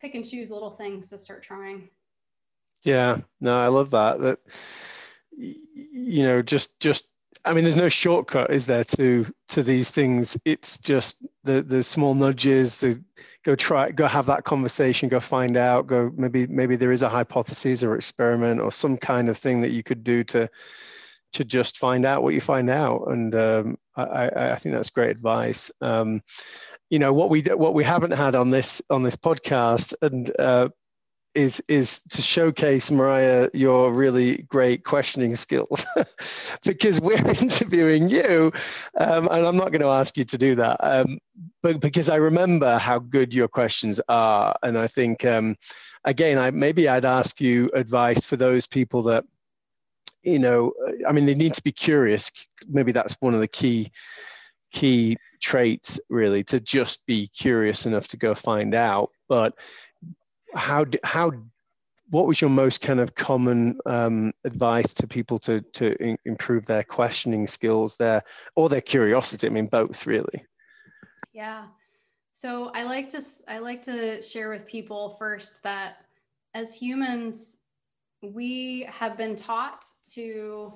pick 0.01 0.15
and 0.15 0.29
choose 0.29 0.51
little 0.51 0.71
things 0.71 1.11
to 1.11 1.19
start 1.19 1.43
trying. 1.43 1.89
Yeah, 2.85 3.19
no, 3.41 3.59
I 3.59 3.69
love 3.69 3.91
that. 3.91 4.21
That 4.21 4.39
you 5.37 6.25
know 6.25 6.43
just 6.43 6.79
just 6.81 7.07
I 7.45 7.55
mean, 7.55 7.65
there's 7.65 7.77
no 7.77 7.89
shortcut, 7.89 8.53
is 8.53 8.67
there, 8.67 8.85
to 8.85 9.27
to 9.49 9.63
these 9.63 9.91
things? 9.91 10.37
It's 10.45 10.79
just 10.79 11.17
the 11.45 11.63
the 11.63 11.83
small 11.83 12.15
nudges. 12.15 12.79
The 12.79 13.03
go 13.45 13.57
try, 13.57 13.91
go 13.91 14.07
have 14.07 14.27
that 14.27 14.45
conversation, 14.45 15.09
go 15.09 15.21
find 15.21 15.57
out, 15.57 15.87
go 15.87 16.13
maybe 16.17 16.47
maybe 16.47 16.77
there 16.77 16.93
is 16.93 17.03
a 17.03 17.09
hypothesis 17.09 17.83
or 17.83 17.97
experiment 17.97 18.61
or 18.61 18.71
some 18.71 18.97
kind 18.97 19.29
of 19.29 19.39
thing 19.39 19.63
that 19.63 19.71
you 19.71 19.83
could 19.83 20.05
do 20.05 20.25
to 20.25 20.49
to 21.33 21.45
just 21.45 21.79
find 21.79 22.05
out 22.05 22.23
what 22.23 22.35
you 22.35 22.41
find 22.41 22.69
out. 22.69 23.05
And 23.09 23.35
um, 23.35 23.79
I, 23.97 24.31
I 24.35 24.57
think 24.57 24.75
that's 24.75 24.91
great 24.91 25.11
advice. 25.11 25.71
Um, 25.81 26.23
you 26.91 26.99
know 26.99 27.13
what 27.13 27.31
we 27.31 27.43
what 27.43 27.75
we 27.75 27.85
haven't 27.85 28.13
had 28.13 28.35
on 28.35 28.51
this 28.51 28.83
on 28.91 29.03
this 29.03 29.17
podcast, 29.17 29.95
and 30.03 30.31
uh, 30.39 30.69
is 31.35 31.63
is 31.69 32.03
to 32.11 32.23
showcase 32.23 32.91
Mariah 32.91 33.51
your 33.55 33.93
really 33.93 34.43
great 34.43 34.85
questioning 34.85 35.37
skills. 35.37 35.85
Because 36.63 37.01
we're 37.01 37.17
interviewing 37.41 38.11
you 38.11 38.53
um, 38.99 39.29
and 39.29 39.47
I'm 39.47 39.57
not 39.57 39.73
going 39.73 39.81
to 39.81 39.89
ask 39.89 40.17
you 40.17 40.25
to 40.25 40.37
do 40.37 40.55
that 40.57 40.77
um, 40.81 41.19
but 41.63 41.81
because 41.81 42.11
I 42.11 42.17
remember 42.17 42.77
how 42.77 42.99
good 42.99 43.33
your 43.33 43.49
questions 43.49 44.01
are 44.09 44.55
and 44.63 44.77
I 44.77 44.87
think 44.87 45.25
um, 45.25 45.57
again 46.05 46.37
I 46.37 46.51
maybe 46.51 46.89
I'd 46.89 47.07
ask 47.07 47.41
you 47.41 47.71
advice 47.73 48.23
for 48.23 48.37
those 48.37 48.67
people 48.67 49.03
that 49.05 49.25
you 50.23 50.39
know 50.39 50.73
I 51.09 51.13
mean 51.13 51.25
they 51.25 51.35
need 51.35 51.55
to 51.55 51.63
be 51.63 51.73
curious. 51.73 52.31
Maybe 52.69 52.93
that's 52.93 53.17
one 53.21 53.35
of 53.35 53.41
the 53.41 53.49
key 53.49 53.91
key 54.73 55.17
traits 55.41 55.99
really 56.09 56.45
to 56.45 56.61
just 56.61 57.05
be 57.07 57.29
curious 57.29 57.87
enough 57.87 58.09
to 58.09 58.17
go 58.17 58.35
find 58.35 58.75
out. 58.75 59.11
But 59.29 59.55
how 60.55 60.87
how 61.05 61.33
what 62.11 62.27
was 62.27 62.41
your 62.41 62.51
most 62.51 62.81
kind 62.81 62.99
of 62.99 63.15
common 63.15 63.79
um, 63.87 64.33
advice 64.45 64.93
to 64.95 65.07
people 65.07 65.39
to 65.41 65.61
to 65.73 65.95
in, 66.03 66.19
improve 66.25 66.67
their 66.67 66.85
questioning 66.85 67.47
skills 67.47 67.97
there 67.97 68.23
or 68.57 68.69
their 68.69 68.81
curiosity? 68.81 69.47
I 69.47 69.51
mean 69.51 69.67
both 69.67 70.07
really. 70.07 70.45
Yeah. 71.33 71.67
So 72.33 72.71
i 72.75 72.83
like 72.83 73.09
to 73.11 73.23
i 73.49 73.59
like 73.59 73.83
to 73.83 74.23
share 74.23 74.49
with 74.49 74.67
people 74.67 75.11
first 75.11 75.63
that 75.63 75.97
as 76.55 76.75
humans 76.75 77.63
we 78.23 78.83
have 78.89 79.17
been 79.17 79.37
taught 79.37 79.85
to 80.13 80.75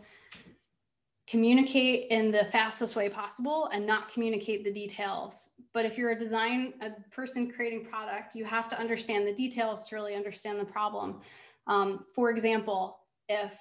communicate 1.26 2.08
in 2.10 2.30
the 2.30 2.44
fastest 2.46 2.96
way 2.96 3.08
possible 3.08 3.68
and 3.72 3.86
not 3.86 4.12
communicate 4.12 4.62
the 4.62 4.72
details. 4.72 5.50
But 5.72 5.86
if 5.86 5.96
you're 5.96 6.10
a 6.10 6.18
design 6.18 6.74
a 6.82 6.90
person 7.10 7.50
creating 7.50 7.86
product, 7.86 8.34
you 8.34 8.44
have 8.44 8.68
to 8.68 8.78
understand 8.78 9.26
the 9.26 9.32
details 9.32 9.88
to 9.88 9.96
really 9.96 10.14
understand 10.14 10.60
the 10.60 10.64
problem. 10.64 11.20
Um, 11.66 12.04
for 12.14 12.30
example, 12.30 12.98
if 13.28 13.58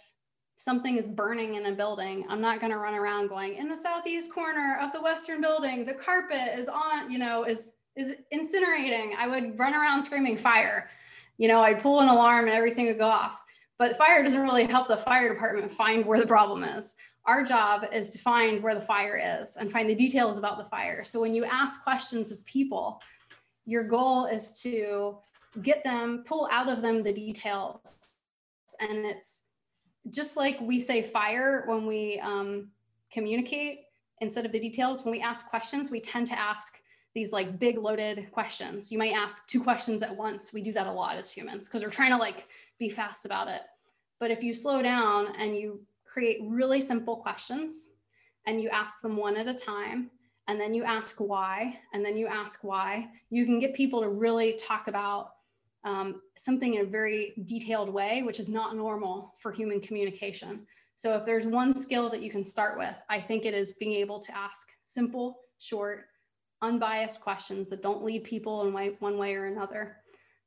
something 0.58 0.98
is 0.98 1.08
burning 1.08 1.56
in 1.56 1.66
a 1.68 1.72
building, 1.72 2.26
I'm 2.28 2.42
not 2.42 2.60
going 2.60 2.72
to 2.72 2.78
run 2.78 2.94
around 2.94 3.30
going 3.30 3.56
in 3.56 3.70
the 3.70 3.78
southeast 3.78 4.34
corner 4.34 4.78
of 4.82 4.92
the 4.92 5.02
western 5.02 5.42
building, 5.42 5.86
the 5.86 5.94
carpet 5.94 6.58
is 6.58 6.68
on, 6.68 7.10
you 7.10 7.18
know, 7.18 7.44
is 7.44 7.76
is 7.96 8.16
incinerating. 8.34 9.16
I 9.16 9.28
would 9.28 9.58
run 9.60 9.76
around 9.76 10.02
screaming 10.02 10.36
fire. 10.36 10.90
You 11.38 11.48
know, 11.48 11.62
I'd 11.62 11.80
pull 11.80 12.00
an 12.00 12.10
alarm 12.10 12.46
and 12.46 12.56
everything 12.56 12.88
would 12.88 12.98
go 12.98 13.06
off. 13.06 13.44
But 13.78 13.98
fire 13.98 14.24
doesn't 14.24 14.42
really 14.42 14.66
help 14.66 14.88
the 14.88 14.98
fire 14.98 15.32
department 15.32 15.72
find 15.72 16.04
where 16.04 16.20
the 16.20 16.26
problem 16.26 16.64
is 16.64 16.96
our 17.26 17.44
job 17.44 17.86
is 17.94 18.10
to 18.12 18.20
find 18.20 18.62
where 18.62 18.76
the 18.76 18.82
fire 18.82 19.40
is 19.42 19.56
and 19.56 19.72
find 19.72 19.90
the 19.90 19.96
details 19.96 20.38
about 20.38 20.58
the 20.58 20.66
fire. 20.66 21.04
So 21.04 21.22
when 21.22 21.34
you 21.34 21.46
ask 21.46 21.84
questions 21.84 22.32
of 22.32 22.44
people, 22.46 23.02
your 23.66 23.84
goal 23.84 24.26
is 24.26 24.60
to 24.62 25.18
get 25.62 25.84
them, 25.84 26.24
pull 26.26 26.50
out 26.52 26.68
of 26.68 26.82
them 26.82 27.02
the 27.02 27.14
details. 27.14 28.16
And 28.82 29.06
it's 29.06 29.46
just 30.10 30.36
like 30.36 30.60
we 30.60 30.82
say 30.82 31.02
fire 31.02 31.64
when 31.66 31.86
we 31.86 32.20
um, 32.20 32.70
communicate 33.12 33.82
instead 34.20 34.46
of 34.46 34.52
the 34.52 34.60
details. 34.60 35.06
When 35.06 35.12
we 35.12 35.22
ask 35.22 35.50
questions, 35.50 35.90
we 35.90 36.02
tend 36.02 36.28
to 36.28 36.40
ask 36.40 36.82
these 37.16 37.32
like 37.32 37.60
big 37.60 37.78
loaded 37.78 38.32
questions. 38.32 38.92
You 38.92 38.98
might 38.98 39.14
ask 39.14 39.48
two 39.48 39.62
questions 39.62 40.02
at 40.02 40.16
once. 40.16 40.52
We 40.52 40.62
do 40.62 40.74
that 40.74 40.88
a 40.88 40.92
lot 40.92 41.16
as 41.16 41.32
humans 41.32 41.70
because 41.70 41.84
we're 41.84 41.92
trying 41.92 42.12
to 42.12 42.18
like 42.18 42.48
be 42.80 42.90
fast 42.90 43.26
about 43.26 43.48
it. 43.48 43.62
But 44.20 44.32
if 44.32 44.44
you 44.44 44.54
slow 44.54 44.82
down 44.82 45.36
and 45.38 45.56
you 45.56 45.82
create 46.14 46.40
really 46.44 46.80
simple 46.80 47.18
questions 47.18 47.90
and 48.46 48.62
you 48.62 48.70
ask 48.70 49.02
them 49.02 49.18
one 49.18 49.36
at 49.38 49.48
a 49.48 49.54
time, 49.54 50.12
and 50.48 50.60
then 50.60 50.74
you 50.74 50.84
ask 50.84 51.20
why, 51.20 51.80
and 51.94 52.06
then 52.06 52.18
you 52.18 52.28
ask 52.28 52.64
why, 52.64 53.08
you 53.30 53.46
can 53.46 53.60
get 53.60 53.74
people 53.74 54.02
to 54.02 54.10
really 54.10 54.54
talk 54.54 54.90
about 54.90 55.30
um, 55.86 56.22
something 56.38 56.74
in 56.76 56.82
a 56.82 56.86
very 56.86 57.34
detailed 57.46 57.90
way, 57.90 58.22
which 58.24 58.40
is 58.40 58.50
not 58.50 58.76
normal 58.76 59.34
for 59.42 59.52
human 59.52 59.80
communication. 59.80 60.68
So 60.96 61.14
if 61.14 61.26
there's 61.26 61.48
one 61.48 61.76
skill 61.76 62.10
that 62.10 62.22
you 62.22 62.30
can 62.30 62.44
start 62.44 62.78
with, 62.78 63.02
I 63.10 63.20
think 63.20 63.46
it 63.46 63.54
is 63.54 63.74
being 63.74 63.94
able 63.94 64.20
to 64.20 64.38
ask 64.38 64.68
simple, 64.84 65.40
short, 65.60 66.06
unbiased 66.62 67.22
questions 67.22 67.70
that 67.70 67.82
don't 67.82 68.04
lead 68.04 68.24
people 68.24 68.68
in 68.68 68.96
one 69.00 69.18
way 69.18 69.36
or 69.36 69.46
another 69.46 69.98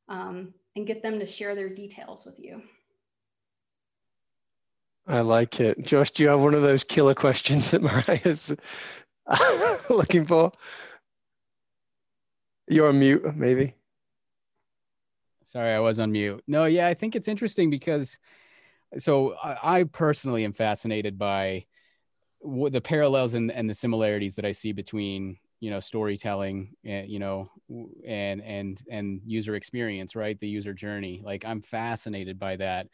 um, 0.09 0.53
and 0.77 0.87
get 0.87 1.03
them 1.03 1.19
to 1.19 1.27
share 1.27 1.55
their 1.55 1.71
details 1.71 2.25
with 2.27 2.39
you. 2.39 2.63
I 5.07 5.21
like 5.21 5.61
it. 5.61 5.85
Josh, 5.85 6.11
do 6.11 6.23
you 6.23 6.29
have 6.29 6.41
one 6.41 6.55
of 6.55 6.63
those 6.63 6.85
killer 6.85 7.15
questions 7.15 7.71
that 7.71 7.83
Mariah's 7.83 8.55
looking 9.91 10.27
for? 10.27 10.53
You're 12.69 12.89
on 12.89 12.99
mute, 12.99 13.37
maybe. 13.37 13.75
Sorry, 15.45 15.73
I 15.73 15.79
was 15.79 16.01
on 16.01 16.11
mute. 16.11 16.43
No, 16.49 16.65
yeah, 16.65 16.89
I 16.89 16.95
think 16.95 17.15
it's 17.15 17.29
interesting 17.29 17.71
because 17.71 18.19
so 18.99 19.37
I, 19.43 19.85
personally 19.85 20.45
am 20.45 20.53
fascinated 20.53 21.19
by 21.19 21.67
the 22.43 22.81
parallels 22.81 23.35
and, 23.35 23.53
and 23.53 23.71
the 23.71 23.75
similarities 23.75 24.37
that 24.37 24.45
I 24.45 24.53
see 24.53 24.73
between 24.73 25.39
you 25.61 25.71
know 25.71 25.81
storytelling 25.81 26.75
eh, 26.85 27.05
you 27.07 27.19
know 27.19 27.49
and 28.07 28.43
and 28.43 28.83
and 28.91 29.21
user 29.25 29.55
experience 29.55 30.15
right 30.15 30.39
the 30.41 30.49
user 30.49 30.75
journey 30.75 31.23
like 31.25 31.45
i'm 31.47 31.63
fascinated 31.63 32.39
by 32.39 32.57
that 32.57 32.89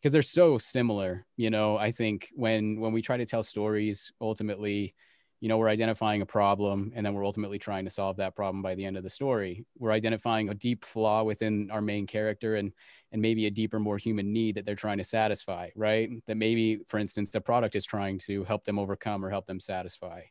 because 0.00 0.12
they're 0.12 0.22
so 0.22 0.58
similar 0.58 1.26
you 1.36 1.50
know 1.50 1.76
i 1.76 1.90
think 1.90 2.28
when 2.34 2.80
when 2.80 2.92
we 2.92 3.02
try 3.02 3.16
to 3.16 3.26
tell 3.26 3.42
stories 3.42 4.12
ultimately 4.20 4.94
you 5.40 5.48
know 5.48 5.56
we're 5.56 5.68
identifying 5.68 6.22
a 6.22 6.26
problem 6.26 6.92
and 6.94 7.06
then 7.06 7.14
we're 7.14 7.24
ultimately 7.24 7.58
trying 7.58 7.84
to 7.84 7.90
solve 7.90 8.16
that 8.16 8.34
problem 8.34 8.62
by 8.62 8.74
the 8.74 8.84
end 8.84 8.96
of 8.96 9.04
the 9.04 9.10
story. 9.10 9.64
We're 9.78 9.92
identifying 9.92 10.48
a 10.48 10.54
deep 10.54 10.84
flaw 10.84 11.22
within 11.22 11.70
our 11.70 11.80
main 11.80 12.06
character 12.06 12.56
and 12.56 12.72
and 13.12 13.22
maybe 13.22 13.46
a 13.46 13.50
deeper 13.50 13.78
more 13.78 13.98
human 13.98 14.32
need 14.32 14.56
that 14.56 14.66
they're 14.66 14.74
trying 14.74 14.98
to 14.98 15.04
satisfy 15.04 15.70
right? 15.76 16.10
That 16.26 16.36
maybe 16.36 16.80
for 16.88 16.98
instance 16.98 17.30
the 17.30 17.40
product 17.40 17.76
is 17.76 17.84
trying 17.84 18.18
to 18.20 18.44
help 18.44 18.64
them 18.64 18.78
overcome 18.78 19.24
or 19.24 19.30
help 19.30 19.46
them 19.46 19.60
satisfy 19.60 20.22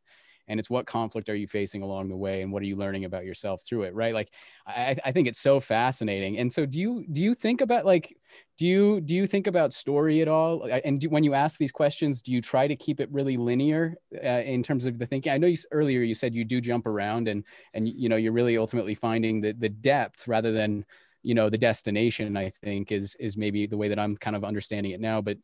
and 0.47 0.59
it's 0.59 0.69
what 0.69 0.85
conflict 0.85 1.29
are 1.29 1.35
you 1.35 1.47
facing 1.47 1.81
along 1.81 2.09
the 2.09 2.15
way 2.15 2.41
and 2.41 2.51
what 2.51 2.61
are 2.61 2.65
you 2.65 2.75
learning 2.75 3.05
about 3.05 3.25
yourself 3.25 3.63
through 3.63 3.83
it 3.83 3.93
right? 3.93 4.13
Like 4.13 4.33
i, 4.65 4.95
I 5.05 5.11
think 5.11 5.27
it's 5.27 5.39
so 5.39 5.59
fascinating. 5.59 6.37
And 6.37 6.51
so 6.51 6.65
do 6.65 6.79
you 6.79 7.05
do 7.11 7.21
you 7.21 7.33
think 7.33 7.61
about 7.61 7.85
like 7.85 8.15
do 8.57 8.65
you 8.65 9.01
do 9.01 9.15
you 9.15 9.27
think 9.27 9.47
about 9.47 9.73
story 9.73 10.21
at 10.21 10.27
all? 10.27 10.67
And 10.83 10.99
do, 10.99 11.09
when 11.09 11.23
you 11.23 11.33
ask 11.33 11.57
these 11.57 11.71
questions 11.71 12.21
do 12.21 12.31
you 12.31 12.41
try 12.41 12.67
to 12.67 12.75
keep 12.75 12.99
it 12.99 13.11
really 13.11 13.37
linear 13.37 13.95
uh, 14.15 14.27
in 14.27 14.63
terms 14.63 14.85
of 14.85 14.97
the 14.97 15.05
thinking? 15.05 15.31
I 15.31 15.37
know 15.37 15.47
you 15.47 15.57
earlier 15.71 16.01
you 16.01 16.15
said 16.15 16.33
you 16.33 16.45
do 16.45 16.61
jump 16.61 16.85
around 16.85 17.27
and 17.27 17.43
and 17.73 17.87
you 17.87 18.09
know 18.09 18.15
you're 18.15 18.33
really 18.33 18.57
ultimately 18.57 18.95
finding 18.95 19.41
the 19.41 19.53
the 19.53 19.69
depth 19.69 20.27
rather 20.27 20.51
than 20.51 20.85
you 21.23 21.33
know 21.33 21.49
the 21.49 21.57
destination 21.57 22.37
i 22.37 22.49
think 22.49 22.91
is 22.91 23.15
is 23.19 23.35
maybe 23.35 23.65
the 23.65 23.75
way 23.75 23.87
that 23.89 23.99
i'm 23.99 24.15
kind 24.15 24.35
of 24.35 24.43
understanding 24.43 24.91
it 24.91 25.01
now. 25.01 25.21
But 25.21 25.37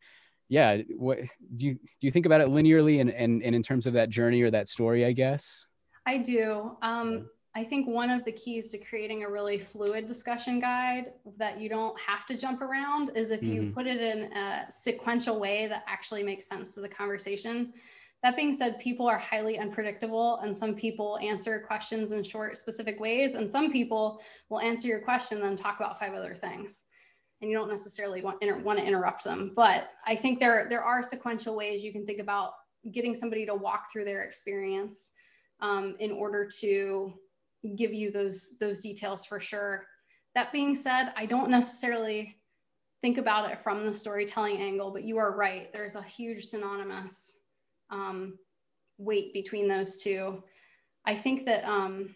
yeah 0.49 0.77
what 0.97 1.19
do 1.55 1.65
you 1.65 1.73
do 1.75 1.79
you 2.01 2.11
think 2.11 2.25
about 2.25 2.41
it 2.41 2.47
linearly 2.47 3.01
and 3.01 3.09
and, 3.09 3.41
and 3.43 3.55
in 3.55 3.63
terms 3.63 3.87
of 3.87 3.93
that 3.93 4.09
journey 4.09 4.41
or 4.41 4.51
that 4.51 4.67
story 4.67 5.05
i 5.05 5.11
guess 5.11 5.65
i 6.05 6.17
do 6.17 6.75
um 6.81 7.29
I 7.55 7.63
think 7.63 7.87
one 7.87 8.09
of 8.09 8.25
the 8.25 8.31
keys 8.31 8.69
to 8.71 8.79
creating 8.79 9.23
a 9.23 9.29
really 9.29 9.59
fluid 9.59 10.07
discussion 10.07 10.59
guide 10.59 11.11
that 11.37 11.61
you 11.61 11.69
don't 11.69 11.99
have 11.99 12.25
to 12.27 12.37
jump 12.37 12.61
around 12.61 13.11
is 13.15 13.29
if 13.29 13.43
you 13.43 13.61
mm-hmm. 13.61 13.73
put 13.73 13.85
it 13.85 14.01
in 14.01 14.33
a 14.33 14.65
sequential 14.69 15.39
way 15.39 15.67
that 15.67 15.83
actually 15.87 16.23
makes 16.23 16.47
sense 16.47 16.73
to 16.73 16.81
the 16.81 16.89
conversation. 16.89 17.71
That 18.23 18.35
being 18.35 18.53
said, 18.53 18.79
people 18.79 19.05
are 19.05 19.19
highly 19.19 19.59
unpredictable, 19.59 20.37
and 20.37 20.55
some 20.55 20.73
people 20.73 21.19
answer 21.19 21.59
questions 21.59 22.11
in 22.11 22.23
short, 22.23 22.57
specific 22.57 22.99
ways, 22.99 23.35
and 23.35 23.47
some 23.47 23.71
people 23.71 24.23
will 24.49 24.61
answer 24.61 24.87
your 24.87 25.01
question 25.01 25.37
and 25.37 25.45
then 25.45 25.55
talk 25.55 25.79
about 25.79 25.99
five 25.99 26.13
other 26.13 26.33
things 26.33 26.85
and 27.43 27.51
you 27.51 27.57
don't 27.57 27.69
necessarily 27.69 28.21
want, 28.21 28.41
inter- 28.41 28.57
want 28.59 28.79
to 28.79 28.85
interrupt 28.85 29.25
them. 29.25 29.51
But 29.53 29.89
I 30.07 30.15
think 30.15 30.39
there, 30.39 30.65
there 30.69 30.81
are 30.81 31.03
sequential 31.03 31.55
ways 31.55 31.83
you 31.83 31.91
can 31.91 32.05
think 32.05 32.19
about 32.19 32.53
getting 32.91 33.13
somebody 33.13 33.45
to 33.45 33.53
walk 33.53 33.91
through 33.91 34.05
their 34.05 34.23
experience 34.23 35.11
um, 35.59 35.95
in 35.99 36.11
order 36.11 36.49
to 36.61 37.13
give 37.75 37.93
you 37.93 38.11
those, 38.11 38.55
those 38.59 38.79
details 38.79 39.25
for 39.25 39.41
sure. 39.41 39.85
That 40.35 40.53
being 40.53 40.73
said, 40.73 41.11
I 41.17 41.25
don't 41.25 41.49
necessarily 41.49 42.37
think 43.01 43.17
about 43.17 43.51
it 43.51 43.59
from 43.59 43.85
the 43.85 43.93
storytelling 43.93 44.57
angle, 44.57 44.91
but 44.91 45.03
you 45.03 45.17
are 45.17 45.35
right. 45.35 45.71
There's 45.73 45.95
a 45.95 46.01
huge 46.01 46.45
synonymous 46.45 47.47
um, 47.89 48.39
weight 48.97 49.33
between 49.33 49.67
those 49.67 50.01
two. 50.01 50.41
I 51.05 51.13
think 51.13 51.45
that 51.45 51.65
um, 51.65 52.15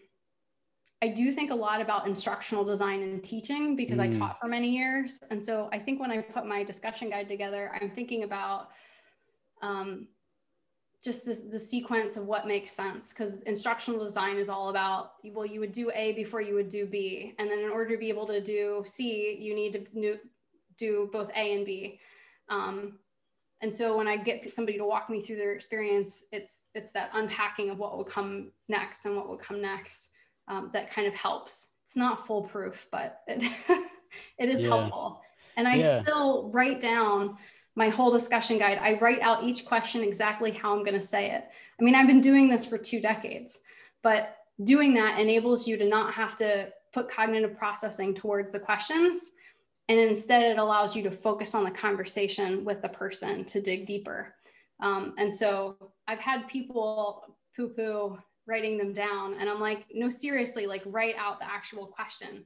I 1.00 1.08
do 1.08 1.30
think 1.30 1.52
a 1.52 1.54
lot 1.54 1.80
about 1.80 2.06
instructional 2.06 2.64
design 2.64 3.02
and 3.02 3.22
teaching 3.22 3.76
because 3.76 3.98
mm. 3.98 4.14
I 4.14 4.18
taught 4.18 4.40
for 4.40 4.48
many 4.48 4.76
years. 4.76 5.20
And 5.30 5.40
so 5.40 5.68
I 5.72 5.78
think 5.78 6.00
when 6.00 6.10
I 6.10 6.20
put 6.20 6.44
my 6.44 6.64
discussion 6.64 7.08
guide 7.10 7.28
together, 7.28 7.70
I'm 7.80 7.90
thinking 7.90 8.24
about 8.24 8.70
um, 9.62 10.08
just 11.02 11.24
the, 11.24 11.34
the 11.50 11.58
sequence 11.58 12.16
of 12.16 12.26
what 12.26 12.46
makes 12.46 12.72
sense 12.72 13.12
because 13.12 13.42
instructional 13.42 14.00
design 14.00 14.36
is 14.36 14.48
all 14.48 14.68
about 14.68 15.12
well 15.32 15.46
you 15.46 15.60
would 15.60 15.72
do 15.72 15.90
a 15.94 16.12
before 16.12 16.40
you 16.40 16.54
would 16.54 16.68
do 16.68 16.86
b 16.86 17.34
and 17.38 17.48
then 17.48 17.60
in 17.60 17.70
order 17.70 17.92
to 17.92 17.98
be 17.98 18.08
able 18.08 18.26
to 18.26 18.40
do 18.40 18.82
c 18.84 19.36
you 19.38 19.54
need 19.54 19.72
to 19.72 20.18
do 20.76 21.08
both 21.12 21.30
a 21.30 21.54
and 21.54 21.64
b 21.64 22.00
um, 22.48 22.98
and 23.62 23.72
so 23.72 23.96
when 23.96 24.08
i 24.08 24.16
get 24.16 24.52
somebody 24.52 24.76
to 24.76 24.84
walk 24.84 25.08
me 25.08 25.20
through 25.20 25.36
their 25.36 25.52
experience 25.52 26.24
it's 26.32 26.62
it's 26.74 26.90
that 26.90 27.10
unpacking 27.14 27.70
of 27.70 27.78
what 27.78 27.96
will 27.96 28.04
come 28.04 28.50
next 28.68 29.06
and 29.06 29.14
what 29.16 29.28
will 29.28 29.38
come 29.38 29.62
next 29.62 30.10
um, 30.48 30.70
that 30.72 30.90
kind 30.90 31.06
of 31.06 31.14
helps. 31.14 31.74
It's 31.84 31.96
not 31.96 32.26
foolproof, 32.26 32.86
but 32.90 33.20
it, 33.26 33.42
it 34.38 34.48
is 34.48 34.62
yeah. 34.62 34.68
helpful. 34.68 35.20
And 35.56 35.66
I 35.66 35.76
yeah. 35.76 36.00
still 36.00 36.50
write 36.50 36.80
down 36.80 37.36
my 37.74 37.88
whole 37.88 38.10
discussion 38.10 38.58
guide. 38.58 38.78
I 38.78 38.98
write 38.98 39.20
out 39.20 39.44
each 39.44 39.64
question 39.64 40.02
exactly 40.02 40.50
how 40.50 40.72
I'm 40.72 40.84
going 40.84 40.98
to 40.98 41.00
say 41.00 41.30
it. 41.30 41.44
I 41.80 41.84
mean, 41.84 41.94
I've 41.94 42.06
been 42.06 42.20
doing 42.20 42.48
this 42.48 42.66
for 42.66 42.76
two 42.76 43.00
decades, 43.00 43.60
but 44.02 44.36
doing 44.64 44.94
that 44.94 45.20
enables 45.20 45.66
you 45.66 45.76
to 45.76 45.84
not 45.84 46.12
have 46.12 46.34
to 46.36 46.72
put 46.92 47.08
cognitive 47.08 47.56
processing 47.56 48.14
towards 48.14 48.50
the 48.50 48.58
questions. 48.58 49.30
And 49.88 49.98
instead, 49.98 50.42
it 50.42 50.58
allows 50.58 50.96
you 50.96 51.02
to 51.04 51.10
focus 51.10 51.54
on 51.54 51.64
the 51.64 51.70
conversation 51.70 52.64
with 52.64 52.82
the 52.82 52.88
person 52.88 53.44
to 53.46 53.60
dig 53.60 53.86
deeper. 53.86 54.34
Um, 54.80 55.14
and 55.16 55.34
so 55.34 55.76
I've 56.06 56.20
had 56.20 56.48
people 56.48 57.36
poo 57.56 57.68
poo 57.68 58.18
writing 58.48 58.78
them 58.78 58.92
down. 58.92 59.36
And 59.38 59.48
I'm 59.48 59.60
like, 59.60 59.84
no, 59.94 60.08
seriously, 60.08 60.66
like 60.66 60.82
write 60.86 61.14
out 61.16 61.38
the 61.38 61.48
actual 61.48 61.86
question. 61.86 62.44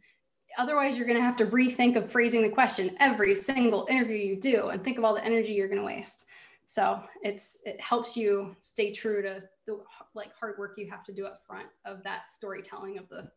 Otherwise, 0.59 0.99
you're 0.99 1.07
going 1.07 1.19
to 1.19 1.25
have 1.25 1.37
to 1.37 1.47
rethink 1.47 1.97
of 1.97 2.11
phrasing 2.11 2.43
the 2.43 2.49
question 2.49 2.95
every 3.01 3.35
single 3.35 3.87
interview 3.89 4.19
you 4.19 4.39
do 4.39 4.69
and 4.69 4.85
think 4.85 4.99
of 4.99 5.05
all 5.05 5.15
the 5.15 5.25
energy 5.25 5.53
you're 5.53 5.69
going 5.69 5.81
to 5.81 5.87
waste. 5.87 6.27
So 6.67 7.03
it's 7.23 7.59
it 7.65 7.81
helps 7.81 8.17
you 8.17 8.55
stay 8.61 8.93
true 8.93 9.23
to 9.23 9.43
the 9.67 9.81
like 10.15 10.35
hard 10.39 10.59
work 10.59 10.75
you 10.77 10.91
have 10.91 11.05
to 11.05 11.13
do 11.13 11.27
up 11.27 11.43
front 11.47 11.69
of 11.85 12.03
that 12.05 12.33
storytelling 12.33 12.99
of 12.99 13.09
the 13.09 13.31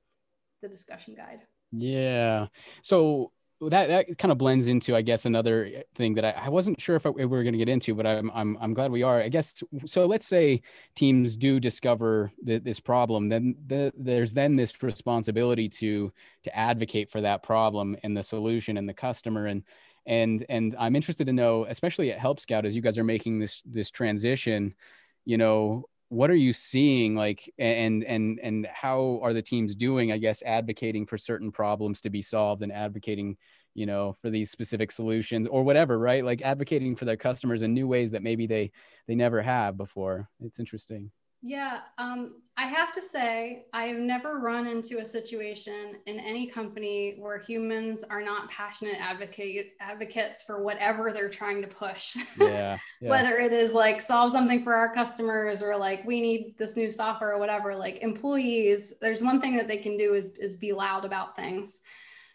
the 0.61 0.67
discussion 0.67 1.15
guide. 1.15 1.41
Yeah. 1.71 2.47
So 2.81 3.31
that 3.61 3.87
that 3.87 4.17
kind 4.17 4.31
of 4.31 4.37
blends 4.37 4.67
into, 4.67 4.95
I 4.95 5.01
guess, 5.01 5.25
another 5.25 5.83
thing 5.95 6.15
that 6.15 6.25
I, 6.25 6.31
I 6.31 6.49
wasn't 6.49 6.79
sure 6.79 6.95
if, 6.95 7.05
I, 7.05 7.09
we 7.09 7.25
were 7.25 7.43
going 7.43 7.53
to 7.53 7.59
get 7.59 7.69
into, 7.69 7.95
but 7.95 8.05
I'm, 8.05 8.29
I'm 8.33 8.57
I'm 8.59 8.73
glad 8.73 8.91
we 8.91 9.03
are. 9.03 9.21
I 9.21 9.29
guess 9.29 9.63
so. 9.85 10.05
Let's 10.05 10.27
say 10.27 10.61
teams 10.95 11.37
do 11.37 11.59
discover 11.59 12.31
the, 12.43 12.59
this 12.59 12.79
problem, 12.79 13.29
then 13.29 13.55
the, 13.67 13.93
there's 13.97 14.33
then 14.33 14.55
this 14.55 14.81
responsibility 14.83 15.69
to 15.69 16.11
to 16.43 16.55
advocate 16.55 17.09
for 17.09 17.21
that 17.21 17.43
problem 17.43 17.95
and 18.03 18.15
the 18.15 18.23
solution 18.23 18.77
and 18.77 18.87
the 18.87 18.93
customer 18.93 19.47
and 19.47 19.63
and 20.05 20.45
and 20.49 20.75
I'm 20.77 20.95
interested 20.95 21.25
to 21.27 21.33
know, 21.33 21.65
especially 21.65 22.11
at 22.11 22.19
Help 22.19 22.39
Scout, 22.39 22.65
as 22.65 22.75
you 22.75 22.81
guys 22.81 22.97
are 22.97 23.03
making 23.03 23.39
this 23.39 23.61
this 23.65 23.89
transition, 23.89 24.75
you 25.23 25.37
know, 25.37 25.85
what 26.09 26.29
are 26.29 26.35
you 26.35 26.53
seeing 26.53 27.15
like 27.15 27.51
and 27.57 28.03
and 28.03 28.39
and 28.41 28.67
how 28.71 29.19
are 29.23 29.33
the 29.33 29.41
teams 29.41 29.75
doing 29.75 30.11
i 30.11 30.17
guess 30.17 30.43
advocating 30.43 31.05
for 31.05 31.17
certain 31.17 31.51
problems 31.51 31.99
to 32.01 32.09
be 32.09 32.21
solved 32.21 32.61
and 32.61 32.71
advocating 32.71 33.35
you 33.75 33.85
know 33.85 34.15
for 34.21 34.31
these 34.31 34.49
specific 34.49 34.91
solutions 34.91 35.45
or 35.47 35.63
whatever 35.63 35.99
right? 35.99 36.25
Like 36.25 36.41
advocating 36.41 36.95
for 36.95 37.05
their 37.05 37.17
customers 37.17 37.61
in 37.61 37.73
new 37.73 37.87
ways 37.87 38.11
that 38.11 38.23
maybe 38.23 38.47
they 38.47 38.71
they 39.07 39.13
never 39.13 39.41
have 39.41 39.77
before. 39.77 40.27
It's 40.41 40.59
interesting 40.59 41.11
Yeah, 41.47 41.81
um, 41.99 42.41
I 42.57 42.65
have 42.65 42.91
to 42.93 43.03
say, 43.03 43.65
I 43.71 43.85
have 43.85 43.99
never 43.99 44.39
run 44.39 44.65
into 44.65 44.97
a 44.97 45.05
situation 45.05 45.97
in 46.07 46.19
any 46.19 46.47
company 46.47 47.17
where 47.19 47.37
humans 47.37 48.03
are 48.03 48.23
not 48.23 48.49
passionate 48.49 48.99
advocate 48.99 49.73
advocates 49.79 50.41
for 50.41 50.63
whatever 50.63 51.13
they're 51.13 51.29
trying 51.29 51.61
to 51.61 51.67
push. 51.67 52.17
Yeah, 52.39 52.79
yeah. 52.99 53.09
Whether 53.11 53.37
it 53.37 53.53
is 53.53 53.73
like 53.73 54.01
solve 54.01 54.31
something 54.31 54.63
for 54.63 54.73
our 54.73 54.91
customers 54.91 55.61
or 55.61 55.77
like 55.77 56.03
we 56.03 56.19
need 56.19 56.55
this 56.57 56.75
new 56.75 56.89
software 56.89 57.33
or 57.33 57.39
whatever. 57.39 57.75
Like 57.75 57.99
employees, 57.99 58.95
there's 58.99 59.21
one 59.21 59.39
thing 59.39 59.55
that 59.57 59.67
they 59.67 59.77
can 59.77 59.97
do 59.97 60.15
is 60.15 60.35
is 60.37 60.55
be 60.55 60.73
loud 60.73 61.05
about 61.05 61.35
things. 61.35 61.81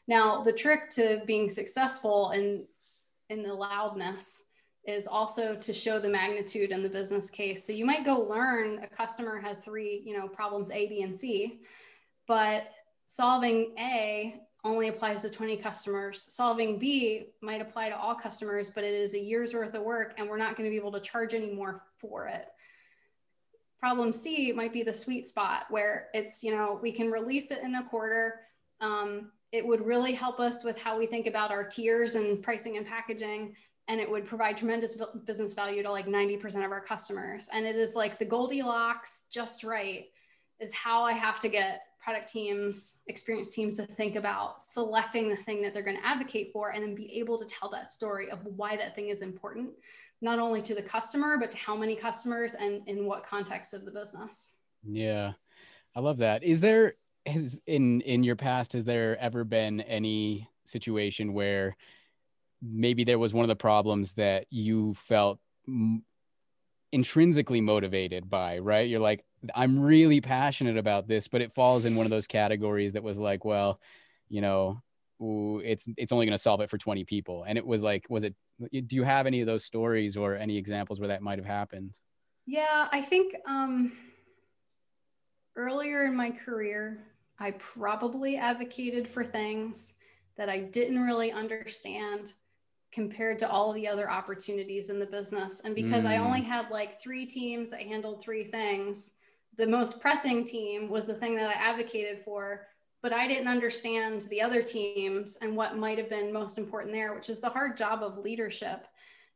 Now, 0.06 0.44
the 0.44 0.52
trick 0.52 0.88
to 0.90 1.22
being 1.26 1.48
successful 1.48 2.30
in 2.30 2.64
in 3.28 3.42
the 3.42 3.54
loudness 3.54 4.49
is 4.90 5.06
also 5.06 5.54
to 5.54 5.72
show 5.72 5.98
the 5.98 6.08
magnitude 6.08 6.70
in 6.70 6.82
the 6.82 6.88
business 6.88 7.30
case. 7.30 7.64
So 7.64 7.72
you 7.72 7.86
might 7.86 8.04
go 8.04 8.20
learn 8.20 8.80
a 8.82 8.88
customer 8.88 9.38
has 9.38 9.60
three, 9.60 10.02
you 10.04 10.16
know, 10.16 10.28
problems 10.28 10.70
A, 10.70 10.88
B, 10.88 11.02
and 11.02 11.18
C, 11.18 11.60
but 12.26 12.72
solving 13.06 13.72
A 13.78 14.40
only 14.64 14.88
applies 14.88 15.22
to 15.22 15.30
20 15.30 15.56
customers. 15.56 16.32
Solving 16.32 16.78
B 16.78 17.28
might 17.40 17.60
apply 17.60 17.88
to 17.88 17.96
all 17.96 18.14
customers, 18.14 18.70
but 18.70 18.84
it 18.84 18.92
is 18.92 19.14
a 19.14 19.18
year's 19.18 19.54
worth 19.54 19.74
of 19.74 19.82
work 19.82 20.14
and 20.18 20.28
we're 20.28 20.36
not 20.36 20.56
going 20.56 20.68
to 20.68 20.70
be 20.70 20.76
able 20.76 20.92
to 20.92 21.00
charge 21.00 21.32
any 21.32 21.52
more 21.52 21.82
for 21.98 22.26
it. 22.26 22.46
Problem 23.78 24.12
C 24.12 24.52
might 24.52 24.72
be 24.72 24.82
the 24.82 24.92
sweet 24.92 25.26
spot 25.26 25.64
where 25.70 26.08
it's, 26.12 26.42
you 26.42 26.54
know, 26.54 26.78
we 26.82 26.92
can 26.92 27.10
release 27.10 27.50
it 27.50 27.62
in 27.62 27.74
a 27.76 27.84
quarter. 27.84 28.40
Um, 28.82 29.32
it 29.52 29.66
would 29.66 29.84
really 29.84 30.12
help 30.12 30.38
us 30.38 30.62
with 30.62 30.80
how 30.80 30.98
we 30.98 31.06
think 31.06 31.26
about 31.26 31.50
our 31.50 31.64
tiers 31.64 32.14
and 32.14 32.42
pricing 32.42 32.76
and 32.76 32.86
packaging 32.86 33.54
and 33.90 34.00
it 34.00 34.08
would 34.08 34.24
provide 34.24 34.56
tremendous 34.56 34.96
business 35.26 35.52
value 35.52 35.82
to 35.82 35.90
like 35.90 36.06
90% 36.06 36.64
of 36.64 36.70
our 36.70 36.80
customers. 36.80 37.48
And 37.52 37.66
it 37.66 37.74
is 37.74 37.96
like 37.96 38.20
the 38.20 38.24
Goldilocks 38.24 39.24
just 39.32 39.64
right 39.64 40.06
is 40.60 40.72
how 40.72 41.02
I 41.02 41.12
have 41.12 41.40
to 41.40 41.48
get 41.48 41.82
product 41.98 42.32
teams, 42.32 43.00
experience 43.08 43.52
teams 43.52 43.76
to 43.78 43.86
think 43.86 44.14
about 44.14 44.60
selecting 44.60 45.28
the 45.28 45.34
thing 45.34 45.60
that 45.62 45.74
they're 45.74 45.82
going 45.82 45.96
to 45.96 46.06
advocate 46.06 46.52
for 46.52 46.70
and 46.70 46.82
then 46.84 46.94
be 46.94 47.12
able 47.18 47.36
to 47.36 47.44
tell 47.46 47.68
that 47.70 47.90
story 47.90 48.30
of 48.30 48.38
why 48.44 48.76
that 48.76 48.94
thing 48.94 49.08
is 49.08 49.22
important, 49.22 49.70
not 50.20 50.38
only 50.38 50.62
to 50.62 50.74
the 50.74 50.82
customer, 50.82 51.36
but 51.36 51.50
to 51.50 51.58
how 51.58 51.76
many 51.76 51.96
customers 51.96 52.54
and 52.54 52.86
in 52.86 53.06
what 53.06 53.26
context 53.26 53.74
of 53.74 53.84
the 53.84 53.90
business. 53.90 54.54
Yeah. 54.88 55.32
I 55.96 56.00
love 56.00 56.18
that. 56.18 56.44
Is 56.44 56.60
there 56.60 56.94
has 57.26 57.60
in 57.66 58.00
in 58.02 58.22
your 58.22 58.36
past 58.36 58.72
has 58.72 58.84
there 58.84 59.18
ever 59.18 59.44
been 59.44 59.80
any 59.82 60.48
situation 60.64 61.34
where 61.34 61.76
maybe 62.62 63.04
there 63.04 63.18
was 63.18 63.32
one 63.32 63.44
of 63.44 63.48
the 63.48 63.56
problems 63.56 64.12
that 64.14 64.46
you 64.50 64.94
felt 64.94 65.38
m- 65.66 66.04
intrinsically 66.92 67.60
motivated 67.60 68.28
by, 68.28 68.58
right? 68.58 68.88
You're 68.88 69.00
like, 69.00 69.24
I'm 69.54 69.80
really 69.80 70.20
passionate 70.20 70.76
about 70.76 71.08
this, 71.08 71.28
but 71.28 71.40
it 71.40 71.52
falls 71.52 71.84
in 71.84 71.96
one 71.96 72.06
of 72.06 72.10
those 72.10 72.26
categories 72.26 72.92
that 72.92 73.02
was 73.02 73.18
like, 73.18 73.44
well, 73.44 73.80
you 74.28 74.40
know, 74.40 74.82
ooh, 75.22 75.60
it's 75.60 75.88
it's 75.96 76.12
only 76.12 76.26
going 76.26 76.36
to 76.36 76.42
solve 76.42 76.60
it 76.60 76.70
for 76.70 76.78
20 76.78 77.04
people. 77.04 77.44
And 77.46 77.56
it 77.56 77.66
was 77.66 77.82
like, 77.82 78.06
was 78.08 78.24
it? 78.24 78.34
Do 78.70 78.96
you 78.96 79.04
have 79.04 79.26
any 79.26 79.40
of 79.40 79.46
those 79.46 79.64
stories 79.64 80.16
or 80.16 80.36
any 80.36 80.56
examples 80.56 81.00
where 81.00 81.08
that 81.08 81.22
might 81.22 81.38
have 81.38 81.46
happened? 81.46 81.94
Yeah, 82.46 82.88
I 82.92 83.00
think 83.00 83.34
um, 83.46 83.92
earlier 85.56 86.04
in 86.04 86.14
my 86.14 86.30
career, 86.30 87.04
I 87.38 87.52
probably 87.52 88.36
advocated 88.36 89.08
for 89.08 89.24
things 89.24 89.94
that 90.36 90.48
I 90.48 90.58
didn't 90.58 91.02
really 91.02 91.32
understand 91.32 92.34
compared 92.92 93.38
to 93.38 93.48
all 93.48 93.72
the 93.72 93.86
other 93.86 94.10
opportunities 94.10 94.90
in 94.90 94.98
the 94.98 95.06
business. 95.06 95.60
And 95.64 95.74
because 95.74 96.04
mm. 96.04 96.08
I 96.08 96.16
only 96.18 96.40
mm. 96.40 96.46
had 96.46 96.70
like 96.70 97.00
three 97.00 97.26
teams 97.26 97.70
that 97.70 97.82
handled 97.82 98.22
three 98.22 98.44
things, 98.44 99.14
the 99.56 99.66
most 99.66 100.00
pressing 100.00 100.44
team 100.44 100.88
was 100.88 101.06
the 101.06 101.14
thing 101.14 101.36
that 101.36 101.48
I 101.48 101.52
advocated 101.52 102.22
for. 102.24 102.66
But 103.02 103.12
I 103.12 103.26
didn't 103.26 103.48
understand 103.48 104.22
the 104.22 104.42
other 104.42 104.62
teams 104.62 105.38
and 105.40 105.56
what 105.56 105.76
might 105.76 105.98
have 105.98 106.10
been 106.10 106.32
most 106.32 106.58
important 106.58 106.92
there, 106.92 107.14
which 107.14 107.30
is 107.30 107.40
the 107.40 107.48
hard 107.48 107.76
job 107.76 108.02
of 108.02 108.18
leadership 108.18 108.86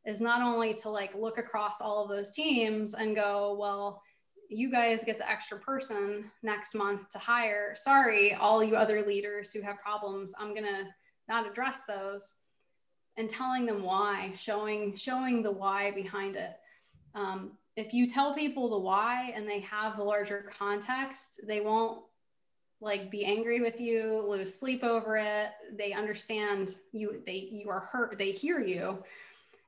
is 0.05 0.21
not 0.21 0.41
only 0.41 0.73
to 0.75 0.89
like 0.89 1.15
look 1.15 1.39
across 1.39 1.81
all 1.81 2.03
of 2.03 2.09
those 2.09 2.31
teams 2.31 2.93
and 2.93 3.15
go, 3.15 3.57
well, 3.59 4.03
you 4.49 4.71
guys 4.71 5.03
get 5.03 5.17
the 5.17 5.29
extra 5.29 5.59
person 5.59 6.29
next 6.43 6.75
month 6.75 7.09
to 7.09 7.17
hire. 7.17 7.73
Sorry, 7.75 8.35
all 8.35 8.63
you 8.63 8.75
other 8.75 9.03
leaders 9.03 9.51
who 9.51 9.61
have 9.61 9.79
problems, 9.79 10.33
I'm 10.39 10.53
going 10.53 10.65
to 10.65 10.83
not 11.27 11.49
address 11.49 11.83
those 11.87 12.35
and 13.17 13.29
telling 13.29 13.65
them 13.65 13.83
why, 13.83 14.31
showing 14.35 14.95
showing 14.95 15.41
the 15.41 15.51
why 15.51 15.91
behind 15.91 16.35
it. 16.35 16.57
Um, 17.13 17.51
if 17.75 17.93
you 17.93 18.09
tell 18.09 18.33
people 18.33 18.69
the 18.69 18.77
why 18.77 19.33
and 19.35 19.47
they 19.47 19.59
have 19.61 19.97
the 19.97 20.03
larger 20.03 20.49
context, 20.57 21.41
they 21.47 21.61
won't 21.61 22.01
like 22.81 23.09
be 23.09 23.25
angry 23.25 23.61
with 23.61 23.79
you, 23.79 24.21
lose 24.27 24.53
sleep 24.53 24.83
over 24.83 25.17
it. 25.17 25.49
They 25.77 25.93
understand 25.93 26.75
you. 26.91 27.21
They 27.25 27.49
you 27.51 27.69
are 27.69 27.79
hurt. 27.79 28.17
They 28.17 28.31
hear 28.31 28.59
you. 28.59 29.03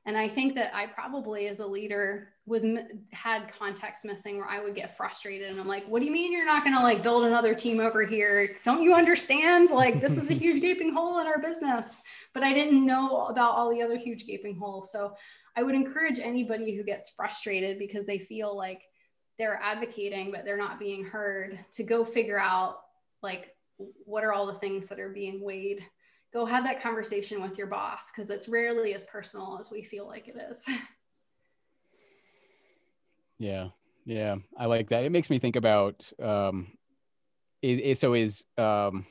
And 0.08 0.16
I 0.16 0.26
think 0.26 0.54
that 0.54 0.74
I 0.74 0.86
probably, 0.86 1.48
as 1.48 1.60
a 1.60 1.66
leader, 1.66 2.28
was 2.46 2.64
had 3.12 3.52
context 3.52 4.06
missing 4.06 4.38
where 4.38 4.48
I 4.48 4.58
would 4.58 4.74
get 4.74 4.96
frustrated 4.96 5.50
and 5.50 5.60
I'm 5.60 5.68
like, 5.68 5.84
what 5.86 6.00
do 6.00 6.06
you 6.06 6.12
mean 6.12 6.32
you're 6.32 6.46
not 6.46 6.64
going 6.64 6.74
to 6.74 6.82
like 6.82 7.02
build 7.02 7.26
another 7.26 7.54
team 7.54 7.78
over 7.78 8.06
here? 8.06 8.56
Don't 8.64 8.82
you 8.82 8.94
understand? 8.94 9.68
Like, 9.68 10.00
this 10.00 10.16
is 10.16 10.30
a 10.30 10.34
huge 10.42 10.62
gaping 10.62 10.94
hole 10.94 11.18
in 11.18 11.26
our 11.26 11.38
business. 11.38 12.00
But 12.32 12.42
I 12.42 12.54
didn't 12.54 12.86
know 12.86 13.26
about 13.26 13.52
all 13.52 13.70
the 13.70 13.82
other 13.82 13.98
huge 13.98 14.24
gaping 14.24 14.56
holes. 14.56 14.90
So 14.90 15.14
I 15.54 15.62
would 15.62 15.74
encourage 15.74 16.18
anybody 16.18 16.74
who 16.74 16.84
gets 16.84 17.10
frustrated 17.10 17.78
because 17.78 18.06
they 18.06 18.18
feel 18.18 18.56
like 18.56 18.84
they're 19.38 19.60
advocating, 19.62 20.32
but 20.32 20.46
they're 20.46 20.56
not 20.56 20.80
being 20.80 21.04
heard 21.04 21.58
to 21.72 21.82
go 21.82 22.02
figure 22.02 22.40
out 22.40 22.78
like, 23.22 23.54
what 23.76 24.24
are 24.24 24.32
all 24.32 24.46
the 24.46 24.54
things 24.54 24.86
that 24.86 25.00
are 25.00 25.10
being 25.10 25.44
weighed 25.44 25.84
go 26.32 26.44
have 26.46 26.64
that 26.64 26.82
conversation 26.82 27.40
with 27.40 27.56
your 27.56 27.66
boss 27.66 28.10
because 28.10 28.30
it's 28.30 28.48
rarely 28.48 28.94
as 28.94 29.04
personal 29.04 29.58
as 29.58 29.70
we 29.70 29.82
feel 29.82 30.06
like 30.06 30.28
it 30.28 30.36
is. 30.50 30.64
Yeah. 33.40 33.68
Yeah. 34.04 34.36
I 34.56 34.66
like 34.66 34.88
that. 34.88 35.04
It 35.04 35.12
makes 35.12 35.30
me 35.30 35.38
think 35.38 35.54
about 35.54 36.10
um 36.20 36.66
is, 37.62 37.78
is 37.78 38.00
so 38.00 38.14
is 38.14 38.44
um 38.56 39.06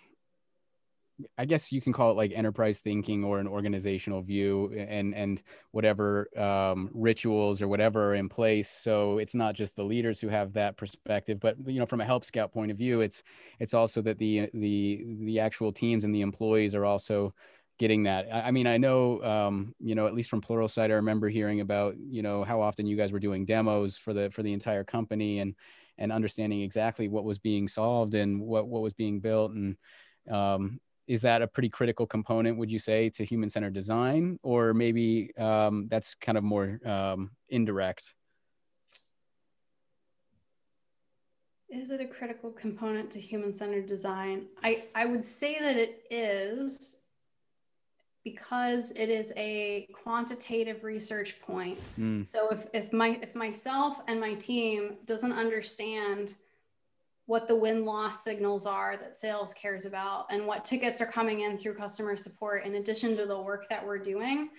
I 1.38 1.46
guess 1.46 1.72
you 1.72 1.82
can 1.82 1.94
call 1.94 2.12
it 2.12 2.18
like 2.18 2.32
enterprise 2.34 2.80
thinking 2.80 3.24
or 3.24 3.40
an 3.40 3.48
organizational 3.48 4.22
view 4.22 4.72
and 4.74 5.16
and 5.16 5.42
whatever 5.72 6.30
um, 6.40 6.92
rituals 6.94 7.62
or 7.62 7.68
whatever 7.68 8.12
are 8.12 8.16
in 8.16 8.30
place. 8.30 8.70
So 8.70 9.18
it's 9.18 9.34
not 9.34 9.56
just 9.56 9.76
the 9.76 9.84
leaders 9.84 10.20
who 10.20 10.28
have 10.28 10.54
that 10.54 10.78
perspective, 10.78 11.40
but 11.40 11.56
you 11.66 11.80
know 11.80 11.86
from 11.86 12.02
a 12.02 12.06
Help 12.06 12.24
Scout 12.24 12.52
point 12.52 12.72
of 12.72 12.78
view, 12.78 13.02
it's 13.02 13.24
it's 13.60 13.74
also 13.74 14.02
that 14.04 14.20
the 14.20 14.50
the 14.54 15.06
the 15.22 15.40
actual 15.40 15.72
teams 15.72 16.06
and 16.06 16.14
the 16.14 16.22
employees 16.22 16.76
are 16.76 16.86
also 16.86 17.34
getting 17.80 18.04
that. 18.04 18.28
I, 18.32 18.42
I 18.42 18.52
mean, 18.52 18.68
I 18.68 18.78
know 18.78 19.24
um, 19.24 19.74
you 19.80 19.96
know 19.96 20.06
at 20.06 20.14
least 20.14 20.30
from 20.30 20.42
Pluralsight, 20.42 20.92
I 20.92 20.96
remember 20.96 21.30
hearing 21.30 21.62
about 21.62 21.96
you 21.98 22.22
know 22.22 22.44
how 22.44 22.62
often 22.62 22.86
you 22.86 22.96
guys 22.96 23.12
were 23.12 23.20
doing 23.20 23.44
demos 23.46 23.98
for 23.98 24.14
the 24.14 24.30
for 24.30 24.44
the 24.44 24.54
entire 24.54 24.84
company 24.84 25.40
and 25.40 25.56
and 25.98 26.12
understanding 26.12 26.62
exactly 26.62 27.08
what 27.08 27.24
was 27.24 27.40
being 27.40 27.68
solved 27.68 28.14
and 28.14 28.40
what 28.40 28.68
what 28.68 28.84
was 28.84 28.94
being 28.94 29.20
built 29.20 29.52
and 29.54 29.78
um, 30.30 30.80
is 31.08 31.22
that 31.22 31.42
a 31.42 31.48
pretty 31.48 31.70
critical 31.70 32.06
component 32.06 32.58
would 32.58 32.70
you 32.70 32.80
say 32.80 33.10
to 33.10 33.24
human 33.24 33.50
centered 33.50 33.74
design? 33.74 34.38
Or 34.44 34.74
maybe 34.74 35.36
um, 35.38 35.88
that's 35.90 36.16
kind 36.16 36.38
of 36.38 36.44
more 36.44 36.80
um, 36.86 37.32
indirect? 37.50 38.14
Is 41.70 41.92
it 41.92 42.00
a 42.00 42.06
critical 42.06 42.52
component 42.52 43.12
to 43.12 43.20
human 43.20 43.52
centered 43.52 43.88
design? 43.88 44.46
I, 44.64 44.86
I 44.96 45.06
would 45.06 45.24
say 45.24 45.60
that 45.60 45.78
it 45.78 46.04
is 46.10 46.98
because 48.24 48.92
it 48.92 49.10
is 49.10 49.32
a 49.38 49.88
quantitative 49.94 50.84
research 50.84 51.40
point. 51.42 51.80
Mm. 51.98 52.28
so 52.28 52.50
if, 52.50 52.66
if 52.74 52.92
my 52.92 53.20
if 53.22 53.36
myself 53.36 54.02
and 54.08 54.20
my 54.20 54.34
team 54.34 54.96
doesn't 55.06 55.32
understand 55.32 56.36
what 57.28 57.48
the 57.48 57.56
win 57.56 57.86
loss 57.86 58.24
signals 58.24 58.66
are 58.66 58.98
that 58.98 59.16
sales 59.16 59.54
cares 59.54 59.86
about 59.86 60.26
and 60.32 60.46
what 60.46 60.66
tickets 60.66 61.02
are 61.02 61.06
coming 61.06 61.42
in 61.42 61.58
through 61.58 61.76
customer 61.76 62.18
support 62.18 62.66
in 62.66 62.76
addition 62.76 63.16
to 63.16 63.26
the 63.26 63.42
work 63.42 63.68
that 63.70 63.86
we're 63.86 64.00
doing 64.00 64.50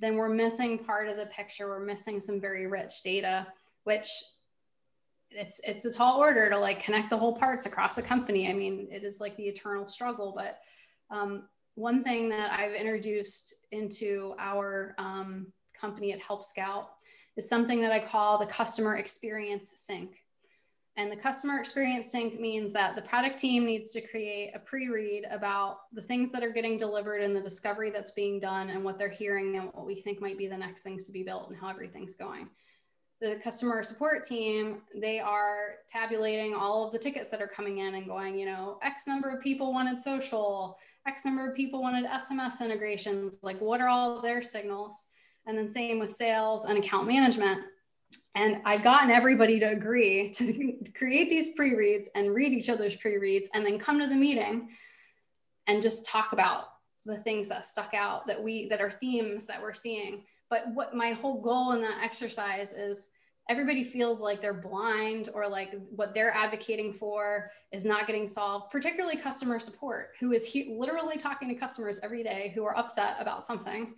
then 0.00 0.16
we're 0.16 0.28
missing 0.28 0.78
part 0.78 1.08
of 1.08 1.16
the 1.16 1.26
picture. 1.26 1.68
We're 1.68 1.84
missing 1.84 2.20
some 2.20 2.40
very 2.40 2.66
rich 2.66 3.02
data 3.02 3.46
which 3.84 4.08
it's 5.30 5.60
it's 5.64 5.84
a 5.84 5.92
tall 5.92 6.18
order 6.18 6.48
to 6.48 6.58
like 6.58 6.82
connect 6.82 7.10
the 7.10 7.16
whole 7.16 7.36
parts 7.36 7.66
across 7.66 7.98
a 7.98 8.02
company. 8.02 8.48
I 8.48 8.52
mean 8.52 8.88
it 8.90 9.04
is 9.04 9.20
like 9.20 9.36
the 9.36 9.44
eternal 9.44 9.88
struggle 9.88 10.32
but 10.36 10.58
um, 11.10 11.48
one 11.76 12.04
thing 12.04 12.28
that 12.28 12.52
i've 12.52 12.72
introduced 12.72 13.54
into 13.72 14.34
our 14.38 14.94
um, 14.98 15.48
company 15.78 16.12
at 16.12 16.20
Help 16.20 16.44
Scout 16.44 16.90
is 17.36 17.48
something 17.48 17.80
that 17.80 17.92
i 17.92 17.98
call 17.98 18.38
the 18.38 18.46
customer 18.46 18.96
experience 18.96 19.72
sync 19.76 20.16
and 20.96 21.10
the 21.10 21.16
customer 21.16 21.58
experience 21.58 22.10
sync 22.10 22.38
means 22.38 22.72
that 22.72 22.94
the 22.94 23.02
product 23.02 23.36
team 23.38 23.66
needs 23.66 23.90
to 23.92 24.00
create 24.00 24.52
a 24.54 24.60
pre 24.60 24.88
read 24.88 25.24
about 25.28 25.92
the 25.92 26.02
things 26.02 26.30
that 26.30 26.44
are 26.44 26.50
getting 26.50 26.76
delivered 26.78 27.20
and 27.20 27.34
the 27.34 27.40
discovery 27.40 27.90
that's 27.90 28.12
being 28.12 28.38
done 28.38 28.70
and 28.70 28.84
what 28.84 28.96
they're 28.96 29.08
hearing 29.08 29.56
and 29.56 29.66
what 29.72 29.86
we 29.86 29.96
think 29.96 30.20
might 30.20 30.38
be 30.38 30.46
the 30.46 30.56
next 30.56 30.82
things 30.82 31.04
to 31.06 31.12
be 31.12 31.24
built 31.24 31.48
and 31.48 31.58
how 31.58 31.68
everything's 31.68 32.14
going. 32.14 32.48
the 33.20 33.36
customer 33.42 33.82
support 33.82 34.22
team, 34.22 34.82
they 34.94 35.18
are 35.18 35.76
tabulating 35.88 36.54
all 36.54 36.86
of 36.86 36.92
the 36.92 36.98
tickets 36.98 37.28
that 37.30 37.40
are 37.40 37.48
coming 37.48 37.78
in 37.78 37.94
and 37.94 38.06
going, 38.06 38.38
you 38.38 38.46
know, 38.46 38.78
X 38.82 39.06
number 39.06 39.30
of 39.30 39.40
people 39.42 39.72
wanted 39.72 40.00
social, 40.00 40.78
X 41.06 41.24
number 41.24 41.48
of 41.48 41.56
people 41.56 41.80
wanted 41.82 42.04
SMS 42.04 42.60
integrations. 42.60 43.38
Like, 43.42 43.60
what 43.60 43.80
are 43.80 43.88
all 43.88 44.20
their 44.20 44.42
signals? 44.42 45.06
And 45.46 45.56
then 45.58 45.68
same 45.68 45.98
with 45.98 46.14
sales 46.14 46.66
and 46.66 46.78
account 46.78 47.06
management. 47.06 47.62
And 48.34 48.60
I've 48.64 48.82
gotten 48.82 49.10
everybody 49.10 49.58
to 49.60 49.66
agree 49.66 50.30
to 50.30 50.76
create 50.94 51.30
these 51.30 51.54
pre 51.54 51.74
reads 51.74 52.08
and 52.14 52.34
read 52.34 52.52
each 52.52 52.68
other's 52.68 52.96
pre 52.96 53.16
reads 53.16 53.48
and 53.54 53.64
then 53.64 53.78
come 53.78 53.98
to 54.00 54.06
the 54.06 54.14
meeting 54.14 54.70
and 55.66 55.82
just 55.82 56.06
talk 56.06 56.32
about 56.32 56.66
the 57.06 57.18
things 57.18 57.48
that 57.48 57.66
stuck 57.66 57.94
out 57.94 58.26
that 58.26 58.42
we 58.42 58.68
that 58.68 58.80
are 58.80 58.90
themes 58.90 59.46
that 59.46 59.60
we're 59.60 59.74
seeing. 59.74 60.24
But 60.50 60.68
what 60.74 60.94
my 60.94 61.12
whole 61.12 61.40
goal 61.40 61.72
in 61.72 61.80
that 61.82 62.02
exercise 62.02 62.72
is 62.72 63.10
everybody 63.48 63.84
feels 63.84 64.20
like 64.20 64.40
they're 64.40 64.54
blind 64.54 65.28
or 65.34 65.48
like 65.48 65.74
what 65.90 66.14
they're 66.14 66.34
advocating 66.34 66.92
for 66.92 67.50
is 67.72 67.84
not 67.84 68.06
getting 68.06 68.26
solved 68.26 68.70
particularly 68.70 69.16
customer 69.16 69.58
support 69.58 70.12
who 70.18 70.32
is 70.32 70.46
he- 70.46 70.74
literally 70.78 71.18
talking 71.18 71.48
to 71.48 71.54
customers 71.54 71.98
every 72.02 72.22
day 72.22 72.52
who 72.54 72.64
are 72.64 72.76
upset 72.78 73.16
about 73.18 73.44
something 73.44 73.94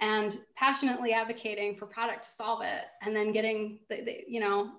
and 0.00 0.40
passionately 0.54 1.12
advocating 1.12 1.76
for 1.76 1.86
product 1.86 2.24
to 2.24 2.30
solve 2.30 2.62
it 2.62 2.84
and 3.02 3.14
then 3.16 3.32
getting 3.32 3.78
the, 3.88 4.02
the, 4.02 4.24
you 4.28 4.40
know 4.40 4.70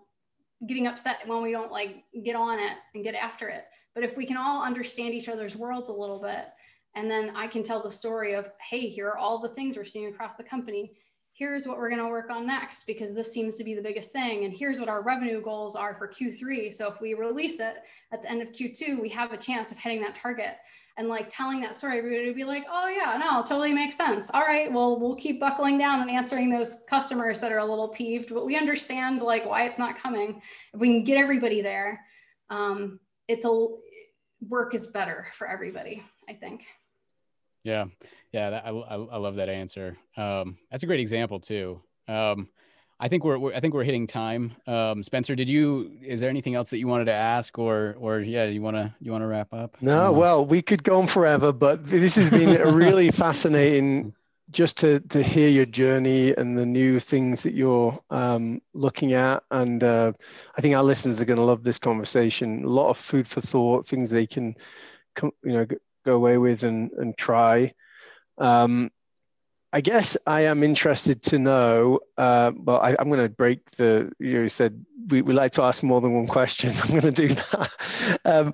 getting 0.68 0.88
upset 0.88 1.20
when 1.28 1.42
we 1.44 1.52
don't 1.52 1.72
like 1.72 2.04
get 2.24 2.36
on 2.36 2.60
it 2.60 2.78
and 2.94 3.04
get 3.04 3.16
after 3.16 3.48
it 3.48 3.66
but 3.94 4.04
if 4.04 4.16
we 4.18 4.26
can 4.26 4.38
all 4.38 4.64
understand 4.64 5.14
each 5.14 5.30
other's 5.30 5.56
worlds 5.56 5.90
a 5.90 5.94
little 5.94 6.22
bit 6.22 6.48
and 6.98 7.12
then 7.12 7.32
I 7.36 7.46
can 7.46 7.62
tell 7.62 7.82
the 7.82 7.92
story 7.92 8.34
of, 8.34 8.50
hey, 8.60 8.88
here 8.88 9.08
are 9.10 9.18
all 9.18 9.38
the 9.38 9.50
things 9.50 9.78
we're 9.78 9.86
seeing 9.86 10.08
across 10.08 10.36
the 10.36 10.44
company. 10.44 10.94
Here's 11.38 11.68
what 11.68 11.78
we're 11.78 11.90
going 11.90 12.02
to 12.02 12.08
work 12.08 12.32
on 12.32 12.48
next 12.48 12.88
because 12.88 13.14
this 13.14 13.32
seems 13.32 13.58
to 13.58 13.64
be 13.64 13.76
the 13.76 13.82
biggest 13.82 14.12
thing. 14.12 14.46
And 14.46 14.58
here's 14.58 14.80
what 14.80 14.90
our 14.90 15.04
revenue 15.04 15.40
goals 15.40 15.76
are 15.76 15.94
for 15.94 16.08
Q3. 16.08 16.74
So 16.74 16.92
if 16.92 17.00
we 17.00 17.14
release 17.14 17.60
it 17.60 17.76
at 18.12 18.24
the 18.24 18.32
end 18.32 18.42
of 18.42 18.48
Q2, 18.48 19.00
we 19.00 19.08
have 19.10 19.32
a 19.34 19.38
chance 19.38 19.72
of 19.72 19.78
hitting 19.78 20.02
that 20.02 20.16
target. 20.16 20.56
And 20.98 21.10
like 21.10 21.30
telling 21.30 21.62
that 21.62 21.76
story, 21.76 22.00
everybody 22.00 22.26
would 22.26 22.36
be 22.36 22.44
like, 22.44 22.66
oh, 22.72 22.88
yeah, 22.88 23.22
no, 23.24 23.44
totally 23.44 23.72
makes 23.72 23.96
sense. 23.96 24.32
All 24.34 24.42
right, 24.42 24.74
well, 24.74 25.00
we'll 25.00 25.16
keep 25.16 25.40
buckling 25.40 25.78
down 25.78 26.02
and 26.02 26.10
answering 26.10 26.50
those 26.50 26.84
customers 26.90 27.40
that 27.40 27.52
are 27.52 27.60
a 27.60 27.66
little 27.66 27.90
peeved, 27.90 28.34
but 28.34 28.44
we 28.44 28.58
understand 28.58 29.22
like 29.22 29.46
why 29.46 29.66
it's 29.66 29.78
not 29.78 29.96
coming. 29.96 30.42
If 30.74 30.80
we 30.80 30.88
can 30.88 31.04
get 31.04 31.20
everybody 31.20 31.62
there, 31.62 32.02
um, 32.50 33.00
it's 33.28 33.46
a 33.46 33.68
work 34.42 34.74
is 34.74 34.88
better 34.88 35.28
for 35.34 35.48
everybody, 35.48 36.04
I 36.28 36.34
think. 36.34 36.66
Yeah, 37.64 37.86
yeah, 38.38 38.50
that, 38.52 38.66
I, 38.66 38.70
I, 38.70 38.96
I 38.96 39.18
love 39.18 39.36
that 39.36 39.50
answer. 39.50 39.98
Um, 40.16 40.58
that's 40.70 40.84
a 40.84 40.86
great 40.86 41.00
example 41.00 41.40
too. 41.40 41.82
Um, 42.08 42.50
I 43.00 43.08
think 43.08 43.24
we're, 43.24 43.38
we're, 43.38 43.54
I 43.54 43.60
think 43.60 43.74
we're 43.74 43.84
hitting 43.84 44.06
time. 44.06 44.56
Um, 44.68 45.02
Spencer, 45.02 45.36
did 45.36 45.50
you? 45.50 45.92
Is 46.02 46.20
there 46.20 46.30
anything 46.30 46.54
else 46.56 46.70
that 46.70 46.78
you 46.78 46.88
wanted 46.88 47.06
to 47.06 47.14
ask, 47.14 47.58
or 47.58 47.96
or 48.00 48.20
yeah, 48.20 48.46
you 48.46 48.62
want 48.62 48.76
to 48.76 48.94
you 49.00 49.12
want 49.12 49.24
to 49.24 49.28
wrap 49.28 49.54
up? 49.54 49.78
No, 49.82 50.12
well, 50.12 50.46
we 50.46 50.62
could 50.62 50.84
go 50.84 51.00
on 51.00 51.08
forever, 51.08 51.52
but 51.52 51.84
this 51.84 52.16
has 52.16 52.30
been 52.30 52.50
really 52.76 53.12
fascinating 53.26 54.14
just 54.52 54.78
to 54.78 55.00
to 55.02 55.22
hear 55.22 55.50
your 55.50 55.66
journey 55.66 56.34
and 56.36 56.58
the 56.58 56.66
new 56.66 57.00
things 57.00 57.44
that 57.44 57.54
you're 57.54 58.00
um, 58.10 58.62
looking 58.74 59.14
at. 59.14 59.44
And 59.52 59.84
uh, 59.84 60.14
I 60.58 60.62
think 60.62 60.76
our 60.76 60.84
listeners 60.84 61.22
are 61.22 61.26
going 61.26 61.38
to 61.40 61.46
love 61.46 61.64
this 61.64 61.80
conversation. 61.80 62.64
A 62.64 62.70
lot 62.70 62.90
of 62.90 62.98
food 62.98 63.28
for 63.28 63.42
thought, 63.42 63.86
things 63.86 64.10
they 64.10 64.26
can, 64.26 64.56
come, 65.16 65.32
you 65.44 65.54
know, 65.54 65.68
go 66.06 66.16
away 66.16 66.38
with 66.38 66.64
and, 66.64 66.92
and 66.94 67.18
try. 67.18 67.74
Um, 68.38 68.92
I 69.74 69.82
guess 69.82 70.16
I 70.26 70.42
am 70.42 70.64
interested 70.64 71.22
to 71.24 71.40
know. 71.40 72.00
Uh, 72.18 72.52
well, 72.56 72.80
I, 72.80 72.96
am 73.00 73.10
going 73.10 73.22
to 73.22 73.30
break 73.30 73.70
the. 73.72 74.12
You 74.20 74.48
said 74.50 74.86
we, 75.10 75.22
we 75.22 75.34
like 75.34 75.52
to 75.54 75.64
ask 75.64 75.84
more 75.84 76.00
than 76.00 76.14
one 76.14 76.28
question. 76.28 76.74
I'm 76.84 76.90
going 76.90 77.02
to 77.02 77.12
do 77.12 77.28
that. 77.30 78.20
Um, 78.24 78.54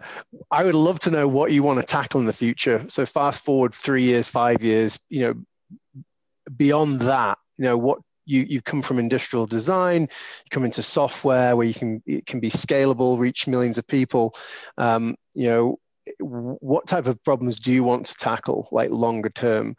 I 0.50 0.64
would 0.64 0.76
love 0.76 1.00
to 1.02 1.12
know 1.12 1.28
what 1.28 1.52
you 1.52 1.62
want 1.62 1.80
to 1.80 1.86
tackle 1.86 2.20
in 2.20 2.26
the 2.26 2.34
future. 2.34 2.86
So 2.90 3.06
fast 3.06 3.46
forward 3.46 3.76
three 3.76 4.04
years, 4.04 4.28
five 4.28 4.64
years. 4.64 5.00
You 5.10 5.28
know, 5.28 6.14
beyond 6.56 7.02
that, 7.02 7.38
you 7.58 7.66
know 7.66 7.78
what 7.78 8.00
you 8.26 8.42
you 8.42 8.62
come 8.62 8.82
from 8.82 9.00
industrial 9.00 9.46
design. 9.46 10.02
You 10.02 10.50
come 10.50 10.66
into 10.66 10.82
software 10.82 11.56
where 11.56 11.68
you 11.68 11.74
can 11.76 12.02
it 12.08 12.26
can 12.26 12.40
be 12.40 12.50
scalable, 12.50 13.20
reach 13.20 13.48
millions 13.48 13.78
of 13.78 13.88
people. 13.88 14.36
Um, 14.78 15.16
you 15.36 15.50
know, 15.50 15.80
what 16.20 16.88
type 16.88 17.06
of 17.06 17.24
problems 17.24 17.60
do 17.60 17.72
you 17.72 17.84
want 17.84 18.08
to 18.08 18.16
tackle 18.16 18.68
like 18.72 18.90
longer 18.92 19.30
term 19.30 19.76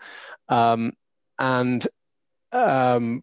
um, 0.49 0.93
and 1.39 1.87
um, 2.53 3.23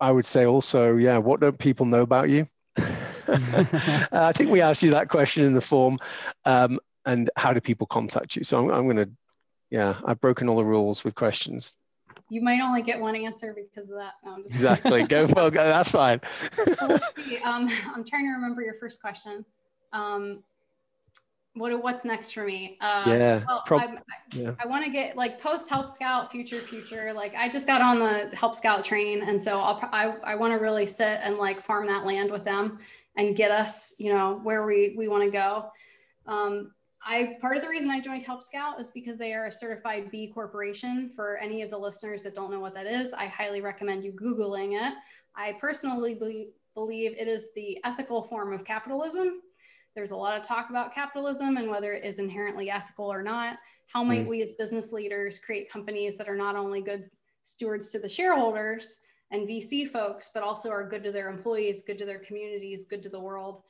i 0.00 0.10
would 0.10 0.26
say 0.26 0.44
also 0.44 0.96
yeah 0.96 1.18
what 1.18 1.40
don't 1.40 1.58
people 1.58 1.86
know 1.86 2.02
about 2.02 2.28
you 2.28 2.46
i 2.76 4.32
think 4.34 4.50
we 4.50 4.60
asked 4.60 4.82
you 4.82 4.90
that 4.90 5.08
question 5.08 5.44
in 5.44 5.54
the 5.54 5.60
form 5.60 5.98
um, 6.44 6.78
and 7.04 7.30
how 7.36 7.52
do 7.52 7.60
people 7.60 7.86
contact 7.86 8.36
you 8.36 8.44
so 8.44 8.58
i'm, 8.58 8.70
I'm 8.70 8.84
going 8.84 8.96
to 8.96 9.10
yeah 9.70 9.98
i've 10.04 10.20
broken 10.20 10.48
all 10.48 10.56
the 10.56 10.64
rules 10.64 11.04
with 11.04 11.14
questions 11.14 11.72
you 12.28 12.40
might 12.40 12.60
only 12.60 12.82
get 12.82 13.00
one 13.00 13.14
answer 13.14 13.54
because 13.54 13.88
of 13.88 13.96
that. 13.96 14.14
No, 14.24 14.36
exactly. 14.38 15.04
Go 15.04 15.26
well. 15.34 15.50
That's 15.50 15.92
fine. 15.92 16.20
well, 16.80 16.88
let's 16.88 17.14
see. 17.14 17.38
Um, 17.38 17.68
I'm 17.94 18.04
trying 18.04 18.24
to 18.24 18.32
remember 18.32 18.62
your 18.62 18.74
first 18.74 19.00
question. 19.00 19.44
Um, 19.92 20.42
what 21.56 21.82
what's 21.82 22.04
next 22.04 22.32
for 22.32 22.44
me? 22.44 22.76
Uh, 22.80 23.04
yeah. 23.06 23.44
Well, 23.46 23.62
Pro- 23.66 23.78
I, 23.78 23.98
yeah. 24.32 24.52
I 24.62 24.66
want 24.66 24.84
to 24.84 24.90
get 24.90 25.16
like 25.16 25.40
post 25.40 25.68
Help 25.68 25.88
Scout, 25.88 26.30
future 26.30 26.60
future. 26.60 27.12
Like 27.12 27.34
I 27.34 27.48
just 27.48 27.66
got 27.66 27.80
on 27.80 27.98
the 27.98 28.36
Help 28.36 28.54
Scout 28.54 28.84
train, 28.84 29.22
and 29.22 29.42
so 29.42 29.58
I'll 29.58 29.80
I 29.92 30.16
I 30.22 30.34
want 30.34 30.52
to 30.52 30.58
really 30.58 30.86
sit 30.86 31.20
and 31.22 31.36
like 31.36 31.60
farm 31.60 31.86
that 31.86 32.04
land 32.04 32.30
with 32.30 32.44
them 32.44 32.78
and 33.16 33.34
get 33.34 33.50
us, 33.50 33.94
you 33.98 34.12
know, 34.12 34.40
where 34.42 34.66
we 34.66 34.94
we 34.96 35.08
want 35.08 35.24
to 35.24 35.30
go. 35.30 35.70
Um, 36.26 36.72
I 37.02 37.36
part 37.40 37.56
of 37.56 37.62
the 37.62 37.68
reason 37.68 37.90
I 37.90 38.00
joined 38.00 38.24
Help 38.24 38.42
Scout 38.42 38.80
is 38.80 38.90
because 38.90 39.16
they 39.16 39.32
are 39.32 39.46
a 39.46 39.52
certified 39.52 40.10
B 40.10 40.30
corporation. 40.32 41.10
For 41.14 41.38
any 41.38 41.62
of 41.62 41.70
the 41.70 41.78
listeners 41.78 42.22
that 42.24 42.34
don't 42.34 42.50
know 42.50 42.60
what 42.60 42.74
that 42.74 42.86
is, 42.86 43.12
I 43.12 43.26
highly 43.26 43.62
recommend 43.62 44.04
you 44.04 44.12
googling 44.12 44.72
it. 44.74 44.94
I 45.34 45.52
personally 45.54 46.14
believe 46.14 46.48
believe 46.74 47.16
it 47.18 47.26
is 47.26 47.54
the 47.54 47.78
ethical 47.84 48.22
form 48.22 48.52
of 48.52 48.64
capitalism 48.64 49.40
there's 49.96 50.12
a 50.12 50.16
lot 50.16 50.36
of 50.36 50.46
talk 50.46 50.70
about 50.70 50.94
capitalism 50.94 51.56
and 51.56 51.68
whether 51.68 51.92
it 51.92 52.04
is 52.04 52.18
inherently 52.18 52.70
ethical 52.70 53.10
or 53.10 53.22
not. 53.22 53.58
How 53.86 54.04
might 54.04 54.26
mm. 54.26 54.28
we 54.28 54.42
as 54.42 54.52
business 54.52 54.92
leaders 54.92 55.38
create 55.38 55.70
companies 55.70 56.16
that 56.18 56.28
are 56.28 56.36
not 56.36 56.54
only 56.54 56.82
good 56.82 57.10
stewards 57.42 57.88
to 57.90 57.98
the 57.98 58.08
shareholders 58.08 58.98
and 59.30 59.48
VC 59.48 59.88
folks, 59.88 60.30
but 60.34 60.42
also 60.42 60.70
are 60.70 60.86
good 60.86 61.02
to 61.02 61.12
their 61.12 61.30
employees, 61.30 61.82
good 61.86 61.98
to 61.98 62.04
their 62.04 62.18
communities, 62.18 62.84
good 62.84 63.02
to 63.02 63.08
the 63.08 63.18
world? 63.18 63.62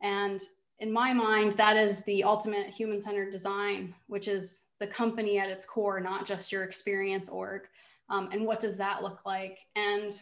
And 0.00 0.40
in 0.80 0.90
my 0.90 1.12
mind, 1.12 1.52
that 1.52 1.76
is 1.76 2.02
the 2.04 2.24
ultimate 2.24 2.68
human 2.68 3.00
centered 3.00 3.30
design, 3.30 3.94
which 4.06 4.26
is 4.26 4.62
the 4.80 4.86
company 4.86 5.38
at 5.38 5.50
its 5.50 5.66
core, 5.66 6.00
not 6.00 6.26
just 6.26 6.50
your 6.50 6.64
experience 6.64 7.28
org. 7.28 7.62
Um, 8.08 8.30
and 8.32 8.46
what 8.46 8.58
does 8.58 8.76
that 8.78 9.02
look 9.02 9.20
like? 9.26 9.58
And, 9.76 10.18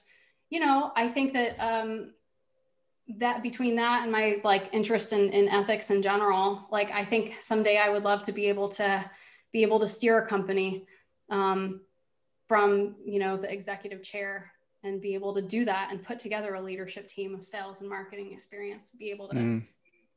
you 0.50 0.58
know, 0.58 0.92
I 0.96 1.08
think 1.08 1.32
that 1.34 1.56
um, 1.58 2.14
that 3.18 3.42
between 3.42 3.76
that 3.76 4.02
and 4.02 4.12
my 4.12 4.40
like 4.44 4.68
interest 4.72 5.12
in, 5.12 5.30
in 5.30 5.48
ethics 5.48 5.90
in 5.90 6.02
general 6.02 6.66
like 6.70 6.90
i 6.92 7.04
think 7.04 7.34
someday 7.40 7.78
i 7.78 7.88
would 7.88 8.04
love 8.04 8.22
to 8.22 8.32
be 8.32 8.46
able 8.46 8.68
to 8.68 9.04
be 9.52 9.62
able 9.62 9.80
to 9.80 9.88
steer 9.88 10.18
a 10.18 10.26
company 10.26 10.86
um, 11.30 11.80
from 12.48 12.94
you 13.04 13.18
know 13.18 13.36
the 13.36 13.50
executive 13.52 14.02
chair 14.02 14.52
and 14.84 15.00
be 15.00 15.14
able 15.14 15.34
to 15.34 15.42
do 15.42 15.64
that 15.64 15.88
and 15.90 16.04
put 16.04 16.18
together 16.18 16.54
a 16.54 16.60
leadership 16.60 17.06
team 17.06 17.34
of 17.34 17.44
sales 17.44 17.80
and 17.80 17.88
marketing 17.88 18.32
experience 18.32 18.92
be 18.92 19.10
able 19.10 19.28
to 19.28 19.36
mm. 19.36 19.62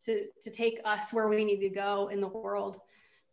to 0.03 0.25
to 0.41 0.51
take 0.51 0.79
us 0.85 1.13
where 1.13 1.27
we 1.27 1.43
need 1.45 1.59
to 1.59 1.69
go 1.69 2.09
in 2.11 2.21
the 2.21 2.27
world. 2.27 2.79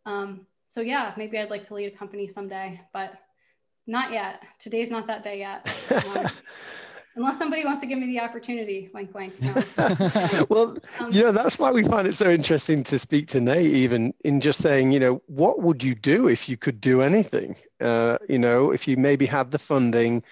Um, 0.05 0.45
so 0.67 0.81
yeah 0.81 1.13
maybe 1.17 1.37
i'd 1.37 1.51
like 1.51 1.63
to 1.63 1.75
lead 1.75 1.85
a 1.85 1.95
company 1.95 2.27
someday 2.27 2.81
but 2.93 3.13
not 3.87 4.11
yet. 4.11 4.43
Today's 4.59 4.91
not 4.91 5.07
that 5.07 5.23
day 5.23 5.39
yet. 5.39 5.67
Um, 5.93 6.29
unless 7.15 7.37
somebody 7.37 7.63
wants 7.65 7.81
to 7.81 7.87
give 7.87 7.99
me 7.99 8.07
the 8.07 8.19
opportunity 8.19 8.89
wink 8.93 9.13
wink 9.13 9.33
no. 9.41 9.53
well 10.49 10.77
um, 10.99 11.11
you 11.11 11.21
know 11.21 11.31
that's 11.31 11.59
why 11.59 11.71
we 11.71 11.83
find 11.83 12.07
it 12.07 12.15
so 12.15 12.29
interesting 12.29 12.83
to 12.83 12.97
speak 12.97 13.27
to 13.27 13.39
nate 13.39 13.71
even 13.71 14.13
in 14.23 14.41
just 14.41 14.61
saying 14.61 14.91
you 14.91 14.99
know 14.99 15.21
what 15.27 15.61
would 15.61 15.83
you 15.83 15.95
do 15.95 16.27
if 16.27 16.49
you 16.49 16.57
could 16.57 16.81
do 16.81 17.01
anything 17.01 17.55
uh, 17.81 18.17
you 18.27 18.39
know 18.39 18.71
if 18.71 18.87
you 18.87 18.97
maybe 18.97 19.25
had 19.25 19.51
the 19.51 19.59
funding 19.59 20.23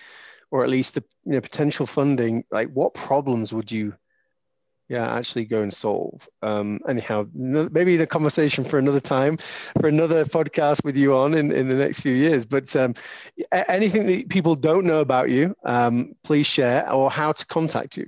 or 0.50 0.64
at 0.64 0.70
least 0.70 0.96
the 0.96 1.04
you 1.26 1.34
know, 1.34 1.42
potential 1.42 1.86
funding 1.86 2.44
like 2.52 2.70
what 2.72 2.94
problems 2.94 3.54
would 3.54 3.72
you 3.72 3.94
yeah 4.92 5.16
actually 5.16 5.46
go 5.46 5.62
and 5.62 5.74
solve. 5.74 6.28
Um 6.42 6.80
anyhow 6.88 7.26
maybe 7.34 7.96
in 7.96 8.02
a 8.02 8.08
conversation 8.08 8.64
for 8.66 8.78
another 8.78 9.00
time 9.00 9.38
for 9.80 9.88
another 9.88 10.26
podcast 10.26 10.84
with 10.84 10.98
you 10.98 11.16
on 11.16 11.34
in, 11.34 11.52
in 11.52 11.70
the 11.70 11.76
next 11.76 12.02
few 12.02 12.14
years. 12.14 12.46
But 12.46 12.76
um, 12.76 12.96
anything 13.52 14.06
that 14.08 14.30
people 14.30 14.56
don't 14.56 14.86
know 14.86 15.00
about 15.00 15.30
you 15.30 15.56
um, 15.66 16.16
please 16.24 16.48
share 16.48 16.92
or 16.92 17.10
how 17.10 17.32
to 17.32 17.46
contact 17.46 17.98
you. 17.98 18.08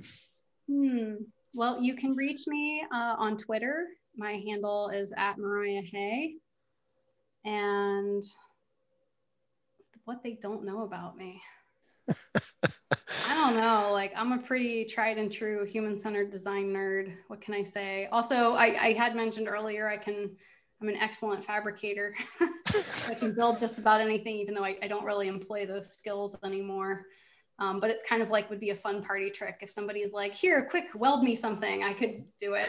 Hmm. 0.70 1.14
well 1.54 1.82
you 1.82 1.94
can 1.96 2.12
reach 2.16 2.42
me 2.46 2.84
uh, 2.92 3.14
on 3.18 3.36
twitter. 3.36 3.86
My 4.16 4.32
handle 4.46 4.90
is 4.90 5.12
at 5.16 5.38
mariah 5.38 5.82
hay. 5.82 6.34
And 7.44 8.22
what 10.04 10.22
they 10.22 10.34
don't 10.40 10.64
know 10.64 10.82
about 10.82 11.16
me 11.16 11.40
I 13.28 13.34
don't 13.34 13.56
know. 13.56 13.90
Like 13.92 14.12
I'm 14.16 14.32
a 14.32 14.38
pretty 14.38 14.84
tried 14.84 15.18
and 15.18 15.30
true 15.30 15.64
human-centered 15.64 16.30
design 16.30 16.72
nerd. 16.72 17.14
What 17.28 17.40
can 17.40 17.54
I 17.54 17.62
say? 17.62 18.08
Also, 18.12 18.52
I, 18.52 18.86
I 18.86 18.92
had 18.92 19.14
mentioned 19.14 19.48
earlier 19.48 19.88
I 19.88 19.96
can 19.96 20.30
I'm 20.80 20.88
an 20.88 20.96
excellent 20.96 21.44
fabricator. 21.44 22.14
I 23.08 23.14
can 23.14 23.34
build 23.34 23.58
just 23.58 23.78
about 23.78 24.00
anything, 24.00 24.36
even 24.36 24.54
though 24.54 24.64
I, 24.64 24.76
I 24.82 24.88
don't 24.88 25.04
really 25.04 25.28
employ 25.28 25.66
those 25.66 25.90
skills 25.90 26.36
anymore. 26.44 27.06
Um, 27.60 27.78
but 27.78 27.88
it's 27.88 28.02
kind 28.02 28.20
of 28.20 28.30
like 28.30 28.50
would 28.50 28.58
be 28.58 28.70
a 28.70 28.76
fun 28.76 29.02
party 29.02 29.30
trick 29.30 29.58
if 29.60 29.70
somebody's 29.70 30.12
like, 30.12 30.34
"Here, 30.34 30.66
quick, 30.68 30.88
weld 30.94 31.22
me 31.22 31.36
something." 31.36 31.84
I 31.84 31.92
could 31.92 32.24
do 32.40 32.54
it. 32.54 32.68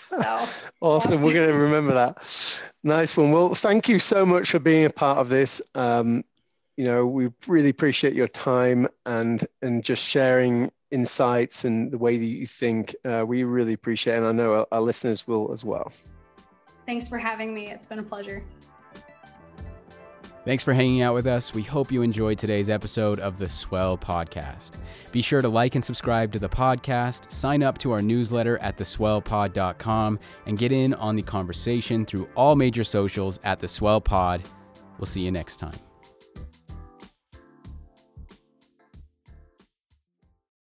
so 0.10 0.46
awesome. 0.80 1.22
We're 1.22 1.34
going 1.34 1.48
to 1.48 1.54
remember 1.54 1.94
that. 1.94 2.18
Nice 2.82 3.16
one. 3.16 3.30
Well, 3.30 3.54
thank 3.54 3.88
you 3.88 4.00
so 4.00 4.26
much 4.26 4.50
for 4.50 4.58
being 4.58 4.86
a 4.86 4.90
part 4.90 5.18
of 5.18 5.28
this. 5.28 5.62
Um, 5.76 6.24
you 6.76 6.84
know, 6.84 7.06
we 7.06 7.30
really 7.46 7.68
appreciate 7.68 8.14
your 8.14 8.28
time 8.28 8.88
and 9.06 9.46
and 9.62 9.84
just 9.84 10.06
sharing 10.06 10.70
insights 10.90 11.64
and 11.64 11.90
the 11.90 11.98
way 11.98 12.16
that 12.16 12.24
you 12.24 12.46
think. 12.46 12.94
Uh, 13.04 13.24
we 13.26 13.44
really 13.44 13.72
appreciate, 13.72 14.14
it, 14.14 14.18
and 14.18 14.26
I 14.26 14.32
know 14.32 14.54
our, 14.54 14.66
our 14.72 14.80
listeners 14.80 15.26
will 15.26 15.52
as 15.52 15.64
well. 15.64 15.92
Thanks 16.86 17.08
for 17.08 17.18
having 17.18 17.54
me. 17.54 17.70
It's 17.70 17.86
been 17.86 17.98
a 17.98 18.02
pleasure. 18.02 18.44
Thanks 20.44 20.62
for 20.62 20.74
hanging 20.74 21.00
out 21.00 21.14
with 21.14 21.26
us. 21.26 21.54
We 21.54 21.62
hope 21.62 21.90
you 21.90 22.02
enjoyed 22.02 22.38
today's 22.38 22.68
episode 22.68 23.18
of 23.18 23.38
the 23.38 23.48
Swell 23.48 23.96
Podcast. 23.96 24.72
Be 25.10 25.22
sure 25.22 25.40
to 25.40 25.48
like 25.48 25.74
and 25.74 25.82
subscribe 25.82 26.32
to 26.32 26.38
the 26.38 26.50
podcast, 26.50 27.32
sign 27.32 27.62
up 27.62 27.78
to 27.78 27.92
our 27.92 28.02
newsletter 28.02 28.58
at 28.58 28.76
theswellpod.com, 28.76 30.18
and 30.44 30.58
get 30.58 30.70
in 30.70 30.92
on 30.94 31.16
the 31.16 31.22
conversation 31.22 32.04
through 32.04 32.28
all 32.36 32.56
major 32.56 32.84
socials 32.84 33.40
at 33.42 33.58
the 33.58 33.68
Swell 33.68 34.02
Pod. 34.02 34.42
We'll 34.98 35.06
see 35.06 35.22
you 35.22 35.32
next 35.32 35.56
time. 35.56 35.93